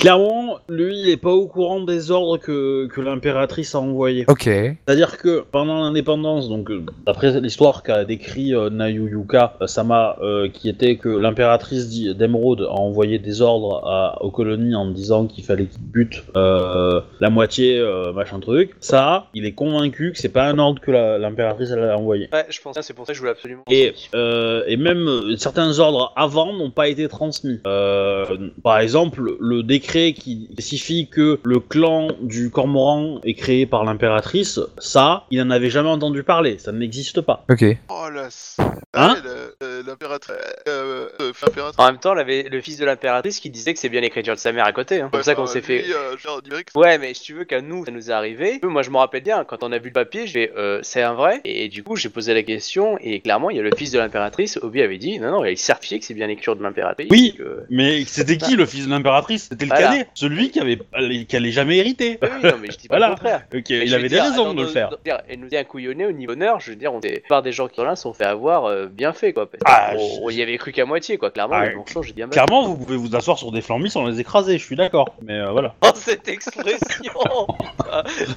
Clairement, 0.00 0.58
lui, 0.70 0.98
il 0.98 1.10
est 1.10 1.18
pas 1.18 1.30
au 1.30 1.46
courant 1.46 1.80
des 1.82 2.10
ordres 2.10 2.38
que, 2.38 2.86
que 2.86 3.02
l'impératrice 3.02 3.74
a 3.74 3.80
envoyés. 3.80 4.24
Ok. 4.28 4.44
C'est-à-dire 4.44 5.18
que 5.18 5.44
pendant 5.52 5.82
l'indépendance, 5.82 6.48
donc 6.48 6.70
euh, 6.70 6.82
d'après 7.04 7.38
l'histoire 7.38 7.82
qu'a 7.82 8.06
décrit 8.06 8.54
euh, 8.54 8.70
Nayuyuka 8.70 9.58
euh, 9.60 9.66
Sama, 9.66 10.16
euh, 10.22 10.48
qui 10.48 10.70
était 10.70 10.96
que 10.96 11.10
l'impératrice 11.10 11.90
d'Emeraude 12.16 12.62
a 12.62 12.72
envoyé 12.72 13.18
des 13.18 13.42
ordres 13.42 13.86
à- 13.86 14.22
aux 14.22 14.30
colonies 14.30 14.74
en 14.74 14.90
disant 14.90 15.26
qu'il 15.26 15.44
fallait 15.44 15.66
qu'ils 15.66 15.82
butent 15.82 16.24
euh, 16.34 17.02
la 17.20 17.28
moitié, 17.28 17.78
euh, 17.78 18.14
machin 18.14 18.40
truc. 18.40 18.70
Ça, 18.80 19.26
il 19.34 19.44
est 19.44 19.52
convaincu 19.52 20.12
que 20.12 20.18
c'est 20.18 20.30
pas 20.30 20.44
un 20.48 20.58
ordre 20.58 20.80
que 20.80 20.90
l'impératrice 20.92 21.72
a 21.72 21.98
envoyé. 21.98 22.30
Ouais, 22.32 22.46
je 22.48 22.58
pense 22.62 22.74
que 22.74 22.82
c'est 22.82 22.94
pour 22.94 23.04
ça 23.04 23.12
que 23.12 23.16
je 23.16 23.20
voulais 23.20 23.32
absolument. 23.32 23.64
Et, 23.70 23.92
euh, 24.14 24.62
et 24.66 24.78
même 24.78 25.06
euh, 25.06 25.36
certains 25.36 25.78
ordres 25.78 26.14
avant 26.16 26.54
n'ont 26.54 26.70
pas 26.70 26.88
été 26.88 27.06
transmis. 27.06 27.60
Euh, 27.66 28.24
par 28.64 28.78
exemple, 28.78 29.36
le 29.38 29.62
décret 29.62 29.89
qui 29.90 30.48
spécifie 30.52 31.08
que 31.08 31.40
le 31.44 31.58
clan 31.60 32.08
du 32.22 32.50
Cormoran 32.50 33.20
est 33.24 33.34
créé 33.34 33.66
par 33.66 33.84
l'impératrice, 33.84 34.60
ça, 34.78 35.24
il 35.30 35.38
n'en 35.40 35.50
avait 35.50 35.70
jamais 35.70 35.88
entendu 35.88 36.22
parler, 36.22 36.58
ça 36.58 36.72
n'existe 36.72 37.20
pas. 37.20 37.44
Ok. 37.50 37.64
Oh 37.88 38.08
la 38.14 38.28
Hein 38.94 39.16
le- 39.22 39.54
euh, 39.62 39.79
L'impératrice. 39.86 40.36
Euh, 40.68 41.08
euh, 41.20 41.32
l'impératrice. 41.46 41.78
En 41.78 41.86
même 41.86 41.98
temps, 41.98 42.14
il 42.14 42.20
avait 42.20 42.42
le 42.50 42.60
fils 42.60 42.76
de 42.78 42.84
l'impératrice 42.84 43.40
qui 43.40 43.50
disait 43.50 43.72
que 43.72 43.78
c'est 43.78 43.88
bien 43.88 44.00
l'écriture 44.00 44.34
de 44.34 44.38
sa 44.38 44.52
mère 44.52 44.66
à 44.66 44.72
côté. 44.72 45.00
Hein. 45.00 45.08
C'est 45.12 45.18
pour 45.18 45.24
ça 45.24 45.34
qu'on 45.34 45.42
Ouais, 45.42 45.48
s'est 45.48 45.60
fait. 45.62 45.84
euh, 45.90 46.16
genre, 46.18 46.40
Ouais, 46.74 46.98
mais 46.98 47.14
si 47.14 47.22
tu 47.22 47.34
veux 47.34 47.44
qu'à 47.44 47.60
nous, 47.60 47.84
ça 47.84 47.90
nous 47.90 48.10
est 48.10 48.12
arrivé. 48.12 48.60
Moi, 48.62 48.82
je 48.82 48.90
me 48.90 48.96
rappelle 48.98 49.22
bien, 49.22 49.44
quand 49.44 49.62
on 49.62 49.72
a 49.72 49.78
vu 49.78 49.86
le 49.88 49.92
papier, 49.92 50.26
je 50.26 50.34
vais, 50.34 50.52
euh, 50.56 50.80
c'est 50.82 51.02
un 51.02 51.14
vrai. 51.14 51.40
Et 51.44 51.68
du 51.68 51.82
coup, 51.82 51.96
j'ai 51.96 52.08
posé 52.08 52.34
la 52.34 52.42
question, 52.42 52.98
et 53.00 53.20
clairement, 53.20 53.50
il 53.50 53.56
y 53.56 53.60
a 53.60 53.62
le 53.62 53.70
fils 53.76 53.90
de 53.90 53.98
l'impératrice. 53.98 54.58
Obi 54.62 54.82
avait 54.82 54.98
dit, 54.98 55.18
non, 55.18 55.30
non, 55.30 55.44
il 55.44 55.52
est 55.52 55.56
certifié 55.56 55.98
que 55.98 56.04
c'est 56.04 56.14
bien 56.14 56.26
l'écriture 56.26 56.56
de 56.56 56.62
l'impératrice. 56.62 57.08
Oui. 57.10 57.34
que- 57.36 57.64
Mais 57.70 58.04
c'était 58.06 58.36
qui 58.38 58.56
le 58.56 58.66
fils 58.66 58.86
de 58.86 58.90
l'impératrice? 58.90 59.48
C'était 59.50 59.64
le 59.66 59.70
Voilà. 59.70 59.88
cadet, 59.88 60.08
celui 60.14 60.50
qui 60.50 60.60
avait 60.60 60.78
qui 61.26 61.36
allait 61.36 61.52
jamais 61.52 61.78
hériter. 61.78 62.18
Oui, 62.22 62.28
non, 62.44 62.58
mais 62.60 62.70
je 62.70 62.76
dis 62.78 62.88
pas 62.88 62.96
Voilà. 62.98 63.08
le 63.08 63.14
contraire. 63.14 63.42
Il 63.68 63.94
avait 63.94 64.08
des 64.08 64.20
raisons 64.20 64.54
de 64.54 64.62
le 64.62 64.68
faire. 64.68 64.90
Elle 65.28 65.40
nous 65.40 65.48
est 65.52 65.56
un 65.58 65.64
couillonné 65.64 66.06
au 66.06 66.12
niveau 66.12 66.32
honneur, 66.32 66.60
je 66.60 66.70
veux 66.70 66.76
dire, 66.76 66.92
on 66.92 67.00
est, 67.00 67.10
la 67.14 67.20
plupart 67.20 67.42
des 67.42 67.52
gens 67.52 67.68
qui 67.68 67.76
sont 67.76 67.84
là 67.84 67.96
sont 67.96 68.12
fait 68.12 68.24
avoir 68.24 68.66
euh, 68.66 68.86
bien 68.86 69.12
fait, 69.12 69.32
quoi. 69.32 69.48
Parce 69.50 69.62
Ah, 69.72 69.92
je- 69.96 70.20
on 70.22 70.30
y 70.30 70.42
avait 70.42 70.58
cru 70.58 70.72
qu'à 70.72 70.84
moitié, 70.84 71.18
quoi. 71.18 71.30
Clairement, 71.30 71.56
Ah, 71.56 71.66
j'ai 72.02 72.12
bien 72.12 72.26
mal. 72.26 72.32
Clairement, 72.32 72.64
vous 72.66 72.76
pouvez 72.76 72.96
vous 72.96 73.14
asseoir 73.14 73.38
sur 73.38 73.52
des 73.52 73.60
flambis 73.60 73.90
sans 73.90 74.06
les 74.06 74.20
écraser, 74.20 74.58
je 74.58 74.64
suis 74.64 74.76
d'accord. 74.76 75.14
Mais 75.22 75.34
euh, 75.38 75.50
voilà. 75.52 75.74
Oh, 75.84 75.88
cette 75.94 76.28
expression. 76.28 77.12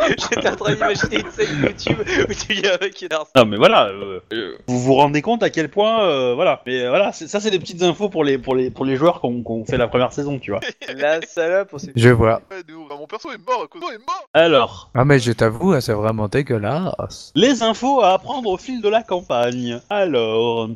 J'étais 0.10 0.50
en 0.50 0.56
train 0.56 0.74
d'imaginer 0.74 1.20
une 1.20 1.32
scène 1.32 1.62
YouTube 1.62 1.98
où 2.30 2.34
tu 2.34 2.54
y 2.56 2.68
a 2.68 2.74
un 2.76 2.78
mec 2.82 2.94
qui 2.94 3.06
est 3.06 3.10
dans 3.10 3.26
Non 3.36 3.46
mais 3.46 3.58
voilà, 3.58 3.88
euh, 3.88 4.20
euh, 4.34 4.58
vous 4.68 4.80
vous 4.80 4.96
rendez 4.96 5.22
compte 5.22 5.44
à 5.44 5.50
quel 5.50 5.70
point, 5.70 6.04
euh, 6.04 6.34
voilà. 6.36 6.62
Mais 6.66 6.82
euh, 6.84 6.90
voilà, 6.90 7.12
c'est- 7.12 7.28
ça 7.28 7.40
c'est 7.40 7.52
des 7.52 7.60
petites 7.60 7.84
infos 7.84 8.10
pour 8.10 8.24
les 8.24 8.38
pour 8.38 8.56
les 8.56 8.72
pour 8.72 8.86
les 8.86 8.96
joueurs 8.96 9.22
qu'on 9.22 9.44
qu'on 9.44 9.66
fait 9.66 9.78
la 9.78 9.88
première 9.88 10.12
saison, 10.12 10.40
tu 10.40 10.52
vois. 10.52 10.60
la 10.98 11.22
salope, 11.22 11.70
on 11.74 11.78
s'est 11.78 11.92
Je 11.96 12.10
vois. 12.10 12.42
Bah, 12.50 12.56
mon 12.98 13.08
perso 13.08 13.32
est 13.32 13.38
mort, 13.48 13.68
est 13.76 13.98
mort 14.00 14.28
Alors, 14.34 14.90
Ah 14.96 15.06
mais 15.06 15.20
je 15.20 15.32
t'avoue, 15.32 15.74
hein, 15.74 15.82
c'est 15.82 15.94
vraiment 15.94 16.28
dégueulasse. 16.28 17.32
les 17.36 17.64
infos 17.64 18.02
à 18.02 18.14
apprendre 18.14 18.50
au 18.50 18.58
fil 18.58 18.82
de 18.82 18.90
la 18.90 19.04
campagne. 19.04 19.80
Alors, 19.90 20.70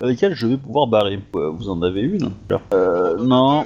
lesquelles 0.00 0.34
je 0.34 0.46
vais 0.46 0.56
pouvoir 0.56 0.86
barrer. 0.86 1.18
Euh, 1.36 1.50
Vous 1.50 1.68
en 1.68 1.82
avez 1.82 2.00
une 2.00 2.30
Euh, 2.72 3.16
non. 3.18 3.64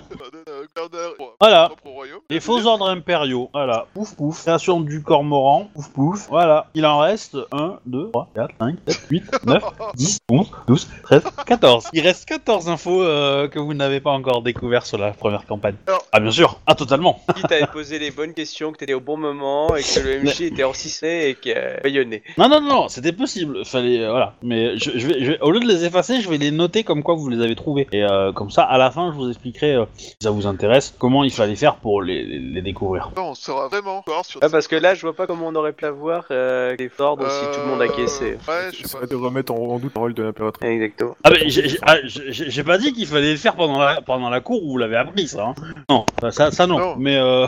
Euh, 0.76 1.08
Voilà. 1.40 1.66
propre 1.68 1.86
au 1.86 1.90
royaume. 1.92 2.20
Les 2.30 2.40
faux 2.40 2.64
ordres 2.66 2.88
impériaux, 2.88 3.50
voilà, 3.52 3.86
pouf 3.94 4.14
pouf, 4.14 4.42
création 4.42 4.80
du 4.80 5.02
cormoran, 5.02 5.68
pouf 5.74 5.88
pouf, 5.90 6.28
voilà, 6.28 6.66
il 6.74 6.86
en 6.86 6.98
reste 6.98 7.36
1, 7.52 7.78
2, 7.86 8.10
3, 8.10 8.28
4, 8.34 8.54
5, 8.60 8.76
7, 8.86 9.00
8, 9.10 9.24
9, 9.46 9.62
10, 9.94 10.18
11, 10.30 10.50
12, 10.68 10.88
13, 11.02 11.22
14. 11.46 11.84
Il 11.92 12.00
reste 12.02 12.24
14 12.28 12.68
infos 12.68 13.02
euh, 13.02 13.48
que 13.48 13.58
vous 13.58 13.74
n'avez 13.74 14.00
pas 14.00 14.10
encore 14.10 14.42
découvert 14.42 14.86
sur 14.86 14.98
la 14.98 15.10
première 15.12 15.46
campagne. 15.46 15.74
Alors- 15.86 16.04
Ah 16.12 16.20
bien 16.20 16.30
sûr, 16.30 16.60
ah 16.66 16.74
totalement. 16.74 17.20
dit 17.36 17.42
t'avais 17.42 17.66
posé 17.66 17.98
les 17.98 18.10
bonnes 18.10 18.34
questions, 18.34 18.70
que 18.72 18.78
t'étais 18.78 18.94
au 18.94 19.00
bon 19.00 19.16
moment 19.16 19.74
et 19.74 19.82
que 19.82 20.00
le 20.00 20.22
MJ 20.22 20.42
était 20.42 20.64
encisé 20.64 21.30
et 21.30 21.34
qu'il 21.34 21.52
a 21.56 21.80
rayonné. 21.82 22.22
Non, 22.38 22.48
non, 22.48 22.60
non, 22.60 22.88
c'était 22.88 23.12
possible, 23.12 23.64
fallait, 23.64 24.00
euh, 24.04 24.10
voilà. 24.10 24.34
Mais 24.42 24.78
je, 24.78 24.92
je 24.96 25.06
vais, 25.08 25.24
je 25.24 25.32
vais- 25.32 25.40
au 25.40 25.50
lieu 25.50 25.60
de 25.60 25.66
les 25.66 25.84
effacer, 25.84 26.20
je 26.20 26.28
vais 26.30 26.38
les 26.38 26.50
noter 26.52 26.84
comme 26.84 27.02
quoi 27.02 27.14
vous 27.14 27.28
les 27.28 27.40
avez 27.42 27.56
trouvés. 27.56 27.88
Et 27.92 28.04
euh, 28.04 28.32
comme 28.32 28.50
ça, 28.50 28.62
à 28.62 28.78
la 28.78 28.90
fin, 28.90 29.10
je 29.12 29.16
vous 29.16 29.28
expliquerai, 29.28 29.74
euh, 29.74 29.84
si 29.96 30.14
ça 30.22 30.30
vous 30.30 30.46
intéresse, 30.46 30.57
comment 30.98 31.24
il 31.24 31.30
fallait 31.32 31.56
faire 31.56 31.76
pour 31.76 32.02
les, 32.02 32.24
les- 32.24 32.38
les 32.38 32.62
découvrir. 32.62 33.10
Non, 33.16 33.30
on 33.30 33.34
sera 33.34 33.68
vraiment 33.68 34.04
sur 34.24 34.40
Ah, 34.42 34.48
parce 34.48 34.66
que 34.68 34.76
là, 34.76 34.94
je 34.94 35.02
vois 35.02 35.14
pas 35.14 35.26
comment 35.26 35.46
on 35.48 35.54
aurait 35.54 35.72
pu 35.72 35.84
avoir 35.84 36.24
euh, 36.30 36.74
les 36.78 36.90
ordres 36.98 37.28
si 37.30 37.44
tout 37.58 37.60
le 37.64 37.70
monde 37.70 37.82
a 37.82 37.88
caissé. 37.88 38.38
Ouais, 38.48 38.70
je 38.72 38.82
sais 38.82 38.88
Ça 38.88 38.98
pas. 38.98 39.06
de 39.06 39.14
remettre 39.14 39.52
en, 39.52 39.56
en 39.58 39.78
doute 39.78 39.92
la 39.94 40.00
rôle 40.00 40.14
de 40.14 40.22
l'impératrice. 40.22 40.68
Exactement. 40.70 41.16
Ah 41.24 41.30
mais 41.30 41.48
j'ai- 41.48 41.78
ah, 41.82 41.96
j'ai 42.04 42.64
pas 42.64 42.78
dit 42.78 42.92
qu'il 42.92 43.06
fallait 43.06 43.32
le 43.32 43.36
faire 43.38 43.54
pendant 43.56 43.78
la, 43.78 44.00
pendant 44.00 44.30
la 44.30 44.40
cour 44.40 44.62
où 44.64 44.70
vous 44.72 44.78
l'avez 44.78 44.96
appris 44.96 45.28
ça. 45.28 45.46
hein. 45.48 45.54
Non, 45.88 46.04
ça, 46.20 46.30
ça, 46.30 46.50
ça 46.50 46.66
non. 46.66 46.78
Non. 46.78 46.94
Mais 46.98 47.16
euh, 47.16 47.46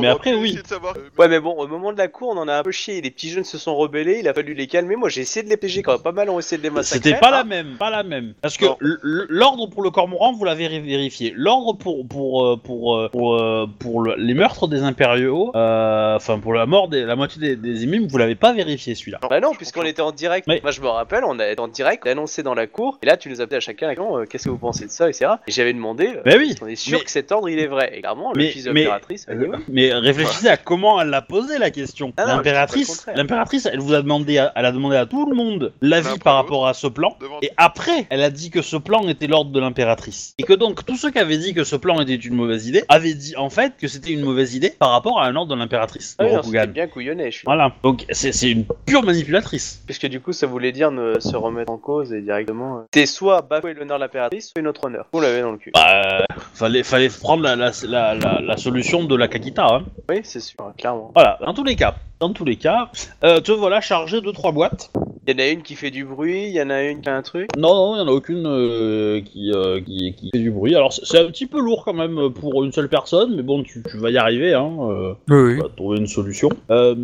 mais 0.00 0.08
après, 0.08 0.34
oui. 0.34 0.58
savoir, 0.66 0.94
euh, 0.96 1.08
Ouais, 1.18 1.28
mais 1.28 1.40
bon, 1.40 1.52
au 1.58 1.66
moment 1.66 1.92
de 1.92 1.98
la 1.98 2.08
cour, 2.08 2.30
on 2.34 2.38
en 2.38 2.48
a 2.48 2.54
un 2.58 2.62
peu 2.62 2.72
chié. 2.72 3.00
Les 3.00 3.10
petits 3.10 3.30
jeunes 3.30 3.44
se 3.44 3.58
sont 3.58 3.74
rebellés, 3.76 4.18
il 4.20 4.28
a 4.28 4.34
fallu 4.34 4.54
les 4.54 4.66
calmer. 4.66 4.96
Moi, 4.96 5.08
j'ai 5.08 5.22
essayé 5.22 5.44
de 5.44 5.50
les 5.50 5.56
piéger 5.56 5.82
quand 5.82 6.00
pas 6.02 6.12
mal 6.12 6.30
ont 6.30 6.38
essayé 6.38 6.58
de 6.58 6.62
les 6.62 6.70
massacrer. 6.70 7.08
c'était 7.10 7.20
pas 7.20 7.30
la 7.30 7.40
hein. 7.40 7.44
même, 7.44 7.76
pas 7.78 7.90
la 7.90 8.02
même. 8.02 8.34
Parce 8.40 8.56
que 8.56 8.66
l'ordre 8.80 9.66
pour 9.68 9.82
le 9.82 9.90
cormoran, 9.90 10.32
vous 10.32 10.44
l'avez 10.44 10.68
vérifié. 10.80 11.32
L'ordre 11.36 11.74
pour 11.74 12.04
pour 12.14 12.44
euh, 12.46 12.56
pour 12.56 12.94
euh, 12.96 13.08
pour, 13.10 13.34
euh, 13.34 13.66
pour 13.80 14.00
le- 14.02 14.14
les 14.16 14.34
meurtres 14.34 14.68
des 14.68 14.82
impériaux, 14.82 15.50
euh, 15.56 16.14
enfin 16.16 16.38
pour 16.38 16.54
la 16.54 16.64
mort 16.66 16.86
des 16.88 17.02
la 17.04 17.16
moitié 17.16 17.40
des, 17.40 17.56
des 17.56 17.82
émimes, 17.82 18.06
vous 18.06 18.18
l'avez 18.18 18.36
pas 18.36 18.52
vérifié 18.52 18.94
celui-là. 18.94 19.18
Bah 19.28 19.40
non, 19.40 19.50
puisqu'on 19.52 19.82
était 19.82 20.00
en 20.02 20.12
direct. 20.12 20.46
Mais- 20.46 20.60
Moi, 20.62 20.70
je 20.70 20.80
me 20.80 20.86
rappelle, 20.88 21.24
on 21.26 21.38
a 21.40 21.48
été 21.48 21.60
en 21.60 21.66
direct, 21.68 22.06
annoncé 22.06 22.42
dans 22.44 22.54
la 22.54 22.66
cour. 22.68 22.98
Et 23.02 23.06
là, 23.06 23.16
tu 23.16 23.28
nous 23.30 23.40
as 23.40 23.44
appelé 23.44 23.56
à 23.56 23.60
chacun, 23.60 23.90
euh, 23.90 24.24
qu'est-ce 24.26 24.44
que 24.44 24.50
vous 24.50 24.58
pensez 24.58 24.86
de 24.86 24.90
ça, 24.90 25.08
etc. 25.08 25.32
Et 25.48 25.50
j'avais 25.52 25.72
demandé, 25.72 26.06
euh, 26.16 26.22
Mais 26.24 26.36
oui. 26.38 26.54
on 26.62 26.66
est 26.68 26.76
sûr 26.76 26.98
mais- 26.98 27.04
que 27.04 27.10
cet 27.10 27.32
ordre, 27.32 27.48
il 27.48 27.58
est 27.58 27.66
vrai. 27.66 27.90
Et 27.94 28.00
clairement, 28.00 28.32
le 28.32 28.38
Mais- 28.42 28.48
fils 28.50 28.64
de 28.64 28.70
mais- 28.70 28.82
l'impératrice 28.84 29.26
oui. 29.28 29.46
Mais 29.68 29.92
réfléchissez 29.92 30.48
à 30.48 30.56
comment 30.56 31.00
elle 31.00 31.08
l'a 31.08 31.22
posé 31.22 31.58
la 31.58 31.70
question. 31.70 32.12
Ah 32.16 32.26
L'impératrice, 32.26 33.06
l'impératrice, 33.14 33.66
elle 33.66 33.80
vous 33.80 33.94
a 33.94 34.02
demandé, 34.02 34.38
à, 34.38 34.52
elle 34.54 34.66
a 34.66 34.72
demandé 34.72 34.96
à 34.96 35.06
tout 35.06 35.28
le 35.28 35.34
monde 35.34 35.72
l'avis 35.80 36.18
par 36.18 36.36
rapport 36.36 36.66
à 36.68 36.74
ce 36.74 36.86
plan. 36.86 37.16
devant- 37.20 37.38
Et 37.42 37.50
après, 37.56 38.06
elle 38.10 38.22
a 38.22 38.30
dit 38.30 38.50
que 38.50 38.62
ce 38.62 38.76
plan 38.76 39.06
était 39.08 39.26
l'ordre 39.26 39.50
de 39.50 39.58
l'impératrice. 39.60 40.34
Et 40.38 40.42
que 40.44 40.52
donc 40.52 40.84
tous 40.84 40.96
ceux 40.96 41.10
qui 41.10 41.18
avaient 41.18 41.38
dit 41.38 41.54
que 41.54 41.64
ce 41.64 41.76
plan 41.76 41.93
était 42.00 42.14
une 42.14 42.34
mauvaise 42.34 42.66
idée 42.66 42.84
avaient 42.88 43.14
dit 43.14 43.36
en 43.36 43.50
fait 43.50 43.74
que 43.78 43.88
c'était 43.88 44.12
une 44.12 44.22
mauvaise 44.22 44.54
idée 44.54 44.70
par 44.70 44.90
rapport 44.90 45.20
à 45.20 45.26
un 45.26 45.36
ordre 45.36 45.54
de 45.54 45.58
l'impératrice. 45.58 46.16
Ah 46.18 46.24
oui, 46.24 46.32
non, 46.34 46.42
c'était 46.42 46.66
bien 46.66 46.86
couillonné, 46.86 47.30
je 47.30 47.36
suis. 47.38 47.44
Voilà. 47.44 47.72
Donc 47.82 48.04
c'est 48.10 48.32
c'est 48.32 48.50
une 48.50 48.64
pure 48.86 49.02
manipulatrice. 49.02 49.82
Puisque 49.86 50.06
du 50.06 50.20
coup, 50.20 50.32
ça 50.32 50.46
voulait 50.46 50.72
dire 50.72 50.90
ne 50.90 51.18
se 51.20 51.36
remettre 51.36 51.72
en 51.72 51.78
cause 51.78 52.12
et 52.12 52.20
directement. 52.20 52.78
euh, 52.78 52.82
T'es 52.90 53.06
soit 53.06 53.42
bafouer 53.42 53.74
l'honneur 53.74 53.98
de 53.98 54.02
l'impératrice, 54.02 54.50
soit 54.50 54.62
notre 54.62 54.84
honneur. 54.84 55.06
Vous 55.12 55.20
l'avez 55.20 55.40
dans 55.40 55.52
le 55.52 55.58
cul. 55.58 55.70
Bah, 55.74 56.24
fallait 56.54 56.82
fallait 56.82 57.08
prendre 57.08 57.42
la, 57.42 57.56
la, 57.56 57.70
la, 57.86 58.40
la, 58.40 58.56
solution 58.56 59.04
de 59.04 59.16
la 59.16 59.28
Kakita. 59.28 59.66
Hein. 59.66 59.84
Oui, 60.08 60.20
c'est 60.22 60.40
sûr, 60.40 60.72
clairement. 60.78 61.10
Voilà. 61.14 61.38
Dans 61.44 61.54
tous 61.54 61.64
les 61.64 61.76
cas. 61.76 61.94
Dans 62.24 62.32
tous 62.32 62.46
les 62.46 62.56
cas, 62.56 62.88
euh, 63.22 63.40
te 63.40 63.52
voilà 63.52 63.82
chargé 63.82 64.22
de 64.22 64.30
trois 64.30 64.50
boîtes. 64.50 64.90
Il 65.26 65.32
y 65.32 65.36
en 65.36 65.44
a 65.44 65.48
une 65.48 65.62
qui 65.62 65.74
fait 65.74 65.90
du 65.90 66.04
bruit, 66.04 66.44
il 66.48 66.52
y 66.54 66.60
en 66.62 66.68
a 66.70 66.82
une 66.82 67.00
qui 67.02 67.08
a 67.08 67.16
un 67.16 67.22
truc. 67.22 67.48
Non, 67.56 67.74
non, 67.74 67.94
il 67.96 68.02
n'y 68.02 68.08
en 68.08 68.12
a 68.12 68.14
aucune 68.14 68.46
euh, 68.46 69.20
qui, 69.22 69.50
euh, 69.52 69.80
qui, 69.80 70.14
qui 70.14 70.30
fait 70.34 70.38
du 70.38 70.50
bruit. 70.50 70.74
Alors, 70.74 70.92
c'est 70.92 71.18
un 71.18 71.24
petit 71.26 71.46
peu 71.46 71.60
lourd 71.60 71.82
quand 71.84 71.94
même 71.94 72.30
pour 72.30 72.62
une 72.64 72.72
seule 72.72 72.88
personne, 72.90 73.34
mais 73.36 73.42
bon, 73.42 73.62
tu, 73.62 73.82
tu 73.90 73.96
vas 73.98 74.10
y 74.10 74.18
arriver, 74.18 74.52
hein. 74.54 74.70
euh, 74.80 75.12
Oui, 75.30 75.36
oui. 75.36 75.54
tu 75.56 75.62
vas 75.62 75.68
trouver 75.74 75.98
une 75.98 76.06
solution. 76.06 76.50
Euh, 76.70 76.94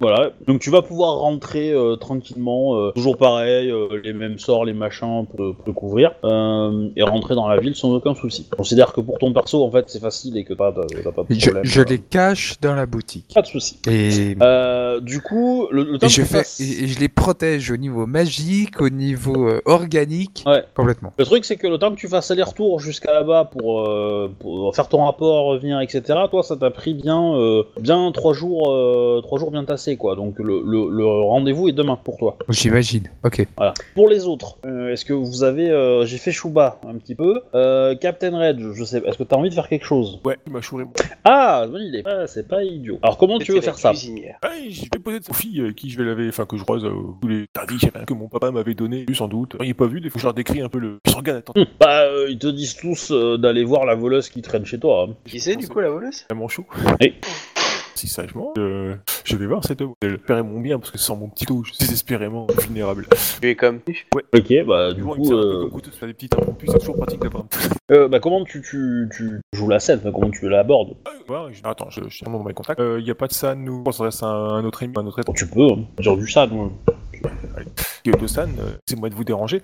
voilà, 0.00 0.30
donc 0.46 0.60
tu 0.60 0.70
vas 0.70 0.82
pouvoir 0.82 1.18
rentrer 1.18 1.72
euh, 1.72 1.96
tranquillement, 1.96 2.76
euh, 2.76 2.90
toujours 2.92 3.16
pareil, 3.16 3.70
euh, 3.70 4.00
les 4.04 4.12
mêmes 4.12 4.38
sorts, 4.38 4.64
les 4.64 4.72
machins 4.72 5.26
pour, 5.26 5.36
te- 5.36 5.52
pour 5.56 5.64
te 5.64 5.70
couvrir, 5.72 6.12
euh, 6.24 6.88
et 6.96 7.02
rentrer 7.02 7.34
dans 7.34 7.48
la 7.48 7.58
ville 7.58 7.74
sans 7.74 7.92
aucun 7.92 8.14
souci. 8.14 8.48
Considère 8.56 8.92
que 8.92 9.00
pour 9.00 9.18
ton 9.18 9.32
perso, 9.32 9.64
en 9.64 9.70
fait, 9.72 9.84
c'est 9.88 10.00
facile 10.00 10.36
et 10.36 10.44
que 10.44 10.54
t'as 10.54 10.70
pas 10.72 10.72
de 10.72 10.86
Je, 11.34 11.40
problème. 11.50 11.64
je 11.64 11.80
euh, 11.80 11.84
les 11.88 11.98
cache 11.98 12.54
dans 12.60 12.74
la 12.76 12.86
boutique. 12.86 13.32
Pas 13.34 13.42
de 13.42 13.46
souci. 13.48 13.80
Et, 13.88 14.36
Euh, 14.64 15.00
du 15.00 15.20
coup, 15.20 15.68
le, 15.70 15.82
le 15.84 15.98
temps 15.98 16.06
et 16.06 16.08
que 16.08 16.14
je 16.14 16.22
tu 16.22 16.26
fais, 16.26 16.38
fasses- 16.38 16.60
et, 16.60 16.86
je 16.86 16.98
les 16.98 17.08
protège 17.08 17.70
au 17.70 17.76
niveau 17.76 18.06
magique, 18.06 18.80
au 18.80 18.88
niveau 18.88 19.48
euh, 19.48 19.60
organique, 19.66 20.42
Ouais. 20.46 20.62
complètement. 20.74 21.12
Le 21.18 21.24
truc, 21.24 21.44
c'est 21.44 21.56
que 21.56 21.66
le 21.66 21.78
temps 21.78 21.90
que 21.90 21.96
tu 22.00 22.08
fasses 22.08 22.30
aller-retour 22.30 22.80
jusqu'à 22.80 23.12
là-bas 23.12 23.44
pour, 23.52 23.82
euh, 23.86 24.30
pour 24.38 24.74
faire 24.74 24.88
ton 24.88 25.04
rapport, 25.04 25.46
revenir, 25.46 25.80
etc., 25.80 26.02
toi, 26.30 26.42
ça 26.42 26.56
t'a 26.56 26.70
pris 26.70 26.94
bien, 26.94 27.34
euh, 27.34 27.62
bien 27.80 28.10
trois 28.12 28.32
jours, 28.32 28.70
euh, 28.72 29.20
trois 29.22 29.38
jours 29.38 29.50
bien 29.50 29.64
tassés, 29.64 29.96
quoi. 29.96 30.16
Donc 30.16 30.38
le, 30.38 30.62
le- 30.64 30.88
le 30.90 31.04
rendez-vous 31.06 31.68
est 31.68 31.72
demain 31.72 31.96
pour 32.02 32.16
toi. 32.16 32.36
J'imagine. 32.48 33.08
Ok. 33.24 33.46
Voilà. 33.56 33.74
Pour 33.94 34.08
les 34.08 34.26
autres, 34.26 34.56
euh, 34.66 34.92
est-ce 34.92 35.04
que 35.04 35.12
vous 35.12 35.42
avez, 35.44 35.70
euh, 35.70 36.04
j'ai 36.06 36.18
fait 36.18 36.32
Shuba 36.32 36.80
un 36.88 36.94
petit 36.96 37.14
peu, 37.14 37.42
euh, 37.54 37.94
Captain 37.96 38.36
Red, 38.38 38.60
je 38.74 38.84
sais, 38.84 39.02
est-ce 39.04 39.18
que 39.18 39.24
t'as 39.24 39.36
envie 39.36 39.50
de 39.50 39.54
faire 39.54 39.68
quelque 39.68 39.86
chose? 39.86 40.20
Ouais, 40.24 40.36
il 40.46 40.52
m'a 40.52 40.60
chouré. 40.60 40.84
Ah, 41.24 41.66
bonne 41.70 41.82
idée. 41.82 42.02
Ah, 42.06 42.26
c'est 42.26 42.48
pas 42.48 42.62
idiot. 42.64 42.98
Alors 43.02 43.18
comment 43.18 43.38
tu 43.38 43.52
veux 43.52 43.60
faire 43.60 43.78
ça? 43.78 43.92
Ouais, 44.44 44.70
je 44.70 44.82
vais 44.82 44.98
poser 45.02 45.20
de 45.20 45.24
Sophie, 45.24 45.60
euh, 45.60 45.72
qui 45.72 45.88
je 45.88 45.96
vais 45.96 46.04
laver, 46.04 46.28
enfin 46.28 46.44
que 46.44 46.56
je 46.58 46.62
croise 46.62 46.84
euh, 46.84 46.90
tous 47.22 47.28
les 47.28 47.46
tarifs 47.52 47.90
que 48.06 48.12
mon 48.12 48.28
papa 48.28 48.50
m'avait 48.50 48.74
donné, 48.74 49.06
sans 49.14 49.26
doute. 49.26 49.56
Il 49.60 49.66
n'est 49.68 49.74
pas 49.74 49.86
vu, 49.86 50.00
des 50.02 50.10
fois 50.10 50.20
je 50.20 50.26
leur 50.26 50.34
décris 50.34 50.60
un 50.60 50.68
peu 50.68 50.78
le 50.78 50.98
attends, 51.26 51.54
Hum, 51.56 51.64
Bah, 51.80 52.02
euh, 52.02 52.26
ils 52.28 52.38
te 52.38 52.48
disent 52.48 52.76
tous 52.76 53.10
euh, 53.10 53.38
d'aller 53.38 53.64
voir 53.64 53.86
la 53.86 53.94
voleuse 53.94 54.28
qui 54.28 54.42
traîne 54.42 54.66
chez 54.66 54.78
toi. 54.78 55.06
hein. 55.08 55.14
Qui 55.24 55.40
c'est 55.40 55.56
du 55.56 55.66
coup 55.66 55.80
la 55.80 55.88
voleuse? 55.90 56.24
Vraiment 56.28 56.48
chaud. 56.48 56.66
Si 57.94 58.08
sagement, 58.08 58.52
euh, 58.58 58.94
je 59.24 59.36
vais 59.36 59.46
voir 59.46 59.64
cette. 59.64 59.82
Elle 60.02 60.18
paierait 60.18 60.42
mon 60.42 60.60
bien 60.60 60.78
parce 60.78 60.90
que 60.90 60.98
sans 60.98 61.16
mon 61.16 61.28
petit 61.28 61.44
coup, 61.46 61.62
je 61.64 61.72
suis 61.72 61.78
désespérément 61.84 62.46
vulnérable. 62.62 63.06
Tu 63.40 63.48
es 63.48 63.54
comme 63.56 63.80
tu. 63.84 64.06
Ok, 64.14 64.52
bah 64.66 64.92
du 64.92 65.02
coup, 65.02 65.14
coup, 65.14 65.32
euh, 65.32 65.68
se 65.84 65.90
faire 65.90 66.08
des 66.08 66.14
petites 66.14 66.34
impromptus, 66.34 66.70
c'est 66.72 66.78
toujours 66.78 66.96
pratique 66.96 67.20
d'avoir 67.20 67.44
un 67.44 67.46
petit. 67.46 67.68
euh, 67.92 68.08
bah 68.08 68.20
comment 68.20 68.44
tu, 68.44 68.62
tu, 68.62 69.08
tu 69.16 69.40
joues 69.52 69.68
la 69.68 69.80
scène, 69.80 70.00
comment 70.02 70.30
tu 70.30 70.48
l'abordes 70.48 70.94
Ouais, 71.28 71.52
je- 71.52 71.60
Attends, 71.64 71.90
je, 71.90 72.00
je 72.08 72.14
suis 72.16 72.24
vraiment 72.24 72.38
dans 72.38 72.44
mes 72.44 72.54
contacts. 72.54 72.80
Il 72.80 73.04
n'y 73.04 73.10
a 73.10 73.14
pas 73.14 73.26
de 73.28 73.32
San, 73.32 73.62
nous. 73.62 73.82
On 73.86 73.92
s'adresse 73.92 74.22
à 74.22 74.26
un, 74.26 74.64
autre 74.64 74.82
ami, 74.82 74.92
un 74.96 75.06
autre 75.06 75.20
état. 75.20 75.32
Tu 75.34 75.46
peux, 75.46 75.66
hein, 75.72 75.84
dire 75.98 76.16
du 76.16 76.28
ça, 76.28 76.46
nous. 76.46 76.72
de 78.04 78.26
San, 78.26 78.50
euh, 78.60 78.72
c'est 78.86 78.98
moi 78.98 79.08
de 79.08 79.14
vous 79.14 79.24
déranger. 79.24 79.62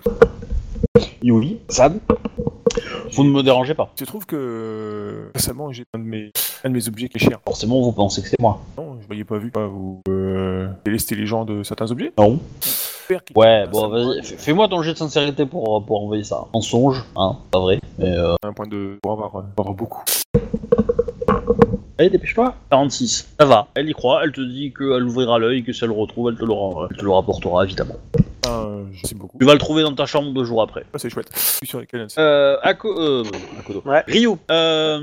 Oui, 1.23 1.59
San 1.69 1.99
Vous 3.13 3.23
ne 3.23 3.29
me 3.29 3.43
dérangez 3.43 3.73
pas. 3.73 3.91
Je 3.99 4.05
trouve 4.05 4.25
que 4.25 4.35
euh, 4.37 5.31
récemment, 5.35 5.71
j'ai 5.71 5.83
un 5.93 5.99
de 5.99 6.03
mes, 6.03 6.31
un 6.63 6.69
de 6.69 6.73
mes 6.73 6.87
objets 6.87 7.09
qui 7.09 7.17
est 7.17 7.21
cher. 7.29 7.39
Forcément, 7.45 7.81
vous 7.81 7.91
pensez 7.91 8.21
que 8.21 8.27
c'est 8.29 8.39
moi. 8.39 8.61
Non, 8.77 8.97
je 9.01 9.07
voyais 9.07 9.23
pas 9.25 9.37
vu. 9.37 9.51
Pas 9.51 9.67
vous 9.67 10.01
euh, 10.09 10.69
délester 10.85 11.15
les 11.15 11.25
gens 11.25 11.43
de 11.45 11.63
certains 11.63 11.91
objets. 11.91 12.13
Non 12.17 12.39
Ouais, 13.35 13.67
bon, 13.67 13.89
vas-y, 13.89 14.23
fais- 14.23 14.37
fais-moi 14.37 14.69
ton 14.69 14.81
jet 14.83 14.93
de 14.93 14.97
sincérité 14.97 15.45
pour, 15.45 15.85
pour 15.85 16.01
envoyer 16.03 16.23
ça. 16.23 16.45
Mensonge, 16.53 17.03
hein, 17.17 17.35
pas 17.51 17.59
vrai. 17.59 17.81
Mais 17.99 18.07
euh... 18.07 18.35
Un 18.41 18.53
point 18.53 18.67
de 18.67 18.97
pour 19.01 19.11
avoir, 19.11 19.35
euh, 19.35 19.41
pour 19.53 19.65
avoir 19.65 19.75
beaucoup. 19.75 20.01
Allez, 22.01 22.09
dépêche-toi. 22.09 22.55
46. 22.71 23.35
Ça 23.39 23.45
va, 23.45 23.67
elle 23.75 23.87
y 23.87 23.93
croit, 23.93 24.21
elle 24.23 24.31
te 24.31 24.41
dit 24.41 24.73
qu'elle 24.75 25.03
ouvrira 25.03 25.37
l'œil, 25.37 25.63
que 25.63 25.71
si 25.71 25.83
elle 25.83 25.91
le 25.91 25.95
retrouve, 25.95 26.31
elle 26.31 26.35
te 26.39 26.43
le, 26.43 26.51
rend- 26.51 26.87
elle 26.89 26.97
te 26.97 27.03
le 27.05 27.11
rapportera, 27.11 27.63
évidemment. 27.63 27.93
Ah, 28.43 28.63
euh, 28.65 28.83
merci 28.91 29.13
beaucoup. 29.13 29.37
Tu 29.39 29.45
vas 29.45 29.53
le 29.53 29.59
trouver 29.59 29.83
dans 29.83 29.93
ta 29.93 30.07
chambre 30.07 30.33
deux 30.33 30.43
jours 30.43 30.63
après. 30.63 30.83
Ah, 30.95 30.97
c'est 30.97 31.11
chouette. 31.11 31.27
Je 31.35 31.39
suis 31.39 31.67
sur 31.67 31.79
lesquels 31.79 32.07
Euh, 32.17 32.57
Ako... 32.63 32.99
Euh, 32.99 33.23
Akodo. 33.59 33.83
Ouais. 33.85 34.01
Ryu, 34.07 34.29
euh, 34.49 34.99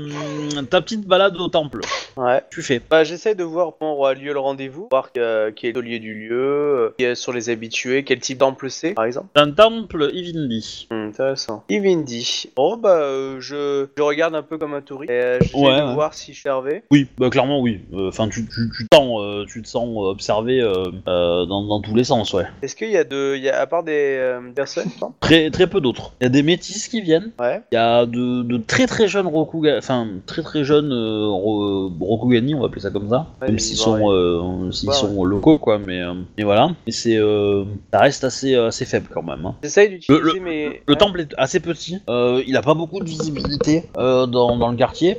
ta 0.69 0.81
petite 0.81 1.07
balade 1.07 1.37
au 1.37 1.47
temple, 1.47 1.79
Ouais. 2.17 2.43
tu 2.51 2.61
fais. 2.61 2.81
Bah, 2.89 3.05
j'essaie 3.05 3.35
de 3.35 3.45
voir 3.45 3.71
comment 3.79 3.93
aura 3.93 4.13
lieu 4.13 4.33
le 4.33 4.39
rendez-vous, 4.39 4.89
voir 4.91 5.09
euh, 5.17 5.51
qui 5.51 5.67
est 5.67 5.71
le 5.71 5.79
lieu 5.79 5.99
du 5.99 6.13
lieu, 6.15 6.35
euh, 6.37 6.89
qui 6.97 7.05
est 7.05 7.15
sur 7.15 7.31
les 7.31 7.49
habitués, 7.49 8.03
quel 8.03 8.19
type 8.19 8.39
d'ample 8.39 8.69
c'est, 8.69 8.91
par 8.93 9.05
exemple. 9.05 9.27
Un 9.35 9.51
temple 9.51 10.09
Ivindi. 10.13 10.87
Hmm, 10.91 11.07
intéressant. 11.07 11.63
Ivindi. 11.69 12.49
Bon, 12.57 12.75
bah, 12.75 12.97
euh, 12.97 13.37
je, 13.39 13.87
je 13.97 14.03
regarde 14.03 14.35
un 14.35 14.43
peu 14.43 14.57
comme 14.57 14.73
un 14.73 14.81
touriste. 14.81 15.09
Et 15.11 15.13
euh, 15.23 15.39
j'essaie 15.41 15.57
Ouais, 15.57 15.79
de 15.79 15.85
ouais. 15.87 15.93
voir 15.93 16.13
si 16.13 16.31
je 16.33 16.39
suis 16.39 16.43
servé. 16.43 16.83
Oui, 16.91 17.05
bah 17.19 17.29
clairement 17.29 17.59
oui. 17.61 17.81
Enfin, 17.93 18.29
tu, 18.29 18.45
tu, 18.47 18.71
tu, 18.75 18.87
te 18.87 18.95
sens, 18.95 19.21
euh, 19.21 19.45
tu 19.47 19.61
te 19.61 19.67
sens 19.67 19.87
observé 19.95 20.59
euh, 20.59 20.85
euh, 21.07 21.45
dans, 21.45 21.63
dans 21.63 21.81
tous 21.81 21.93
les 21.93 22.03
sens, 22.03 22.33
ouais. 22.33 22.45
Est-ce 22.63 22.75
qu'il 22.75 22.89
y 22.89 22.97
a 22.97 23.03
de. 23.03 23.35
Il 23.37 23.43
y 23.43 23.49
a, 23.49 23.61
à 23.61 23.67
part 23.67 23.83
des 23.83 23.91
euh, 24.17 24.39
personnes 24.55 24.87
non 24.99 25.13
Très, 25.19 25.51
très 25.51 25.67
peu 25.67 25.81
d'autres. 25.81 26.13
Il 26.19 26.23
y 26.23 26.25
a 26.25 26.29
des 26.29 26.41
métis 26.41 26.87
qui 26.87 27.01
viennent. 27.01 27.31
Ouais. 27.39 27.61
Il 27.71 27.75
y 27.75 27.77
a 27.77 28.07
de, 28.07 28.41
de 28.41 28.57
très 28.57 28.87
très 28.87 29.07
jeunes 29.07 29.27
Rokuga, 29.27 29.77
enfin 29.77 30.07
très 30.25 30.41
très 30.41 30.63
jeunes 30.63 30.91
euh, 30.91 31.27
Ro- 31.27 31.91
Rokugani, 32.01 32.55
on 32.55 32.61
va 32.61 32.65
appeler 32.65 32.81
ça 32.81 32.89
comme 32.89 33.07
ça, 33.09 33.27
Ouais, 33.41 33.49
même 33.49 33.59
s'ils 33.59 33.77
sont, 33.77 34.11
euh, 34.11 34.71
s'ils 34.71 34.91
sont 34.91 35.23
locaux 35.23 35.59
quoi, 35.59 35.77
mais, 35.77 36.01
euh, 36.01 36.13
mais 36.39 36.43
voilà. 36.43 36.71
Et 36.87 36.91
c'est, 36.91 37.17
euh, 37.17 37.65
ça 37.93 37.99
reste 37.99 38.23
assez, 38.23 38.55
euh, 38.55 38.67
assez 38.69 38.85
faible 38.85 39.09
quand 39.13 39.21
même. 39.21 39.45
hein. 39.45 39.53
J'essaie 39.61 39.89
d'utiliser 39.89 40.23
Le-. 40.23 40.39
Le 40.87 40.93
Ouais. 40.93 40.97
temple 40.97 41.21
est 41.21 41.35
assez 41.37 41.59
petit, 41.59 41.99
euh, 42.09 42.41
il 42.47 42.57
a 42.57 42.63
pas 42.63 42.73
beaucoup 42.73 42.99
de 42.99 43.07
visibilité 43.07 43.83
euh, 43.97 44.25
dans, 44.25 44.57
dans 44.57 44.71
le 44.71 44.75
quartier. 44.77 45.17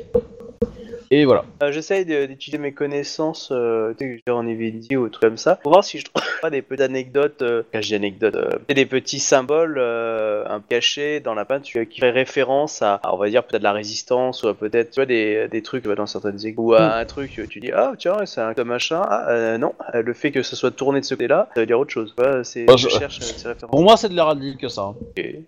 Et 1.12 1.24
voilà. 1.24 1.44
Euh, 1.60 1.72
J'essaye 1.72 2.04
d'utiliser 2.04 2.58
mes 2.62 2.70
connaissances 2.72 3.48
euh, 3.50 3.92
tu 3.98 4.04
sais, 4.06 4.14
que 4.16 4.22
j'ai 4.24 4.32
en 4.32 4.46
Evendi 4.46 4.96
ou 4.96 5.08
trucs 5.08 5.22
comme 5.22 5.36
ça 5.38 5.56
pour 5.56 5.72
voir 5.72 5.82
si 5.82 5.98
je 5.98 6.04
trouve 6.04 6.22
pas 6.40 6.50
des 6.50 6.62
petites 6.62 6.82
anecdotes, 6.82 7.42
euh, 7.42 7.64
quand 7.72 7.80
je 7.82 7.88
dis 7.88 7.94
anecdotes, 7.96 8.36
euh, 8.36 8.50
des 8.72 8.86
petits 8.86 9.18
symboles 9.18 9.74
euh, 9.78 10.44
un 10.48 10.60
peu 10.60 10.66
cachés 10.68 11.18
dans 11.18 11.34
la 11.34 11.44
peinture 11.44 11.82
qui 11.88 11.98
fait 11.98 12.10
référence 12.10 12.80
à, 12.82 12.94
à, 13.02 13.12
on 13.12 13.16
va 13.16 13.28
dire 13.28 13.42
peut-être 13.42 13.64
la 13.64 13.72
résistance 13.72 14.44
ou 14.44 14.54
peut-être 14.54 14.90
tu 14.92 15.00
vois 15.00 15.06
des, 15.06 15.48
des 15.48 15.62
trucs 15.62 15.84
vois, 15.84 15.96
dans 15.96 16.06
certaines 16.06 16.38
églises 16.46 16.54
ou 16.58 16.74
à 16.74 16.94
un 16.98 17.04
truc 17.06 17.40
tu 17.50 17.58
dis 17.58 17.72
ah 17.72 17.94
tiens 17.98 18.24
c'est 18.24 18.40
un 18.40 18.54
comme 18.54 18.68
machin 18.68 19.02
ah 19.04 19.30
euh, 19.30 19.58
non 19.58 19.72
le 19.92 20.14
fait 20.14 20.30
que 20.30 20.44
ce 20.44 20.54
soit 20.54 20.70
tourné 20.70 21.00
de 21.00 21.04
ce 21.04 21.14
côté-là 21.16 21.48
ça 21.54 21.60
veut 21.60 21.66
dire 21.66 21.80
autre 21.80 21.90
chose. 21.92 22.14
C'est 22.44 22.66
Bah, 22.66 22.76
je 22.76 22.88
je- 22.88 22.98
cherche 22.98 23.18
ces 23.18 23.48
références. 23.48 23.70
Pour 23.72 23.82
moi, 23.82 23.96
c'est 23.96 24.08
de 24.10 24.14
l'héraldique 24.14 24.70
ça. 24.70 24.94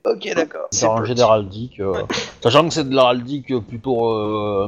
Ok, 0.05 0.35
d'accord. 0.35 0.67
C'est 0.73 0.87
un 0.87 1.03
d'héraldique. 1.15 1.79
euh, 1.79 1.93
Sachant 2.43 2.67
que 2.67 2.75
c'est 2.75 2.83
de 2.89 2.93
l'héraldique 2.93 3.53
plutôt. 3.69 4.67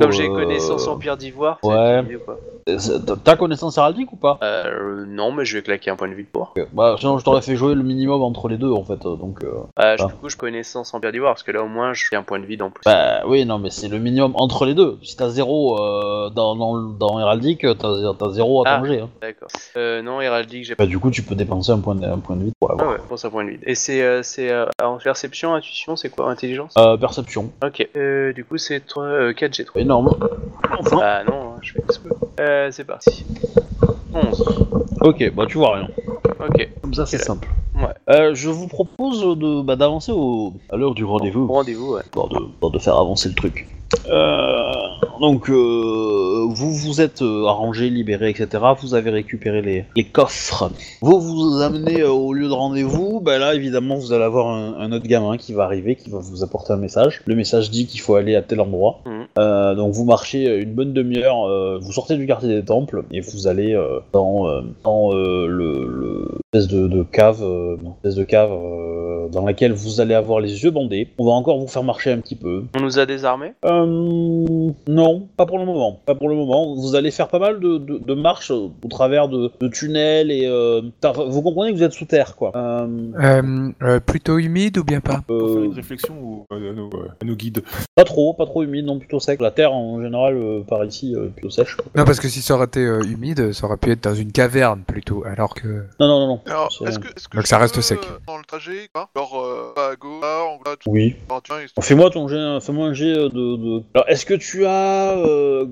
Euh, 0.00 0.04
Comme 0.04 0.12
j'ai 0.12 0.28
euh, 0.28 0.34
connaissance 0.34 0.86
en 0.88 0.96
pierre 0.96 1.16
d'ivoire. 1.16 1.58
ouais. 1.62 2.02
mieux, 2.02 2.18
quoi. 2.18 2.38
c'est- 2.78 3.00
T'as 3.24 3.36
connaissance 3.36 3.76
héraldique 3.78 4.12
ou 4.12 4.16
pas 4.16 4.38
Euh, 4.42 5.04
non 5.06 5.32
mais 5.32 5.44
je 5.44 5.56
vais 5.56 5.62
claquer 5.62 5.90
un 5.90 5.96
point 5.96 6.08
de 6.08 6.14
vue 6.14 6.22
de 6.24 6.28
pour. 6.28 6.54
Bah, 6.72 6.96
sinon, 6.98 7.18
je 7.18 7.24
t'aurais 7.24 7.42
fait 7.42 7.56
jouer 7.56 7.74
le 7.74 7.82
minimum 7.82 8.22
entre 8.22 8.48
les 8.48 8.56
deux 8.56 8.70
en 8.70 8.84
fait. 8.84 9.04
euh, 9.06 9.16
Donc. 9.16 9.42
euh, 9.44 9.48
Euh, 9.78 9.96
je- 9.98 10.04
Ah. 10.04 10.06
Du 10.06 10.14
coup, 10.14 10.28
je 10.28 10.36
connaissance 10.36 10.92
en 10.94 11.00
pierre 11.00 11.12
d'ivoire 11.12 11.32
parce 11.32 11.42
que 11.42 11.52
là, 11.52 11.62
au 11.62 11.68
moins, 11.68 11.92
je 11.92 12.04
fais 12.08 12.16
un 12.16 12.22
point 12.22 12.38
de 12.38 12.46
vide 12.46 12.62
en 12.62 12.70
plus. 12.70 12.82
Bah 12.84 13.20
oui, 13.26 13.44
non, 13.44 13.58
mais 13.58 13.70
c'est 13.70 13.88
le 13.88 13.98
minimum 13.98 14.32
entre 14.36 14.64
les 14.66 14.74
deux. 14.74 14.98
Si 15.02 15.16
t'as 15.16 15.28
zéro 15.28 15.78
euh, 15.80 16.30
dans, 16.30 16.54
dans, 16.56 16.76
dans 16.78 17.18
Héraldique, 17.20 17.66
t'as 17.78 18.30
zéro 18.30 18.64
à 18.64 18.68
Ah. 18.68 18.78
ton 18.78 18.84
hein. 18.90 19.08
D'accord. 19.20 19.48
Euh, 19.76 20.02
non, 20.02 20.20
héraldique, 20.20 20.64
j'ai 20.64 20.74
pas. 20.74 20.84
Bah, 20.84 20.88
du 20.88 20.98
coup, 20.98 21.10
tu 21.10 21.22
peux 21.22 21.34
dépenser 21.34 21.72
un 21.72 21.78
point 21.78 21.94
de, 21.94 22.04
un 22.04 22.18
point 22.18 22.36
de 22.36 22.44
vie 22.44 22.52
pour 22.58 22.70
Ah 22.70 22.74
l'avoir. 22.76 22.96
ouais, 22.96 23.02
pense 23.08 23.24
un 23.24 23.30
point 23.30 23.44
de 23.44 23.50
vide. 23.50 23.60
Et 23.66 23.74
c'est 23.74 24.02
euh, 24.02 24.22
c'est 24.22 24.50
euh, 24.50 24.66
en 24.82 24.98
perception, 24.98 25.54
intuition, 25.54 25.96
c'est 25.96 26.08
quoi? 26.10 26.30
Intelligence? 26.30 26.74
Euh, 26.78 26.96
perception. 26.96 27.50
Ok. 27.64 27.86
Euh, 27.96 28.32
du 28.32 28.44
coup, 28.44 28.58
c'est 28.58 28.80
3, 28.86 29.04
euh, 29.04 29.32
4 29.32 29.54
G 29.54 29.64
3. 29.64 29.80
Énorme. 29.90 30.10
Enfin. 30.78 31.00
Ah 31.02 31.24
non, 31.24 31.32
hein, 31.32 31.58
je 31.62 31.72
fais 31.72 31.82
ce 31.90 31.98
que. 31.98 32.08
Euh, 32.38 32.70
c'est 32.70 32.84
parti. 32.84 33.26
11. 34.14 34.44
Ok, 35.00 35.32
bah 35.34 35.46
tu 35.48 35.58
vois 35.58 35.74
rien. 35.78 35.88
Ok. 36.38 36.68
Comme 36.80 36.94
ça, 36.94 37.06
c'est 37.06 37.16
Ok. 37.16 37.24
simple. 37.24 37.48
Ouais. 37.74 37.88
Euh, 38.08 38.32
je 38.36 38.48
vous 38.50 38.68
propose 38.68 39.20
de 39.36 39.62
bah, 39.62 39.74
d'avancer 39.74 40.12
au 40.12 40.52
à 40.70 40.76
l'heure 40.76 40.94
du 40.94 41.04
rendez-vous. 41.04 41.48
Rendez-vous, 41.48 41.94
ouais. 41.94 42.02
histoire 42.04 42.28
de, 42.28 42.38
histoire 42.52 42.70
de 42.70 42.78
faire 42.78 42.96
avancer 42.98 43.28
le 43.30 43.34
truc. 43.34 43.66
Euh, 44.08 44.72
donc, 45.20 45.50
euh, 45.50 46.46
vous 46.48 46.72
vous 46.72 47.00
êtes 47.00 47.22
euh, 47.22 47.46
arrangé, 47.46 47.90
libéré, 47.90 48.30
etc. 48.30 48.62
Vous 48.80 48.94
avez 48.94 49.10
récupéré 49.10 49.62
les, 49.62 49.84
les 49.96 50.04
coffres. 50.04 50.70
Vous 51.00 51.20
vous 51.20 51.60
amenez 51.60 52.02
au 52.04 52.32
lieu 52.32 52.48
de 52.48 52.52
rendez-vous. 52.52 53.20
Bah 53.20 53.38
là, 53.38 53.54
évidemment, 53.54 53.96
vous 53.96 54.12
allez 54.12 54.24
avoir 54.24 54.48
un, 54.48 54.74
un 54.78 54.92
autre 54.92 55.06
gamin 55.06 55.36
qui 55.36 55.52
va 55.52 55.64
arriver, 55.64 55.96
qui 55.96 56.10
va 56.10 56.18
vous 56.18 56.42
apporter 56.42 56.72
un 56.72 56.76
message. 56.78 57.22
Le 57.26 57.34
message 57.34 57.70
dit 57.70 57.86
qu'il 57.86 58.00
faut 58.00 58.14
aller 58.14 58.36
à 58.36 58.42
tel 58.42 58.60
endroit. 58.60 59.00
Euh, 59.38 59.74
donc, 59.74 59.92
vous 59.92 60.04
marchez 60.04 60.58
une 60.58 60.72
bonne 60.72 60.92
demi-heure. 60.92 61.78
vous 61.80 61.92
sortez 61.92 62.16
du 62.16 62.26
quartier 62.26 62.48
des 62.48 62.64
temples 62.64 63.04
et 63.12 63.20
vous 63.20 63.46
allez 63.46 63.78
dans, 64.12 64.62
dans 64.84 65.12
le, 65.12 65.46
le 65.48 66.28
espèce 66.52 66.68
de, 66.68 66.88
de 66.88 67.02
cave, 67.02 67.44
espèce 67.98 68.16
de 68.16 68.24
cave 68.24 68.50
dans 69.30 69.44
laquelle 69.44 69.72
vous 69.72 70.00
allez 70.00 70.14
avoir 70.14 70.40
les 70.40 70.64
yeux 70.64 70.70
bandés. 70.70 71.08
On 71.18 71.24
va 71.26 71.32
encore 71.32 71.58
vous 71.58 71.68
faire 71.68 71.84
marcher 71.84 72.10
un 72.12 72.18
petit 72.18 72.34
peu. 72.34 72.64
On 72.76 72.80
nous 72.80 72.98
a 72.98 73.06
désarmés? 73.06 73.52
Euh, 73.64 73.79
non, 73.86 75.28
pas 75.36 75.46
pour 75.46 75.58
le 75.58 75.64
moment. 75.64 76.00
Pas 76.06 76.14
pour 76.14 76.28
le 76.28 76.34
moment. 76.34 76.74
Vous 76.74 76.94
allez 76.94 77.10
faire 77.10 77.28
pas 77.28 77.38
mal 77.38 77.60
de, 77.60 77.78
de, 77.78 77.98
de 77.98 78.14
marches 78.14 78.50
au 78.50 78.72
travers 78.88 79.28
de, 79.28 79.50
de 79.60 79.68
tunnels 79.68 80.30
et 80.30 80.46
euh, 80.46 80.82
vous 81.28 81.42
comprenez 81.42 81.72
que 81.72 81.76
vous 81.76 81.82
êtes 81.82 81.92
sous 81.92 82.04
terre, 82.06 82.36
quoi. 82.36 82.52
Euh, 82.54 82.86
Euh, 83.20 83.70
euh, 83.82 84.00
plutôt 84.00 84.38
humide 84.38 84.78
ou 84.78 84.84
bien 84.84 85.00
pas? 85.00 85.22
Pour 85.26 85.48
faire 85.50 85.58
euh, 85.58 85.64
une 85.64 85.72
réflexion 85.74 86.14
ou, 86.20 86.46
euh, 86.52 86.70
à, 86.70 86.74
nos, 86.74 86.86
euh, 86.88 87.08
à 87.20 87.24
nos 87.24 87.34
guides. 87.34 87.62
pas 87.94 88.04
trop, 88.04 88.32
pas 88.34 88.46
trop 88.46 88.62
humide, 88.62 88.86
non 88.86 88.98
plutôt 88.98 89.20
sec. 89.20 89.40
La 89.40 89.50
terre 89.50 89.72
en 89.72 90.00
général 90.02 90.36
euh, 90.36 90.62
par 90.62 90.84
ici 90.84 91.14
euh, 91.14 91.28
plutôt 91.28 91.50
sèche. 91.50 91.76
quoi. 91.76 91.86
Non, 91.96 92.04
parce 92.04 92.20
que 92.20 92.28
si 92.28 92.40
ça 92.42 92.54
aurait 92.54 92.66
été 92.66 92.80
euh, 92.84 93.02
humide, 93.02 93.52
ça 93.52 93.66
aurait 93.66 93.76
pu 93.76 93.90
être 93.92 94.02
dans 94.04 94.14
une 94.14 94.32
caverne 94.32 94.82
plutôt, 94.86 95.22
alors 95.24 95.54
que... 95.54 95.68
Non, 95.98 96.06
non, 96.08 96.20
non, 96.20 96.26
non. 96.28 96.40
Alors, 96.46 96.68
est-ce 96.86 96.98
que, 96.98 97.08
est-ce 97.08 97.28
que 97.28 97.36
Donc 97.36 97.46
ça 97.46 97.58
reste 97.58 97.76
peux, 97.76 97.80
sec. 97.82 97.98
euh, 98.02 98.18
Dans 98.26 98.38
le 98.38 98.44
trajet, 98.44 98.88
quoi? 98.94 99.08
Genre, 99.16 99.40
euh, 99.40 99.72
pas 99.74 99.90
à 99.92 99.96
gauche, 99.96 100.20
là, 100.22 100.44
en 100.44 100.56
bas, 100.62 100.76
tout 100.78 100.90
Oui. 100.90 101.14
Fais-moi 101.80 102.10
ton 102.10 102.28
jet, 102.28 102.60
fais-moi 102.60 102.86
un 102.88 102.92
jet 102.94 103.12
de, 103.14 103.28
de- 103.28 103.69
Alors, 103.94 104.08
est-ce 104.08 104.26
que 104.26 104.34
tu 104.34 104.64
as 104.66 105.16
euh, 105.18 105.66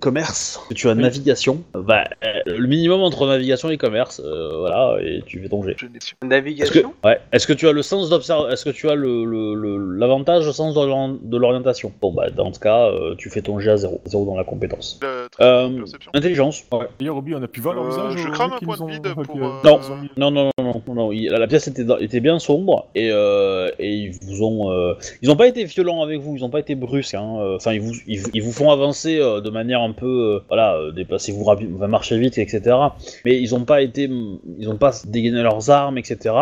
commerce? 0.00 0.56
Est-ce 0.62 0.68
que 0.68 0.74
tu 0.74 0.88
as 0.88 0.94
navigation? 0.94 1.62
Bah, 1.74 2.04
euh, 2.24 2.28
le 2.46 2.66
minimum 2.66 3.00
entre 3.02 3.26
navigation 3.26 3.70
et 3.70 3.76
commerce, 3.78 4.20
euh, 4.24 4.58
voilà, 4.58 4.96
et 5.02 5.22
tu 5.26 5.40
fais 5.40 5.48
ton 5.48 5.62
jet. 5.62 5.74
je 5.78 5.86
n'ai- 5.86 5.96
Est-ce 5.98 6.14
que, 6.20 6.26
Navigation 6.26 6.92
ouais. 7.04 7.18
Est-ce 7.32 7.46
que 7.46 7.52
tu 7.52 7.68
as 7.68 7.72
le 7.72 7.82
sens 7.82 8.10
d'observation 8.10 8.50
Est-ce 8.52 8.64
que 8.64 8.70
tu 8.70 8.88
as 8.88 8.94
le, 8.94 9.24
le- 9.24 9.54
le- 9.54 9.96
l'avantage 9.98 10.46
au 10.46 10.52
sens 10.52 10.74
de 10.74 10.80
l'ori- 10.84 11.18
de 11.22 11.36
l'orientation? 11.36 11.92
Bon 12.00 12.12
bah 12.12 12.30
dans 12.30 12.52
ce 12.52 12.58
cas, 12.60 12.86
euh, 12.88 13.14
tu 13.16 13.30
fais 13.30 13.42
ton 13.42 13.58
jet 13.58 13.70
à 13.70 13.76
zéro, 13.76 14.00
zéro 14.06 14.24
dans 14.24 14.36
la 14.36 14.44
compétence. 14.44 14.98
Le 15.02 15.26
Euh, 15.40 15.68
intelligence. 16.14 16.64
Ouais. 16.72 16.86
D'ailleurs, 16.98 17.16
Obi, 17.16 17.34
on 17.34 17.42
a 17.42 17.48
pu 17.48 17.60
voir 17.60 17.74
leur 17.74 17.86
visage. 17.88 18.16
je 18.16 18.28
crame 18.28 18.52
un 18.52 18.58
point 18.58 18.76
de 18.76 18.90
vide 18.92 19.14
pour, 19.24 19.36
euh, 19.36 19.50
Non, 19.64 19.80
non, 20.16 20.30
non, 20.30 20.30
non, 20.30 20.50
non, 20.58 20.82
non, 20.86 20.94
non, 20.94 21.12
il- 21.12 21.28
la 21.30 21.46
pièce 21.46 21.68
était, 21.68 21.84
était 22.00 22.20
bien 22.20 22.38
sombre 22.38 22.88
et, 22.94 23.10
euh, 23.12 23.70
et 23.78 23.90
ils 23.94 24.12
vous 24.22 24.42
ont, 24.42 24.70
euh, 24.70 24.94
ils 25.22 25.30
ont 25.30 25.36
pas 25.36 25.46
été 25.46 25.64
violents 25.64 26.02
avec 26.02 26.20
vous, 26.20 26.36
ils 26.36 26.44
ont 26.44 26.50
pas 26.50 26.60
été 26.60 26.74
brusques, 26.74 27.14
hein, 27.14 27.31
euh, 27.40 27.56
enfin 27.56 27.72
ils 27.72 27.80
vous, 27.80 27.92
ils, 28.06 28.20
vous- 28.20 28.30
ils 28.34 28.42
vous 28.42 28.52
font 28.52 28.70
avancer 28.70 29.18
euh, 29.18 29.40
de 29.40 29.48
manière 29.50 29.80
un 29.80 29.92
peu, 29.92 30.06
euh, 30.06 30.40
voilà, 30.48 30.74
euh, 30.76 30.92
déplacez-vous 30.92 31.44
rapidement, 31.44 31.78
va 31.78 31.86
marcher 31.88 32.18
vite, 32.18 32.36
etc. 32.38 32.76
Mais 33.24 33.40
ils 33.40 33.54
ont 33.54 33.64
pas 33.64 33.80
été, 33.82 34.10
ils 34.58 34.68
ont 34.68 34.76
pas 34.76 34.92
dégainé 35.06 35.42
leurs 35.42 35.70
armes, 35.70 35.98
etc. 35.98 36.34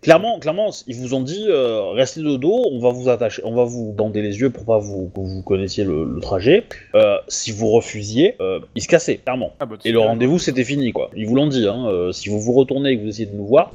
Clairement, 0.00 0.38
clairement, 0.38 0.70
ils 0.86 0.96
vous 0.96 1.14
ont 1.14 1.20
dit 1.22 1.44
euh, 1.48 1.90
restez 1.92 2.20
de 2.22 2.36
dos, 2.36 2.66
on 2.72 2.78
va 2.80 2.90
vous 2.90 3.08
attacher, 3.08 3.42
on 3.44 3.54
va 3.54 3.64
vous 3.64 3.92
bander 3.92 4.22
les 4.22 4.40
yeux 4.40 4.50
pour 4.50 4.64
pas 4.64 4.78
vous 4.78 5.10
que 5.14 5.20
vous 5.20 5.42
connaissiez 5.42 5.84
le, 5.84 6.04
le 6.04 6.20
trajet. 6.20 6.64
Si 7.28 7.52
vous 7.52 7.68
refusiez, 7.68 8.36
ils 8.74 8.82
se 8.82 8.88
cassaient, 8.88 9.16
clairement. 9.18 9.52
ah, 9.60 9.66
bah, 9.66 9.76
Et 9.84 9.92
le 9.92 9.98
rendez-vous 9.98 10.38
c'était 10.38 10.64
fini 10.64 10.92
quoi. 10.92 11.10
Ils 11.16 11.26
vous 11.26 11.34
l'ont 11.34 11.46
dit, 11.48 11.66
hein, 11.66 12.10
si 12.12 12.28
vous 12.28 12.40
vous 12.40 12.52
retournez 12.52 12.90
et 12.90 12.96
que 12.96 13.02
vous 13.02 13.08
essayez 13.08 13.26
de 13.26 13.36
nous 13.36 13.46
voir, 13.46 13.70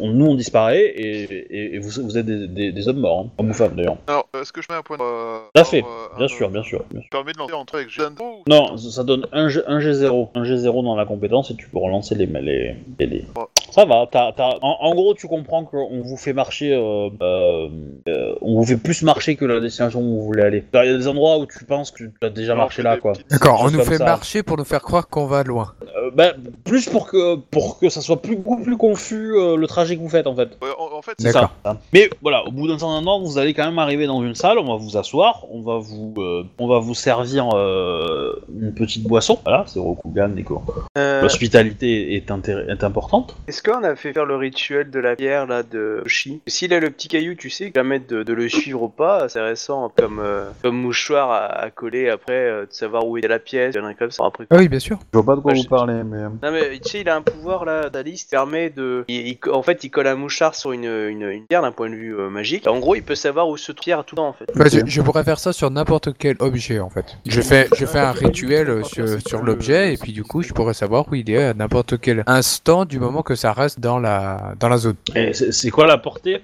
on- 0.00 0.10
nous 0.10 0.26
on 0.26 0.34
disparaît 0.34 0.84
et, 0.84 1.22
et- 1.22 1.74
et 1.74 1.78
vous, 1.78 2.02
vous 2.02 2.18
êtes 2.18 2.26
des, 2.26 2.46
des- 2.48 2.72
des 2.72 2.88
hommes 2.88 2.98
morts, 3.00 3.20
hein. 3.26 3.30
hommes 3.38 3.50
ou 3.50 3.54
femmes 3.54 3.74
d'ailleurs. 3.76 3.96
Alors, 4.06 4.28
est-ce 4.40 4.52
que 4.52 4.60
je 4.62 4.66
mets 4.70 4.76
un 4.78 4.82
point 4.82 4.96
de... 4.98 5.02
euh, 5.02 5.38
Tout 5.54 5.60
à 5.60 5.64
fait, 5.64 5.78
alors, 5.78 6.10
euh, 6.14 6.18
Bien 6.18 6.28
sûr, 6.28 6.50
bien 6.50 6.62
sûr. 6.62 6.82
bien 6.90 7.00
sûr. 7.00 7.10
Permet 7.10 7.32
de 7.32 7.38
lancer 7.38 7.54
entre 7.54 7.76
avec 7.76 7.88
Jeanne 7.90 8.14
ou... 8.20 8.42
Non, 8.48 8.76
ça 8.76 9.04
donne 9.04 9.26
un, 9.32 9.48
G, 9.48 9.60
un 9.66 9.78
G0. 9.78 10.28
Un 10.34 10.42
G0 10.42 10.84
dans 10.84 10.96
la 10.96 11.06
compétence 11.06 11.50
et 11.50 11.56
tu 11.56 11.68
peux 11.68 11.78
relancer 11.78 12.14
les. 12.14 12.26
les, 12.26 12.74
les-. 13.06 13.24
Ça 13.70 13.84
va, 13.84 14.06
t'as- 14.10 14.32
t'as- 14.32 14.58
en, 14.62 14.76
en 14.80 14.94
gros 14.94 15.14
tu 15.14 15.26
comprends 15.28 15.64
qu'on 15.64 16.00
vous 16.02 16.16
fait 16.16 16.32
marcher. 16.32 16.72
euh, 16.72 17.08
euh, 17.20 17.68
euh, 18.08 18.34
on 18.40 18.56
vous 18.60 18.64
fait 18.64 18.76
plus 18.76 19.02
marcher 19.02 19.36
que 19.36 19.44
la 19.44 19.60
destination 19.60 20.00
où 20.00 20.16
vous 20.20 20.22
voulez 20.24 20.42
aller. 20.42 20.64
Il 20.72 20.76
y 20.76 20.94
a 20.94 20.96
des 20.96 21.08
endroits 21.08 21.38
où 21.38 21.46
tu 21.46 21.64
penses 21.64 21.90
que 21.90 22.04
tu 22.04 22.10
as 22.22 22.30
déjà 22.30 22.52
Alors, 22.52 22.64
marché 22.64 22.82
là 22.82 22.96
quoi. 22.96 23.12
D'accord, 23.30 23.60
on 23.62 23.70
nous 23.70 23.80
fait 23.84 23.96
ça. 23.98 24.04
marcher 24.04 24.42
pour 24.42 24.56
nous 24.56 24.64
faire 24.64 24.82
croire 24.82 25.08
qu'on 25.08 25.26
va 25.26 25.42
loin. 25.42 25.72
Euh, 25.82 26.10
ben, 26.14 26.32
plus 26.64 26.88
pour 26.88 27.06
que, 27.08 27.36
pour 27.36 27.78
que 27.78 27.88
ça 27.88 28.00
soit 28.00 28.22
plus, 28.22 28.36
beaucoup 28.36 28.62
plus 28.62 28.76
confus 28.76 29.34
euh, 29.36 29.56
le 29.56 29.66
trajet 29.66 29.96
que 29.96 30.00
vous 30.00 30.08
faites 30.08 30.26
en 30.26 30.34
fait. 30.36 30.56
Ouais, 30.62 30.68
en, 30.78 30.96
en 30.98 31.02
fait, 31.02 31.12
C'est 31.18 31.32
D'accord. 31.32 31.50
ça. 31.64 31.78
Mais 31.92 32.08
voilà, 32.22 32.44
au 32.46 32.52
bout 32.52 32.68
d'un 32.68 32.78
certain 32.78 33.02
temps, 33.02 33.20
vous 33.20 33.36
allez 33.38 33.52
quand 33.52 33.64
même 33.66 33.78
arriver 33.78 34.06
dans 34.06 34.22
une 34.22 34.34
salle, 34.34 34.58
on 34.58 34.64
va 34.66 34.76
vous 34.76 34.96
asseoir, 34.96 35.44
on 35.50 35.60
va 35.60 35.78
vous, 35.78 36.14
euh, 36.18 36.44
on 36.58 36.66
va 36.68 36.78
vous 36.78 36.94
servir 36.94 37.48
euh, 37.54 38.40
une 38.58 38.72
petite 38.72 39.02
boisson. 39.06 39.38
Voilà, 39.44 39.64
c'est 39.66 39.80
Rokugan, 39.80 40.28
Nico. 40.28 40.62
Euh, 40.96 41.22
L'hospitalité 41.22 42.14
est, 42.14 42.30
intér- 42.30 42.68
est 42.70 42.84
importante. 42.84 43.36
Est-ce 43.56 43.62
qu'on 43.62 43.84
a 43.84 43.96
fait 43.96 44.12
faire 44.12 44.26
le 44.26 44.36
rituel 44.36 44.90
de 44.90 45.00
la 45.00 45.16
pierre 45.16 45.46
là 45.46 45.62
de 45.62 46.02
Shi 46.04 46.42
S'il 46.46 46.74
a 46.74 46.78
le 46.78 46.90
petit 46.90 47.08
caillou, 47.08 47.34
tu 47.34 47.48
sais, 47.48 47.70
permettre 47.70 48.06
de, 48.06 48.22
de 48.22 48.34
le 48.34 48.50
suivre 48.50 48.82
ou 48.82 48.88
pas, 48.90 49.30
c'est 49.30 49.40
récent 49.40 49.90
comme, 49.96 50.18
euh, 50.22 50.44
comme 50.62 50.76
mouchoir 50.76 51.30
à, 51.30 51.46
à 51.46 51.70
coller 51.70 52.10
après, 52.10 52.34
euh, 52.34 52.66
de 52.66 52.72
savoir 52.74 53.06
où 53.08 53.16
est 53.16 53.26
la 53.26 53.38
pièce, 53.38 53.74
il 53.74 53.78
y 53.78 53.80
en 53.82 53.86
a 53.86 53.94
comme 53.94 54.10
ça 54.10 54.26
après. 54.26 54.44
Ah 54.50 54.56
oui, 54.58 54.68
bien 54.68 54.78
sûr. 54.78 54.98
Je 55.10 55.18
vois 55.18 55.24
pas 55.24 55.36
de 55.36 55.40
quoi 55.40 55.54
vous 55.54 55.64
parlez, 55.64 56.02
mais. 56.04 56.24
Non 56.24 56.52
mais 56.52 56.78
tu 56.80 56.90
sais, 56.90 57.00
il 57.00 57.08
a 57.08 57.16
un 57.16 57.22
pouvoir 57.22 57.64
là, 57.64 57.88
Dalis, 57.88 58.24
qui 58.24 58.26
permet 58.30 58.68
de... 58.68 59.06
il- 59.08 59.26
il- 59.26 59.38
en 59.50 59.62
fait, 59.62 59.82
il 59.84 59.88
colle 59.90 60.08
un 60.08 60.16
mouchard 60.16 60.54
sur 60.54 60.72
une, 60.72 60.84
une, 60.84 61.22
une 61.22 61.46
pierre 61.46 61.62
d'un 61.62 61.72
point 61.72 61.88
de 61.88 61.94
vue 61.94 62.14
euh, 62.14 62.28
magique. 62.28 62.66
En 62.66 62.78
gros, 62.78 62.94
il 62.94 63.04
peut 63.04 63.14
savoir 63.14 63.48
où 63.48 63.56
se 63.56 63.72
trouve 63.72 63.84
pierre 63.84 64.04
tout 64.04 64.16
le 64.16 64.18
temps 64.18 64.28
en 64.28 64.32
fait. 64.34 64.50
Bah, 64.54 64.66
je, 64.70 64.80
je 64.84 65.00
pourrais 65.00 65.24
faire 65.24 65.38
ça 65.38 65.54
sur 65.54 65.70
n'importe 65.70 66.10
quel 66.18 66.36
objet 66.40 66.78
en 66.78 66.90
fait. 66.90 67.16
Je 67.24 67.40
fais, 67.40 67.68
je 67.74 67.86
fais 67.86 68.00
un 68.00 68.12
rituel 68.12 68.68
euh, 68.68 68.82
sur, 68.82 69.06
sur 69.26 69.42
l'objet 69.42 69.94
et 69.94 69.96
puis 69.96 70.12
du 70.12 70.24
coup 70.24 70.42
je 70.42 70.52
pourrais 70.52 70.74
savoir 70.74 71.06
où 71.10 71.14
il 71.14 71.30
est 71.30 71.42
à 71.42 71.54
n'importe 71.54 71.98
quel 71.98 72.22
instant 72.26 72.84
du 72.84 72.98
moment 72.98 73.22
que 73.22 73.34
ça 73.34 73.45
reste 73.52 73.80
dans 73.80 73.98
la, 73.98 74.54
dans 74.60 74.68
la 74.68 74.76
zone. 74.76 74.94
Et 75.14 75.32
C'est 75.32 75.70
quoi 75.70 75.86
la 75.86 75.98
portée? 75.98 76.40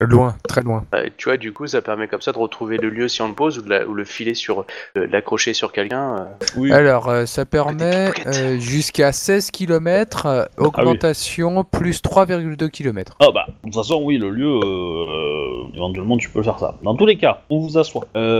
Loin, 0.00 0.34
très 0.48 0.62
loin. 0.62 0.84
Euh, 0.94 1.08
tu 1.16 1.28
vois, 1.28 1.36
du 1.36 1.52
coup, 1.52 1.66
ça 1.66 1.80
permet 1.82 2.08
comme 2.08 2.20
ça 2.20 2.32
de 2.32 2.38
retrouver 2.38 2.76
le 2.78 2.88
lieu 2.90 3.08
si 3.08 3.22
on 3.22 3.28
le 3.28 3.34
pose 3.34 3.58
ou 3.58 3.62
de, 3.62 3.68
la- 3.70 3.86
ou 3.86 3.94
le 3.94 4.04
filer 4.04 4.34
sur, 4.34 4.64
euh, 4.96 5.06
l'accrocher 5.10 5.54
sur 5.54 5.72
quelqu'un. 5.72 6.16
euh. 6.16 6.24
Oui. 6.56 6.72
Alors 6.72 7.08
euh, 7.08 7.26
ça 7.26 7.44
permet 7.44 8.10
euh, 8.26 8.58
jusqu'à 8.58 9.12
16 9.12 9.50
km, 9.50 10.48
augmentation 10.58 11.64
plus 11.64 12.02
3,2 12.02 12.68
km. 12.70 13.16
Ah 13.20 13.26
bah, 13.32 13.46
de 13.48 13.52
toute 13.70 13.74
façon, 13.74 14.00
oui, 14.02 14.18
le 14.18 14.30
lieu, 14.30 14.48
euh, 14.62 15.68
éventuellement, 15.74 16.16
tu 16.16 16.28
peux 16.30 16.42
faire 16.42 16.58
ça. 16.58 16.74
Dans 16.82 16.94
tous 16.94 17.06
les 17.06 17.16
cas, 17.16 17.42
on 17.50 17.60
vous 17.60 17.78
assoit. 17.78 18.06
Euh, 18.16 18.38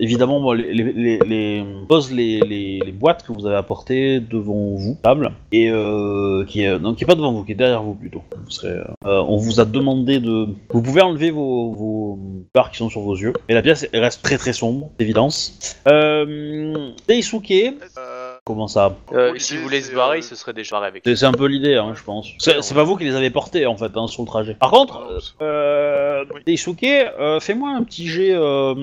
évidemment, 0.00 0.40
moi, 0.40 0.54
les, 0.56 0.72
les, 0.72 0.92
les, 0.92 1.18
les- 1.18 1.64
pose 1.88 2.12
les, 2.12 2.40
les, 2.40 2.80
les 2.84 2.92
boîtes 2.92 3.24
que 3.26 3.32
vous 3.32 3.46
avez 3.46 3.56
apportées 3.56 4.20
devant 4.20 4.74
vous, 4.74 4.96
table, 5.02 5.32
et 5.52 5.70
euh, 5.70 6.44
qui 6.46 6.62
est, 6.62 6.73
non, 6.78 6.94
qui 6.94 7.04
est 7.04 7.06
pas 7.06 7.14
devant 7.14 7.32
vous, 7.32 7.44
qui 7.44 7.52
est 7.52 7.56
derrière 7.56 7.82
vous 7.82 7.94
plutôt. 7.94 8.22
Vous 8.44 8.50
serez, 8.50 8.68
euh, 8.68 8.84
on 9.04 9.36
vous 9.36 9.60
a 9.60 9.64
demandé 9.64 10.20
de, 10.20 10.48
vous 10.70 10.82
pouvez 10.82 11.02
enlever 11.02 11.30
vos, 11.30 12.18
barres 12.54 12.70
qui 12.70 12.78
sont 12.78 12.90
sur 12.90 13.00
vos 13.00 13.16
yeux, 13.16 13.32
et 13.48 13.54
la 13.54 13.62
pièce 13.62 13.86
reste 13.92 14.22
très 14.22 14.38
très 14.38 14.52
sombre, 14.52 14.90
d'évidence. 14.98 15.76
Euh, 15.88 16.90
Daisuke, 17.08 17.52
Euh, 17.98 18.23
comment 18.44 18.68
ça 18.68 18.94
Euh, 19.12 19.32
vous 19.32 19.62
voulez 19.62 19.80
c'est, 19.80 19.90
se 19.90 19.94
barrer, 19.96 20.16
euh, 20.16 20.20
il 20.20 20.22
se 20.22 20.34
serait 20.34 20.52
déjà 20.52 20.76
avec. 20.78 21.02
C'est 21.06 21.16
c'est 21.16 21.24
un 21.24 21.32
peu 21.32 21.46
l'idée, 21.46 21.76
hein, 21.76 21.92
je 21.96 22.02
pense. 22.02 22.28
C'est 22.38 22.74
pas 22.74 22.84
vous 22.84 22.96
qui 22.96 23.04
les 23.04 23.14
avez 23.14 23.30
portés 23.30 23.64
en 23.66 23.76
fait 23.76 23.90
hein, 23.96 24.06
sur 24.06 24.22
le 24.22 24.26
trajet. 24.26 24.54
Par 24.54 24.70
contre, 24.70 25.00
Ah, 25.40 25.44
euh, 25.44 26.24
Oui. 26.34 26.40
Daisuke, 26.46 26.84
euh, 26.84 27.40
fais-moi 27.40 27.70
un 27.70 27.82
petit 27.84 28.06
jet 28.06 28.32
euh, 28.34 28.74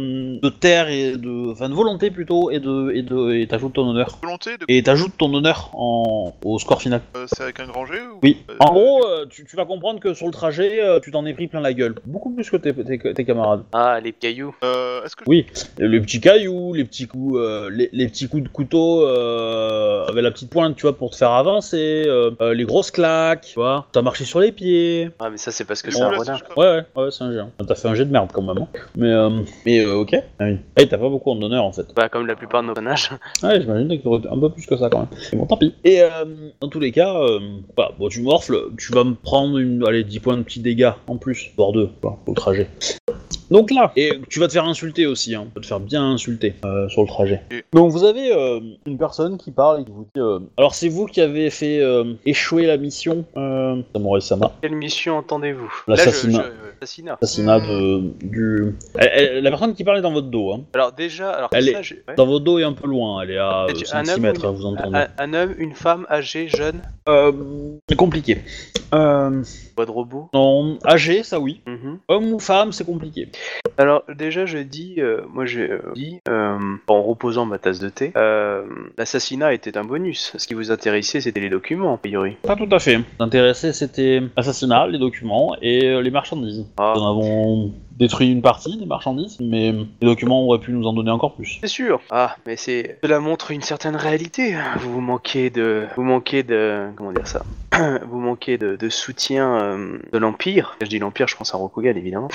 de 0.41 0.49
terre 0.49 0.89
et 0.89 1.11
de, 1.15 1.51
enfin 1.51 1.69
de 1.69 1.75
volonté 1.75 2.09
plutôt 2.09 2.49
et 2.49 2.59
de 2.59 2.91
et 2.91 3.03
de 3.03 3.33
et 3.33 3.47
t'ajoutes 3.47 3.73
ton 3.73 3.87
honneur. 3.87 4.17
volonté 4.23 4.57
de... 4.57 4.65
Et 4.67 4.81
t'ajoutes 4.81 5.15
ton 5.17 5.31
honneur 5.33 5.69
en, 5.73 6.33
au 6.43 6.57
score 6.59 6.81
final. 6.81 7.01
euh, 7.15 7.25
c'est 7.27 7.43
avec 7.43 7.59
un 7.59 7.67
grand 7.67 7.85
G 7.85 7.93
ou... 8.13 8.19
Oui. 8.23 8.37
Euh, 8.49 8.55
En 8.59 8.73
gros, 8.73 9.05
euh, 9.05 9.25
tu, 9.29 9.45
tu 9.45 9.55
vas 9.55 9.65
comprendre 9.65 9.99
que 9.99 10.13
sur 10.15 10.25
le 10.25 10.31
trajet, 10.33 10.81
euh, 10.83 10.99
tu 10.99 11.11
t'en 11.11 11.25
es 11.27 11.33
pris 11.33 11.47
plein 11.47 11.61
la 11.61 11.73
gueule, 11.73 11.95
beaucoup 12.05 12.31
plus 12.31 12.49
que 12.49 12.57
tes, 12.57 12.73
tes, 12.73 13.13
tes 13.13 13.25
camarades. 13.25 13.63
Ah, 13.73 13.99
les 14.03 14.11
cailloux. 14.13 14.55
Euh, 14.63 15.03
est-ce 15.05 15.15
que... 15.15 15.23
Oui, 15.27 15.45
les 15.77 15.99
petits 16.01 16.19
cailloux, 16.19 16.73
les 16.73 16.83
petits 16.85 17.07
coups, 17.07 17.37
euh, 17.37 17.69
les, 17.71 17.89
les 17.93 18.07
petits 18.07 18.27
coups 18.27 18.43
de 18.43 18.47
couteau 18.49 19.05
euh, 19.05 19.50
avec 20.07 20.23
la 20.23 20.31
petite 20.31 20.49
pointe, 20.49 20.75
tu 20.75 20.83
vois, 20.83 20.97
pour 20.97 21.11
te 21.11 21.15
faire 21.15 21.31
avancer, 21.31 22.03
euh, 22.07 22.31
euh, 22.41 22.53
les 22.53 22.65
grosses 22.65 22.91
claques, 22.91 23.41
tu 23.41 23.55
vois, 23.55 23.85
t'as 23.91 24.01
marché 24.01 24.25
sur 24.25 24.39
les 24.39 24.51
pieds. 24.51 25.09
Ah, 25.19 25.29
mais 25.29 25.37
ça, 25.37 25.51
c'est 25.51 25.65
parce 25.65 25.81
que 25.81 25.91
c'est 25.91 26.01
un 26.01 26.09
renard. 26.09 26.41
Ouais, 26.57 26.83
ouais, 26.95 27.03
ouais, 27.03 27.11
c'est 27.11 27.23
un 27.23 27.31
jet. 27.31 27.39
hein. 27.39 27.49
T'as 27.67 27.75
fait 27.75 27.87
un 27.87 27.95
jet 27.95 28.05
de 28.05 28.11
merde 28.11 28.29
quand 28.33 28.41
même. 28.41 28.57
Hein. 28.57 28.67
Mais, 28.95 29.11
euh, 29.11 29.29
mais 29.65 29.79
euh, 29.85 29.95
ok. 29.95 30.15
Ah 30.39 30.45
oui. 30.45 30.57
Eh, 30.77 30.87
t'as 30.87 30.97
pas 30.97 31.09
beaucoup 31.09 31.31
en 31.31 31.41
honneur 31.41 31.63
en 31.63 31.71
fait. 31.71 31.85
Bah, 31.95 32.09
comme 32.09 32.27
la 32.27 32.35
plupart 32.35 32.61
de 32.61 32.67
nos 32.67 32.73
personnages. 32.73 33.11
Ouais, 33.43 33.59
j'imagine 33.61 33.87
que 33.89 34.03
t'aurais 34.03 34.21
un 34.29 34.39
peu 34.39 34.49
plus 34.49 34.65
que 34.65 34.77
ça 34.77 34.89
quand 34.89 34.99
même. 34.99 35.07
Mais 35.31 35.37
bon, 35.39 35.45
tant 35.45 35.57
pis. 35.57 35.73
Et 35.83 36.01
euh, 36.01 36.09
dans 36.59 36.67
tous 36.67 36.79
les 36.79 36.91
cas, 36.91 37.15
euh, 37.15 37.39
voilà, 37.75 37.91
bon, 37.97 38.07
tu 38.09 38.21
morfles, 38.21 38.57
tu 38.77 38.91
vas 38.93 39.03
me 39.03 39.15
prendre 39.15 39.57
une, 39.57 39.83
allez, 39.87 40.03
10 40.03 40.19
points 40.19 40.37
de 40.37 40.43
petits 40.43 40.59
dégâts 40.59 40.91
en 41.07 41.17
plus, 41.17 41.51
voire 41.57 41.71
2, 41.71 41.89
quoi, 42.01 42.19
au 42.27 42.33
trajet. 42.33 42.67
Donc 43.51 43.69
là, 43.69 43.91
et 43.97 44.13
tu 44.29 44.39
vas 44.39 44.47
te 44.47 44.53
faire 44.53 44.65
insulter 44.65 45.05
aussi, 45.05 45.35
hein. 45.35 45.45
tu 45.49 45.55
vas 45.55 45.61
te 45.61 45.65
faire 45.67 45.79
bien 45.81 46.03
insulter 46.11 46.53
euh, 46.65 46.87
sur 46.89 47.01
le 47.01 47.07
trajet. 47.07 47.41
Et- 47.51 47.63
Donc 47.73 47.91
vous 47.91 48.03
avez 48.05 48.33
euh, 48.33 48.59
une 48.85 48.97
personne 48.97 49.37
qui 49.37 49.51
parle 49.51 49.81
et 49.81 49.83
qui 49.83 49.91
vous 49.91 50.07
dit 50.15 50.21
euh, 50.21 50.39
Alors 50.57 50.73
c'est 50.73 50.87
vous 50.89 51.05
qui 51.05 51.19
avez 51.21 51.49
fait 51.49 51.79
euh, 51.79 52.13
échouer 52.25 52.65
la 52.65 52.77
mission, 52.77 53.25
euh, 53.37 53.81
Samurai 53.93 54.21
Sama, 54.21 54.53
Quelle 54.61 54.75
mission 54.75 55.17
entendez-vous? 55.17 55.69
L'assassinat. 55.87 56.37
Là, 56.39 56.45
je- 56.45 56.49
je- 56.67 56.70
L'assassinat. 56.81 57.19
assassinat 57.21 57.59
de, 57.59 58.11
du. 58.25 58.73
Elle- 58.97 59.11
elle- 59.13 59.43
la 59.43 59.51
personne 59.51 59.75
qui 59.75 59.83
parle 59.83 59.99
est 59.99 60.01
dans 60.01 60.11
votre 60.11 60.29
dos, 60.29 60.51
hein. 60.53 60.61
Alors, 60.73 60.91
déjà, 60.93 61.29
alors, 61.29 61.49
Elle 61.53 61.65
ça, 61.65 61.79
est- 61.81 61.93
ouais. 62.07 62.15
Dans 62.17 62.25
votre 62.25 62.43
dos 62.43 62.57
et 62.57 62.63
un 62.63 62.73
peu 62.73 62.87
loin, 62.87 63.21
elle 63.21 63.29
est 63.31 63.37
à 63.37 63.67
Et 63.69 63.73
tu- 63.73 63.83
un 63.93 64.03
5 64.03 64.15
homme 64.15 64.21
mètres, 64.23 64.45
hein, 64.47 64.51
vous 64.51 64.65
entendez. 64.65 64.97
un, 64.97 65.07
un 65.19 65.33
homme, 65.35 65.53
une 65.59 65.73
femme, 65.75 66.07
âgée, 66.09 66.47
jeune, 66.47 66.81
Euh, 67.07 67.31
compliqué. 67.95 68.39
Euh, 68.95 69.43
voix 69.77 69.85
de 69.85 69.91
robot. 69.91 70.29
non, 70.33 70.79
âgé, 70.85 71.21
ça 71.23 71.39
oui. 71.39 71.61
Mhm. 71.67 71.99
Homme 72.07 72.33
ou 72.33 72.39
femme, 72.39 72.71
c'est 72.71 72.83
compliqué. 72.85 73.29
Alors 73.77 74.03
déjà 74.17 74.45
je 74.45 74.57
dis, 74.57 74.95
euh, 74.97 75.21
moi 75.33 75.45
j'ai 75.45 75.69
euh, 75.71 75.79
dit, 75.95 76.19
euh, 76.27 76.57
en 76.87 77.01
reposant 77.01 77.45
ma 77.45 77.57
tasse 77.57 77.79
de 77.79 77.87
thé, 77.89 78.11
euh, 78.17 78.63
l'assassinat 78.97 79.53
était 79.53 79.77
un 79.77 79.85
bonus. 79.85 80.33
Ce 80.37 80.45
qui 80.45 80.53
vous 80.55 80.71
intéressait 80.71 81.21
c'était 81.21 81.39
les 81.39 81.49
documents 81.49 81.93
a 81.93 81.97
priori. 81.97 82.35
Pas 82.43 82.55
tout 82.57 82.67
à 82.71 82.79
fait. 82.79 82.99
L'intéressé, 83.19 83.71
c'était 83.71 84.21
l'assassinat, 84.35 84.87
les 84.87 84.99
documents 84.99 85.55
et 85.61 85.85
euh, 85.85 86.01
les 86.01 86.11
marchandises. 86.11 86.65
Ah. 86.77 86.93
Nous 86.95 87.01
en 87.01 87.09
avons 87.09 87.73
détruit 87.97 88.31
une 88.31 88.41
partie 88.41 88.77
des 88.77 88.85
marchandises, 88.87 89.37
mais 89.39 89.71
les 89.73 90.07
documents 90.07 90.43
auraient 90.47 90.59
pu 90.59 90.71
nous 90.71 90.87
en 90.87 90.93
donner 90.93 91.11
encore 91.11 91.35
plus. 91.35 91.59
C'est 91.61 91.67
sûr. 91.67 92.01
Ah 92.09 92.35
mais 92.47 92.55
c'est, 92.55 92.97
cela 93.03 93.19
montre 93.19 93.51
une 93.51 93.61
certaine 93.61 93.95
réalité. 93.95 94.55
Vous 94.79 94.93
vous 94.93 95.01
manquez 95.01 95.49
de, 95.51 95.85
vous 95.95 96.01
manquez 96.03 96.41
de, 96.41 96.87
comment 96.95 97.11
dire 97.11 97.27
ça 97.27 97.43
Vous 98.09 98.19
manquez 98.19 98.57
de, 98.57 98.75
de 98.75 98.89
soutien 98.89 99.55
euh, 99.61 99.97
de 100.11 100.17
l'empire. 100.17 100.75
Quand 100.79 100.85
je 100.85 100.89
dis 100.89 100.99
l'empire, 100.99 101.27
je 101.27 101.35
pense 101.35 101.53
à 101.53 101.57
Rokugan 101.57 101.95
évidemment. 101.95 102.29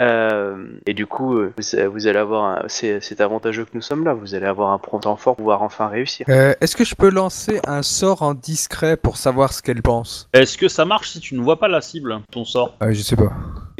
Euh, 0.00 0.66
et 0.86 0.94
du 0.94 1.06
coup, 1.06 1.36
euh, 1.36 1.52
vous, 1.56 1.90
vous 1.92 2.06
allez 2.06 2.18
avoir, 2.18 2.44
un- 2.44 2.62
c'est, 2.68 3.20
avantageux 3.20 3.64
que 3.64 3.70
nous 3.74 3.82
sommes 3.82 4.04
là. 4.04 4.14
Vous 4.14 4.34
allez 4.34 4.46
avoir 4.46 4.70
un 4.70 4.78
temps 4.98 5.16
fort 5.16 5.34
pour 5.34 5.42
pouvoir 5.42 5.62
enfin 5.62 5.88
réussir. 5.88 6.26
Euh, 6.28 6.54
Est-ce 6.60 6.76
que 6.76 6.84
je 6.84 6.94
peux 6.94 7.10
lancer 7.10 7.60
un 7.66 7.82
sort 7.82 8.22
en 8.22 8.34
discret 8.34 8.96
pour 8.96 9.16
savoir 9.16 9.52
ce 9.52 9.62
qu'elle 9.62 9.82
pense? 9.82 10.28
Est-ce 10.32 10.56
que 10.56 10.68
ça 10.68 10.84
marche 10.84 11.10
si 11.10 11.20
tu 11.20 11.34
ne 11.34 11.40
vois 11.42 11.58
pas 11.58 11.68
la 11.68 11.80
cible, 11.80 12.20
ton 12.30 12.44
sort? 12.44 12.74
Euh, 12.82 12.92
Je 12.92 13.02
sais 13.02 13.16
pas. 13.16 13.32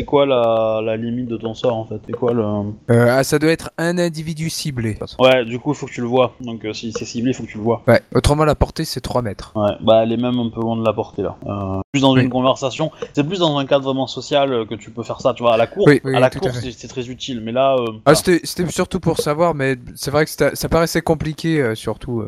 C'est 0.03 0.07
quoi 0.07 0.27
la, 0.27 0.81
la 0.85 0.97
limite 0.97 1.29
de 1.29 1.37
ton 1.37 1.55
sort 1.55 1.77
en 1.77 1.85
fait? 1.87 2.01
C'est 2.05 2.13
quoi 2.13 2.33
le. 2.33 2.43
Euh, 2.43 3.07
ah, 3.09 3.23
ça 3.23 3.39
doit 3.39 3.53
être 3.53 3.71
un 3.79 3.99
individu 3.99 4.51
ciblé. 4.51 4.99
Ouais, 5.21 5.45
du 5.45 5.61
coup, 5.61 5.71
il 5.73 5.77
faut 5.77 5.87
que 5.87 5.93
tu 5.93 6.01
le 6.01 6.09
vois. 6.09 6.35
Donc, 6.41 6.65
euh, 6.65 6.73
si 6.73 6.91
c'est 6.93 7.05
ciblé, 7.05 7.31
il 7.31 7.35
faut 7.35 7.45
que 7.45 7.49
tu 7.49 7.59
le 7.59 7.63
vois. 7.63 7.83
Ouais, 7.87 8.01
autrement 8.13 8.45
la 8.45 8.57
portée 8.57 8.85
c'est 8.85 9.01
3 9.01 9.23
mètres. 9.23 9.53
Ouais, 9.55 9.71
bah 9.81 10.01
elle 10.03 10.11
est 10.13 10.17
même 10.17 10.41
un 10.41 10.51
peu 10.51 10.61
loin 10.61 10.77
de 10.77 10.85
la 10.85 10.93
portée 10.93 11.23
là. 11.23 11.37
Euh, 11.47 11.81
plus 11.93 12.01
dans 12.01 12.15
Oui. 12.15 12.23
une 12.23 12.31
conversation, 12.31 12.91
c'est 13.13 13.23
plus 13.23 13.39
dans 13.39 13.57
un 13.59 13.65
cadre 13.65 13.85
vraiment 13.85 14.09
social 14.09 14.67
que 14.69 14.75
tu 14.75 14.91
peux 14.91 15.05
faire 15.05 15.21
ça, 15.21 15.35
tu 15.35 15.45
vois. 15.45 15.55
À 15.55 15.57
la 15.57 15.69
cour, 15.69 15.85
Oui, 15.87 16.01
oui, 16.03 16.17
à 16.17 16.19
la 16.21 16.31
cour, 16.31 16.51
c'est 16.53 16.89
très 16.89 17.09
utile, 17.09 17.41
mais 17.41 17.53
là, 17.53 17.77
Ah, 18.05 18.17
c'était 18.17 18.41
surtout 18.71 18.99
pour 18.99 19.19
savoir, 19.19 19.55
mais 19.55 19.77
c'est 19.95 20.11
vrai 20.11 20.25
que 20.25 20.31
ça 20.31 20.69
paraissait 20.69 21.03
compliqué, 21.03 21.75
surtout. 21.77 22.25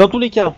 dans 0.00 0.08
tous 0.08 0.18
les 0.18 0.30
cas, 0.30 0.52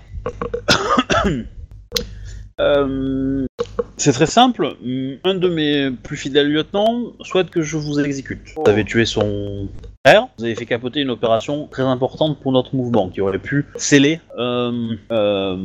c'est 3.97 4.13
très 4.13 4.27
simple. 4.27 4.77
Un 5.25 5.35
de 5.35 5.49
mes 5.49 5.91
plus 5.91 6.17
fidèles 6.17 6.51
lieutenants 6.51 7.13
souhaite 7.21 7.51
que 7.51 7.63
je 7.63 7.77
vous 7.77 8.01
exécute. 8.01 8.55
Vous 8.57 8.71
avez 8.71 8.85
tué 8.85 9.05
son 9.05 9.69
frère, 10.07 10.29
vous 10.39 10.45
avez 10.45 10.55
fait 10.55 10.67
capoter 10.67 11.01
une 11.01 11.11
opération 11.11 11.67
très 11.69 11.83
importante 11.83 12.39
pour 12.41 12.53
notre 12.53 12.75
mouvement 12.75 13.09
qui 13.09 13.21
aurait 13.21 13.39
pu 13.39 13.67
sceller 13.77 14.21
euh, 14.39 14.97
euh, 15.11 15.57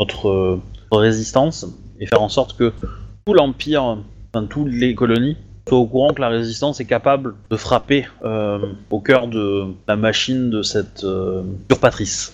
notre, 0.00 0.28
euh, 0.28 0.60
notre 0.90 1.02
résistance 1.02 1.66
et 2.00 2.06
faire 2.06 2.22
en 2.22 2.28
sorte 2.28 2.56
que 2.56 2.72
tout 3.24 3.32
l'empire, 3.32 3.98
enfin 4.34 4.46
toutes 4.46 4.72
les 4.72 4.94
colonies 4.94 5.36
soient 5.68 5.78
au 5.78 5.86
courant 5.86 6.12
que 6.14 6.20
la 6.20 6.28
résistance 6.28 6.80
est 6.80 6.84
capable 6.84 7.34
de 7.50 7.56
frapper 7.56 8.06
euh, 8.24 8.58
au 8.90 9.00
cœur 9.00 9.28
de 9.28 9.66
la 9.88 9.96
machine 9.96 10.50
de 10.50 10.62
cette 10.62 11.04
euh. 11.04 11.42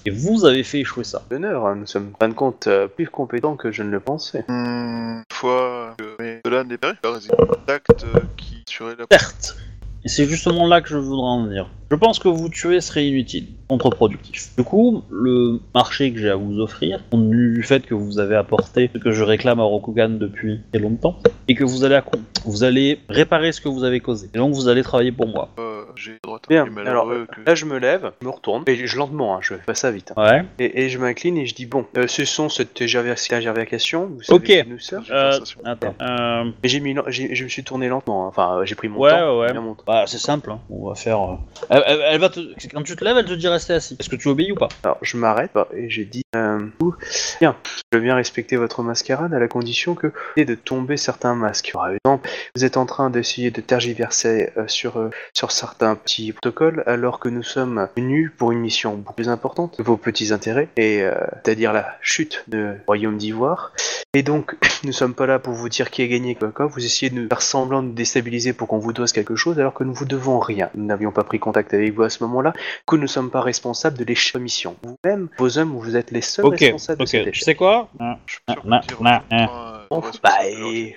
Et 0.06 0.10
vous 0.10 0.44
avez 0.44 0.62
fait 0.62 0.80
échouer 0.80 1.04
ça. 1.04 1.22
L'honneur, 1.30 1.66
hein, 1.66 1.76
nous 1.76 1.86
sommes, 1.86 2.12
en 2.14 2.18
fin 2.18 2.28
de 2.28 2.34
compte, 2.34 2.66
euh, 2.66 2.88
plus 2.88 3.08
compétents 3.08 3.56
que 3.56 3.70
je 3.70 3.82
ne 3.82 3.90
le 3.90 4.00
pensais. 4.00 4.44
Hmm, 4.48 5.18
une 5.18 5.24
fois 5.32 5.94
que 5.98 6.16
mais 6.18 6.40
cela 6.44 6.64
n'est 6.64 6.78
pas 6.78 6.94
la 7.04 7.10
résistance 7.10 7.48
d'acte 7.66 8.04
euh, 8.14 8.20
qui 8.36 8.64
tuerait 8.64 8.96
la 8.98 9.04
Certes. 9.10 9.56
Et 10.04 10.08
c'est 10.08 10.26
justement 10.26 10.66
là 10.66 10.80
que 10.80 10.88
je 10.88 10.96
voudrais 10.96 11.28
en 11.28 11.44
venir. 11.44 11.70
Je 11.90 11.96
pense 11.96 12.18
que 12.18 12.26
vous 12.28 12.48
tuer 12.48 12.80
serait 12.80 13.06
inutile, 13.06 13.46
contre-productif. 13.68 14.50
Du 14.56 14.64
coup, 14.64 15.02
le 15.10 15.60
marché 15.74 16.12
que 16.12 16.18
j'ai 16.18 16.30
à 16.30 16.34
vous 16.36 16.58
offrir, 16.58 17.00
compte 17.10 17.30
du 17.30 17.62
fait 17.62 17.86
que 17.86 17.94
vous 17.94 18.18
avez 18.18 18.34
apporté 18.34 18.90
ce 18.92 18.98
que 18.98 19.12
je 19.12 19.22
réclame 19.22 19.60
à 19.60 19.64
Rokugan 19.64 20.08
depuis 20.08 20.60
très 20.72 20.80
longtemps, 20.82 21.18
et 21.46 21.54
que 21.54 21.62
vous 21.64 21.84
allez, 21.84 21.94
à- 21.96 22.04
vous 22.46 22.64
allez 22.64 22.98
réparer 23.08 23.52
ce 23.52 23.60
que 23.60 23.68
vous 23.68 23.84
avez 23.84 24.00
causé. 24.00 24.28
Et 24.34 24.38
donc 24.38 24.54
vous 24.54 24.66
allez 24.68 24.82
travailler 24.82 25.12
pour 25.12 25.28
moi. 25.28 25.50
Euh, 25.60 25.71
j'ai 25.96 26.12
le 26.12 26.18
droit 26.22 26.38
de 26.38 26.46
Bien, 26.48 26.66
alors 26.86 27.10
euh, 27.10 27.26
que... 27.26 27.40
là 27.46 27.54
je 27.54 27.64
me 27.64 27.78
lève, 27.78 28.12
je 28.20 28.26
me 28.26 28.30
retourne, 28.32 28.64
et 28.66 28.86
je 28.86 28.96
lentement, 28.96 29.36
hein, 29.36 29.40
je 29.42 29.54
fais 29.54 29.62
pas 29.64 29.74
ça 29.74 29.90
vite. 29.90 30.12
hein. 30.16 30.22
Ouais. 30.22 30.44
Et, 30.58 30.82
et 30.84 30.88
je 30.88 30.98
m'incline 30.98 31.36
et 31.38 31.46
je 31.46 31.54
dis 31.54 31.66
bon, 31.66 31.86
euh, 31.96 32.06
ce 32.06 32.24
sont 32.24 32.48
cette 32.48 32.86
gervacation, 32.86 34.06
vous 34.06 34.22
savez 34.22 34.36
Ok. 34.38 34.44
qui 34.64 34.68
nous 34.68 34.78
sert. 34.78 35.02
J'ai 35.04 35.12
Euh, 35.12 35.32
sensation. 35.32 35.60
attends. 35.64 35.94
Euh, 36.02 36.50
j'ai 36.64 36.80
mis, 36.80 36.96
j'ai- 37.08 37.34
je 37.34 37.44
me 37.44 37.48
suis 37.48 37.64
tourné 37.64 37.88
lentement, 37.88 38.24
hein. 38.26 38.28
enfin 38.28 38.58
euh, 38.58 38.64
j'ai 38.64 38.74
pris 38.74 38.88
mon 38.88 38.98
Ouais, 39.00 39.10
temps. 39.10 39.38
ouais, 39.38 39.46
ouais. 39.46 39.52
bien 39.52 39.60
mon 39.60 39.74
temps. 39.74 39.84
bah 39.86 40.04
c'est 40.06 40.18
simple. 40.18 40.50
hein. 40.50 40.60
On 40.70 40.88
va 40.88 40.94
faire. 40.94 41.20
euh, 41.22 41.36
Elle, 41.70 41.82
elle- 41.86 42.00
elle 42.12 42.20
va 42.20 42.28
te. 42.28 42.40
Quand 42.72 42.82
tu 42.82 42.96
te 42.96 43.04
lèves, 43.04 43.16
elle 43.18 43.24
te 43.26 43.32
dit 43.34 43.48
rester 43.48 43.72
assis. 43.74 43.96
Est-ce 43.98 44.08
que 44.08 44.16
tu 44.16 44.28
obéis 44.28 44.52
ou 44.52 44.56
pas? 44.56 44.68
Alors 44.84 44.98
je 45.02 45.16
m'arrête 45.16 45.50
bah, 45.54 45.68
et 45.76 45.88
j'ai 45.90 46.04
dit 46.04 46.22
euh, 46.36 46.66
ouh, 46.80 46.94
bien, 47.40 47.56
je 47.92 47.98
veux 47.98 48.02
bien 48.02 48.14
respecter 48.14 48.56
votre 48.56 48.82
mascarade 48.82 49.34
à 49.34 49.38
la 49.38 49.48
condition 49.48 49.94
que 49.94 50.08
vous 50.36 50.44
de 50.44 50.54
tomber 50.54 50.96
certains 50.96 51.34
masques. 51.34 51.70
Par 51.72 51.88
exemple, 51.90 52.28
vous 52.56 52.64
êtes 52.64 52.76
en 52.76 52.86
train 52.86 53.10
d'essayer 53.10 53.50
de 53.50 53.60
tergiverser 53.60 54.50
euh, 54.56 54.66
sur, 54.66 54.98
euh, 54.98 55.10
sur 55.34 55.50
certains 55.52 55.81
petits 55.96 56.32
protocoles 56.32 56.82
alors 56.86 57.18
que 57.20 57.28
nous 57.28 57.42
sommes 57.42 57.88
venus 57.96 58.30
pour 58.36 58.52
une 58.52 58.60
mission 58.60 58.94
beaucoup 58.94 59.14
plus 59.14 59.28
importante 59.28 59.76
que 59.76 59.82
vos 59.82 59.96
petits 59.96 60.32
intérêts, 60.32 60.68
et 60.76 61.02
euh, 61.02 61.14
c'est-à-dire 61.44 61.72
la 61.72 61.96
chute 62.00 62.44
du 62.48 62.66
royaume 62.86 63.16
d'Ivoire. 63.18 63.72
Et 64.14 64.22
donc, 64.22 64.54
nous 64.84 64.92
sommes 64.92 65.14
pas 65.14 65.26
là 65.26 65.38
pour 65.38 65.52
vous 65.54 65.68
dire 65.68 65.90
qui 65.90 66.02
a 66.02 66.06
gagné 66.06 66.34
quoi, 66.34 66.48
quoi. 66.50 66.66
Vous 66.66 66.84
essayez 66.84 67.10
de 67.10 67.16
nous 67.20 67.28
faire 67.28 67.42
semblant 67.42 67.82
de 67.82 67.90
déstabiliser 67.92 68.52
pour 68.52 68.68
qu'on 68.68 68.78
vous 68.78 68.92
doise 68.92 69.12
quelque 69.12 69.36
chose 69.36 69.58
alors 69.58 69.74
que 69.74 69.84
nous 69.84 69.94
vous 69.94 70.04
devons 70.04 70.38
rien. 70.38 70.70
Nous 70.74 70.84
n'avions 70.86 71.12
pas 71.12 71.24
pris 71.24 71.38
contact 71.38 71.72
avec 71.74 71.94
vous 71.94 72.02
à 72.02 72.10
ce 72.10 72.22
moment-là, 72.24 72.52
que 72.86 72.96
nous 72.96 73.02
ne 73.02 73.06
sommes 73.06 73.30
pas 73.30 73.40
responsables 73.40 73.96
de 73.98 74.04
l'échec 74.04 74.34
de 74.34 74.40
mission. 74.40 74.76
Vous-même, 74.82 75.28
vos 75.38 75.58
hommes, 75.58 75.72
vous 75.76 75.96
êtes 75.96 76.10
les 76.10 76.20
seuls 76.20 76.46
responsables 76.46 76.98
de 76.98 77.02
ok. 77.04 77.08
cet 77.08 77.22
Tu 77.24 77.28
échec. 77.30 77.44
sais 77.44 77.54
quoi 77.54 77.88
Je 78.26 78.32
suis 78.32 78.40
sûr 78.48 78.62
que 78.62 78.68
Bon, 78.68 80.00
bah, 80.22 80.30
de 80.42 80.74
et... 80.74 80.94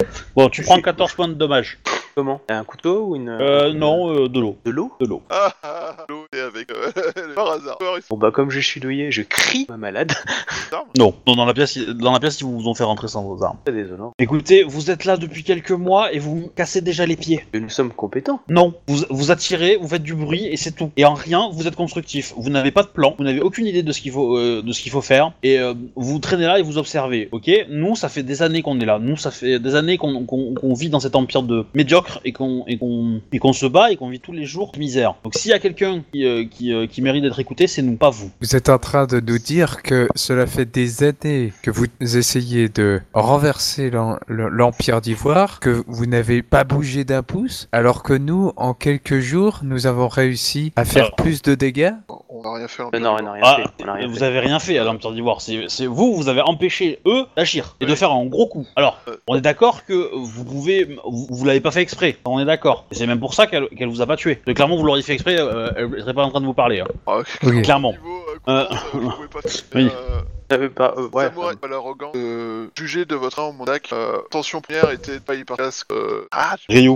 Tu 0.52 0.62
prends 0.64 0.76
suis- 0.76 0.82
14 0.84 1.14
points 1.14 1.28
de 1.28 1.34
dommage. 1.34 1.78
Comment? 2.16 2.40
Un 2.50 2.64
couteau 2.64 3.08
ou 3.08 3.16
une... 3.16 3.30
Euh, 3.30 3.74
non, 3.74 4.10
euh, 4.10 4.30
de 4.30 4.40
l'eau. 4.40 4.58
De 4.66 4.72
l'eau? 4.72 4.92
De 5.02 5.06
l'eau. 5.06 5.22
Ah 5.30 5.54
ah 5.64 5.96
ah, 6.00 6.06
l'eau, 6.10 6.26
et 6.36 6.40
avec 6.40 6.72
euh, 6.72 7.34
par 7.36 7.52
hasard. 7.52 7.78
Bon 8.10 8.18
bah 8.18 8.32
comme 8.32 8.50
je 8.50 8.60
suis 8.62 8.80
douillé, 8.80 9.12
je 9.12 9.22
crie 9.22 9.66
ma 9.70 9.78
malade. 9.78 10.12
Non, 10.98 11.14
non, 11.28 11.36
dans 11.36 11.46
la 11.46 11.54
pièce, 11.54 11.78
dans 11.78 12.12
la 12.12 12.20
pièce, 12.20 12.40
ils 12.42 12.46
vous 12.46 12.68
ont 12.68 12.74
fait 12.74 12.84
rentrer 12.84 13.08
sans 13.08 13.24
vos 13.24 13.44
armes. 13.44 13.58
C'est 13.68 13.74
désolant. 13.74 14.14
Écoutez, 14.18 14.64
vous 14.64 14.90
êtes 14.90 15.06
là 15.06 15.16
depuis 15.16 15.44
quelques 15.44 15.72
mois 15.72 16.12
et 16.12 16.20
vous 16.20 16.36
me 16.36 16.48
cassez 16.48 16.82
déjà 16.82 17.06
les 17.06 17.16
pieds. 17.16 17.46
Et 17.54 17.60
nous 17.60 17.70
sommes 17.70 17.92
compétents. 17.92 18.40
Non, 18.50 18.74
vous, 18.88 19.04
vous 19.10 19.30
attirez, 19.32 19.78
vous 19.80 19.88
faites 19.88 20.02
du 20.04 20.16
bruit 20.16 20.46
et 20.48 20.58
c'est 20.58 20.72
tout. 20.72 20.92
Et 20.98 21.06
en 21.06 21.14
rien, 21.14 21.50
vous 21.54 21.68
êtes 21.68 21.76
constructif. 21.76 22.34
Vous 22.38 22.50
n'avez 22.50 22.72
pas 22.72 22.82
de 22.84 22.88
plan, 22.88 23.14
vous 23.18 23.24
n'avez 23.24 23.42
aucune 23.42 23.68
idée 23.68 23.84
de 23.84 23.92
ce 23.92 24.02
qu'il 24.02 24.12
faut, 24.12 24.38
euh, 24.38 24.62
de 24.64 24.72
ce 24.72 24.82
qu'il 24.82 24.92
faut 24.92 25.02
faire. 25.02 25.34
Et 25.44 25.60
euh, 25.60 25.74
vous 25.96 26.18
traînez 26.20 26.46
là 26.46 26.58
et 26.60 26.62
vous 26.64 26.78
observez. 26.78 27.30
Ok? 27.32 27.50
Nous, 27.70 27.96
ça 27.96 28.10
fait 28.10 28.24
des 28.24 28.42
années 28.42 28.62
qu'on 28.64 28.80
est 28.80 28.86
là. 28.86 28.98
Nous, 29.00 29.18
ça 29.18 29.32
fait 29.32 29.60
des 29.60 29.76
années 29.76 29.98
qu'on 29.98 30.26
qu'on- 30.26 30.54
qu'on 30.56 30.74
vit 30.74 30.90
dans 30.90 31.00
cet 31.00 31.16
empire 31.16 31.44
de 31.44 31.66
médiocre 31.76 32.05
et 32.24 32.32
qu'on 32.32 32.64
et 32.68 32.78
qu'on 32.78 33.22
et 33.32 33.40
qu'on 33.40 33.54
se 33.54 33.66
bat 33.66 33.92
et 33.92 33.96
qu'on 33.98 34.10
vit 34.10 34.20
tous 34.20 34.32
les 34.32 34.46
jours 34.46 34.72
de 34.74 34.80
misère. 34.80 35.16
Donc 35.24 35.36
s'il 35.36 35.52
y 35.52 35.54
a 35.54 35.60
quelqu'un 35.60 36.04
qui, 36.12 36.26
euh, 36.26 36.46
qui, 36.46 36.74
euh, 36.74 36.88
qui 36.88 37.02
mérite 37.02 37.24
d'être 37.24 37.40
écouté, 37.40 37.68
c'est 37.68 37.82
nous, 37.82 37.96
pas 37.96 38.10
vous. 38.10 38.32
Vous 38.42 38.56
êtes 38.56 38.70
en 38.70 38.78
train 38.78 39.06
de 39.06 39.20
nous 39.20 39.38
dire 39.40 39.82
que 39.84 40.08
cela 40.16 40.46
fait 40.48 40.66
des 40.66 41.04
années 41.04 41.54
que 41.62 41.72
vous 41.72 41.86
essayez 42.02 42.70
de 42.70 43.02
renverser 43.14 43.92
l'Empire 44.28 45.02
d'Ivoire, 45.02 45.60
que 45.60 45.84
vous 45.88 46.06
n'avez 46.06 46.42
pas 46.42 46.64
bougé 46.64 47.04
d'un 47.04 47.24
pouce, 47.24 47.68
alors 47.72 48.04
que 48.04 48.14
nous, 48.14 48.52
en 48.56 48.74
quelques 48.74 49.20
jours, 49.20 49.60
nous 49.64 49.88
avons 49.88 50.08
réussi 50.08 50.72
à 50.76 50.86
faire 50.86 51.06
Alors- 51.06 51.16
plus 51.16 51.42
de 51.42 51.56
dégâts 51.56 51.92
On 52.30 52.42
n'a 52.44 52.54
rien 52.58 52.68
fait 52.68 52.84
non, 53.00 53.16
on 53.20 53.24
n'a 53.24 53.32
rien 53.32 53.42
Ah, 53.46 53.56
fait. 53.58 53.84
On 53.84 53.86
n'a 53.88 53.94
rien 53.94 54.08
vous 54.08 54.16
fait. 54.16 54.26
avez 54.26 54.40
rien 54.40 54.60
fait 54.60 54.78
à 54.78 54.84
l'Empire 54.84 55.12
d'Ivoire. 55.14 55.42
C'est 55.42 55.66
c'est 55.70 55.86
vous, 55.86 56.16
vous 56.16 56.28
avez 56.28 56.42
empêché 56.42 57.00
eux 57.06 57.26
d'agir 57.38 57.76
et 57.80 57.86
de 57.86 57.96
faire 57.96 58.12
un 58.12 58.26
gros 58.26 58.48
coup. 58.48 58.66
Alors, 58.76 59.00
Euh. 59.08 59.16
on 59.28 59.36
est 59.36 59.42
d'accord 59.42 59.86
que 59.86 60.10
vous 60.16 60.44
pouvez, 60.44 60.84
vous, 61.06 61.28
vous 61.30 61.46
l'avez 61.46 61.62
pas 61.62 61.72
fait 61.72 61.82
exprès. 61.82 61.95
On 62.26 62.40
est 62.40 62.46
d'accord. 62.46 62.86
Et 62.92 62.96
c'est 62.96 63.08
même 63.08 63.20
pour 63.20 63.34
ça 63.34 63.48
qu'elle 63.48 63.68
qu'elle 63.70 63.90
vous 63.90 64.02
a 64.02 64.06
pas 64.06 64.18
tué. 64.18 64.42
Donc, 64.46 64.56
clairement, 64.56 64.76
vous 64.78 64.84
l'auriez 64.84 65.04
fait 65.04 65.14
exprès, 65.14 65.38
euh, 65.40 65.70
elle 65.76 66.02
serait 66.02 66.14
pas 66.14 66.24
en 66.24 66.30
train 66.30 66.42
de 66.42 66.46
vous 66.46 66.54
parler. 66.54 66.80
hein. 66.82 66.88
Ah, 67.08 67.18
Ok. 67.20 67.62
Clairement. 67.64 67.92
Niveau, 67.94 68.22
Euh, 68.48 68.52
euh, 68.52 68.66
euh, 68.74 68.76
je 68.94 68.98
pouvais 69.16 69.28
pas 69.28 69.40
oui. 69.76 69.90
euh, 69.92 70.22
J'avais 70.52 70.70
pas... 70.70 70.94
euh, 70.98 71.08
ouais. 71.14 71.26
Samouraï, 71.26 71.56
pas 71.56 71.68
l'arrogance 71.68 72.14
de 72.14 72.70
juger 72.78 73.06
de 73.06 73.16
votre 73.16 73.40
âme 73.40 73.56
mon 73.58 73.66
acte. 73.66 73.92
Euh, 73.94 74.20
tension 74.30 74.62
première 74.62 74.92
était 74.92 75.16
de 75.16 75.20
payer 75.20 75.44
par 75.46 75.58
casque. 75.58 75.92
Euh, 75.92 76.28
ah, 76.32 76.56
Ryu. 76.70 76.92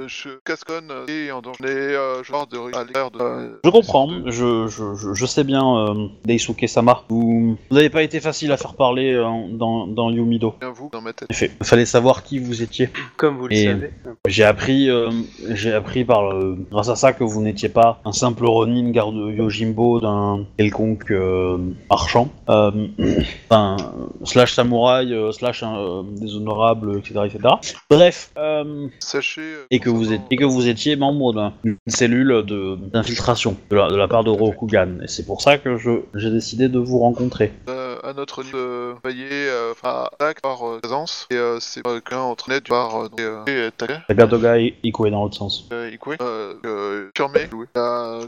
Euh, 0.00 0.04
je 0.08 0.28
casconne 0.44 0.90
euh, 0.90 1.06
et 1.08 1.30
en 1.32 1.40
danger. 1.42 1.58
Euh, 1.64 2.22
joueurs 2.22 2.46
de 2.46 2.56
à 2.76 2.84
l'écart 2.84 3.10
de. 3.10 3.18
euh, 3.20 3.48
Je 3.64 3.70
comprends. 3.70 4.06
de- 4.08 4.30
Je, 4.30 4.66
je, 4.68 5.14
je, 5.14 5.26
sais 5.26 5.44
bien, 5.44 5.76
euh, 5.76 6.06
Daisuke 6.24 6.66
Sama. 6.68 7.02
Vous 7.08 7.56
n'avez 7.70 7.90
pas 7.90 8.02
été 8.02 8.20
facile 8.20 8.52
à 8.52 8.56
faire 8.56 8.74
parler 8.74 9.12
euh, 9.12 9.24
dans, 9.50 9.86
dans 9.86 10.10
Yumido. 10.10 10.54
Bien 10.60 10.70
vous 10.70 10.88
dans 10.92 11.00
ma 11.02 11.12
tête. 11.12 11.28
En 11.30 11.34
effet, 11.34 11.50
il 11.60 11.66
fallait 11.66 11.84
savoir 11.86 12.22
qui 12.22 12.38
vous 12.38 12.62
étiez. 12.62 12.88
Comme 13.16 13.36
vous 13.36 13.48
le 13.48 13.54
Et- 13.54 13.64
savez. 13.66 13.90
J'ai 14.26 14.44
appris, 14.44 14.88
euh, 14.88 15.10
j'ai 15.50 15.72
appris 15.72 16.04
par 16.04 16.32
le- 16.32 16.56
grâce 16.70 16.88
à 16.88 16.96
ça 16.96 17.12
que 17.12 17.24
vous 17.24 17.42
n'étiez 17.42 17.68
pas 17.68 18.00
un 18.04 18.12
simple 18.12 18.46
Ronin 18.46 18.90
garde 18.90 19.14
Yojimbo 19.14 20.00
d'un 20.00 20.46
quelconque 20.56 21.10
euh, 21.10 21.58
marchand, 21.90 22.30
euh, 22.48 22.70
enfin 23.50 23.76
slash 24.24 24.54
samouraï, 24.54 25.12
euh, 25.12 25.32
slash 25.32 25.62
euh, 25.62 26.02
déshonorable, 26.04 26.98
etc., 26.98 27.20
etc. 27.26 27.54
Bref, 27.90 28.30
euh, 28.38 28.86
Sachez. 29.00 29.40
euh, 29.40 29.66
et 29.70 29.78
que 29.80 29.89
vous 29.90 30.12
êtes, 30.12 30.20
et 30.30 30.36
que 30.36 30.44
vous 30.44 30.68
étiez 30.68 30.96
membre 30.96 31.32
d'un- 31.34 31.52
d'une 31.64 31.76
cellule 31.86 32.44
de 32.46 32.76
d'infiltration 32.92 33.56
de 33.70 33.76
la, 33.76 33.88
de 33.88 33.96
la 33.96 34.08
part 34.08 34.24
de 34.24 34.30
Rokugan, 34.30 35.00
et 35.02 35.08
c'est 35.08 35.24
pour 35.26 35.42
ça 35.42 35.58
que 35.58 35.76
je 35.76 35.90
j'ai 36.14 36.30
décidé 36.30 36.68
de 36.68 36.78
vous 36.78 36.98
rencontrer. 36.98 37.52
euh, 37.68 37.96
à 38.02 38.12
notre 38.12 38.42
niveau 38.42 38.56
de 38.58 38.94
euh, 39.04 39.72
enfin, 39.72 39.88
à 39.90 40.08
attaque 40.12 40.40
par 40.40 40.66
euh, 40.66 40.78
présence 40.80 41.26
et 41.30 41.36
euh, 41.36 41.58
c'est 41.60 41.86
euh, 41.86 42.00
qu'un 42.00 42.18
entre 42.20 42.48
net 42.50 42.66
par 42.68 42.96
euh, 42.96 43.08
donc, 43.08 43.20
euh, 43.20 43.44
et 43.46 43.66
attaqué. 43.66 43.94
Tagatoga 44.08 44.58
et 44.58 44.74
Iko 44.82 45.06
est 45.06 45.10
dans 45.10 45.22
l'autre 45.24 45.36
sens. 45.36 45.68
Euh, 45.72 45.90
Ikue, 45.92 46.16
euh, 46.20 46.54
euh, 46.64 47.10
loué. 47.52 47.66
La 47.74 48.18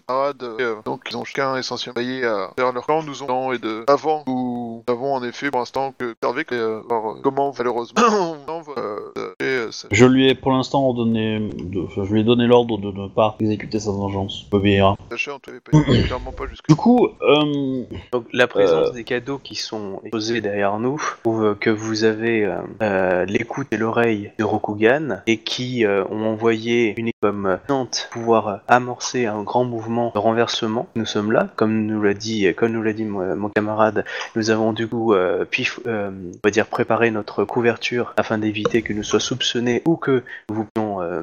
euh, 0.43 0.75
donc 0.85 1.03
ils 1.11 1.17
ont 1.17 1.25
chacun 1.25 1.57
essentiellement 1.57 2.01
veillé 2.01 2.25
à 2.25 2.51
faire 2.57 2.73
leur 2.73 2.87
camp, 2.87 3.03
nous 3.03 3.23
ont 3.23 3.53
et 3.53 3.59
de 3.59 3.85
avant 3.87 4.25
nous 4.27 4.83
avons 4.89 5.15
en 5.15 5.23
effet 5.25 5.51
pour 5.51 5.61
l'instant 5.61 5.95
que 5.99 6.13
observé 6.13 6.45
que 6.45 6.55
euh, 6.55 6.81
voir, 6.89 7.13
euh, 7.13 7.21
comment 7.23 7.53
malheureusement 7.57 8.03
non, 8.49 8.63
euh, 8.77 9.35
et, 9.41 9.45
ça- 9.73 9.89
Je 9.91 10.07
lui 10.07 10.29
ai 10.29 10.35
pour 10.35 10.53
l'instant 10.53 10.85
ordonné, 10.87 11.41
de, 11.55 11.81
enfin, 11.81 12.05
je 12.05 12.13
lui 12.13 12.21
ai 12.21 12.25
donné 12.25 12.47
l'ordre 12.47 12.79
de 12.79 12.93
ne 12.93 13.09
pas 13.09 13.37
exécuter 13.41 13.81
sa 13.81 13.91
vengeance. 13.91 14.47
Il 14.53 14.57
obéira. 14.57 14.97
sachez 15.11 15.31
on 15.33 15.39
t'avait 15.39 15.61
pas 15.61 15.71
clairement 15.83 16.33
pas 16.33 16.47
jusque 16.47 16.69
Du 16.69 16.77
coup, 16.77 17.09
euh, 17.23 17.85
Donc 18.13 18.27
la 18.33 18.47
présence 18.47 18.89
Euh. 18.89 18.93
des 18.93 19.05
cadeaux 19.05 19.39
qui 19.39 19.55
sont 19.55 20.01
exposés 20.05 20.41
derrière 20.41 20.79
nous 20.79 21.01
prouve 21.23 21.57
que 21.59 21.71
vous 21.71 22.05
avez 22.05 22.49
euh, 22.83 23.25
l'écoute 23.27 23.67
et 23.73 23.77
l'oreille 23.77 24.31
de 24.39 24.45
Rokugan 24.45 25.23
et 25.27 25.39
qui 25.39 25.85
euh, 25.85 26.05
ont 26.11 26.25
envoyé 26.27 26.95
une 26.99 27.09
équipe 27.09 27.12
comme 27.23 27.59
Nantes 27.69 28.09
pouvoir 28.11 28.49
euh, 28.49 28.57
amorcer 28.67 29.27
un 29.27 29.43
grand 29.43 29.65
mouvement 29.65 30.11
de 30.13 30.19
renversement. 30.19 30.89
Nous 30.97 31.07
sommes 31.07 31.31
là, 31.31 31.49
comme 31.55 31.87
nous 31.87 32.03
l'a 32.03 32.15
dit, 32.15 32.53
comme 32.57 32.73
nous 32.73 32.83
l'a 32.83 32.93
dit 32.93 33.05
mon, 33.05 33.49
camarade, 33.49 34.05
nous 34.35 34.51
avons 34.51 34.73
du 34.73 34.89
coup 34.89 35.15
euh, 35.15 35.45
euh, 35.87 36.11
on 36.11 36.41
va 36.43 36.51
dire 36.51 36.67
préparé 36.67 37.13
notre 37.13 37.45
couverture 37.45 38.13
afin 38.17 38.39
d'éviter 38.39 38.83
que 38.83 38.93
nous 38.93 39.05
soient 39.05 39.21
soupçonnés 39.21 39.83
ou 39.87 39.97
que 39.97 40.25
nous 40.51 40.67
pouvions 40.75 40.92
euh, 41.03 41.23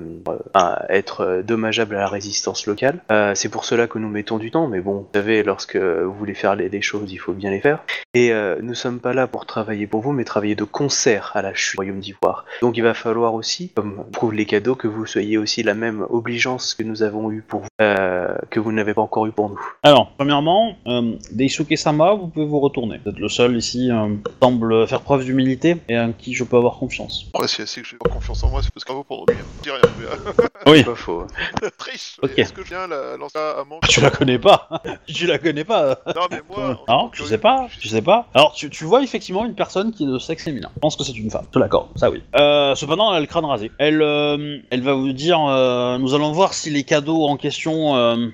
euh, 0.55 0.75
être 0.89 1.41
dommageables 1.45 1.95
à 1.95 1.99
la 1.99 2.07
résistance 2.07 2.65
locale. 2.67 2.99
Euh, 3.11 3.33
c'est 3.35 3.49
pour 3.49 3.65
cela 3.65 3.87
que 3.87 3.97
nous 3.97 4.09
mettons 4.09 4.37
du 4.37 4.51
temps, 4.51 4.67
mais 4.67 4.81
bon, 4.81 4.99
vous 4.99 5.07
savez, 5.13 5.43
lorsque 5.43 5.77
vous 5.77 6.13
voulez 6.13 6.33
faire 6.33 6.55
les, 6.55 6.69
des 6.69 6.81
choses, 6.81 7.11
il 7.11 7.17
faut 7.17 7.33
bien 7.33 7.51
les 7.51 7.59
faire. 7.59 7.79
Et 8.13 8.31
euh, 8.31 8.57
nous 8.61 8.73
sommes 8.73 8.99
pas 8.99 9.13
là 9.13 9.27
pour 9.27 9.45
travailler 9.45 9.87
pour 9.87 10.01
vous, 10.01 10.11
mais 10.11 10.23
travailler 10.23 10.55
de 10.55 10.63
concert 10.63 11.31
à 11.35 11.41
la 11.41 11.53
chute 11.53 11.73
du 11.73 11.77
Royaume 11.77 11.99
d'Ivoire. 11.99 12.45
Donc 12.61 12.77
il 12.77 12.81
va 12.81 12.93
falloir 12.93 13.33
aussi, 13.33 13.69
comme 13.69 14.03
prouvent 14.11 14.33
les 14.33 14.45
cadeaux, 14.45 14.75
que 14.75 14.87
vous 14.87 15.05
soyez 15.05 15.37
aussi 15.37 15.63
la 15.63 15.73
même 15.73 16.05
obligeance 16.09 16.73
que 16.73 16.83
nous 16.83 17.03
avons 17.03 17.31
eu 17.31 17.41
pour 17.41 17.61
vous, 17.61 17.67
euh, 17.81 18.35
que 18.49 18.59
vous 18.59 18.71
n'avez 18.71 18.93
pas 18.93 19.01
encore 19.01 19.27
eu 19.27 19.31
pour 19.31 19.49
nous. 19.49 19.59
alors, 19.83 20.11
premièrement, 20.17 20.75
euh, 20.87 21.15
Daisuke 21.31 21.77
Sama, 21.77 22.13
vous 22.13 22.27
pouvez 22.27 22.45
vous 22.45 22.59
retourner. 22.59 22.99
Vous 23.03 23.11
êtes 23.11 23.19
le 23.19 23.29
seul 23.29 23.55
ici 23.55 23.91
euh, 23.91 24.15
qui 24.25 24.33
semble 24.41 24.87
faire 24.87 25.01
preuve 25.01 25.23
d'humilité 25.25 25.77
et 25.87 25.99
en 25.99 26.11
qui 26.11 26.33
je 26.33 26.43
peux 26.43 26.57
avoir 26.57 26.77
confiance. 26.77 27.25
Ouais, 27.37 27.47
si 27.47 27.63
que 27.63 27.87
j'ai 27.87 27.97
pas 27.97 28.09
confiance 28.09 28.43
en 28.43 28.49
moi, 28.49 28.61
c'est 28.63 28.71
parce 28.73 28.83
qu'elle 28.83 28.95
vaut 28.95 29.03
pour 29.03 29.25
dormir. 29.25 29.45
Dis 29.69 29.85
rien. 29.87 29.93
mais, 29.99 30.05
euh, 30.05 30.71
Oui. 30.71 30.83
Pas 30.89 30.95
faux. 30.95 31.27
triche. 31.77 32.17
Ok. 32.21 32.31
Est-ce 32.37 32.53
que 32.53 32.63
je 32.63 32.69
viens 32.69 32.87
la 32.87 33.17
lancer 33.17 33.37
à 33.37 33.63
Tu 33.87 34.01
la 34.01 34.09
connais 34.09 34.39
pas 34.39 34.67
Tu 35.07 35.25
la 35.27 35.37
connais 35.37 35.63
pas 35.63 35.97
Non, 36.15 36.23
mais 36.31 36.41
moi. 36.49 36.77
Non, 36.87 37.09
je 37.13 37.23
sais 37.23 37.37
pas, 37.37 37.67
je- 37.79 37.87
sais 37.87 38.01
pas. 38.01 38.27
Alors, 38.33 38.53
tu, 38.53 38.69
tu 38.69 38.83
vois 38.85 39.03
effectivement 39.03 39.45
une 39.45 39.55
personne 39.55 39.91
qui 39.91 40.03
est 40.03 40.07
de 40.07 40.19
sexe 40.19 40.43
féminin. 40.43 40.69
Je 40.75 40.79
pense 40.79 40.95
que 40.95 41.03
c'est 41.03 41.13
une 41.17 41.29
femme, 41.31 41.43
je 41.47 41.51
te 41.51 41.59
l'accorde, 41.59 41.87
ça 41.95 42.09
oui. 42.09 42.23
Euh, 42.35 42.75
cependant, 42.75 43.11
elle 43.11 43.17
a 43.17 43.21
le 43.21 43.25
crâne 43.27 43.45
rasé. 43.45 43.71
Elle, 43.77 44.01
euh, 44.01 44.57
elle 44.69 44.81
va 44.81 44.93
vous 44.93 45.11
dire, 45.13 45.39
euh, 45.47 45.97
nous 45.97 46.13
allons 46.13 46.31
voir 46.31 46.53
si 46.53 46.69
les 46.69 46.83
cadeaux 46.83 47.25
en 47.25 47.37
question 47.37 47.69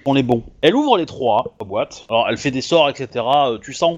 sont 0.05 0.13
les 0.13 0.23
bons. 0.23 0.43
Elle 0.61 0.75
ouvre 0.75 0.97
les 0.97 1.05
trois, 1.05 1.55
la 1.59 1.65
boîte. 1.65 2.05
Alors, 2.09 2.27
elle 2.29 2.38
fait 2.38 2.51
des 2.51 2.61
sorts, 2.61 2.89
etc. 2.89 3.23
Tu 3.61 3.73
sens, 3.73 3.97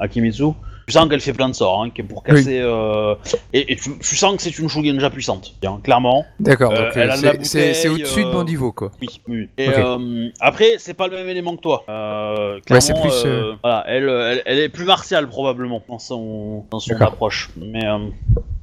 Akimitsu, 0.00 0.52
tu 0.86 0.92
sens 0.92 1.08
qu'elle 1.08 1.20
fait 1.20 1.32
plein 1.32 1.48
de 1.48 1.54
sorts, 1.54 1.82
hein, 1.82 1.90
qui 1.90 2.00
est 2.00 2.04
pour 2.04 2.22
casser... 2.22 2.60
euh, 2.60 3.14
et 3.52 3.72
et 3.72 3.76
tu, 3.76 3.98
tu 3.98 4.16
sens 4.16 4.36
que 4.36 4.42
c'est 4.42 4.56
une 4.58 4.68
Shugenja 4.68 5.10
puissante, 5.10 5.54
bien, 5.60 5.80
clairement. 5.82 6.24
D'accord, 6.38 6.72
Euh, 6.72 6.76
donc 6.86 6.92
elle 6.96 7.10
euh, 7.10 7.14
c'est- 7.42 7.88
au-dessus 7.88 8.22
de 8.22 8.28
euh, 8.28 8.32
mon 8.32 8.44
niveau, 8.44 8.70
quoi. 8.72 8.92
Oui, 9.02 9.20
oui. 9.28 9.48
Et 9.58 9.68
euh, 9.68 10.28
après, 10.40 10.74
c'est 10.78 10.94
pas 10.94 11.08
le 11.08 11.16
même 11.16 11.28
élément 11.28 11.56
que 11.56 11.62
toi. 11.62 11.84
Euh, 11.88 12.60
Ouais, 12.70 12.80
c'est 12.80 12.92
clairement, 12.92 13.10
plus, 13.10 13.22
euh, 13.26 13.52
voilà, 13.62 13.84
elle, 13.88 14.08
elle, 14.08 14.42
elle 14.46 14.58
est 14.58 14.68
plus 14.68 14.84
martiale 14.84 15.28
probablement 15.28 15.82
dans 15.88 15.98
son, 15.98 16.64
dans 16.70 16.78
son 16.80 16.94
approche. 17.00 17.50
Mais, 17.56 17.84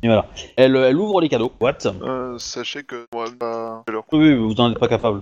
euh, 0.04 0.08
voilà. 0.08 0.26
Elle, 0.58 0.76
elle 0.76 0.98
ouvre 0.98 1.22
les 1.22 1.30
cadeaux. 1.30 1.52
What 1.60 1.74
Euh, 2.04 2.38
sachez 2.38 2.84
que 2.84 3.06
moi, 3.14 3.26
bah, 3.40 3.84
je 3.88 3.94
leur 3.94 4.04
Oui, 4.12 4.20
oui, 4.20 4.36
vous 4.36 4.60
en 4.60 4.72
êtes 4.72 4.80
pas 4.80 4.88
capable. 4.88 5.22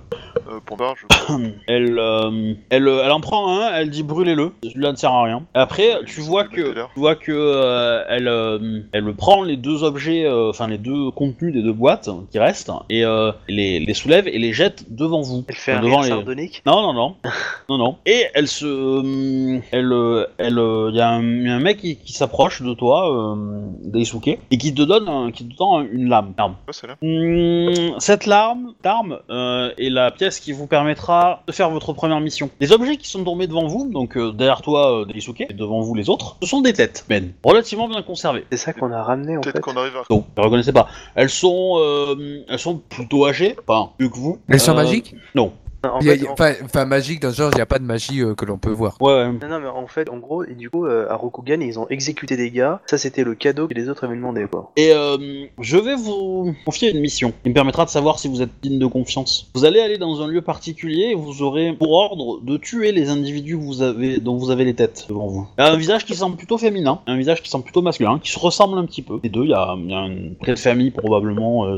euh, 0.49 0.59
pour 0.65 0.77
ma 0.77 0.85
part, 0.85 0.95
je. 0.97 1.05
Elle, 1.67 1.97
euh, 1.99 2.53
elle, 2.69 2.87
elle 2.87 3.11
en 3.11 3.21
prend 3.21 3.59
un, 3.61 3.73
elle 3.73 3.89
dit 3.89 4.03
brûlez-le. 4.03 4.51
Celui-là 4.63 4.91
ne 4.91 4.97
sert 4.97 5.11
à 5.11 5.23
rien. 5.23 5.43
Après, 5.53 5.97
tu 6.05 6.21
vois 6.21 6.45
que, 6.45 6.73
tu 6.73 6.99
vois 6.99 7.15
que 7.15 7.31
euh, 7.31 8.03
elle, 8.09 8.27
euh, 8.27 8.81
elle 8.91 9.13
prend 9.13 9.43
les 9.43 9.57
deux 9.57 9.83
objets, 9.83 10.25
euh, 10.25 10.49
enfin 10.49 10.67
les 10.67 10.77
deux 10.77 11.11
contenus 11.11 11.53
des 11.53 11.61
deux 11.61 11.73
boîtes 11.73 12.09
qui 12.31 12.39
restent 12.39 12.71
et 12.89 13.05
euh, 13.05 13.31
les, 13.47 13.79
les 13.79 13.93
soulève 13.93 14.27
et 14.27 14.37
les 14.39 14.53
jette 14.53 14.85
devant 14.93 15.21
vous. 15.21 15.43
Elle 15.47 15.55
fait 15.55 15.73
un 15.73 15.81
devant 15.81 15.97
rire 15.99 16.03
les- 16.03 16.09
sardonique. 16.09 16.61
Non, 16.65 16.81
non, 16.81 16.93
non. 16.93 17.15
non, 17.69 17.77
non. 17.77 17.97
Et 18.05 18.25
elle 18.33 18.47
se. 18.47 18.65
euh, 18.65 19.59
Elle. 19.71 19.91
euh, 19.91 20.25
Elle. 20.37 20.59
Il 20.91 20.95
y, 20.95 21.01
a 21.01 21.09
un 21.09 21.23
y 21.23 21.49
a 21.49 21.55
un 21.55 21.59
mec 21.59 21.77
qui, 21.77 21.95
qui 21.97 22.13
s'approche 22.13 22.61
de 22.61 22.73
toi, 22.73 23.33
euh, 23.35 23.35
Daisuke, 23.83 24.27
et 24.51 24.57
qui 24.57 24.70
te 24.73 24.81
donne, 24.81 25.07
un- 25.07 25.31
qui 25.31 25.47
te 25.47 25.55
tend 25.55 25.81
une 25.81 26.09
lame. 26.09 26.33
Arme. 26.37 26.55
Hum, 27.01 27.95
cette 27.99 28.25
larme, 28.25 28.73
d'arme 28.83 29.19
euh, 29.29 29.71
est 29.77 29.89
la 29.89 30.11
pièce 30.11 30.39
qui 30.39 30.51
vous 30.53 30.67
permettra 30.67 31.41
de 31.47 31.51
faire 31.51 31.69
votre 31.69 31.93
première 31.93 32.19
mission. 32.19 32.49
Les 32.59 32.71
objets 32.71 32.97
qui 32.97 33.07
sont 33.09 33.23
tombés 33.23 33.47
devant 33.47 33.67
vous, 33.67 33.89
donc 33.91 34.17
euh, 34.17 34.31
derrière 34.31 34.61
toi, 34.61 35.01
euh, 35.01 35.05
Daisuke, 35.05 35.41
et 35.41 35.53
devant 35.53 35.81
vous 35.81 35.93
les 35.95 36.09
autres, 36.09 36.37
ce 36.41 36.47
sont 36.47 36.61
des 36.61 36.73
têtes, 36.73 37.05
men, 37.09 37.33
relativement 37.43 37.87
bien 37.87 38.01
conservées. 38.01 38.45
C'est 38.51 38.57
ça 38.57 38.73
qu'on 38.73 38.91
a 38.91 39.03
ramené 39.03 39.37
en 39.37 39.41
Peut-être 39.41 39.55
fait. 39.57 39.61
qu'on 39.61 39.77
arrive 39.77 39.97
à. 39.97 40.03
Donc, 40.09 40.25
ne 40.37 40.41
reconnaissez 40.43 40.73
pas. 40.73 40.87
Elles 41.15 41.29
sont, 41.29 41.77
euh, 41.79 42.43
elles 42.49 42.59
sont 42.59 42.77
plutôt 42.77 43.25
âgées, 43.27 43.55
enfin, 43.67 43.89
plus 43.97 44.09
que 44.09 44.17
vous. 44.17 44.39
Elles 44.49 44.59
sont 44.59 44.71
Euh, 44.71 44.75
magiques? 44.75 45.15
Non. 45.35 45.53
Enfin, 45.83 46.85
magique 46.85 47.19
dans 47.21 47.31
ce 47.31 47.37
genre, 47.37 47.51
il 47.51 47.55
n'y 47.55 47.61
a 47.61 47.65
pas 47.65 47.79
de 47.79 47.83
magie 47.83 48.21
euh, 48.21 48.35
que 48.35 48.45
l'on 48.45 48.57
peut 48.57 48.69
voir. 48.71 48.97
Ouais, 49.01 49.13
ouais. 49.13 49.31
Non, 49.31 49.47
non, 49.49 49.59
mais 49.59 49.67
en 49.67 49.87
fait, 49.87 50.09
en 50.09 50.17
gros, 50.17 50.43
et 50.43 50.53
du 50.53 50.69
coup, 50.69 50.85
euh, 50.85 51.07
à 51.09 51.15
Rokugan, 51.15 51.59
ils 51.61 51.79
ont 51.79 51.87
exécuté 51.89 52.37
des 52.37 52.51
gars. 52.51 52.81
Ça, 52.85 52.97
c'était 52.97 53.23
le 53.23 53.35
cadeau 53.35 53.67
que 53.67 53.73
les 53.73 53.89
autres 53.89 54.03
avaient 54.03 54.15
demandé, 54.15 54.45
quoi. 54.49 54.71
Et 54.75 54.91
euh, 54.93 55.17
je 55.59 55.77
vais 55.77 55.95
vous 55.95 56.53
confier 56.65 56.91
une 56.91 56.99
mission 56.99 57.33
qui 57.43 57.49
me 57.49 57.53
permettra 57.53 57.85
de 57.85 57.89
savoir 57.89 58.19
si 58.19 58.27
vous 58.27 58.41
êtes 58.41 58.49
digne 58.61 58.79
de 58.79 58.85
confiance. 58.85 59.49
Vous 59.55 59.65
allez 59.65 59.79
aller 59.79 59.97
dans 59.97 60.21
un 60.21 60.27
lieu 60.27 60.41
particulier 60.41 61.09
et 61.11 61.15
vous 61.15 61.41
aurez 61.41 61.73
pour 61.73 61.91
ordre 61.93 62.39
de 62.41 62.57
tuer 62.57 62.91
les 62.91 63.09
individus 63.09 63.57
que 63.57 63.63
vous 63.63 63.81
avez, 63.81 64.19
dont 64.19 64.37
vous 64.37 64.51
avez 64.51 64.65
les 64.65 64.73
têtes 64.75 65.05
devant 65.09 65.27
vous. 65.27 65.47
Il 65.57 65.63
y 65.63 65.67
a 65.67 65.71
un 65.71 65.77
visage 65.77 66.05
qui 66.05 66.13
semble 66.15 66.35
plutôt 66.37 66.57
féminin, 66.57 66.99
un 67.07 67.17
visage 67.17 67.41
qui 67.41 67.49
semble 67.49 67.63
plutôt 67.63 67.81
masculin, 67.81 68.19
qui 68.21 68.31
se 68.31 68.39
ressemble 68.39 68.77
un 68.77 68.85
petit 68.85 69.01
peu. 69.01 69.19
Les 69.23 69.29
deux, 69.29 69.43
il 69.43 69.49
y 69.49 69.53
a, 69.53 69.75
il 69.77 69.89
y 69.89 69.93
a 69.93 70.01
une 70.05 70.35
trait 70.41 70.53
de 70.53 70.59
famille 70.59 70.91
probablement. 70.91 71.65
euh. 71.65 71.77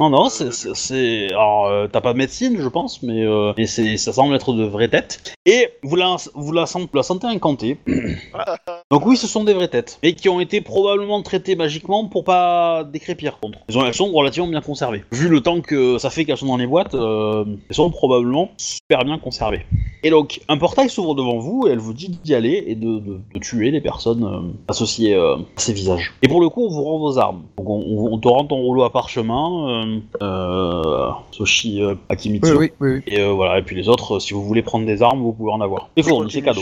Non, 0.00 0.10
non, 0.10 0.28
Euh, 0.40 0.50
c'est- 0.74 1.30
Alors, 1.32 1.66
euh, 1.66 1.86
t'as 1.90 2.00
pas 2.00 2.12
de 2.12 2.18
médecine, 2.18 2.56
je 2.58 2.68
pense, 2.68 3.02
mais, 3.02 3.19
euh, 3.24 3.52
mais 3.56 3.66
c'est, 3.66 3.96
ça 3.96 4.12
semble 4.12 4.34
être 4.34 4.52
de 4.52 4.64
vraies 4.64 4.88
têtes. 4.88 5.34
Et 5.46 5.68
vous 5.82 5.96
la, 5.96 6.16
vous 6.34 6.52
la, 6.52 6.66
sent- 6.66 6.88
la 6.92 7.02
sentez 7.02 7.26
incantée. 7.26 7.78
Donc 8.90 9.06
oui, 9.06 9.16
ce 9.16 9.28
sont 9.28 9.44
des 9.44 9.52
vraies 9.54 9.68
têtes, 9.68 10.00
mais 10.02 10.14
qui 10.14 10.28
ont 10.28 10.40
été 10.40 10.60
probablement 10.60 11.22
traitées 11.22 11.54
magiquement 11.54 12.06
pour 12.08 12.24
pas 12.24 12.82
décrépir 12.82 13.38
contre. 13.38 13.60
Elles, 13.68 13.78
ont- 13.78 13.86
elles 13.86 13.94
sont 13.94 14.10
relativement 14.10 14.48
bien 14.48 14.60
conservées. 14.60 15.04
Vu 15.12 15.28
le 15.28 15.40
temps 15.42 15.60
que 15.60 15.96
ça 15.98 16.10
fait 16.10 16.24
qu'elles 16.24 16.38
sont 16.38 16.46
dans 16.46 16.56
les 16.56 16.66
boîtes, 16.66 16.96
euh, 16.96 17.44
elles 17.68 17.76
sont 17.76 17.88
probablement 17.90 18.50
super 18.56 19.04
bien 19.04 19.16
conservées. 19.18 19.64
Et 20.02 20.10
donc, 20.10 20.40
un 20.48 20.56
portail 20.58 20.88
s'ouvre 20.90 21.14
devant 21.14 21.38
vous 21.38 21.66
et 21.68 21.70
elle 21.70 21.78
vous 21.78 21.92
dit 21.92 22.08
d'y 22.08 22.34
aller 22.34 22.64
et 22.66 22.74
de, 22.74 22.98
de- 22.98 23.20
de 23.32 23.38
tuer 23.38 23.70
les 23.70 23.80
personnes 23.80 24.24
euh, 24.24 24.50
associées 24.66 25.14
euh, 25.14 25.36
à 25.36 25.38
ces 25.60 25.72
visages. 25.72 26.12
Et 26.22 26.26
pour 26.28 26.40
le 26.40 26.48
coup, 26.48 26.64
on 26.66 26.70
vous 26.70 26.82
rend 26.82 26.98
vos 26.98 27.16
armes. 27.18 27.42
Donc 27.58 27.68
on, 27.70 27.74
on- 27.86 28.12
on 28.14 28.18
te 28.18 28.26
rend 28.26 28.44
ton 28.46 28.56
rouleau 28.56 28.82
à 28.82 28.90
parchemin, 28.90 29.68
euh, 29.84 30.00
euh, 30.20 31.10
Soshi 31.30 31.80
euh, 31.80 31.94
Akimitsu. 32.08 32.50
Oui, 32.56 32.56
oui, 32.58 32.70
oui. 32.80 33.02
oui. 33.06 33.12
Et 33.14 33.20
euh, 33.20 33.30
voilà, 33.30 33.58
et 33.60 33.62
puis 33.62 33.76
les 33.76 33.88
autres, 33.88 34.18
si 34.18 34.34
vous 34.34 34.42
voulez 34.42 34.62
prendre 34.62 34.84
des 34.84 35.00
armes, 35.00 35.20
vous 35.22 35.32
pouvez 35.32 35.52
en 35.52 35.60
avoir. 35.60 35.90
C'est 35.96 36.02
fourni, 36.02 36.30
c'est 36.32 36.42
cadeau. 36.42 36.60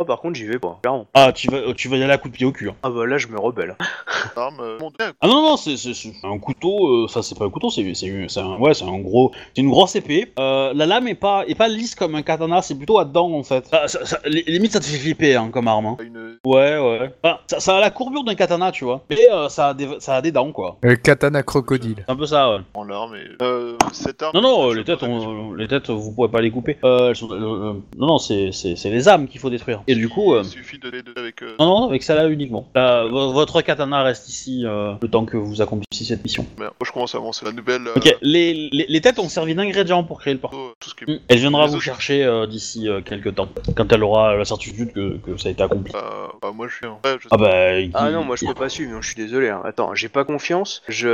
Ah, 0.00 0.04
par 0.04 0.20
contre, 0.20 0.34
j'y 0.36 0.44
vais 0.46 0.58
pas, 0.58 0.78
clairement. 0.82 1.06
Ah, 1.14 1.30
tu 1.32 1.48
vas, 1.50 1.58
tu 1.72 1.88
vas 1.88 1.96
y 1.96 2.02
aller 2.02 2.12
à 2.12 2.18
coup 2.18 2.28
de 2.28 2.34
pied 2.34 2.46
au 2.46 2.52
cul. 2.52 2.68
hein. 2.70 2.74
Ah 2.82 2.90
bah 2.90 3.06
là, 3.06 3.18
je 3.18 3.28
me 3.28 3.38
rebelle. 3.38 3.76
arme, 4.36 4.58
euh, 4.60 4.78
mon 4.80 4.90
dieu, 4.90 5.06
Ah 5.20 5.26
non, 5.26 5.42
non, 5.42 5.56
c'est 5.56 5.76
c'est- 5.76 5.94
c'est 5.94 6.12
un 6.24 6.38
couteau, 6.38 7.04
euh, 7.04 7.08
ça 7.08 7.22
c'est 7.22 7.36
pas 7.38 7.44
un 7.44 7.50
couteau, 7.50 7.70
c'est 7.70 7.94
c'est- 7.94 8.26
c'est 8.28 8.40
un, 8.40 8.56
ouais, 8.58 8.74
c'est 8.74 8.84
un 8.84 8.98
gros, 8.98 9.32
c'est 9.54 9.62
une 9.62 9.70
grosse 9.70 9.96
épée. 9.96 10.32
Euh, 10.38 10.72
la 10.74 10.86
lame 10.86 11.08
est 11.08 11.14
pas, 11.14 11.44
est 11.46 11.54
pas 11.54 11.68
lisse 11.68 11.94
comme 11.94 12.14
un 12.14 12.22
katana, 12.22 12.62
c'est 12.62 12.74
plutôt 12.76 12.98
à 12.98 13.04
dents 13.04 13.32
en 13.32 13.42
fait. 13.42 13.66
Ça, 13.66 13.88
ça- 13.88 14.04
ça- 14.04 14.20
li- 14.26 14.44
limite 14.46 14.72
ça 14.72 14.80
te 14.80 14.84
fait 14.84 14.98
flipper 14.98 15.34
hein, 15.36 15.50
comme 15.52 15.68
arme. 15.68 15.86
hein. 15.86 15.96
une. 16.00 16.38
Ouais, 16.44 16.78
ouais. 16.78 17.10
Enfin, 17.22 17.38
ça, 17.46 17.60
ça 17.60 17.76
a 17.76 17.80
la 17.80 17.90
courbure 17.90 18.24
d'un 18.24 18.34
katana, 18.34 18.70
tu 18.72 18.84
vois. 18.84 19.04
Mais 19.10 19.18
euh, 19.32 19.48
ça, 19.48 19.68
a 19.68 19.74
des, 19.74 19.88
ça 19.98 20.16
a 20.16 20.22
des 20.22 20.30
dents 20.32 20.52
quoi. 20.52 20.78
Euh, 20.84 20.94
katana 20.96 21.42
crocodile. 21.42 21.96
C'est 22.06 22.12
un 22.12 22.16
peu 22.16 22.26
ça, 22.26 22.50
ouais. 22.50 22.60
en 22.74 22.88
arme 22.90 23.16
et. 23.16 23.42
Euh, 23.42 23.76
cette 23.92 24.22
arme. 24.22 24.32
Non, 24.34 24.40
non, 24.42 24.66
euh, 24.68 24.72
je 24.72 24.78
les 24.78 24.84
pose 24.84 24.98
têtes, 24.98 25.02
la 25.02 25.08
question. 25.14 25.30
on- 25.30 25.52
les 25.54 25.68
têtes, 25.68 25.90
vous 25.90 26.12
pourrez 26.12 26.28
pas 26.30 26.40
les 26.40 26.50
couper. 26.50 26.76
Euh, 26.84 27.10
elles 27.10 27.16
sont- 27.16 27.30
euh, 27.32 27.36
euh, 27.36 27.72
non, 27.96 28.06
non, 28.06 28.18
c'est 28.18 28.50
c'est- 28.52 28.76
c'est 28.76 28.90
les 28.90 29.08
âmes 29.08 29.26
qu'il 29.28 29.40
faut 29.40 29.50
détruire. 29.50 29.82
Et 29.86 29.94
du 29.94 30.08
coup, 30.08 30.34
euh, 30.34 30.42
Il 30.44 30.48
suffit 30.48 30.78
de 30.78 30.88
les 30.90 31.02
deux 31.02 31.14
avec. 31.16 31.42
euh, 31.42 31.54
non, 31.58 31.66
non, 31.66 31.88
avec 31.88 32.02
ça 32.02 32.14
là 32.14 32.28
uniquement. 32.28 32.68
Vo- 32.74 33.32
votre 33.32 33.60
katana 33.62 34.02
reste 34.02 34.28
ici 34.28 34.62
euh, 34.64 34.92
le 35.00 35.08
temps 35.08 35.24
que 35.24 35.36
vous 35.36 35.60
accomplissiez 35.62 36.06
cette 36.06 36.22
mission. 36.22 36.46
merde. 36.58 36.72
Moi, 36.80 36.86
je 36.86 36.92
commence 36.92 37.14
à 37.14 37.18
avancer 37.18 37.44
la 37.44 37.52
nouvelle. 37.52 37.86
euh, 37.88 37.92
Ok, 37.96 38.16
les, 38.22 38.68
les, 38.72 38.86
les 38.88 39.00
têtes 39.00 39.18
ont 39.18 39.28
servi 39.28 39.54
d'ingrédients 39.54 40.04
pour 40.04 40.20
créer 40.20 40.34
le 40.34 40.40
portail. 40.40 40.60
euh, 40.60 40.72
Tout 40.80 40.90
ce 40.90 40.94
qui 40.94 41.04
est. 41.04 41.14
Mm. 41.14 41.20
Elle 41.28 41.38
viendra 41.38 41.62
Les 41.64 41.68
vous 41.70 41.74
autres- 41.76 41.84
chercher 41.84 42.24
euh, 42.24 42.46
d'ici 42.46 42.88
euh, 42.88 43.00
quelques 43.00 43.34
temps, 43.34 43.48
quand 43.76 43.92
elle 43.92 44.02
aura 44.04 44.36
la 44.36 44.44
certitude 44.44 44.92
que, 44.92 45.16
que 45.18 45.36
ça 45.36 45.48
a 45.48 45.52
été 45.52 45.62
accompli. 45.62 45.92
Euh, 45.94 46.26
bah, 46.40 46.52
moi, 46.54 46.68
je. 46.68 46.86
Ouais, 46.86 47.16
je 47.18 47.22
sais 47.24 47.28
Ah 47.30 47.36
bah... 47.36 47.78
il- 47.78 47.90
Ah 47.94 48.10
non, 48.10 48.24
moi 48.24 48.36
je 48.36 48.46
peux 48.46 48.54
pas 48.54 48.68
suivre, 48.68 48.92
non, 48.92 49.00
je 49.02 49.08
suis 49.08 49.16
désolé. 49.16 49.48
hein. 49.48 49.60
Attends, 49.64 49.94
j'ai 49.94 50.08
pas 50.08 50.24
confiance. 50.24 50.82
Je. 50.88 51.08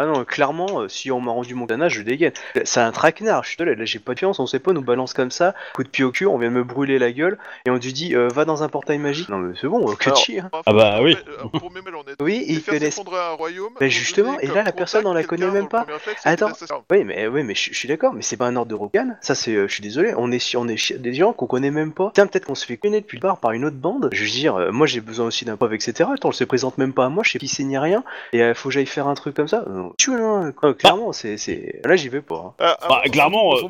Ah 0.00 0.06
non, 0.06 0.24
clairement, 0.24 0.80
euh, 0.82 0.88
si 0.88 1.10
on 1.10 1.20
m'a 1.20 1.30
rendu 1.32 1.54
mon 1.54 1.66
katana, 1.66 1.88
je 1.88 2.02
dégaine. 2.02 2.32
C'est 2.64 2.80
un 2.80 2.90
traquenard, 2.92 3.44
je 3.44 3.48
suis 3.50 3.56
désolé, 3.58 3.76
là 3.76 3.84
j'ai 3.84 3.98
pas 3.98 4.14
de 4.14 4.20
confiance, 4.20 4.38
on 4.40 4.46
sait 4.46 4.58
pas, 4.58 4.70
on 4.70 4.74
nous 4.74 4.82
balance 4.82 5.12
comme 5.14 5.30
ça, 5.30 5.54
coup 5.74 5.82
de 5.84 5.88
pied 5.88 6.04
au 6.04 6.10
cul, 6.10 6.26
on 6.26 6.38
vient 6.38 6.48
de 6.50 6.54
me 6.54 6.64
brûler 6.64 6.98
la 6.98 7.12
gueule, 7.12 7.38
et 7.66 7.70
on 7.70 7.76
lui 7.76 7.92
dit 7.92 8.14
euh, 8.14 8.28
va 8.28 8.44
dans 8.44 8.62
un 8.62 8.68
portail 8.68 8.98
magique. 8.98 9.28
Non 9.28 9.38
mais 9.38 9.54
c'est 9.60 9.68
bon, 9.68 9.89
Alors, 10.06 10.24
hein. 10.54 10.62
Ah 10.66 10.72
bah 10.72 10.98
oui. 11.02 11.16
Pour 11.58 11.70
mes 11.70 11.80
honnête. 11.80 12.16
Oui, 12.20 12.60
faire 12.60 12.74
connaissent. 12.74 12.98
un 13.00 13.30
royaume. 13.36 13.72
Mais 13.80 13.86
on 13.86 13.90
justement, 13.90 14.38
et 14.40 14.46
là, 14.46 14.62
la 14.62 14.72
personne, 14.72 15.06
on 15.06 15.12
la 15.12 15.24
connaît 15.24 15.50
même 15.50 15.68
pas. 15.68 15.84
le 15.88 15.94
réflexe, 15.94 16.22
Attends. 16.24 16.50
Oui, 16.90 17.04
mais 17.04 17.26
oui, 17.26 17.42
mais 17.42 17.54
je 17.54 17.70
je 17.72 17.78
suis 17.78 17.88
d'accord, 17.88 18.12
mais 18.12 18.22
c'est 18.22 18.36
pas 18.36 18.46
un 18.46 18.56
ordre 18.56 18.68
de 18.70 18.74
Rokan. 18.74 19.16
Ça, 19.22 19.34
c'est, 19.34 19.52
euh, 19.54 19.66
je 19.68 19.72
suis 19.74 19.82
désolé. 19.82 20.12
On 20.16 20.30
est, 20.32 20.54
on 20.56 20.68
est 20.68 20.92
des 20.98 21.14
gens 21.14 21.32
qu'on 21.32 21.46
connaît 21.46 21.70
même 21.70 21.92
pas. 21.92 22.10
Tiens, 22.14 22.26
peut-être 22.26 22.44
qu'on 22.46 22.54
se 22.54 22.66
fait 22.66 22.76
connaître 22.76 23.06
plus 23.06 23.20
tard 23.20 23.38
par 23.38 23.52
une 23.52 23.64
autre 23.64 23.76
bande. 23.76 24.10
Je 24.12 24.22
veux 24.24 24.30
dire, 24.30 24.56
euh, 24.56 24.70
moi, 24.72 24.86
j'ai 24.86 25.00
besoin 25.00 25.26
aussi 25.26 25.44
d'un 25.44 25.56
pauvre, 25.56 25.72
etc. 25.72 26.08
Attends, 26.12 26.28
on 26.28 26.32
se 26.32 26.44
présente 26.44 26.76
même 26.78 26.92
pas 26.92 27.06
à 27.06 27.08
moi. 27.08 27.22
Je 27.24 27.30
sais 27.32 27.38
qui 27.38 27.48
c'est 27.48 27.64
ni 27.64 27.78
rien. 27.78 28.04
Et 28.32 28.42
euh, 28.42 28.54
faut 28.54 28.68
que 28.68 28.74
j'aille 28.74 28.86
faire 28.86 29.06
un 29.08 29.14
truc 29.14 29.34
comme 29.34 29.48
ça. 29.48 29.64
Tu 29.98 30.10
vois, 30.10 30.38
hein, 30.38 30.52
quoi, 30.52 30.74
clairement, 30.74 31.12
c'est, 31.12 31.36
c'est. 31.38 31.80
Là, 31.84 31.96
j'y 31.96 32.08
vais 32.08 32.20
pas. 32.20 32.36
hein. 32.36 32.54
Ah, 32.58 32.76
Bah, 32.88 33.00
ah, 33.04 33.08
clairement... 33.08 33.54
euh, 33.56 33.60
Non, 33.62 33.68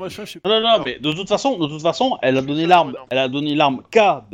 non, 0.50 0.60
non, 0.60 0.82
mais 0.84 0.98
de 0.98 1.12
toute 1.12 1.28
façon, 1.28 1.58
de 1.58 1.66
toute 1.66 1.82
façon, 1.82 2.18
elle 2.22 2.36
a 2.36 2.42
donné 2.42 2.66
l'arme, 2.66 2.94
elle 3.10 3.18
a 3.18 3.28
donné 3.28 3.54
l'arme 3.54 3.82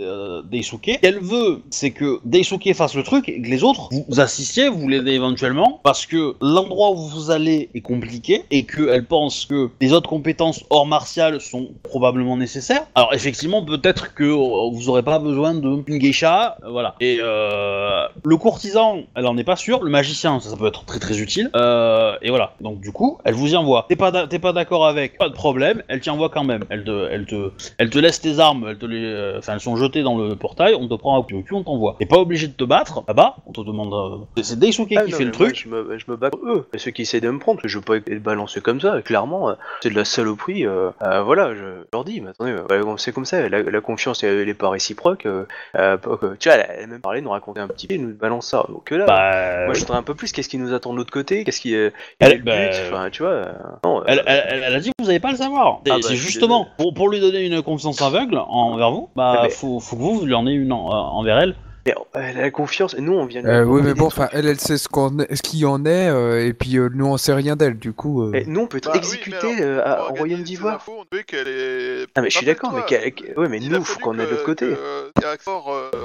euh, 0.00 0.42
Daisuke. 0.42 0.90
Ce 0.94 0.98
qu'elle 1.00 1.20
veut, 1.20 1.62
c'est 1.77 1.90
que 1.90 2.20
Daisuke 2.24 2.73
fasse 2.74 2.94
le 2.94 3.03
truc 3.03 3.28
et 3.28 3.40
que 3.43 3.48
les 3.48 3.62
autres 3.62 3.90
vous, 4.09 4.20
assistiez, 4.20 4.69
vous 4.69 4.89
l'aidez 4.89 5.12
éventuellement, 5.12 5.81
parce 5.82 6.07
que 6.07 6.35
l'endroit 6.40 6.90
où 6.93 6.97
vous 6.97 7.31
allez 7.31 7.69
est 7.74 7.82
compliqué 7.82 8.44
et 8.51 8.65
qu'elle 8.65 9.05
pense 9.05 9.44
que 9.44 9.69
les 9.81 9.93
autres 9.93 10.09
compétences 10.09 10.65
hors 10.70 10.86
martiales 10.86 11.40
sont 11.40 11.69
probablement 11.82 12.36
nécessaires. 12.36 12.86
Alors 12.94 13.12
effectivement, 13.12 13.62
peut-être 13.62 14.15
que 14.15 14.24
euh, 14.24 14.70
vous 14.73 14.89
aurez 14.89 15.03
pas 15.03 15.19
besoin 15.19 15.55
de 15.55 15.66
une 15.86 16.01
euh, 16.03 16.48
voilà. 16.70 16.94
Et 17.01 17.19
euh, 17.20 18.07
le 18.24 18.36
courtisan, 18.36 19.01
elle 19.15 19.27
en 19.27 19.36
est 19.36 19.44
pas 19.44 19.57
sûre. 19.57 19.82
Le 19.82 19.90
magicien, 19.90 20.40
ça, 20.40 20.57
peut 20.57 20.66
être 20.66 20.85
très 20.85 20.98
très 20.98 21.20
utile. 21.20 21.51
Et 21.55 22.31
voilà. 22.31 22.55
Donc 22.61 22.81
du 22.81 22.93
coup, 22.93 23.19
elle 23.24 23.35
vous 23.35 23.53
y 23.53 23.57
envoie. 23.57 23.86
T'es 23.89 23.97
pas 23.97 24.11
d'accord 24.53 24.86
avec, 24.86 25.19
pas 25.19 25.28
de 25.28 25.35
problème. 25.35 25.82
Elle 25.89 26.01
t'y 26.01 26.11
envoie 26.11 26.31
quand 26.31 26.44
même. 26.44 26.65
Elle 26.70 26.85
te, 26.85 27.09
elle 27.11 27.27
te, 27.27 27.51
elle 27.78 27.90
te 27.90 27.98
laisse 27.98 28.20
tes 28.20 28.39
armes. 28.39 28.74
Elles 28.81 29.61
sont 29.61 29.77
jetées 29.77 30.03
dans 30.03 30.16
le 30.16 30.36
portail. 30.36 30.74
On 30.74 30.89
te 30.89 30.94
prend 30.94 31.19
au 31.35 31.43
cul, 31.43 31.55
on 31.55 31.62
t'envoie. 31.66 31.97
T'es 31.98 32.06
pas 32.06 32.16
obligé 32.18 32.47
de 32.48 32.52
te 32.55 32.64
battre 32.64 33.02
là-bas. 33.06 33.36
On 33.47 33.52
te 33.52 33.60
demande. 33.60 33.93
euh, 33.93 34.43
c'est- 34.43 34.59
Daisuke 34.59 34.94
Ah, 34.97 35.05
qui 35.05 35.12
non, 35.12 35.18
fait 35.18 35.24
le 35.24 35.30
truc. 35.32 35.55
je 35.62 35.68
me, 35.68 35.98
je 35.98 36.05
me 36.09 36.16
bats 36.16 36.30
pour 36.30 36.40
eux. 36.48 36.66
Et 36.72 36.78
ceux 36.78 36.90
qui 36.93 37.02
essaient 37.02 37.20
de 37.20 37.28
me 37.30 37.38
prendre, 37.38 37.60
je 37.64 37.78
veux 37.78 37.84
pas 37.84 37.97
être 37.97 38.22
balancé 38.22 38.60
comme 38.60 38.80
ça. 38.80 39.02
Clairement, 39.02 39.51
euh, 39.51 39.55
c'est 39.82 39.90
de 39.90 39.94
la 39.94 40.05
saloperie. 40.05 40.64
euh, 40.66 40.90
euh, 41.02 41.22
voilà, 41.22 41.55
je 41.55 41.84
leur 41.93 42.05
dis. 42.05 42.20
Mais 42.22 42.30
attendez, 42.30 42.56
c'est 42.97 43.12
comme 43.12 43.24
ça, 43.26 43.48
la, 43.48 43.62
la 43.62 43.80
confiance 43.80 44.22
elle, 44.24 44.48
est 44.48 44.55
pas 44.55 44.70
réciproque. 44.70 45.22
tu 45.22 45.28
vois, 45.28 45.48
elle, 45.74 46.48
a- 46.60 46.72
elle 46.74 46.84
a 46.84 46.86
même 46.86 47.01
parlé, 47.01 47.20
nous 47.20 47.30
raconter 47.30 47.60
un 47.60 47.68
petit 47.68 47.86
peu, 47.86 47.97
nous 47.97 48.14
balance 48.14 48.47
ça. 48.47 48.64
Donc 48.68 48.90
là, 48.90 49.05
Bah, 49.06 49.64
moi 49.66 49.74
je 49.74 49.80
voudrais 49.80 49.98
un 49.98 50.02
peu 50.02 50.14
plus, 50.14 50.32
qu'est-ce 50.32 50.48
qui 50.48 50.59
nous 50.59 50.72
attend 50.72 50.93
de 50.93 50.98
l'autre 50.98 51.12
côté 51.12 51.44
Qu'est-ce 51.44 51.60
qui 51.60 51.74
est 51.74 51.93
Elle- 52.20 52.32
est 52.32 52.36
le 52.36 52.43
bah, 52.44 52.52
but 52.56 52.74
Enfin, 52.93 53.10
tu 53.10 53.22
vois, 53.22 53.43
non, 53.84 54.02
Elle, 54.06 54.22
elle- 54.26 54.44
elle- 54.48 54.62
elle 54.64 54.74
a 54.74 54.80
dit 54.80 54.88
que 54.90 54.94
vous 55.02 55.06
n'allez 55.09 55.20
pas 55.20 55.30
le 55.32 55.36
savoir. 55.36 55.78
Ah 55.80 55.80
bah, 55.90 55.97
c'est 56.01 56.14
justement 56.16 56.68
pour, 56.78 56.94
pour 56.94 57.09
lui 57.09 57.20
donner 57.20 57.44
une 57.44 57.62
confiance 57.62 58.01
aveugle 58.02 58.38
envers 58.38 58.90
vous, 58.93 59.09
bah 59.16 59.40
Mais- 59.43 59.51
faut, 59.51 59.80
faut 59.80 59.97
que 59.97 60.01
vous, 60.02 60.14
vous 60.20 60.26
lui 60.26 60.34
en 60.34 60.47
ayez 60.47 60.56
une 60.56 60.72
en- 60.72 60.86
envers 60.88 61.38
elle. 61.38 61.55
Mais, 61.86 61.92
euh, 61.92 62.20
elle 62.22 62.38
a 62.38 62.42
la 62.42 62.50
confiance, 62.50 62.94
et 62.94 63.00
nous 63.00 63.12
on 63.14 63.24
vient 63.26 63.44
Euh, 63.44 63.64
oui, 63.64 63.80
mais 63.82 63.94
bon, 63.94 64.06
enfin, 64.06 64.28
elle, 64.32 64.46
elle 64.46 64.60
sait 64.60 64.76
ce 64.76 64.88
qu'on 64.88 65.16
ce 65.18 65.42
qu'il 65.42 65.60
y 65.60 65.64
en 65.64 65.84
est, 65.86 66.08
euh, 66.08 66.44
et 66.44 66.52
puis 66.52 66.76
euh, 66.78 66.88
nous, 66.92 67.06
on 67.06 67.16
sait 67.16 67.32
rien 67.32 67.56
d'elle, 67.56 67.78
du 67.78 67.92
coup. 67.92 68.22
euh. 68.22 68.32
Et 68.34 68.44
nous 68.46 68.60
on 68.62 68.66
peut 68.66 68.78
être 68.78 68.90
Bah 68.90 68.96
exécuté 68.96 69.62
euh, 69.62 69.80
organiser 69.84 70.18
Royaume 70.18 70.42
d'Ivoire. 70.42 70.74
infos, 70.76 70.92
On 70.98 71.16
veut 71.16 71.22
qu'elle 71.22 71.48
est. 71.48 72.06
Ah 72.14 72.22
mais 72.22 72.30
je 72.30 72.36
suis 72.36 72.46
d'accord, 72.46 72.72
mais 72.72 73.14
ouais, 73.36 73.48
mais 73.48 73.58
nous 73.60 73.82
faut 73.84 74.00
qu'on 74.00 74.18
aille 74.18 74.26
de 74.26 74.30
l'autre 74.32 74.44
côté. 74.44 74.64
euh, 74.66 75.10
euh, 75.16 75.96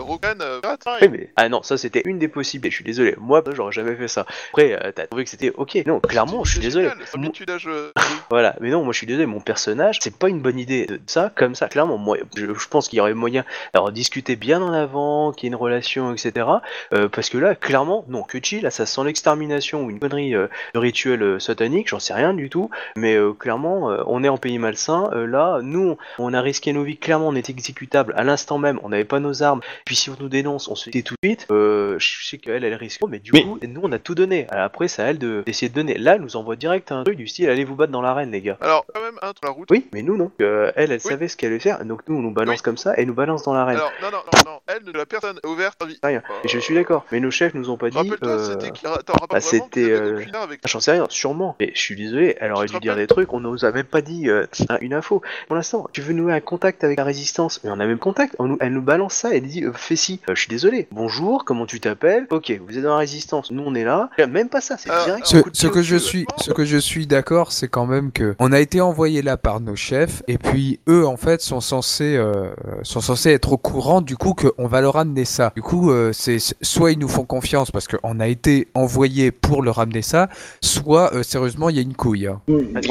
euh, 0.42 0.60
ah, 0.64 0.78
pareil. 0.84 1.00
Oui, 1.04 1.10
mais... 1.12 1.30
Ah 1.36 1.50
non, 1.50 1.64
ça 1.64 1.78
c'était 1.78 2.02
une 2.06 2.20
des 2.20 2.28
possibilités, 2.28 2.70
je 2.70 2.76
suis 2.76 2.84
désolé. 2.84 3.16
Moi, 3.20 3.44
j'aurais 3.54 3.72
jamais 3.72 3.96
fait 3.96 4.08
ça. 4.08 4.26
Après, 4.52 4.74
euh, 4.74 4.92
t'as 4.94 5.08
trouvé 5.08 5.24
que 5.24 5.30
c'était 5.30 5.52
ok. 5.56 5.78
Non, 5.86 6.00
clairement, 6.00 6.44
je 6.44 6.52
suis 6.52 6.60
désolé. 6.62 6.90
Voilà, 8.30 8.56
mais 8.62 8.70
non, 8.70 8.84
moi 8.84 8.94
je 8.94 8.98
suis 8.98 9.08
désolé, 9.08 9.26
mon 9.26 9.40
personnage, 9.42 10.00
c'est 10.02 10.16
pas 10.18 10.30
une 10.30 10.40
bonne 10.40 10.58
idée 10.60 10.86
de 10.86 11.00
ça, 11.06 11.32
comme 11.36 11.56
ça, 11.56 11.68
clairement. 11.68 11.98
Moi, 11.98 12.18
je, 12.36 12.46
je 12.54 12.68
pense 12.68 12.88
qu'il 12.88 12.98
y 12.98 13.00
aurait 13.02 13.14
moyen 13.14 13.44
d'avoir 13.74 13.92
discuté 13.92 14.36
bien 14.36 14.62
en 14.62 14.72
avant, 14.74 15.32
qu'il 15.32 15.48
y 15.48 15.48
ait 15.48 15.54
une 15.54 15.56
relation, 15.56 15.71
etc. 15.80 16.48
Euh, 16.94 17.08
parce 17.10 17.30
que 17.30 17.38
là, 17.38 17.56
clairement, 17.56 18.06
non, 18.08 18.24
Kuchi, 18.24 18.62
là, 18.62 18.72
ça 18.72 18.86
sent 18.86 19.02
l'extermination 19.06 19.84
ou 19.86 19.90
une 19.90 20.00
connerie 20.00 20.36
euh, 20.36 20.48
de 20.74 20.80
rituel 20.80 21.22
euh, 21.24 21.40
satanique, 21.40 21.88
j'en 21.90 22.00
sais 22.00 22.14
rien 22.14 22.34
du 22.34 22.50
tout. 22.50 22.70
Mais 22.96 23.16
euh, 23.16 23.34
clairement, 23.34 23.92
euh, 23.92 24.04
on 24.08 24.24
est 24.24 24.30
en 24.30 24.38
pays 24.38 24.58
malsain. 24.60 25.10
euh, 25.14 25.26
là, 25.26 25.60
nous, 25.62 25.98
on 26.20 26.34
a 26.34 26.42
risqué 26.42 26.74
nos 26.74 26.84
vies, 26.84 26.98
clairement, 26.98 27.28
on 27.28 27.36
est 27.36 27.50
exécutable 27.50 28.14
à 28.18 28.24
l'instant 28.24 28.58
même, 28.58 28.80
on 28.84 28.90
n'avait 28.90 29.06
pas 29.06 29.20
nos 29.20 29.44
armes. 29.44 29.62
Puis 29.86 29.96
si 29.96 30.10
on 30.10 30.16
nous 30.20 30.30
dénonce, 30.30 30.68
on 30.68 30.76
se 30.76 30.90
fait 30.90 31.02
tout 31.02 31.16
de 31.22 31.28
suite. 31.30 31.48
Euh, 31.52 31.98
je 32.00 32.26
sais 32.26 32.38
qu'elle, 32.38 32.64
elle 32.64 32.74
risque, 32.76 33.02
mais 33.08 33.20
du 33.20 33.32
Mais- 33.34 33.44
coup, 33.44 33.60
nous, 33.62 33.82
on 33.84 33.92
a 33.92 34.00
tout 34.00 34.16
donné. 34.16 34.48
Alors 34.50 34.66
après, 34.66 34.88
c'est 34.88 35.02
à 35.02 35.06
elle 35.06 35.18
de- 35.20 35.44
d'essayer 35.46 35.70
de 35.70 35.76
donner. 35.76 35.98
Là, 35.98 36.16
elle 36.16 36.22
nous 36.22 36.36
envoie 36.36 36.56
direct 36.56 36.92
un 36.92 37.04
truc 37.04 37.18
du 37.18 37.28
style, 37.28 37.50
allez 37.50 37.64
vous 37.66 37.76
battre 37.76 37.92
dans 37.92 38.02
l'arène, 38.02 38.32
les 38.32 38.42
gars. 38.42 38.58
Alors, 38.62 38.86
quand 38.94 39.02
même, 39.02 39.16
un 39.22 39.28
sur 39.28 39.46
la 39.46 39.52
route. 39.52 39.68
Oui, 39.72 39.88
mais 39.94 40.02
nous 40.02 40.18
non. 40.18 40.32
Euh, 40.42 40.72
elle, 40.76 40.92
elle 40.92 41.00
Oui. 41.04 41.10
savait 41.12 41.28
ce 41.28 41.38
qu'elle 41.38 41.52
allait 41.52 41.60
faire, 41.60 41.84
donc 41.86 42.02
nous 42.08 42.18
on 42.18 42.22
nous 42.22 42.32
balance 42.32 42.58
Oui. 42.58 42.62
comme 42.64 42.78
ça 42.78 42.94
et 42.98 43.06
nous 43.06 43.14
balance 43.14 43.44
dans 43.44 43.54
l'arène. 43.54 43.78
Alors, 43.78 43.92
non, 44.02 44.10
non, 44.12 44.18
non, 44.34 44.52
non, 44.54 44.60
elle, 44.68 44.82
la 44.94 45.06
personne 45.06 45.40
vie. 45.88 45.98
Rien. 46.04 46.20
Euh, 46.30 46.34
Et 46.44 46.48
je 46.48 46.60
suis 46.60 46.74
d'accord. 46.76 47.06
Mais 47.12 47.20
nos 47.20 47.32
chefs 47.32 47.54
nous 47.54 47.70
ont 47.70 47.78
pas 47.78 47.90
dit. 47.90 47.98
Rappelle-toi, 47.98 48.30
euh, 48.30 48.52
c'était 48.52 48.72
qui 48.72 48.84
bah, 48.84 49.42
c'était, 49.42 49.90
euh, 49.92 50.18
avec. 50.42 50.60
ah, 50.64 50.68
J'en 50.68 50.80
sais 50.80 50.92
rien, 50.92 51.06
sûrement. 51.10 51.56
Mais 51.60 51.72
je 51.74 51.80
suis 51.80 51.96
désolé, 51.96 52.36
elle 52.40 52.52
aurait 52.52 52.68
dû 52.68 52.80
dire 52.80 52.96
des 52.96 53.08
trucs, 53.08 53.34
on 53.34 53.40
nous 53.40 53.66
a 53.66 53.72
même 53.72 53.86
pas 53.86 54.02
dit 54.02 54.30
euh, 54.30 54.46
une 54.82 54.94
info. 54.94 55.22
Pour 55.48 55.56
l'instant, 55.56 55.88
tu 55.94 56.02
veux 56.02 56.14
nouer 56.14 56.34
un 56.34 56.40
contact 56.40 56.84
avec 56.84 56.98
la 56.98 57.04
résistance, 57.04 57.62
mais 57.64 57.70
on 57.72 57.80
a 57.80 57.86
même 57.86 58.00
contact, 58.00 58.36
on 58.40 58.48
nous- 58.48 58.58
elle 58.60 58.74
nous 58.74 58.82
balance 58.82 59.14
ça, 59.14 59.30
elle 59.34 59.44
dit 59.48 59.64
euh, 59.64 59.72
fais 59.74 59.96
ci. 59.96 60.20
Euh, 60.30 60.36
je 60.36 60.42
suis 60.42 60.50
désolé. 60.50 60.88
Bonjour, 60.92 61.46
comment 61.46 61.66
tu 61.66 61.80
t'appelles? 61.80 62.28
Ok, 62.30 62.52
vous 62.68 62.78
êtes 62.78 62.84
dans 62.84 62.92
la 62.92 62.98
résistance, 62.98 63.52
nous 63.52 63.64
on 63.66 63.76
est 63.76 63.84
là. 63.84 64.10
Même 64.30 64.50
pas 64.50 64.62
ça, 64.62 64.78
c'est 64.78 64.90
Euh, 64.92 65.06
direct. 65.06 65.26
Ce, 65.54 65.68
que 65.68 65.82
je 65.82 65.96
suis, 65.98 66.26
ce 66.38 66.52
que 66.52 66.66
je 66.66 66.78
suis 66.78 67.08
d'accord, 67.08 67.52
c'est 67.52 67.68
quand 67.68 67.86
même 67.86 68.12
que 68.12 68.36
on 68.40 68.52
a 68.52 68.60
été 68.60 68.82
envoyé 68.82 69.22
là 69.22 69.38
par 69.38 69.60
nos 69.60 69.76
chefs, 69.76 70.24
et 70.28 70.38
puis 70.38 70.80
eux, 70.88 71.06
en 71.06 71.18
fait, 71.18 71.42
sont 71.42 71.62
censés, 71.62 72.16
euh, 72.18 72.50
sont 72.84 73.02
censés 73.02 73.32
être 73.32 73.54
au 73.54 73.58
courant 73.58 74.02
du 74.02 74.16
coup 74.18 74.34
qu'on 74.34 74.68
va 74.68 74.82
leur 74.82 74.96
amener 74.98 75.26
ça. 75.26 75.51
Du 75.56 75.62
coup, 75.62 75.92
euh, 75.92 76.12
c'est 76.14 76.38
soit 76.62 76.92
ils 76.92 77.00
nous 77.00 77.08
font 77.08 77.26
confiance 77.26 77.72
parce 77.72 77.88
qu'on 77.88 78.20
a 78.20 78.28
été 78.28 78.68
envoyé 78.74 79.32
pour 79.32 79.64
leur 79.64 79.80
amener 79.80 80.02
ça, 80.02 80.30
soit 80.62 81.14
euh, 81.14 81.24
sérieusement 81.24 81.70
il 81.70 81.76
y 81.76 81.80
a 81.80 81.82
une 81.82 81.96
couille. 81.96 82.28
hein. 82.28 82.42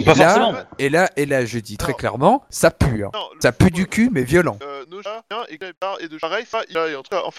Pas 0.05 0.15
là. 0.15 0.67
Et 0.79 0.89
là, 0.89 1.09
et 1.17 1.27
là, 1.27 1.45
je 1.45 1.59
dis 1.59 1.77
très 1.77 1.93
Non. 1.93 1.97
clairement, 1.99 2.45
ça 2.51 2.71
pue. 2.71 3.05
hein. 3.05 3.11
Non, 3.15 3.21
Ça 3.41 3.53
pue 3.53 3.71
du 3.71 3.87
cul, 3.87 4.11
mais 4.13 4.23
violent. 4.23 4.59
Euh, 4.63 4.85
nos 4.91 4.99
hein, 5.01 5.45
et 5.49 5.55
et. 5.55 5.59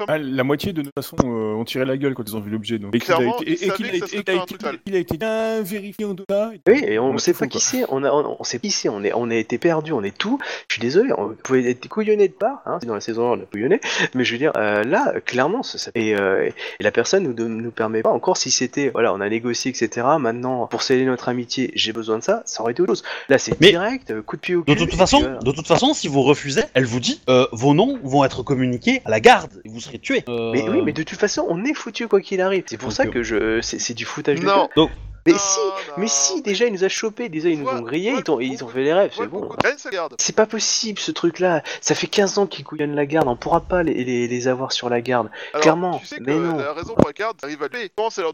Ah, 0.07 0.17
la 0.17 0.43
moitié 0.43 0.73
de 0.73 0.81
toute 0.81 0.91
façon 0.95 1.15
euh, 1.23 1.55
ont 1.55 1.65
tiré 1.65 1.85
la 1.85 1.97
gueule 1.97 2.13
quand 2.13 2.23
ils 2.27 2.35
ont 2.35 2.39
vu 2.39 2.49
l'objet. 2.51 2.79
Donc, 2.79 2.95
et 2.95 2.99
qu'il 2.99 3.11
a 3.13 3.17
Clairement, 3.17 3.39
été, 3.39 3.51
et- 3.51 3.65
et 3.65 3.71
a 3.71 3.73
et 3.73 4.97
a 4.99 5.17
bien 5.17 5.61
vérifié 5.61 6.05
en 6.05 6.13
delà. 6.13 6.51
Oui, 6.67 6.83
et 6.85 6.99
on 6.99 7.13
ne 7.13 7.17
sait 7.17 7.33
pas 7.33 7.47
qui 7.47 7.59
c'est, 7.59 7.83
on 7.89 8.03
a, 8.03 8.11
on, 8.11 8.37
on 8.39 8.43
sait 8.43 8.57
pas 8.59 8.61
qui 8.63 8.71
c'est, 8.71 8.89
on, 8.89 9.03
est, 9.03 9.13
on 9.13 9.29
a 9.29 9.35
été 9.35 9.57
perdu, 9.57 9.91
on 9.93 10.03
est 10.03 10.17
tout. 10.17 10.39
Je 10.67 10.73
suis 10.75 10.81
désolé, 10.81 11.11
on 11.17 11.29
pouvait 11.43 11.69
être 11.69 11.87
couillonné 11.87 12.27
de 12.27 12.33
part, 12.33 12.61
hein, 12.65 12.79
dans 12.85 12.93
la 12.95 13.01
saison 13.01 13.33
1 13.33 13.37
on 13.37 13.41
a 13.43 13.45
couillonné, 13.45 13.79
mais 14.15 14.23
je 14.23 14.31
veux 14.33 14.37
dire, 14.39 14.51
euh, 14.55 14.83
là, 15.05 15.19
clairement, 15.21 15.63
ça, 15.63 15.77
ça- 15.77 15.91
et, 15.95 16.15
euh, 16.15 16.49
et 16.79 16.83
la 16.83 16.91
personne 16.91 17.23
nous, 17.23 17.33
de- 17.33 17.45
nous 17.47 17.71
permet 17.71 18.01
pas, 18.01 18.09
encore 18.09 18.37
si 18.37 18.51
c'était, 18.51 18.89
voilà, 18.89 19.13
on 19.13 19.21
a 19.21 19.29
négocié, 19.29 19.71
etc., 19.71 20.05
maintenant, 20.19 20.67
pour 20.67 20.81
sceller 20.83 21.05
notre 21.05 21.29
amitié, 21.29 21.71
j'ai 21.75 21.93
besoin 21.93 22.17
de 22.19 22.23
ça, 22.23 22.43
ça 22.45 22.61
aurait 22.61 22.71
été 22.73 22.81
autre 22.81 22.91
chose. 22.91 23.03
Là, 23.29 23.37
c'est 23.37 23.59
Mais- 23.61 23.69
direct, 23.71 24.11
euh, 24.11 24.21
coup 24.21 24.35
de 24.35 24.41
pied 24.41 24.55
au 24.55 24.61
De 24.63 24.73
cul. 24.73 24.79
toute 24.79 24.93
et 24.93 24.97
façon, 24.97 25.21
de 25.43 25.51
toute 25.51 25.67
façon, 25.67 25.93
si 25.93 26.07
vous 26.07 26.21
refusez, 26.21 26.61
elle 26.73 26.85
vous 26.85 26.99
dit 26.99 27.21
euh, 27.29 27.47
vos 27.51 27.73
noms 27.73 27.99
vont 28.03 28.23
être 28.23 28.43
communiqués 28.43 29.01
à 29.05 29.09
la 29.09 29.19
garde 29.19 29.51
et 29.65 29.69
vous 29.69 29.79
serez 29.79 29.99
tués. 29.99 30.23
Euh, 30.29 30.51
Mais 30.51 30.67
oui, 30.69 30.81
mais 30.83 30.93
de 30.93 31.03
toute 31.03 31.17
façon, 31.19 31.45
on 31.49 31.63
est 31.65 31.73
foutu 31.73 32.07
quoi 32.07 32.21
qu'il 32.21 32.41
arrive. 32.41 32.63
C'est 32.67 32.77
pour 32.77 32.91
ça 32.91 33.03
euh, 33.03 33.07
que 33.11 33.23
je, 33.23 33.61
c'est 33.61 33.79
c'est 33.79 33.93
du 33.93 34.05
foutage 34.05 34.39
de 34.39 34.45
Non. 34.45 34.55
gueule. 34.57 34.67
Donc- 34.75 34.91
mais 35.25 35.33
Non, 35.33 35.37
si, 35.39 35.59
non. 35.59 35.93
mais 35.97 36.07
si, 36.07 36.41
déjà 36.41 36.65
il 36.65 36.73
nous 36.73 36.83
a 36.83 36.89
chopé, 36.89 37.29
déjà 37.29 37.49
ils 37.49 37.59
nous 37.59 37.67
ont 37.69 37.81
grillé, 37.81 38.13
ils 38.17 38.23
t'ont, 38.23 38.39
ont 38.39 38.67
fait 38.67 38.83
les 38.83 38.93
rêves, 38.93 39.11
Ouais, 39.17 39.25
c'est 39.25 39.27
bon. 39.27 39.49
C'est 40.19 40.35
pas 40.35 40.45
possible 40.45 40.99
ce 40.99 41.11
truc-là. 41.11 41.63
Ça 41.81 41.95
fait 41.95 42.07
15 42.07 42.37
ans 42.37 42.47
qu'ils 42.47 42.65
couillonnent 42.65 42.95
la 42.95 43.05
garde. 43.05 43.27
On 43.27 43.35
pourra 43.35 43.61
pas 43.61 43.83
les, 43.83 44.03
les, 44.03 44.27
les 44.27 44.47
avoir 44.47 44.71
sur 44.71 44.89
la 44.89 45.01
garde. 45.01 45.29
Alors, 45.53 45.61
Clairement, 45.61 45.99
Tu 45.99 46.05
sais 46.07 46.17
que 46.17 46.23
mais 46.23 46.35
non. 46.35 46.57
la 46.57 46.73
raison 46.73 46.93
pour 46.95 47.07
à 47.09 47.13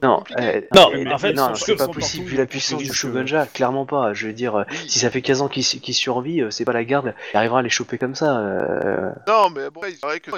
Non, 0.01 0.23
euh, 0.39 0.61
Non, 0.75 0.89
mais- 0.93 1.13
en 1.13 1.17
fait, 1.17 1.33
non, 1.33 1.53
c'est 1.55 1.75
pas 1.75 1.87
possible 1.87 2.25
vu 2.27 2.37
la 2.37 2.45
puissance 2.45 2.81
du 2.81 2.93
Shogunja. 2.93 3.45
Clairement 3.47 3.85
pas. 3.85 4.13
Je 4.13 4.27
veux 4.27 4.33
dire, 4.33 4.65
si 4.87 4.99
ça 4.99 5.09
fait 5.09 5.21
15 5.21 5.41
ans 5.41 5.47
qu'ils 5.47 5.65
qu'ils 5.65 5.93
survivent, 5.93 6.45
euh, 6.45 6.51
c'est 6.51 6.65
pas 6.65 6.73
la 6.73 6.83
garde 6.83 7.13
qui 7.31 7.37
arrivera 7.37 7.59
à 7.59 7.61
les 7.61 7.69
choper 7.69 7.97
comme 7.97 8.15
ça. 8.15 8.37
euh. 8.37 9.09
Non, 9.27 9.49
mais 9.49 9.69
bon, 9.69 9.81
il 9.87 9.97
paraît 9.97 10.19
que. 10.19 10.31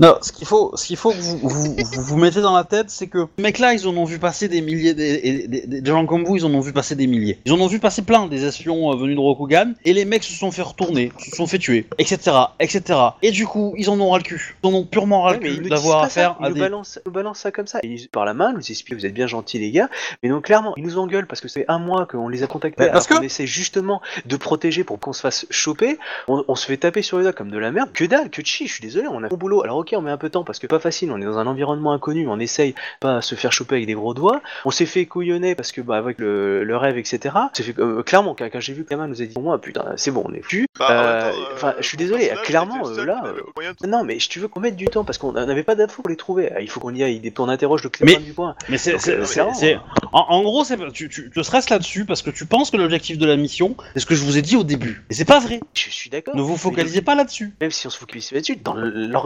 Non, 0.00 0.18
ce 0.20 0.32
qu'il 0.32 0.46
faut, 0.46 0.72
ce 0.76 0.86
qu'il 0.86 0.96
faut 0.96 1.10
que 1.10 1.16
vous 1.16 1.38
vous, 1.38 1.76
vous 1.76 2.02
vous 2.02 2.16
mettez 2.16 2.40
dans 2.40 2.54
la 2.54 2.64
tête, 2.64 2.90
c'est 2.90 3.06
que 3.06 3.26
ces 3.36 3.42
mecs-là, 3.42 3.72
ils 3.74 3.86
en 3.88 3.96
ont 3.96 4.04
vu 4.04 4.18
passer 4.18 4.48
des 4.48 4.60
milliers, 4.60 4.94
des, 4.94 5.05
des, 5.48 5.48
des- 5.66 5.80
des 5.80 5.90
gens 5.90 6.06
comme 6.06 6.24
vous, 6.24 6.36
ils 6.36 6.44
en 6.44 6.52
ont 6.54 6.60
vu 6.60 6.72
passer 6.72 6.94
des 6.96 7.06
milliers. 7.06 7.38
Ils 7.44 7.52
en 7.52 7.60
ont 7.60 7.66
vu 7.66 7.78
passer 7.78 8.02
plein 8.02 8.26
des 8.26 8.44
espions 8.44 8.92
euh, 8.92 8.96
venus 8.96 9.16
de 9.16 9.20
Rokugan, 9.20 9.72
et 9.84 9.92
les 9.92 10.04
mecs 10.04 10.24
se 10.24 10.32
sont 10.32 10.50
fait 10.50 10.62
retourner, 10.62 11.12
se 11.18 11.36
sont 11.36 11.46
fait 11.46 11.58
tuer, 11.58 11.86
etc., 11.98 12.36
etc. 12.60 12.98
Et 13.22 13.30
du 13.30 13.46
coup, 13.46 13.74
ils 13.76 13.88
en 13.90 14.00
ont 14.00 14.10
ras 14.10 14.18
le 14.18 14.24
cul. 14.24 14.56
Ils 14.62 14.66
en 14.68 14.72
ont 14.74 14.84
purement 14.84 15.22
ras 15.22 15.36
le 15.36 15.46
ils 15.46 15.62
cul 15.62 15.68
d'avoir 15.68 16.02
affaire 16.02 16.36
Ils 16.40 16.46
à 16.46 16.48
nous 16.48 16.54
des. 16.54 16.60
ils 16.60 17.22
nous 17.22 17.34
ça 17.34 17.50
comme 17.50 17.66
ça. 17.66 17.80
Ils 17.82 17.90
nous 17.92 17.98
par 18.10 18.24
la 18.24 18.34
main, 18.34 18.50
ils 18.52 18.56
nous 18.56 18.70
expliquent, 18.70 18.98
vous 18.98 19.06
êtes 19.06 19.14
bien 19.14 19.26
gentils 19.26 19.58
les 19.58 19.70
gars. 19.70 19.88
Mais 20.22 20.28
donc 20.28 20.44
clairement, 20.44 20.74
ils 20.76 20.84
nous 20.84 20.98
engueulent 20.98 21.26
parce 21.26 21.40
que 21.40 21.48
c'est 21.48 21.64
un 21.68 21.78
mois 21.78 22.06
qu'on 22.06 22.28
les 22.28 22.42
a 22.42 22.46
contactés. 22.46 22.84
Mais 22.84 22.90
parce 22.90 23.06
qu'on 23.06 23.18
que- 23.20 23.24
essaie 23.24 23.46
justement 23.46 24.00
de 24.24 24.36
protéger 24.36 24.84
pour 24.84 24.98
qu'on 24.98 25.12
se 25.12 25.20
fasse 25.20 25.46
choper. 25.50 25.98
On, 26.28 26.44
on 26.48 26.54
se 26.54 26.66
fait 26.66 26.76
taper 26.76 27.02
sur 27.02 27.18
les 27.18 27.24
doigts 27.24 27.32
comme 27.32 27.50
de 27.50 27.58
la 27.58 27.72
merde. 27.72 27.90
Que 27.92 28.04
dalle, 28.04 28.30
que 28.30 28.42
chi. 28.44 28.66
Je 28.66 28.72
suis 28.74 28.82
désolé, 28.82 29.06
on 29.08 29.22
a 29.22 29.28
bon 29.28 29.36
boulot. 29.36 29.62
Alors 29.62 29.78
ok, 29.78 29.94
on 29.96 30.00
met 30.02 30.10
un 30.10 30.16
peu 30.16 30.28
de 30.28 30.32
temps 30.32 30.44
parce 30.44 30.58
que 30.58 30.66
pas 30.66 30.80
facile. 30.80 31.10
On 31.12 31.20
est 31.20 31.24
dans 31.24 31.38
un 31.38 31.46
environnement 31.46 31.92
inconnu. 31.92 32.26
On 32.28 32.38
essaye 32.38 32.74
pas 33.00 33.16
à 33.18 33.22
se 33.22 33.34
faire 33.34 33.52
choper 33.52 33.76
avec 33.76 33.86
des 33.86 33.94
gros 33.94 34.14
doigts. 34.14 34.40
On 34.64 34.70
s'est 34.70 34.86
fait 34.86 34.95
couillonner 35.04 35.54
parce 35.54 35.72
que 35.72 35.82
bah 35.82 35.96
avec 35.98 36.18
le, 36.18 36.64
le 36.64 36.76
rêve, 36.78 36.96
etc. 36.96 37.34
C'est 37.52 37.62
fait 37.62 37.78
euh, 37.78 38.02
clairement 38.02 38.34
quand, 38.34 38.48
quand 38.50 38.60
j'ai 38.60 38.72
vu 38.72 38.84
que 38.84 38.88
Kama 38.88 39.06
nous 39.06 39.20
a 39.20 39.26
dit 39.26 39.34
pour 39.34 39.42
moi 39.42 39.60
putain 39.60 39.84
c'est 39.96 40.10
bon 40.10 40.22
on 40.26 40.32
est 40.32 40.40
plus. 40.40 40.66
Bah, 40.78 40.86
Euh, 40.90 41.32
Enfin 41.52 41.74
je 41.78 41.86
suis 41.86 41.98
désolé. 41.98 42.30
Clairement 42.44 42.86
euh, 42.88 43.04
là. 43.04 43.22
euh, 43.26 43.72
de- 43.82 43.86
non, 43.86 44.04
mais 44.04 44.16
tu 44.16 44.38
veux 44.40 44.48
qu'on 44.48 44.60
mette 44.60 44.76
du 44.76 44.86
temps 44.86 45.04
parce 45.04 45.18
qu'on 45.18 45.32
n'avait 45.32 45.62
pas 45.64 45.74
d'infos 45.74 46.00
pour 46.02 46.08
les 46.08 46.16
trouver. 46.16 46.52
Il 46.60 46.70
faut 46.70 46.80
qu'on 46.80 46.94
y 46.94 47.02
aille. 47.02 47.20
On 47.38 47.48
interroge 47.50 47.82
le 47.82 47.90
Mais- 48.00 48.16
du 48.16 48.32
coin. 48.32 48.54
Mais 48.70 48.78
c'est, 48.78 48.94
euh, 49.10 49.24
c'est- 49.26 49.76
en, 50.12 50.20
en 50.28 50.42
gros, 50.42 50.64
c'est, 50.64 50.78
tu, 50.92 51.08
tu 51.10 51.28
te 51.30 51.40
stresses 51.42 51.68
là-dessus 51.68 52.04
parce 52.06 52.22
que 52.22 52.30
tu 52.30 52.46
penses 52.46 52.70
que 52.70 52.76
l'objectif 52.78 53.18
de 53.18 53.26
la 53.26 53.36
mission, 53.36 53.76
c'est 53.94 54.00
ce 54.00 54.06
que 54.06 54.14
je 54.14 54.22
vous 54.24 54.38
ai 54.38 54.42
dit 54.42 54.56
au 54.56 54.62
début. 54.64 55.04
Et 55.10 55.14
c'est 55.14 55.24
pas 55.26 55.40
vrai. 55.40 55.60
Je 55.74 55.90
suis 55.90 56.08
d'accord. 56.08 56.34
Ne 56.36 56.40
vous 56.42 56.56
focalisez 56.56 57.02
pas 57.02 57.14
là-dessus. 57.14 57.52
Même 57.60 57.70
si 57.72 57.86
on 57.86 57.90
se 57.90 57.98
focalise 57.98 58.30
là-dessus, 58.32 58.56
dans 58.56 58.74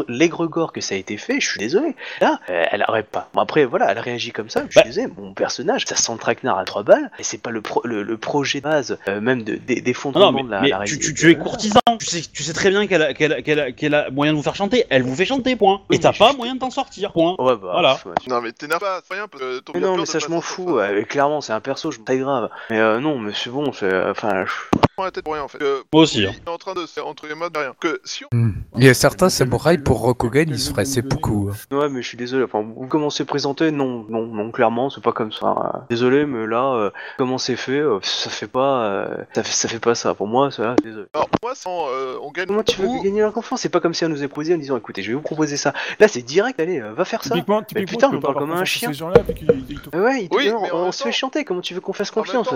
l'égrégore 0.09 0.73
que 0.73 0.81
ça 0.81 0.95
a 0.95 0.99
été 0.99 1.17
fait, 1.17 1.41
je 1.41 1.49
suis 1.51 1.59
désolé. 1.59 1.95
Là, 2.21 2.41
elle 2.49 2.85
aurait 2.89 3.03
pas. 3.03 3.29
Bon, 3.35 3.41
après, 3.41 3.65
voilà, 3.65 3.91
elle 3.91 3.99
réagit 3.99 4.33
comme 4.33 4.49
ça. 4.51 4.63
Je 4.67 4.71
suis 4.73 4.81
Bah. 4.81 4.83
désolé. 4.87 5.09
Mon 5.19 5.35
personnage, 5.61 5.87
ça 5.87 5.97
sent 5.97 6.13
le 6.13 6.19
traquenard 6.19 6.59
à 6.59 6.65
trois 6.65 6.83
balles. 6.83 7.11
Et 7.19 7.23
c'est 7.23 7.39
pas 7.39 7.51
le, 7.51 7.61
pro- 7.61 7.83
le, 7.85 8.03
le 8.03 8.17
projet 8.17 8.61
de 8.61 8.65
base, 8.65 8.99
euh, 9.09 9.21
même 9.21 9.43
de, 9.43 9.55
des, 9.57 9.81
des 9.81 9.93
fonds 9.95 10.13
Non, 10.13 10.33
mais, 10.33 10.43
de 10.43 10.51
la, 10.51 10.61
mais 10.61 10.69
la 10.69 10.77
tu, 10.79 10.81
résine- 10.95 10.99
tu- 11.01 11.15
tu 11.15 11.31
es 11.31 11.37
courtisan. 11.37 11.81
Tu 11.99 12.07
sais, 12.07 12.23
tu 12.33 12.43
sais 12.43 12.53
très 12.53 12.71
bien 12.71 12.87
qu'elle 12.87 13.95
a, 13.95 14.11
moyen 14.11 14.33
de 14.33 14.37
vous 14.37 14.43
faire 14.43 14.55
chanter. 14.57 14.85
Elle 14.91 15.03
vous 15.03 15.15
fait 15.15 15.25
chanter, 15.25 15.57
point. 15.57 15.83
Oui, 15.91 15.97
Et 15.97 16.01
t'as 16.01 16.13
pas 16.13 16.33
je- 16.33 16.37
moyen 16.37 16.55
de 16.55 16.61
t'en 16.61 16.71
sortir, 16.71 17.13
point. 17.13 17.35
Ouais, 17.39 17.57
bah, 17.57 17.59
Voilà. 17.73 17.99
Non, 18.29 18.41
mais 18.41 18.53
t'énerve 18.53 18.81
pas, 18.81 19.01
c'est 19.07 19.15
rien, 19.15 19.29
parce 19.29 19.43
que 19.43 19.59
ton 19.61 19.73
Mais 19.75 19.81
non, 19.81 19.97
mais 19.97 20.07
ça, 20.07 20.19
je 20.19 20.29
m'en 20.29 20.41
fous. 20.41 20.71
ouais, 20.73 21.05
clairement, 21.09 21.41
c'est 21.41 21.53
un 21.53 21.61
perso, 21.61 21.91
je 21.91 21.99
me 22.01 22.05
très 22.05 22.19
grave. 22.19 22.49
Mais 22.71 22.79
euh, 22.79 23.01
non, 23.01 23.19
mais 23.19 23.33
c'est 23.35 23.51
bon, 23.51 23.73
c'est. 23.73 23.85
euh, 23.93 24.11
Enfin, 24.11 24.45
je- 24.47 24.79
la 25.03 25.11
tête 25.11 25.25
pour 25.25 25.33
rien 25.33 25.45
en 25.45 25.49
fait. 25.49 25.57
Que, 25.57 25.83
Moi 25.95 26.03
aussi. 26.03 26.27
hein. 26.27 26.33
il 26.35 26.43
est 26.47 26.51
en 26.53 26.59
train 26.59 26.75
de 26.75 26.85
se 26.85 27.01
entre 27.01 27.27
les 27.27 27.35
mains 27.35 27.49
de 27.49 27.59
rien. 27.59 27.73
Que 27.81 28.03
si 28.05 28.23
on. 28.25 28.37
Hmm. 28.37 28.53
Il 28.77 28.85
y 28.85 28.89
a 28.91 28.93
certains 28.93 29.31
samouraïs 29.31 29.81
pour 29.83 30.01
Rokugan, 30.01 30.45
ils 30.47 30.59
se 30.59 30.71
feraient 30.75 30.85
beaucoup. 31.03 31.51
hein. 31.51 31.75
Ouais, 31.75 31.89
mais 31.89 32.03
je 32.03 32.09
suis 32.09 32.19
désolé. 32.19 32.45
Enfin, 32.45 32.61
vous 32.63 32.87
commencez 32.87 33.23
à 33.23 33.27
présenter, 33.27 33.71
non, 33.71 34.05
non, 34.11 34.27
non, 34.27 34.51
clairement, 34.51 34.91
c'est 34.91 35.03
pas 35.03 35.13
comme 35.13 35.33
ça. 35.33 35.50
Euh, 35.59 35.79
Désolé, 35.91 36.27
mais 36.27 36.47
là, 36.47 36.75
euh, 36.75 36.91
comment 37.19 37.39
c'est 37.39 37.57
fait, 37.57 37.81
euh, 37.81 37.99
ça 38.03 38.31
fait 38.31 38.47
pas, 38.47 38.83
euh, 38.85 39.17
ça 39.35 39.43
fait, 39.43 39.53
ça 39.53 39.69
fait 39.69 39.79
pas 39.79 39.95
ça. 39.95 40.15
Pour 40.15 40.27
moi, 40.27 40.51
ça, 40.51 40.77
désolé. 40.83 41.07
Alors, 41.15 41.29
moi, 41.43 41.55
sans. 41.55 41.87
euh, 41.89 42.17
on 42.23 42.31
gagne. 42.31 42.47
Comment 42.47 42.63
tu 42.63 42.81
veux 42.81 42.89
gagner 43.03 43.21
la 43.23 43.31
confiance 43.31 43.61
C'est 43.61 43.69
pas 43.69 43.81
comme 43.81 43.95
si 43.95 44.05
on 44.05 44.09
nous 44.09 44.23
a 44.23 44.29
posé 44.29 44.55
en 44.55 44.59
disant, 44.59 44.77
écoutez, 44.77 45.03
je 45.03 45.09
vais 45.09 45.15
vous 45.15 45.21
proposer 45.23 45.57
ça. 45.57 45.73
Là, 45.99 46.09
c'est 46.09 46.23
direct, 46.23 46.59
allez, 46.61 46.81
euh, 46.81 46.93
va 46.93 47.05
faire 47.05 47.23
ça. 47.25 47.35
Typiquement, 47.35 47.63
typiquement, 47.63 47.87
putain, 48.09 48.11
on 48.17 48.21
parle 48.21 48.37
comme 48.37 48.53
un 48.53 48.65
chien. 48.65 48.89
Ces 48.93 48.99
gens-là, 48.99 49.21
puis 49.25 49.35
qu'ils- 49.35 49.65
ils 49.69 49.81
te- 49.81 49.97
ouais, 49.97 50.29
mais 50.31 50.53
Mais 50.61 50.73
on 50.73 50.93
se 50.93 51.03
fait 51.03 51.13
chanter. 51.13 51.45
Comment 51.45 51.61
tu 51.61 51.75
veux 51.75 51.81
qu'on 51.81 51.93
fasse 51.93 52.11
confiance? 52.11 52.49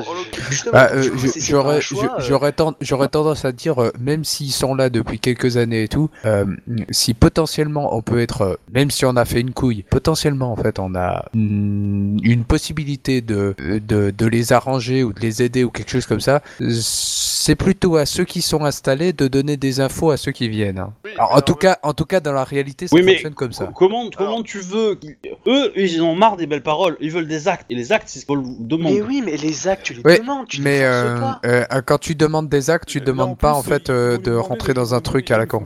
j'aurais 2.81 3.09
tendance 3.09 3.45
à 3.45 3.53
dire, 3.53 3.83
euh, 3.83 3.91
même 3.99 4.25
s'ils 4.25 4.53
sont 4.53 4.75
là 4.75 4.91
depuis 4.91 5.19
quelques 5.19 5.57
années 5.57 5.85
et 5.85 5.89
tout, 5.89 6.11
euh, 6.25 6.45
si 6.91 7.15
potentiellement 7.15 7.95
on 7.97 8.03
peut 8.03 8.21
être, 8.21 8.43
euh, 8.43 8.55
même 8.73 8.91
si 8.91 9.05
on 9.05 9.17
a 9.17 9.25
fait 9.25 9.41
une 9.41 9.53
couille, 9.53 9.85
potentiellement 9.91 10.53
en 10.53 10.57
fait 10.57 10.79
on 10.79 10.95
a 10.95 11.25
mm, 11.35 12.19
une 12.23 12.45
possibilité 12.45 12.84
de, 12.89 13.55
de, 13.59 14.11
de 14.11 14.27
les 14.27 14.53
arranger 14.53 15.03
ou 15.05 15.13
de 15.13 15.21
les 15.21 15.43
aider 15.43 15.65
ou 15.65 15.71
quelque 15.71 15.91
chose 15.91 16.07
comme 16.07 16.21
ça, 16.21 16.43
c'est 16.61 17.55
plutôt 17.57 17.97
à 17.97 18.07
ceux 18.07 18.25
qui 18.25 18.43
sont 18.43 18.65
installés 18.65 19.13
de 19.13 19.29
donner 19.29 19.57
des 19.57 19.81
infos 19.81 20.11
à 20.11 20.17
ceux 20.17 20.33
qui 20.33 20.49
viennent. 20.49 20.79
hein. 20.79 20.93
Oui, 21.05 21.11
Alors, 21.17 21.31
mais 21.33 21.39
en 21.39 21.41
tout 21.43 21.55
cas, 21.55 21.79
en 21.83 21.93
tout 21.95 22.05
cas 22.05 22.21
dans 22.21 22.33
la 22.33 22.45
réalité, 22.45 22.87
ça 22.89 22.95
Oui, 22.97 23.03
mais 23.03 23.13
fonctionne 23.15 23.35
comme 23.35 23.53
ça. 23.53 23.67
Co- 23.67 23.73
Comment, 23.73 24.09
comment 24.17 24.43
tu 24.43 24.61
veux 24.61 24.99
Eux, 25.47 25.73
ils 25.77 26.01
en 26.01 26.07
ont 26.07 26.15
marre 26.15 26.37
des 26.37 26.47
belles 26.47 26.63
paroles. 26.63 26.97
Ils 27.01 27.11
veulent 27.11 27.27
des 27.29 27.49
actes. 27.49 27.67
Et 27.71 27.75
les 27.75 27.93
actes, 27.93 28.09
c'est 28.09 28.21
ce 28.21 28.27
qu'on 28.27 28.57
demande. 28.59 28.93
Mais 28.93 29.03
oui, 29.03 29.23
mais 29.25 29.37
les 29.37 29.69
actes, 29.69 29.85
tu 29.85 29.95
les 29.95 30.03
Ouais, 30.05 30.19
demandes, 30.19 30.47
tu 30.49 30.63
Mais 30.63 30.81
euh, 30.83 31.19
pas. 31.21 31.41
euh, 31.45 31.65
quand 31.85 31.99
tu 31.99 32.15
demandes 32.15 32.49
des 32.49 32.71
actes, 32.71 32.89
tu 32.89 33.01
demandes 33.01 33.37
pas 33.39 33.51
plus, 33.51 33.59
en 33.59 33.63
fait 33.63 33.91
euh, 33.91 34.17
de 34.19 34.33
rentrer 34.33 34.75
dans 34.75 34.95
un 34.95 35.01
truc 35.01 35.31
à 35.31 35.39
la 35.39 35.47
con. 35.47 35.63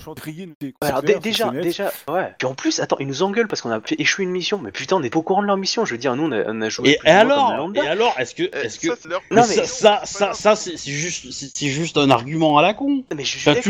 Alors 0.81 1.03
déjà, 1.03 1.51
déjà, 1.51 1.93
ouais. 2.09 2.33
Puis 2.39 2.47
en 2.47 2.55
plus, 2.55 2.81
attends, 2.81 2.97
ils 3.01 3.07
nous 3.07 3.23
engueulent 3.23 3.49
parce 3.49 3.61
qu'on 3.63 3.71
a 3.71 3.81
échouer 3.99 4.25
une 4.25 4.31
mission. 4.31 4.59
Mais 4.63 4.71
putain, 4.73 4.97
on 4.97 5.01
n'est 5.01 5.11
pas 5.11 5.19
au 5.19 5.23
courant 5.23 5.43
de 5.43 5.47
leur 5.47 5.57
mission. 5.57 5.85
Je 5.85 5.93
veux 5.93 5.99
dire, 5.99 6.17
nous, 6.17 6.25
on 6.25 6.33
a, 6.33 6.43
on 6.49 6.61
a 6.61 6.69
joué. 6.69 6.99
Et, 7.09 7.11
alors, 7.11 7.71
et 7.75 7.81
alors, 7.81 8.15
est-ce 8.19 8.35
que, 8.35 8.43
Eh, 8.53 8.67
est-ce 8.67 8.79
que, 8.79 8.89
ça, 8.89 8.97
mais 9.31 9.67
ça, 10.05 10.35
ça, 10.35 10.57
c'est 10.57 10.77
juste, 10.77 11.27
c'est 11.31 11.69
juste 11.69 11.97
un 11.97 12.11
argument 12.11 12.59
à 12.59 12.63
la 12.63 12.75
con. 12.75 13.03
Mais 13.15 13.25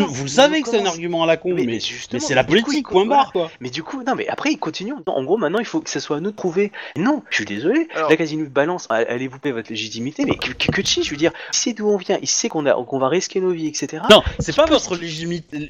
vous 0.07 0.25
le 0.25 0.29
ils 0.29 0.29
savez 0.29 0.63
que 0.63 0.69
c'est 0.71 0.79
un 0.81 0.87
argument 0.87 1.23
à 1.23 1.27
la 1.27 1.37
con, 1.37 1.55
Mais- 1.55 1.79
c'est 1.81 2.35
la 2.35 2.45
politique, 2.45 2.79
ils- 2.79 2.83
point 2.83 3.07
barre, 3.07 3.33
quoi. 3.33 3.51
Mais 3.61 3.71
du 3.71 3.83
coup, 3.83 4.03
non, 4.07 4.15
mais 4.15 4.29
après, 4.29 4.51
ils 4.53 4.59
continuent. 4.59 4.95
En 5.07 5.23
gros, 5.25 5.37
maintenant, 5.37 5.59
il 5.59 5.65
faut 5.65 5.81
que 5.81 5.91
ce 5.91 6.01
soit 6.01 6.17
à 6.17 6.21
nous 6.21 6.31
de 6.31 6.37
prouver. 6.37 6.73
Non, 6.97 7.23
je 7.31 7.37
suis 7.37 7.45
désolé. 7.45 7.89
La 8.09 8.17
Casino 8.17 8.45
balance, 8.49 8.87
allez 8.91 9.29
vous 9.29 9.39
payer 9.39 9.53
votre 9.53 9.71
légitimité, 9.71 10.25
mais 10.25 10.37
que, 10.37 10.49
je 10.59 11.11
veux 11.11 11.17
dire, 11.17 11.33
il 11.53 11.57
sait 11.57 11.73
d'où 11.73 11.89
on 11.89 11.97
vient, 11.97 12.19
il 12.21 12.29
sait 12.29 12.49
qu'on 12.49 12.67
a, 12.67 12.73
qu'on 12.85 12.99
va 12.99 13.09
risquer 13.09 13.41
nos 13.41 13.51
vies, 13.51 13.67
etc. 13.69 14.03
Non, 14.11 14.23
c'est 14.39 14.55
pas 14.55 14.67
votre 14.67 14.97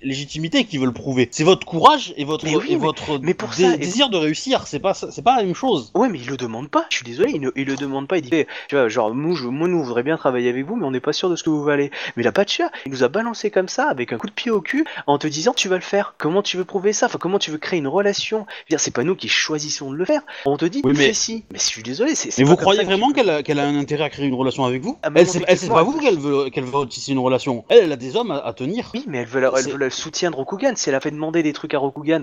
légitimité 0.03 0.65
qui 0.65 0.79
veut 0.79 0.87
le 0.87 0.93
prouver. 0.93 1.29
C'est 1.31 1.45
votre 1.45 1.67
courage 1.67 2.15
et 2.17 2.25
votre, 2.25 2.47
et 2.47 3.79
désir 3.79 4.09
de 4.11 4.17
réussir. 4.17 4.67
C'est 4.67 4.79
pas, 4.81 4.95
c'est 4.95 5.23
pas 5.23 5.37
la 5.37 5.43
même 5.45 5.55
chose. 5.55 5.91
Ouais, 5.95 6.09
mais 6.09 6.19
il 6.19 6.27
le 6.29 6.37
demande 6.37 6.69
pas. 6.69 6.87
Je 6.91 6.97
suis 6.97 7.05
désolé, 7.05 7.39
ne, 7.39 7.51
il 7.63 7.67
le 7.69 7.77
demande 7.77 8.07
pas. 8.09 8.17
Il 8.19 8.23
dit, 8.23 8.31
eh, 8.33 8.47
tu 8.69 8.77
vois, 8.77 8.89
genre, 8.89 9.15
nous, 9.15 9.35
je- 9.37 9.47
moi, 9.47 9.69
nous, 9.69 9.79
on 9.79 9.83
voudrait 9.83 10.03
bien 10.03 10.17
travailler 10.17 10.49
avec 10.49 10.65
vous, 10.67 10.77
mais 10.77 10.85
on 10.87 10.91
n'est 10.91 11.01
pas 11.01 11.13
sûr 11.13 11.29
de 11.31 11.37
ce 11.37 11.43
que 11.43 11.51
vous 11.51 11.63
valez. 11.63 11.91
Mais 12.17 12.23
il 12.23 12.27
a 12.27 12.33
pas 12.33 12.45
de 12.45 12.49
chat. 12.51 12.71
Il 12.87 12.93
nous 12.93 13.03
a 13.05 13.09
balancé 13.09 13.51
comme 13.51 13.69
ça, 13.69 13.89
avec 13.89 14.13
un 14.13 14.19
coup 14.19 14.27
de 14.27 14.33
pied 14.33 14.51
au 14.51 14.61
cul, 14.61 14.85
en 15.07 15.19
te 15.19 15.27
disant, 15.27 15.53
tu 15.55 15.69
vas 15.69 15.77
le 15.77 15.83
faire. 15.83 16.15
Comment 16.19 16.43
tu 16.43 16.57
veux 16.57 16.65
prouver 16.65 16.93
ça 16.93 17.07
Enfin, 17.07 17.19
comment 17.21 17.39
tu 17.39 17.51
veux 17.51 17.59
créer 17.59 17.79
une 17.79 17.89
relation 17.89 18.47
dire, 18.71 18.81
c'est 18.81 18.91
pas 18.95 19.05
nous 19.05 19.15
qui 19.17 19.29
choisissons 19.29 19.91
de 19.91 19.97
le 19.97 20.05
faire. 20.05 20.23
On 20.47 20.57
te 20.57 20.65
dit, 20.65 20.81
Oui, 20.85 20.93
mais- 20.97 21.13
ci. 21.13 21.45
Mais 21.53 21.59
je 21.59 21.65
suis 21.65 21.83
désolé, 21.83 22.15
c'est. 22.15 22.37
Mais 22.39 22.45
vous 22.45 22.57
croyez 22.57 22.85
vraiment 22.85 23.11
qu'elle 23.13 23.31
a, 23.31 23.65
un 23.65 23.77
intérêt 23.79 24.05
à 24.05 24.11
créer 24.11 24.27
une 24.27 24.35
relation 24.35 24.65
avec 24.65 24.83
vous 24.83 24.99
Ah, 25.03 25.09
Elle, 25.15 25.27
c'est 25.27 25.69
pas 25.69 25.83
vous 25.83 25.99
qu'elle 25.99 26.19
veut, 26.19 26.51
qu'elle 26.51 26.65
veut 26.65 26.87
tisser 26.87 27.13
une 27.13 27.19
relation. 27.19 27.65
Elle, 27.69 27.85
elle 27.85 27.93
a 27.93 27.97
des 27.97 28.17
hommes 28.17 28.31
à, 28.31 28.39
à 28.39 28.53
tenir. 28.53 28.91
Oui, 28.95 29.05
mais 29.07 29.19
elle 29.19 29.27
veut, 29.27 29.41
la- 29.41 29.51
elle 29.57 29.63
C'est- 29.65 29.71
veut 29.71 29.79
le 29.79 29.91
soutien 29.91 30.31
de 30.31 30.37
Rokugan. 30.37 30.73
Si 30.77 30.89
elle 30.89 30.95
a 30.95 31.01
fait 31.01 31.11
demander 31.11 31.43
des 31.43 31.53
trucs 31.53 31.75
à 31.75 31.79
Rokugan, 31.79 32.23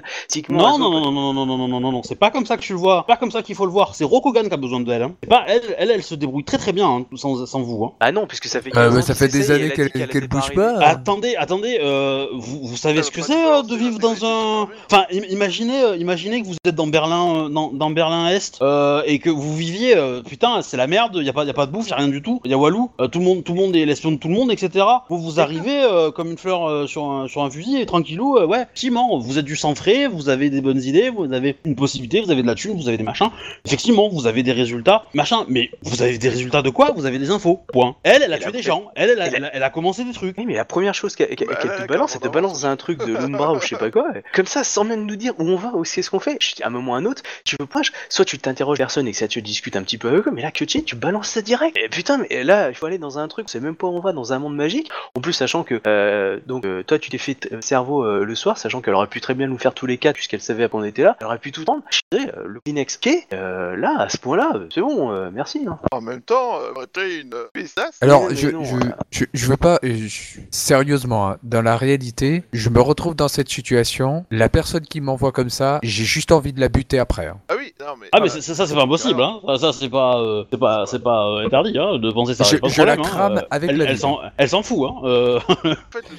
Non, 0.49 0.77
non, 0.77 0.89
non, 0.91 1.01
non, 1.01 1.11
non, 1.11 1.33
non, 1.33 1.45
non, 1.45 1.57
non, 1.57 1.67
non, 1.67 1.79
non, 1.79 1.91
non, 1.91 2.03
c'est 2.03 2.15
pas 2.15 2.29
comme 2.31 2.45
ça 2.45 2.57
que 2.57 2.61
tu 2.61 2.73
le 2.73 2.79
vois. 2.79 3.05
Pas 3.05 3.17
comme 3.17 3.31
ça 3.31 3.41
qu'il 3.41 3.55
faut 3.55 3.65
le 3.65 3.71
voir. 3.71 3.95
C'est 3.95 4.03
Rokugan 4.03 4.43
qui 4.43 4.53
a 4.53 4.57
besoin 4.57 4.79
d'elle. 4.81 5.03
Hein. 5.03 5.14
C'est 5.23 5.29
pas 5.29 5.43
elle, 5.47 5.61
elle, 5.77 5.91
elle 5.91 6.03
se 6.03 6.15
débrouille 6.15 6.43
très 6.43 6.57
très 6.57 6.73
bien 6.73 6.87
hein, 6.87 7.05
sans, 7.15 7.45
sans 7.45 7.61
vous. 7.61 7.83
Hein. 7.85 7.91
Ah 7.99 8.11
non, 8.11 8.25
puisque 8.27 8.45
ça 8.47 8.61
fait. 8.61 8.69
Ah, 8.73 8.85
15 8.85 8.93
mais 8.93 8.99
ans 8.99 9.01
ça 9.01 9.13
qu'ils 9.13 9.15
fait 9.15 9.27
des 9.37 9.51
années 9.51 9.69
qu'elle 9.71 10.27
pas 10.27 10.37
bouge 10.39 10.53
pas. 10.53 10.77
Attendez, 10.79 11.35
attendez, 11.37 11.79
euh, 11.81 12.27
vous, 12.33 12.59
vous 12.67 12.77
savez 12.77 13.03
ce 13.03 13.11
que 13.11 13.21
c'est 13.21 13.33
euh, 13.33 13.61
te 13.61 13.67
de 13.69 13.75
vivre 13.75 13.99
dans 13.99 14.13
un. 14.25 14.67
c'est 14.89 14.95
Enfin, 14.95 15.05
im- 15.13 15.25
imaginez, 15.29 15.81
euh, 15.83 15.97
imaginez 15.97 16.41
que 16.41 16.47
vous 16.47 16.55
êtes 16.65 16.75
dans 16.75 16.87
Berlin, 16.87 17.45
euh, 17.45 17.49
dans, 17.49 17.71
dans 17.71 17.89
Berlin 17.89 18.27
Est, 18.29 18.59
euh, 18.61 19.01
et 19.05 19.19
que 19.19 19.29
vous 19.29 19.55
viviez, 19.55 19.95
euh, 19.97 20.21
putain, 20.21 20.61
c'est 20.61 20.77
la 20.77 20.87
merde. 20.87 21.15
Y 21.21 21.29
a 21.29 21.33
pas, 21.33 21.43
y 21.45 21.49
a 21.49 21.53
pas 21.53 21.65
de 21.65 21.71
bouffe, 21.71 21.89
y 21.89 21.93
a 21.93 21.97
rien 21.97 22.07
du 22.07 22.21
tout. 22.21 22.41
Y 22.45 22.53
a 22.53 22.57
Walou, 22.57 22.91
euh, 22.99 23.07
tout 23.07 23.19
le 23.19 23.25
monde, 23.25 23.43
tout 23.43 23.53
le 23.53 23.59
monde 23.61 23.75
est 23.75 23.85
l'espion 23.85 24.11
de 24.11 24.17
tout 24.17 24.27
le 24.27 24.33
monde, 24.35 24.51
etc. 24.51 24.85
Vous 25.09 25.17
vous 25.19 25.39
arrivez 25.39 25.81
euh, 25.83 26.11
comme 26.11 26.31
une 26.31 26.37
fleur 26.37 26.67
euh, 26.69 26.87
sur 26.87 27.03
un 27.05 27.27
sur 27.27 27.43
un 27.43 27.49
fusil, 27.49 27.77
et 27.81 27.85
tranquillou, 27.85 28.37
euh, 28.37 28.45
ouais. 28.45 28.63
Effectivement, 28.75 29.17
vous 29.17 29.37
êtes 29.39 29.45
du 29.45 29.55
sang 29.55 29.73
frais, 29.75 30.07
vous 30.07 30.29
avez 30.29 30.49
des 30.49 30.61
bonnes 30.61 30.81
idées, 30.83 31.09
vous 31.09 31.31
avez 31.31 31.55
une 31.65 31.75
possibilité, 31.75 32.21
vous 32.21 32.31
avez 32.31 32.41
de 32.41 32.47
la 32.47 32.55
thune, 32.55 32.75
vous 32.77 32.87
avez 32.87 32.97
des 32.97 33.03
machins. 33.03 33.29
Effectivement, 33.65 34.09
vous 34.09 34.27
avez 34.27 34.43
des 34.43 34.51
résultats, 34.51 35.04
machin. 35.13 35.45
Mais 35.47 35.69
vous 35.83 36.01
avez 36.01 36.17
des 36.17 36.29
résultats 36.29 36.61
de 36.61 36.69
quoi? 36.69 36.91
Vous 36.95 37.05
avez 37.05 37.19
des 37.19 37.31
infos. 37.31 37.61
Point. 37.71 37.95
Elle, 38.03 38.23
elle 38.23 38.33
a 38.33 38.37
tué 38.37 38.51
des 38.51 38.61
gens. 38.61 38.91
Elle, 38.95 39.11
elle 39.11 39.21
a, 39.21 39.27
et 39.27 39.31
la- 39.31 39.37
elle 39.37 39.45
a- 39.45 39.55
elle 39.55 39.63
a 39.63 39.69
commencé 39.69 40.03
des 40.03 40.13
trucs. 40.13 40.37
Oui, 40.37 40.45
mais 40.45 40.55
la 40.55 40.65
première 40.65 40.93
chose 40.93 41.15
qu'elle 41.15 41.35
qu'elle- 41.35 41.47
Bah, 41.47 41.55
qu'elle 41.55 41.75
te 41.75 41.87
balance, 41.87 42.15
elle 42.15 42.21
te 42.21 42.27
balance 42.27 42.63
un 42.63 42.75
truc 42.75 42.99
de 43.05 43.13
l'Umbra 43.13 43.53
ou 43.53 43.61
je 43.61 43.67
sais 43.67 43.77
pas 43.77 43.91
quoi. 43.91 44.07
Comme 44.33 44.45
ça, 44.47 44.63
sans 44.63 44.83
même 44.83 45.05
nous 45.05 45.15
dire 45.15 45.33
où 45.37 45.43
on 45.43 45.55
va, 45.55 45.69
ou 45.75 45.85
c'est 45.85 46.01
ce 46.01 46.09
qu'on 46.09 46.19
fait. 46.19 46.37
Je 46.41 46.55
dis, 46.55 46.63
À 46.63 46.67
un 46.67 46.69
moment 46.69 46.93
ou 46.93 46.95
à 46.95 46.97
un 46.97 47.05
autre, 47.05 47.21
tu 47.43 47.55
peux 47.57 47.65
pas. 47.65 47.81
je- 47.81 47.91
Soit 48.09 48.25
tu 48.25 48.37
t'interroges 48.39 48.77
personne 48.77 49.07
et 49.07 49.11
que 49.11 49.17
ça 49.17 49.27
tu 49.27 49.41
discutes 49.41 49.75
un 49.75 49.83
petit 49.83 49.97
peu 49.97 50.07
avec 50.09 50.27
eux, 50.27 50.31
mais 50.33 50.41
là, 50.41 50.51
Kyochi, 50.51 50.83
tu 50.83 50.95
balances 50.95 51.29
ça 51.29 51.41
direct. 51.41 51.77
Et 51.77 51.89
putain, 51.89 52.17
mais 52.17 52.43
là, 52.43 52.69
il 52.69 52.75
faut 52.75 52.85
aller 52.85 52.97
dans 52.97 53.19
un 53.19 53.27
truc, 53.27 53.45
on 53.47 53.51
sait 53.51 53.59
même 53.59 53.75
pas 53.75 53.87
où 53.87 53.91
on 53.95 53.99
va, 53.99 54.11
dans 54.13 54.33
un 54.33 54.39
monde 54.39 54.55
magique. 54.55 54.89
En 55.15 55.21
plus, 55.21 55.33
sachant 55.33 55.63
que, 55.63 55.79
euh, 55.87 56.39
donc, 56.47 56.65
euh, 56.65 56.83
toi, 56.83 56.97
tu 56.99 57.09
t'es 57.09 57.17
fait 57.17 57.47
euh, 57.51 57.61
cerveau 57.61 58.03
euh, 58.03 58.23
le 58.25 58.35
soir, 58.35 58.57
sachant 58.57 58.81
qu'elle 58.81 58.93
aurait 58.95 59.07
pu 59.07 59.21
très 59.21 59.33
bien 59.33 59.47
nous 59.47 59.57
faire 59.57 59.73
tous 59.73 59.85
les 59.85 59.97
quatre, 59.97 60.15
puisqu'elle 60.15 60.41
savait 60.41 60.67
qu'on 60.69 60.83
était 60.83 61.03
là. 61.03 61.15
Elle 61.19 61.27
aurait 61.27 61.39
pu 61.39 61.51
tout 61.51 61.63
prendre. 61.63 61.81
Je 61.89 61.99
dirais, 62.11 62.31
euh, 62.37 62.43
le 62.47 62.59
Kleenex, 62.59 62.99
ok, 63.05 63.13
euh, 63.33 63.75
là, 63.75 63.95
à 63.99 64.09
ce 64.09 64.17
point-là, 64.17 64.51
euh, 64.55 64.67
c'est 64.73 64.81
bon, 64.81 64.94
euh, 65.11 65.29
merci. 65.33 65.65
Hein. 65.67 65.77
En 65.91 66.01
même 66.01 66.21
temps, 66.21 66.55
euh, 66.59 66.71
arrêter 66.75 67.21
une 67.21 67.33
pistache. 67.53 67.93
Alors, 68.01 68.27
mais 68.29 68.35
je, 68.35 68.49
non, 68.49 68.63
je, 68.63 68.75
euh. 68.75 68.79
je, 69.11 69.25
je 69.33 69.45
veux 69.47 69.57
pas. 69.57 69.79
je- 69.83 70.39
sérieusement, 70.51 71.29
hein, 71.31 71.37
dans 71.43 71.61
la 71.61 71.77
réalité, 71.77 72.43
je 72.53 72.69
me 72.69 72.81
retrouve 72.81 73.15
dans 73.15 73.27
cette 73.27 73.49
situation. 73.49 74.25
La 74.31 74.49
personne 74.49 74.83
qui 74.85 75.01
m'envoie 75.01 75.31
comme 75.31 75.49
ça, 75.49 75.79
j'ai 75.83 76.03
juste 76.05 76.31
envie 76.31 76.53
de 76.53 76.59
la 76.59 76.69
buter 76.69 76.99
après. 76.99 77.27
hein. 77.27 77.37
Ah 77.49 77.53
oui, 77.57 77.73
non 77.79 77.93
mais. 77.99 78.07
Ah 78.11 78.19
mais 78.21 78.29
ça, 78.29 78.41
ça 78.41 78.65
c'est 78.67 78.75
pas 78.75 78.83
impossible, 78.83 79.21
hein. 79.21 79.39
Ça, 79.59 79.71
c'est 79.73 79.89
pas, 79.89 80.19
euh, 80.19 80.43
c'est 80.51 80.59
pas, 80.59 80.85
c'est 80.85 81.03
pas 81.03 81.25
euh, 81.27 81.45
interdit, 81.45 81.77
hein, 81.77 81.97
de 81.99 82.11
penser 82.11 82.33
ça. 82.33 82.43
Je- 82.43 82.57
pas 82.57 82.67
de 82.67 82.73
je 82.73 82.81
la 82.81 82.95
problème, 82.95 83.11
crame 83.13 83.37
Euh, 83.37 83.41
avec 83.51 83.69
elle, 83.71 83.77
la 83.77 83.85
elle 83.85 83.93
vie. 83.95 83.99
s'en, 83.99 84.19
elle 84.37 84.49
s'en 84.49 84.63
fout, 84.63 84.89
hein. 84.89 84.95
Euh, 85.05 85.39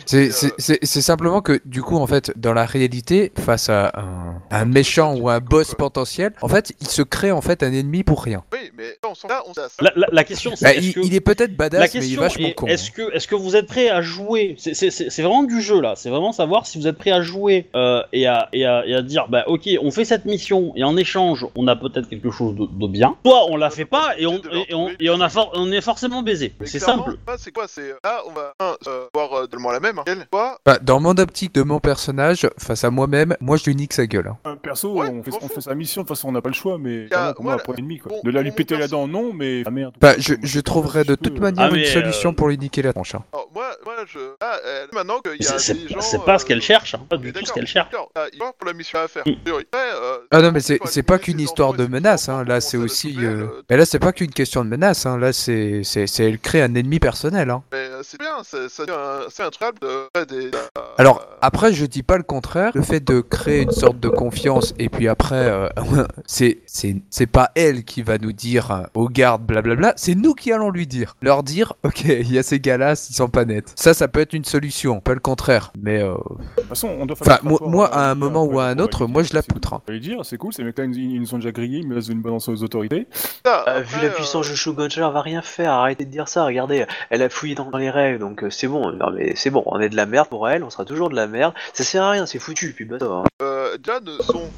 C'est 0.07 0.31
euh, 0.73 0.87
simplement 1.01 1.41
que, 1.41 1.61
du 1.65 1.83
coup, 1.83 1.97
en 1.97 2.07
fait, 2.07 2.33
dans 2.37 2.53
la 2.53 2.65
réalité, 2.67 3.33
face 3.39 3.69
à 3.69 3.93
un, 3.97 4.43
un 4.51 4.65
méchant 4.65 5.15
ou 5.15 5.29
un 5.29 5.41
boss 5.41 5.75
potentiel, 5.75 6.33
en 6.43 6.49
fait, 6.49 6.73
il 6.81 6.87
se 6.89 7.03
crée 7.03 7.33
en 7.33 7.41
fait 7.41 7.63
un 7.63 7.73
ennemi 7.73 8.03
pour 8.05 8.23
rien. 8.23 8.43
Oui, 8.53 8.66
mais 8.77 8.97
on 9.09 9.15
s'en 9.15 9.29
là, 9.29 9.43
on 9.47 9.55
s'en 9.55 9.63
la, 9.81 9.93
la- 9.97 10.07
la 10.13 10.25
question 10.25 10.55
c'est, 10.57 10.65
Bah, 10.65 10.75
est-ce 10.75 10.87
il, 10.87 10.95
que 10.95 11.01
il 11.01 11.15
est 11.15 11.21
peut-être 11.21 11.51
la 11.53 11.57
badass, 11.57 11.95
mais 11.95 12.07
il 12.07 12.13
est 12.15 12.17
vachement 12.17 12.49
est, 12.49 12.55
con. 12.55 12.67
est-ce 12.67 12.91
que, 12.91 13.13
est-ce 13.15 13.27
que 13.29 13.35
vous 13.35 13.57
êtes 13.57 13.67
prêt 13.67 13.89
à 13.89 14.01
jouer? 14.03 14.55
C'est, 14.59 14.75
c'est, 14.75 14.91
c'est, 14.91 15.11
c'est 15.11 15.23
vraiment 15.23 15.43
du 15.45 15.61
jeu 15.61 15.81
là. 15.81 15.95
C'est 15.97 16.11
vraiment 16.11 16.33
savoir 16.33 16.67
si 16.67 16.79
vous 16.79 16.87
êtes 16.87 16.99
prêt 16.99 17.11
à 17.13 17.23
jouer 17.23 17.69
euh, 17.75 18.03
et, 18.13 18.27
à, 18.27 18.49
et, 18.53 18.65
à, 18.65 18.87
et 18.87 18.95
à 18.95 19.03
dire, 19.03 19.27
bah 19.29 19.45
ok, 19.47 19.69
on 19.83 19.91
fait 19.91 20.05
cette 20.05 20.25
mission 20.25 20.73
et 20.77 20.85
en 20.85 20.97
échange, 20.97 21.47
on 21.57 21.67
a 21.69 21.77
peut-être 21.77 22.09
quelque 22.09 22.31
chose 22.31 22.55
de, 22.57 22.67
de 22.67 22.87
bien. 22.91 23.17
Soit 23.25 23.51
on 23.51 23.57
la 23.57 23.71
fait 23.71 23.85
pas 23.85 24.15
et 24.19 24.27
on, 24.27 24.41
et 24.69 24.75
on, 24.75 24.91
et 24.99 25.11
on 25.11 25.21
a 25.21 25.29
for- 25.29 25.51
on 25.55 25.71
est 25.73 25.81
forcément 25.81 26.23
baisé. 26.23 26.55
C'est 26.65 26.79
simple. 26.79 27.17
C'est 27.39 27.53
quoi? 27.53 27.67
C'est 27.69 27.91
là, 28.05 28.23
on 28.27 28.33
va 28.33 28.53
un, 28.61 28.77
euh, 28.87 29.07
voir 29.15 29.33
euh, 29.35 29.47
la 29.73 29.81
même. 29.81 29.99
Hein. 29.99 30.05
Elle, 30.07 30.27
soit 30.33 30.59
Bah, 30.65 30.79
dans 30.81 31.01
mon 31.01 31.11
optique 31.19 31.55
de 31.55 31.63
mon 31.63 31.81
personnage, 31.81 32.49
face 32.59 32.85
à 32.85 32.91
moi-même, 32.91 33.37
moi 33.41 33.57
je 33.57 33.65
lui 33.65 33.75
nique 33.77 33.93
sa 33.93 34.07
gueule. 34.07 34.29
hein. 34.29 34.37
Euh, 34.47 34.55
Perso, 34.57 34.93
Ouais, 34.93 35.09
on, 35.11 35.23
fait, 35.23 35.31
on 35.43 35.49
fait 35.49 35.61
sa 35.61 35.75
mission, 35.75 36.03
de 36.03 36.07
toute 36.07 36.17
façon 36.17 36.29
on 36.29 36.33
n'a 36.33 36.41
pas 36.41 36.49
le 36.49 36.55
choix, 36.55 36.79
mais 36.79 37.07
a- 37.13 37.27
moi, 37.27 37.35
voilà. 37.41 37.61
un 37.61 37.65
point 37.65 37.75
ennemi 37.77 37.99
quoi. 37.99 38.11
Bon, 38.13 38.21
de 38.25 38.31
là 38.31 38.43
lui 38.43 38.51
bon, 38.51 38.56
péter 38.57 38.77
la 38.77 38.89
dent, 38.89 39.07
non, 39.07 39.33
mais 39.33 39.63
ah 39.67 39.71
merde. 39.71 39.95
Bah, 40.01 40.15
je, 40.19 40.35
je 40.43 40.61
trouverai 40.61 41.05
de 41.05 41.15
toute 41.15 41.39
manière 41.39 41.67
Ah, 41.67 41.71
mais, 41.73 41.81
une 41.81 41.87
solution 41.87 42.31
euh, 42.31 42.35
pour 42.35 42.49
lui 42.49 42.59
niquer 42.59 42.83
la 42.83 42.93
tronche. 42.93 43.15
hein. 43.15 43.25
Alors, 43.33 43.49
moi, 43.55 43.71
moi, 43.85 43.95
je. 44.07 44.19
Ah, 44.41 44.59
elle- 44.65 44.89
maintenant 44.93 45.21
qu'il 45.21 45.43
y 45.43 45.47
a 45.47 45.59
C'est, 45.59 45.75
des 45.75 45.89
gens. 45.89 46.01
c'est 46.01 46.25
pas 46.25 46.39
ce 46.39 46.45
euh, 46.45 46.49
qu'elle 46.49 46.63
cherche, 46.63 46.95
hein. 46.95 47.01
pas 47.09 47.17
du 47.17 47.33
tout 47.33 47.45
ce 47.45 47.53
qu'elle 47.53 47.67
cherche. 47.67 47.89
Ah, 48.15 48.27
il 48.33 48.39
va 48.39 48.53
pour 48.53 48.67
la 48.67 48.73
mission 48.73 48.99
à 48.99 49.09
faire. 49.09 49.25
Mm. 49.27 49.33
euh, 49.75 50.19
Ah 50.31 50.43
non 50.43 50.53
mais 50.53 50.61
c'est 50.61 51.03
pas 51.03 51.19
qu'une 51.19 51.41
histoire 51.41 51.75
de 51.75 51.87
menace 51.87 52.29
hein. 52.29 52.45
là 52.45 52.61
c'est 52.61 52.77
aussi 52.77 53.17
euh, 53.19 53.43
euh, 53.45 53.63
mais 53.69 53.77
là 53.77 53.85
c'est 53.87 53.99
pas 53.99 54.13
qu'une 54.13 54.31
question 54.31 54.65
de 54.65 54.71
menace 54.71 55.07
hein. 55.07 55.19
là 55.19 55.33
c'est 55.33 55.83
c'est 55.85 56.07
c'est 56.07 56.25
elle 56.25 56.39
crée 56.39 56.63
un 56.63 56.75
ennemi 56.75 56.99
personnel 56.99 57.51
hein. 57.51 57.63
Mais 57.73 57.79
euh, 57.79 58.01
c'est 58.03 58.19
bien, 58.19 58.39
c'est 58.43 58.69
c'est 58.69 58.91
un, 58.91 59.21
c'est 59.29 59.43
un 59.43 59.51
truc 59.51 59.81
de. 59.81 60.25
Des, 60.27 60.47
euh, 60.47 60.51
Alors 60.99 61.21
euh, 61.21 61.37
après 61.43 61.73
je 61.73 61.85
dis 61.87 62.03
pas 62.03 62.17
le 62.17 62.23
contraire 62.23 62.73
le 62.75 62.83
fait 62.83 63.01
de 63.01 63.21
créer 63.21 63.63
une 63.63 63.71
sorte 63.71 63.99
de 64.01 64.09
confiance 64.09 64.75
et 64.79 64.89
puis 64.89 65.09
après 65.09 65.35
euh, 65.37 65.69
c'est 66.27 66.59
c'est 66.67 66.97
c'est 67.11 67.27
pas 67.27 67.51
elle 67.55 67.85
qui 67.85 68.03
va 68.03 68.19
nous 68.19 68.33
dire 68.33 68.71
euh, 68.71 68.83
aux 68.95 69.09
gardes 69.09 69.43
blablabla 69.45 69.95
c'est 69.97 70.15
nous 70.15 70.35
qui 70.35 70.53
allons 70.53 70.71
lui 70.71 70.87
dire 70.87 71.17
leur 71.23 71.43
dire 71.43 71.75
ok 71.85 72.05
il 72.05 72.33
y 72.33 72.39
a 72.39 72.43
ces 72.43 72.61
gars 72.61 72.79
là 72.79 72.93
ils 72.93 73.15
sont 73.15 73.29
pas 73.29 73.45
nets 73.45 73.73
ça 73.77 73.95
ça 73.97 74.09
peut 74.09 74.21
être 74.21 74.35
une 74.35 74.45
solution 74.45 75.01
pas 75.01 75.15
le 75.15 75.21
contraire 75.21 75.73
mais 75.81 76.03
euh, 76.03 76.15
De 76.15 76.61
toute 76.61 76.69
façon, 76.69 76.89
on 76.99 77.07
doit 77.07 77.17
faire 77.17 77.39
Enfin, 77.43 77.59
moi- 77.67 77.93
à 77.93 78.11
un 78.11 78.15
lui, 78.15 78.21
moment 78.21 78.45
ou 78.45 78.61
à 78.61 78.67
un 78.67 78.79
autre, 78.79 79.07
moi, 79.07 79.23
je 79.23 79.35
la 79.35 79.43
poutre, 79.43 79.75
hein. 79.75 79.83
dire, 79.99 80.25
c'est 80.25 80.37
cool, 80.37 80.53
ces 80.53 80.65
mecs-là, 80.65 80.85
ils, 80.85 81.21
nous 81.21 81.35
ont 81.35 81.39
déjà 81.39 81.53
grillés, 81.53 81.79
ils 81.79 81.89
me 81.89 81.95
laissent 81.95 82.09
une 82.09 82.23
balance 82.23 82.49
aux 82.49 82.63
autorités. 82.63 83.07
Euh, 83.47 83.51
après, 83.51 83.83
vu 83.83 84.01
la 84.03 84.09
euh, 84.09 84.11
puissance 84.11 84.49
de 84.51 84.55
Shoguncher, 84.55 85.03
elle 85.07 85.13
va 85.13 85.23
rien 85.23 85.43
faire. 85.43 85.73
Arrêtez 85.73 86.05
de 86.05 86.11
dire 86.11 86.29
ça. 86.29 86.45
Regardez, 86.45 86.87
elle 87.11 87.23
a 87.23 87.29
fouillé 87.29 87.55
dans, 87.55 87.71
les 87.77 87.91
règles, 87.91 88.19
donc 88.19 88.43
euh, 88.43 88.51
c'est 88.51 88.69
bon. 88.69 88.93
Non 88.93 89.11
mais 89.11 89.35
c'est 89.37 89.51
bon. 89.51 89.63
On 89.67 89.81
est 89.81 89.89
de 89.89 89.97
la 89.97 90.07
merde 90.07 90.29
pour 90.29 90.49
elle. 90.49 90.65
On 90.65 90.71
sera 90.71 90.85
toujours 90.85 91.11
de 91.11 91.17
la 91.17 91.27
merde. 91.27 91.55
Ça 91.73 91.85
sert 91.85 92.03
à 92.03 92.11
rien. 92.11 92.27
C'est 92.27 92.39
foutu. 92.39 92.73
Puis 92.75 92.85
bah, 92.85 92.97
hein. 93.01 93.25
euh, 93.43 93.77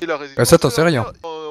et 0.00 0.06
la. 0.06 0.18
Ah, 0.36 0.44
ça, 0.44 0.58
t'en 0.58 0.70
sais 0.70 0.82
rien. 0.82 1.04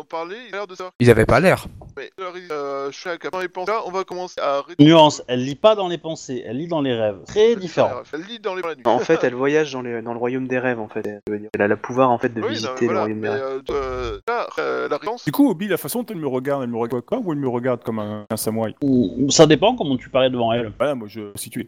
Parler, 0.08 0.36
il 0.50 0.54
a 0.56 0.58
l'air 0.60 0.68
de 0.68 0.76
savoir. 0.76 0.92
Ils 1.00 1.10
avaient 1.12 1.26
pas 1.26 1.40
l'air. 1.40 1.66
Mais 1.98 2.10
alors, 2.20 2.34
il- 2.38 2.52
euh, 2.52 2.92
je 2.92 2.98
suis 2.98 3.10
à 3.10 3.18
dans 3.32 3.40
les 3.40 3.48
pensées. 3.48 3.72
Là, 3.72 3.82
on 3.86 3.92
va 3.92 4.04
commencer 4.04 4.40
à 4.42 4.62
réduire. 4.62 4.88
Nuance, 4.98 5.24
elle 5.28 5.44
lit 5.44 5.56
pas 5.56 5.76
dans 5.76 5.88
les 5.88 5.98
pensées, 5.98 6.44
elle 6.46 6.58
lit 6.58 6.68
dans 6.68 6.82
les 6.82 6.94
rêves. 6.94 7.18
Très 7.28 7.56
différent. 7.56 7.92
Elle 8.14 8.22
lit 8.22 8.40
dans 8.40 8.56
les 8.56 8.62
la 8.62 8.76
nuit. 8.76 8.82
En 8.86 9.00
fait, 9.00 9.24
elle 9.24 9.34
voyage 9.36 9.72
dans, 9.74 9.82
les, 9.82 10.02
dans 10.02 10.14
le 10.14 10.20
royaume 10.20 10.48
des 10.48 10.60
rêves, 10.60 10.80
en 10.80 10.88
fait. 10.88 11.08
Elle, 11.54 11.62
a 11.62 11.68
le 11.68 11.78
pouvoir, 11.78 12.10
en 12.12 12.18
fait, 12.18 12.30
de 12.30 12.42
Oui, 12.42 12.48
non, 12.48 12.54
visiter 12.54 12.88
le 12.88 12.98
royaume 13.00 13.22
des 13.22 13.30
rêves. 13.30 13.42
euh, 13.44 13.62
euh, 13.72 14.20
là, 14.28 14.48
euh, 14.60 14.88
la 14.90 14.98
réponse, 14.98 15.26
Du 15.26 15.32
coup, 15.32 15.50
Obi, 15.50 15.68
la 15.68 15.78
façon 15.78 16.02
dont 16.04 16.08
elle 16.14 16.20
me 16.20 16.28
regarde, 16.28 16.64
elle 16.64 16.70
me 16.70 16.78
regarde 16.78 17.04
quoi 17.06 17.20
ou 17.24 17.32
elle 17.34 17.40
me 17.40 17.50
regarde 17.50 17.84
comme 17.84 18.00
un, 18.00 18.26
un 18.30 18.38
samouraï 18.38 18.76
Ou- 18.82 19.28
Ça 19.30 19.46
dépend 19.46 19.76
comment 19.76 19.98
tu 19.98 20.10
parais 20.10 20.30
devant 20.30 20.54
elle. 20.54 20.72
Voilà, 20.78 20.96
moi 20.96 21.08
je 21.10 21.32
situé. 21.36 21.68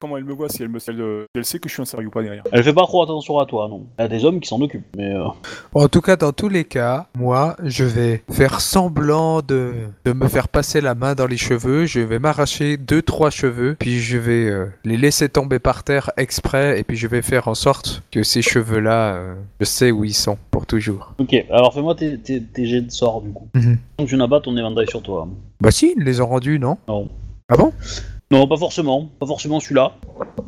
Comment 0.00 0.16
elle 0.16 0.24
me 0.24 0.32
voit 0.32 0.48
si 0.48 0.62
elle 0.62 0.68
me 0.68 0.78
si 0.78 0.90
elle, 0.90 1.00
euh, 1.00 1.24
si 1.34 1.38
elle 1.38 1.44
sait 1.44 1.58
que 1.58 1.68
je 1.68 1.74
suis 1.74 1.82
un 1.82 1.86
sérieux 1.86 2.06
ou 2.08 2.10
pas 2.10 2.22
derrière 2.22 2.42
Elle 2.52 2.62
fait 2.62 2.72
pas 2.72 2.82
trop 2.82 3.02
attention 3.02 3.38
à 3.38 3.46
toi, 3.46 3.68
non. 3.68 3.86
Il 3.98 4.02
y 4.02 4.04
a 4.04 4.08
des 4.08 4.24
hommes 4.24 4.40
qui 4.40 4.48
s'en 4.48 4.60
occupent, 4.60 4.86
mais... 4.96 5.14
euh, 5.14 5.24
En 5.74 5.88
tout 5.88 6.00
cas, 6.00 6.16
dans 6.16 6.32
tous 6.32 6.48
les 6.48 6.64
cas, 6.64 7.06
moi, 7.16 7.56
je 7.64 7.79
vais 7.84 8.22
faire 8.30 8.60
semblant 8.60 9.42
de, 9.42 9.72
de 10.04 10.12
me 10.12 10.28
faire 10.28 10.48
passer 10.48 10.80
la 10.80 10.94
main 10.94 11.14
dans 11.14 11.26
les 11.26 11.36
cheveux. 11.36 11.86
Je 11.86 12.00
vais 12.00 12.18
m'arracher 12.18 12.76
deux, 12.76 13.02
trois 13.02 13.30
cheveux, 13.30 13.76
puis 13.78 14.00
je 14.00 14.18
vais 14.18 14.46
euh, 14.48 14.66
les 14.84 14.96
laisser 14.96 15.28
tomber 15.28 15.58
par 15.58 15.84
terre 15.84 16.10
exprès, 16.16 16.78
et 16.80 16.84
puis 16.84 16.96
je 16.96 17.06
vais 17.06 17.22
faire 17.22 17.48
en 17.48 17.54
sorte 17.54 18.02
que 18.10 18.22
ces 18.22 18.42
cheveux-là, 18.42 19.14
euh, 19.14 19.34
je 19.60 19.64
sais 19.64 19.90
où 19.90 20.04
ils 20.04 20.14
sont 20.14 20.38
pour 20.50 20.66
toujours. 20.66 21.14
Ok, 21.18 21.34
alors 21.50 21.72
fais-moi 21.74 21.94
tes, 21.94 22.18
tes, 22.18 22.42
tes 22.42 22.66
jets 22.66 22.82
de 22.82 22.90
sort, 22.90 23.22
du 23.22 23.30
coup. 23.32 23.48
Mhm. 23.54 23.76
Donc 23.98 24.08
tu 24.08 24.16
n'as 24.16 24.28
pas 24.28 24.40
ton 24.40 24.56
éventail 24.56 24.86
sur 24.88 25.02
toi. 25.02 25.28
Bah 25.60 25.70
si, 25.70 25.94
ils 25.96 26.02
les 26.04 26.20
ont 26.20 26.26
rendus, 26.26 26.58
non 26.58 26.78
Non. 26.88 27.08
Ah 27.48 27.56
bon 27.56 27.72
Non, 28.30 28.46
pas 28.46 28.56
forcément. 28.56 29.10
Pas 29.18 29.26
forcément 29.26 29.58
celui-là. 29.60 29.92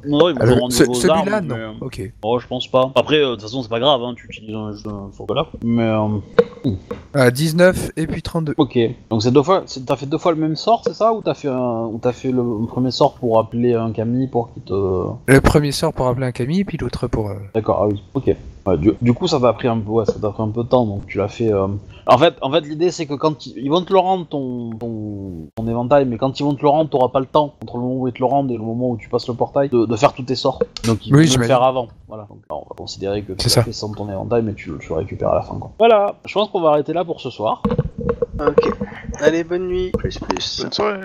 Non, 0.07 0.31
ils 0.31 0.51
auront 0.53 0.71
ce- 0.71 0.85
vos 0.85 0.95
Celui-là, 0.95 1.37
armes, 1.37 1.47
non. 1.47 1.55
mais, 1.57 1.61
euh, 1.63 1.71
Ok. 1.81 2.13
Oh, 2.23 2.39
je 2.39 2.47
pense 2.47 2.69
pas. 2.69 2.93
Après, 2.95 3.17
euh, 3.19 3.31
de 3.31 3.33
toute 3.33 3.43
façon, 3.43 3.63
c'est 3.63 3.69
pas 3.69 3.81
grave, 3.81 4.01
hein, 4.03 4.15
tu 4.17 4.27
utilises 4.27 4.55
un 4.55 4.73
jeu 4.73 4.83
de 4.85 5.35
là. 5.35 5.47
Mais, 5.65 5.83
euh, 5.83 6.09
Ah, 7.15 7.31
19 7.31 7.91
et 7.97 8.07
puis 8.07 8.23
32. 8.23 8.55
ok. 8.57 8.79
Donc 9.11 9.23
c'est 9.23 9.31
deux 9.31 9.43
fois, 9.43 9.63
c'est- 9.67 9.85
t'as 9.85 9.97
fait 9.97 10.07
deux 10.07 10.19
fois 10.19 10.33
le 10.33 10.39
même 10.39 10.57
sort, 10.57 10.83
c'est 10.87 10.95
ça? 10.95 11.13
Ou 11.13 11.21
t'as 11.23 11.35
fait, 11.35 11.49
un, 11.49 11.85
ou 11.87 11.99
t'as 12.01 12.13
fait 12.13 12.31
le 12.31 12.43
premier 12.67 12.91
sort 12.91 13.15
pour 13.15 13.39
appeler 13.39 13.75
un 13.75 13.91
Camille 13.93 14.29
pour 14.29 14.53
qu'il 14.53 14.63
te... 14.63 14.73
Le 14.73 15.41
premier 15.41 15.73
sort 15.73 15.93
pour 15.93 16.07
appeler 16.09 16.27
un 16.27 16.33
Camille, 16.33 16.65
puis 16.65 16.79
l'autre 16.79 17.07
pour... 17.09 17.29
euh, 17.29 17.35
D'accord, 17.55 17.81
ah 17.83 17.87
oui, 17.89 18.03
ok. 18.15 18.35
Ouais, 18.65 18.79
du, 18.79 18.93
du 19.03 19.13
coup, 19.13 19.27
ça 19.27 19.41
t'a 19.41 19.53
pris 19.53 19.67
un 19.67 19.79
peu, 19.79 19.91
ouais, 19.91 20.05
ça 20.05 20.15
t'a 20.21 20.31
pris 20.31 20.43
un 20.43 20.49
peu 20.49 20.63
de 20.63 20.69
temps, 20.69 20.87
donc 20.87 21.05
tu 21.07 21.19
l'as 21.19 21.27
fait. 21.27 21.53
euh, 21.53 21.67
En 22.07 22.17
fait, 22.17 22.35
en 22.43 22.51
fait, 22.53 22.61
l'idée 22.61 22.93
c'est 22.93 23.07
que 23.07 23.15
quand 23.15 23.45
ils, 23.47 23.55
ils 23.57 23.69
vont 23.69 23.83
te 23.83 23.93
le 23.93 23.99
rendre 23.99 24.25
ton, 24.27 24.71
ton, 24.79 25.49
ton 25.57 25.67
éventail, 25.69 26.05
mais 26.07 26.17
quand 26.17 26.39
ils 26.39 26.45
vont 26.45 26.55
te 26.55 26.63
le 26.63 26.69
rendre, 26.69 26.89
t'auras 26.89 27.09
pas 27.09 27.19
le 27.19 27.27
temps 27.27 27.55
entre 27.61 27.77
le 27.79 27.83
moment 27.83 27.97
où 27.97 28.07
ils 28.07 28.13
te 28.13 28.21
le 28.21 28.27
rendent 28.27 28.51
et 28.53 28.57
le 28.57 28.63
moment 28.63 28.91
où 28.91 28.97
tu 28.97 29.09
passes 29.09 29.27
le 29.27 29.35
portail 29.35 29.69
de, 29.69 29.85
de 29.85 29.97
faire 29.97 30.13
tous 30.13 30.23
tes 30.23 30.37
sorts. 30.37 30.61
Donc 30.87 31.05
ils 31.07 31.11
Oui, 31.13 31.17
vont 31.19 31.19
le 31.23 31.27
j'imagine. 31.27 31.49
faire 31.49 31.63
avant. 31.65 31.89
Voilà. 32.13 32.27
Donc 32.29 32.41
on 32.51 32.57
va 32.69 32.75
considérer 32.77 33.23
que 33.23 33.33
tu 33.33 33.45
l'as 33.47 33.55
ça. 33.55 33.63
fait 33.63 33.73
sans 33.73 33.91
ton 33.95 34.07
éventail, 34.11 34.43
mais 34.43 34.53
tu, 34.53 34.71
le- 34.71 34.77
tu 34.79 34.91
le 34.91 34.97
récupères 34.97 35.31
à 35.31 35.37
la 35.37 35.41
fin. 35.41 35.55
Quoi. 35.59 35.71
Voilà. 35.79 36.17
Je 36.27 36.35
pense 36.35 36.51
qu'on 36.51 36.61
va 36.61 36.69
arrêter 36.69 36.93
là 36.93 37.07
pour 37.07 37.23
ce 37.23 37.31
soir. 37.31 37.63
Ok. 38.39 38.71
Allez, 39.21 39.45
bonne 39.45 39.67
nuit. 39.69 39.93
Plus, 39.93 40.19
plus. 40.19 40.61
bonne 40.63 40.73
soirée. 40.73 41.01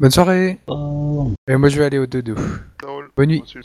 Bonne 0.00 0.10
soirée 0.10 0.58
Euh, 0.68 1.24
Et 1.46 1.54
moi, 1.56 1.68
je 1.68 1.78
vais 1.78 1.84
aller 1.84 1.98
au 1.98 2.06
dodo. 2.06 2.34
Ça 2.82 2.88
roule. 2.90 3.08
Bonne 3.16 3.28
nuit. 3.28 3.40
Ensuite. 3.42 3.56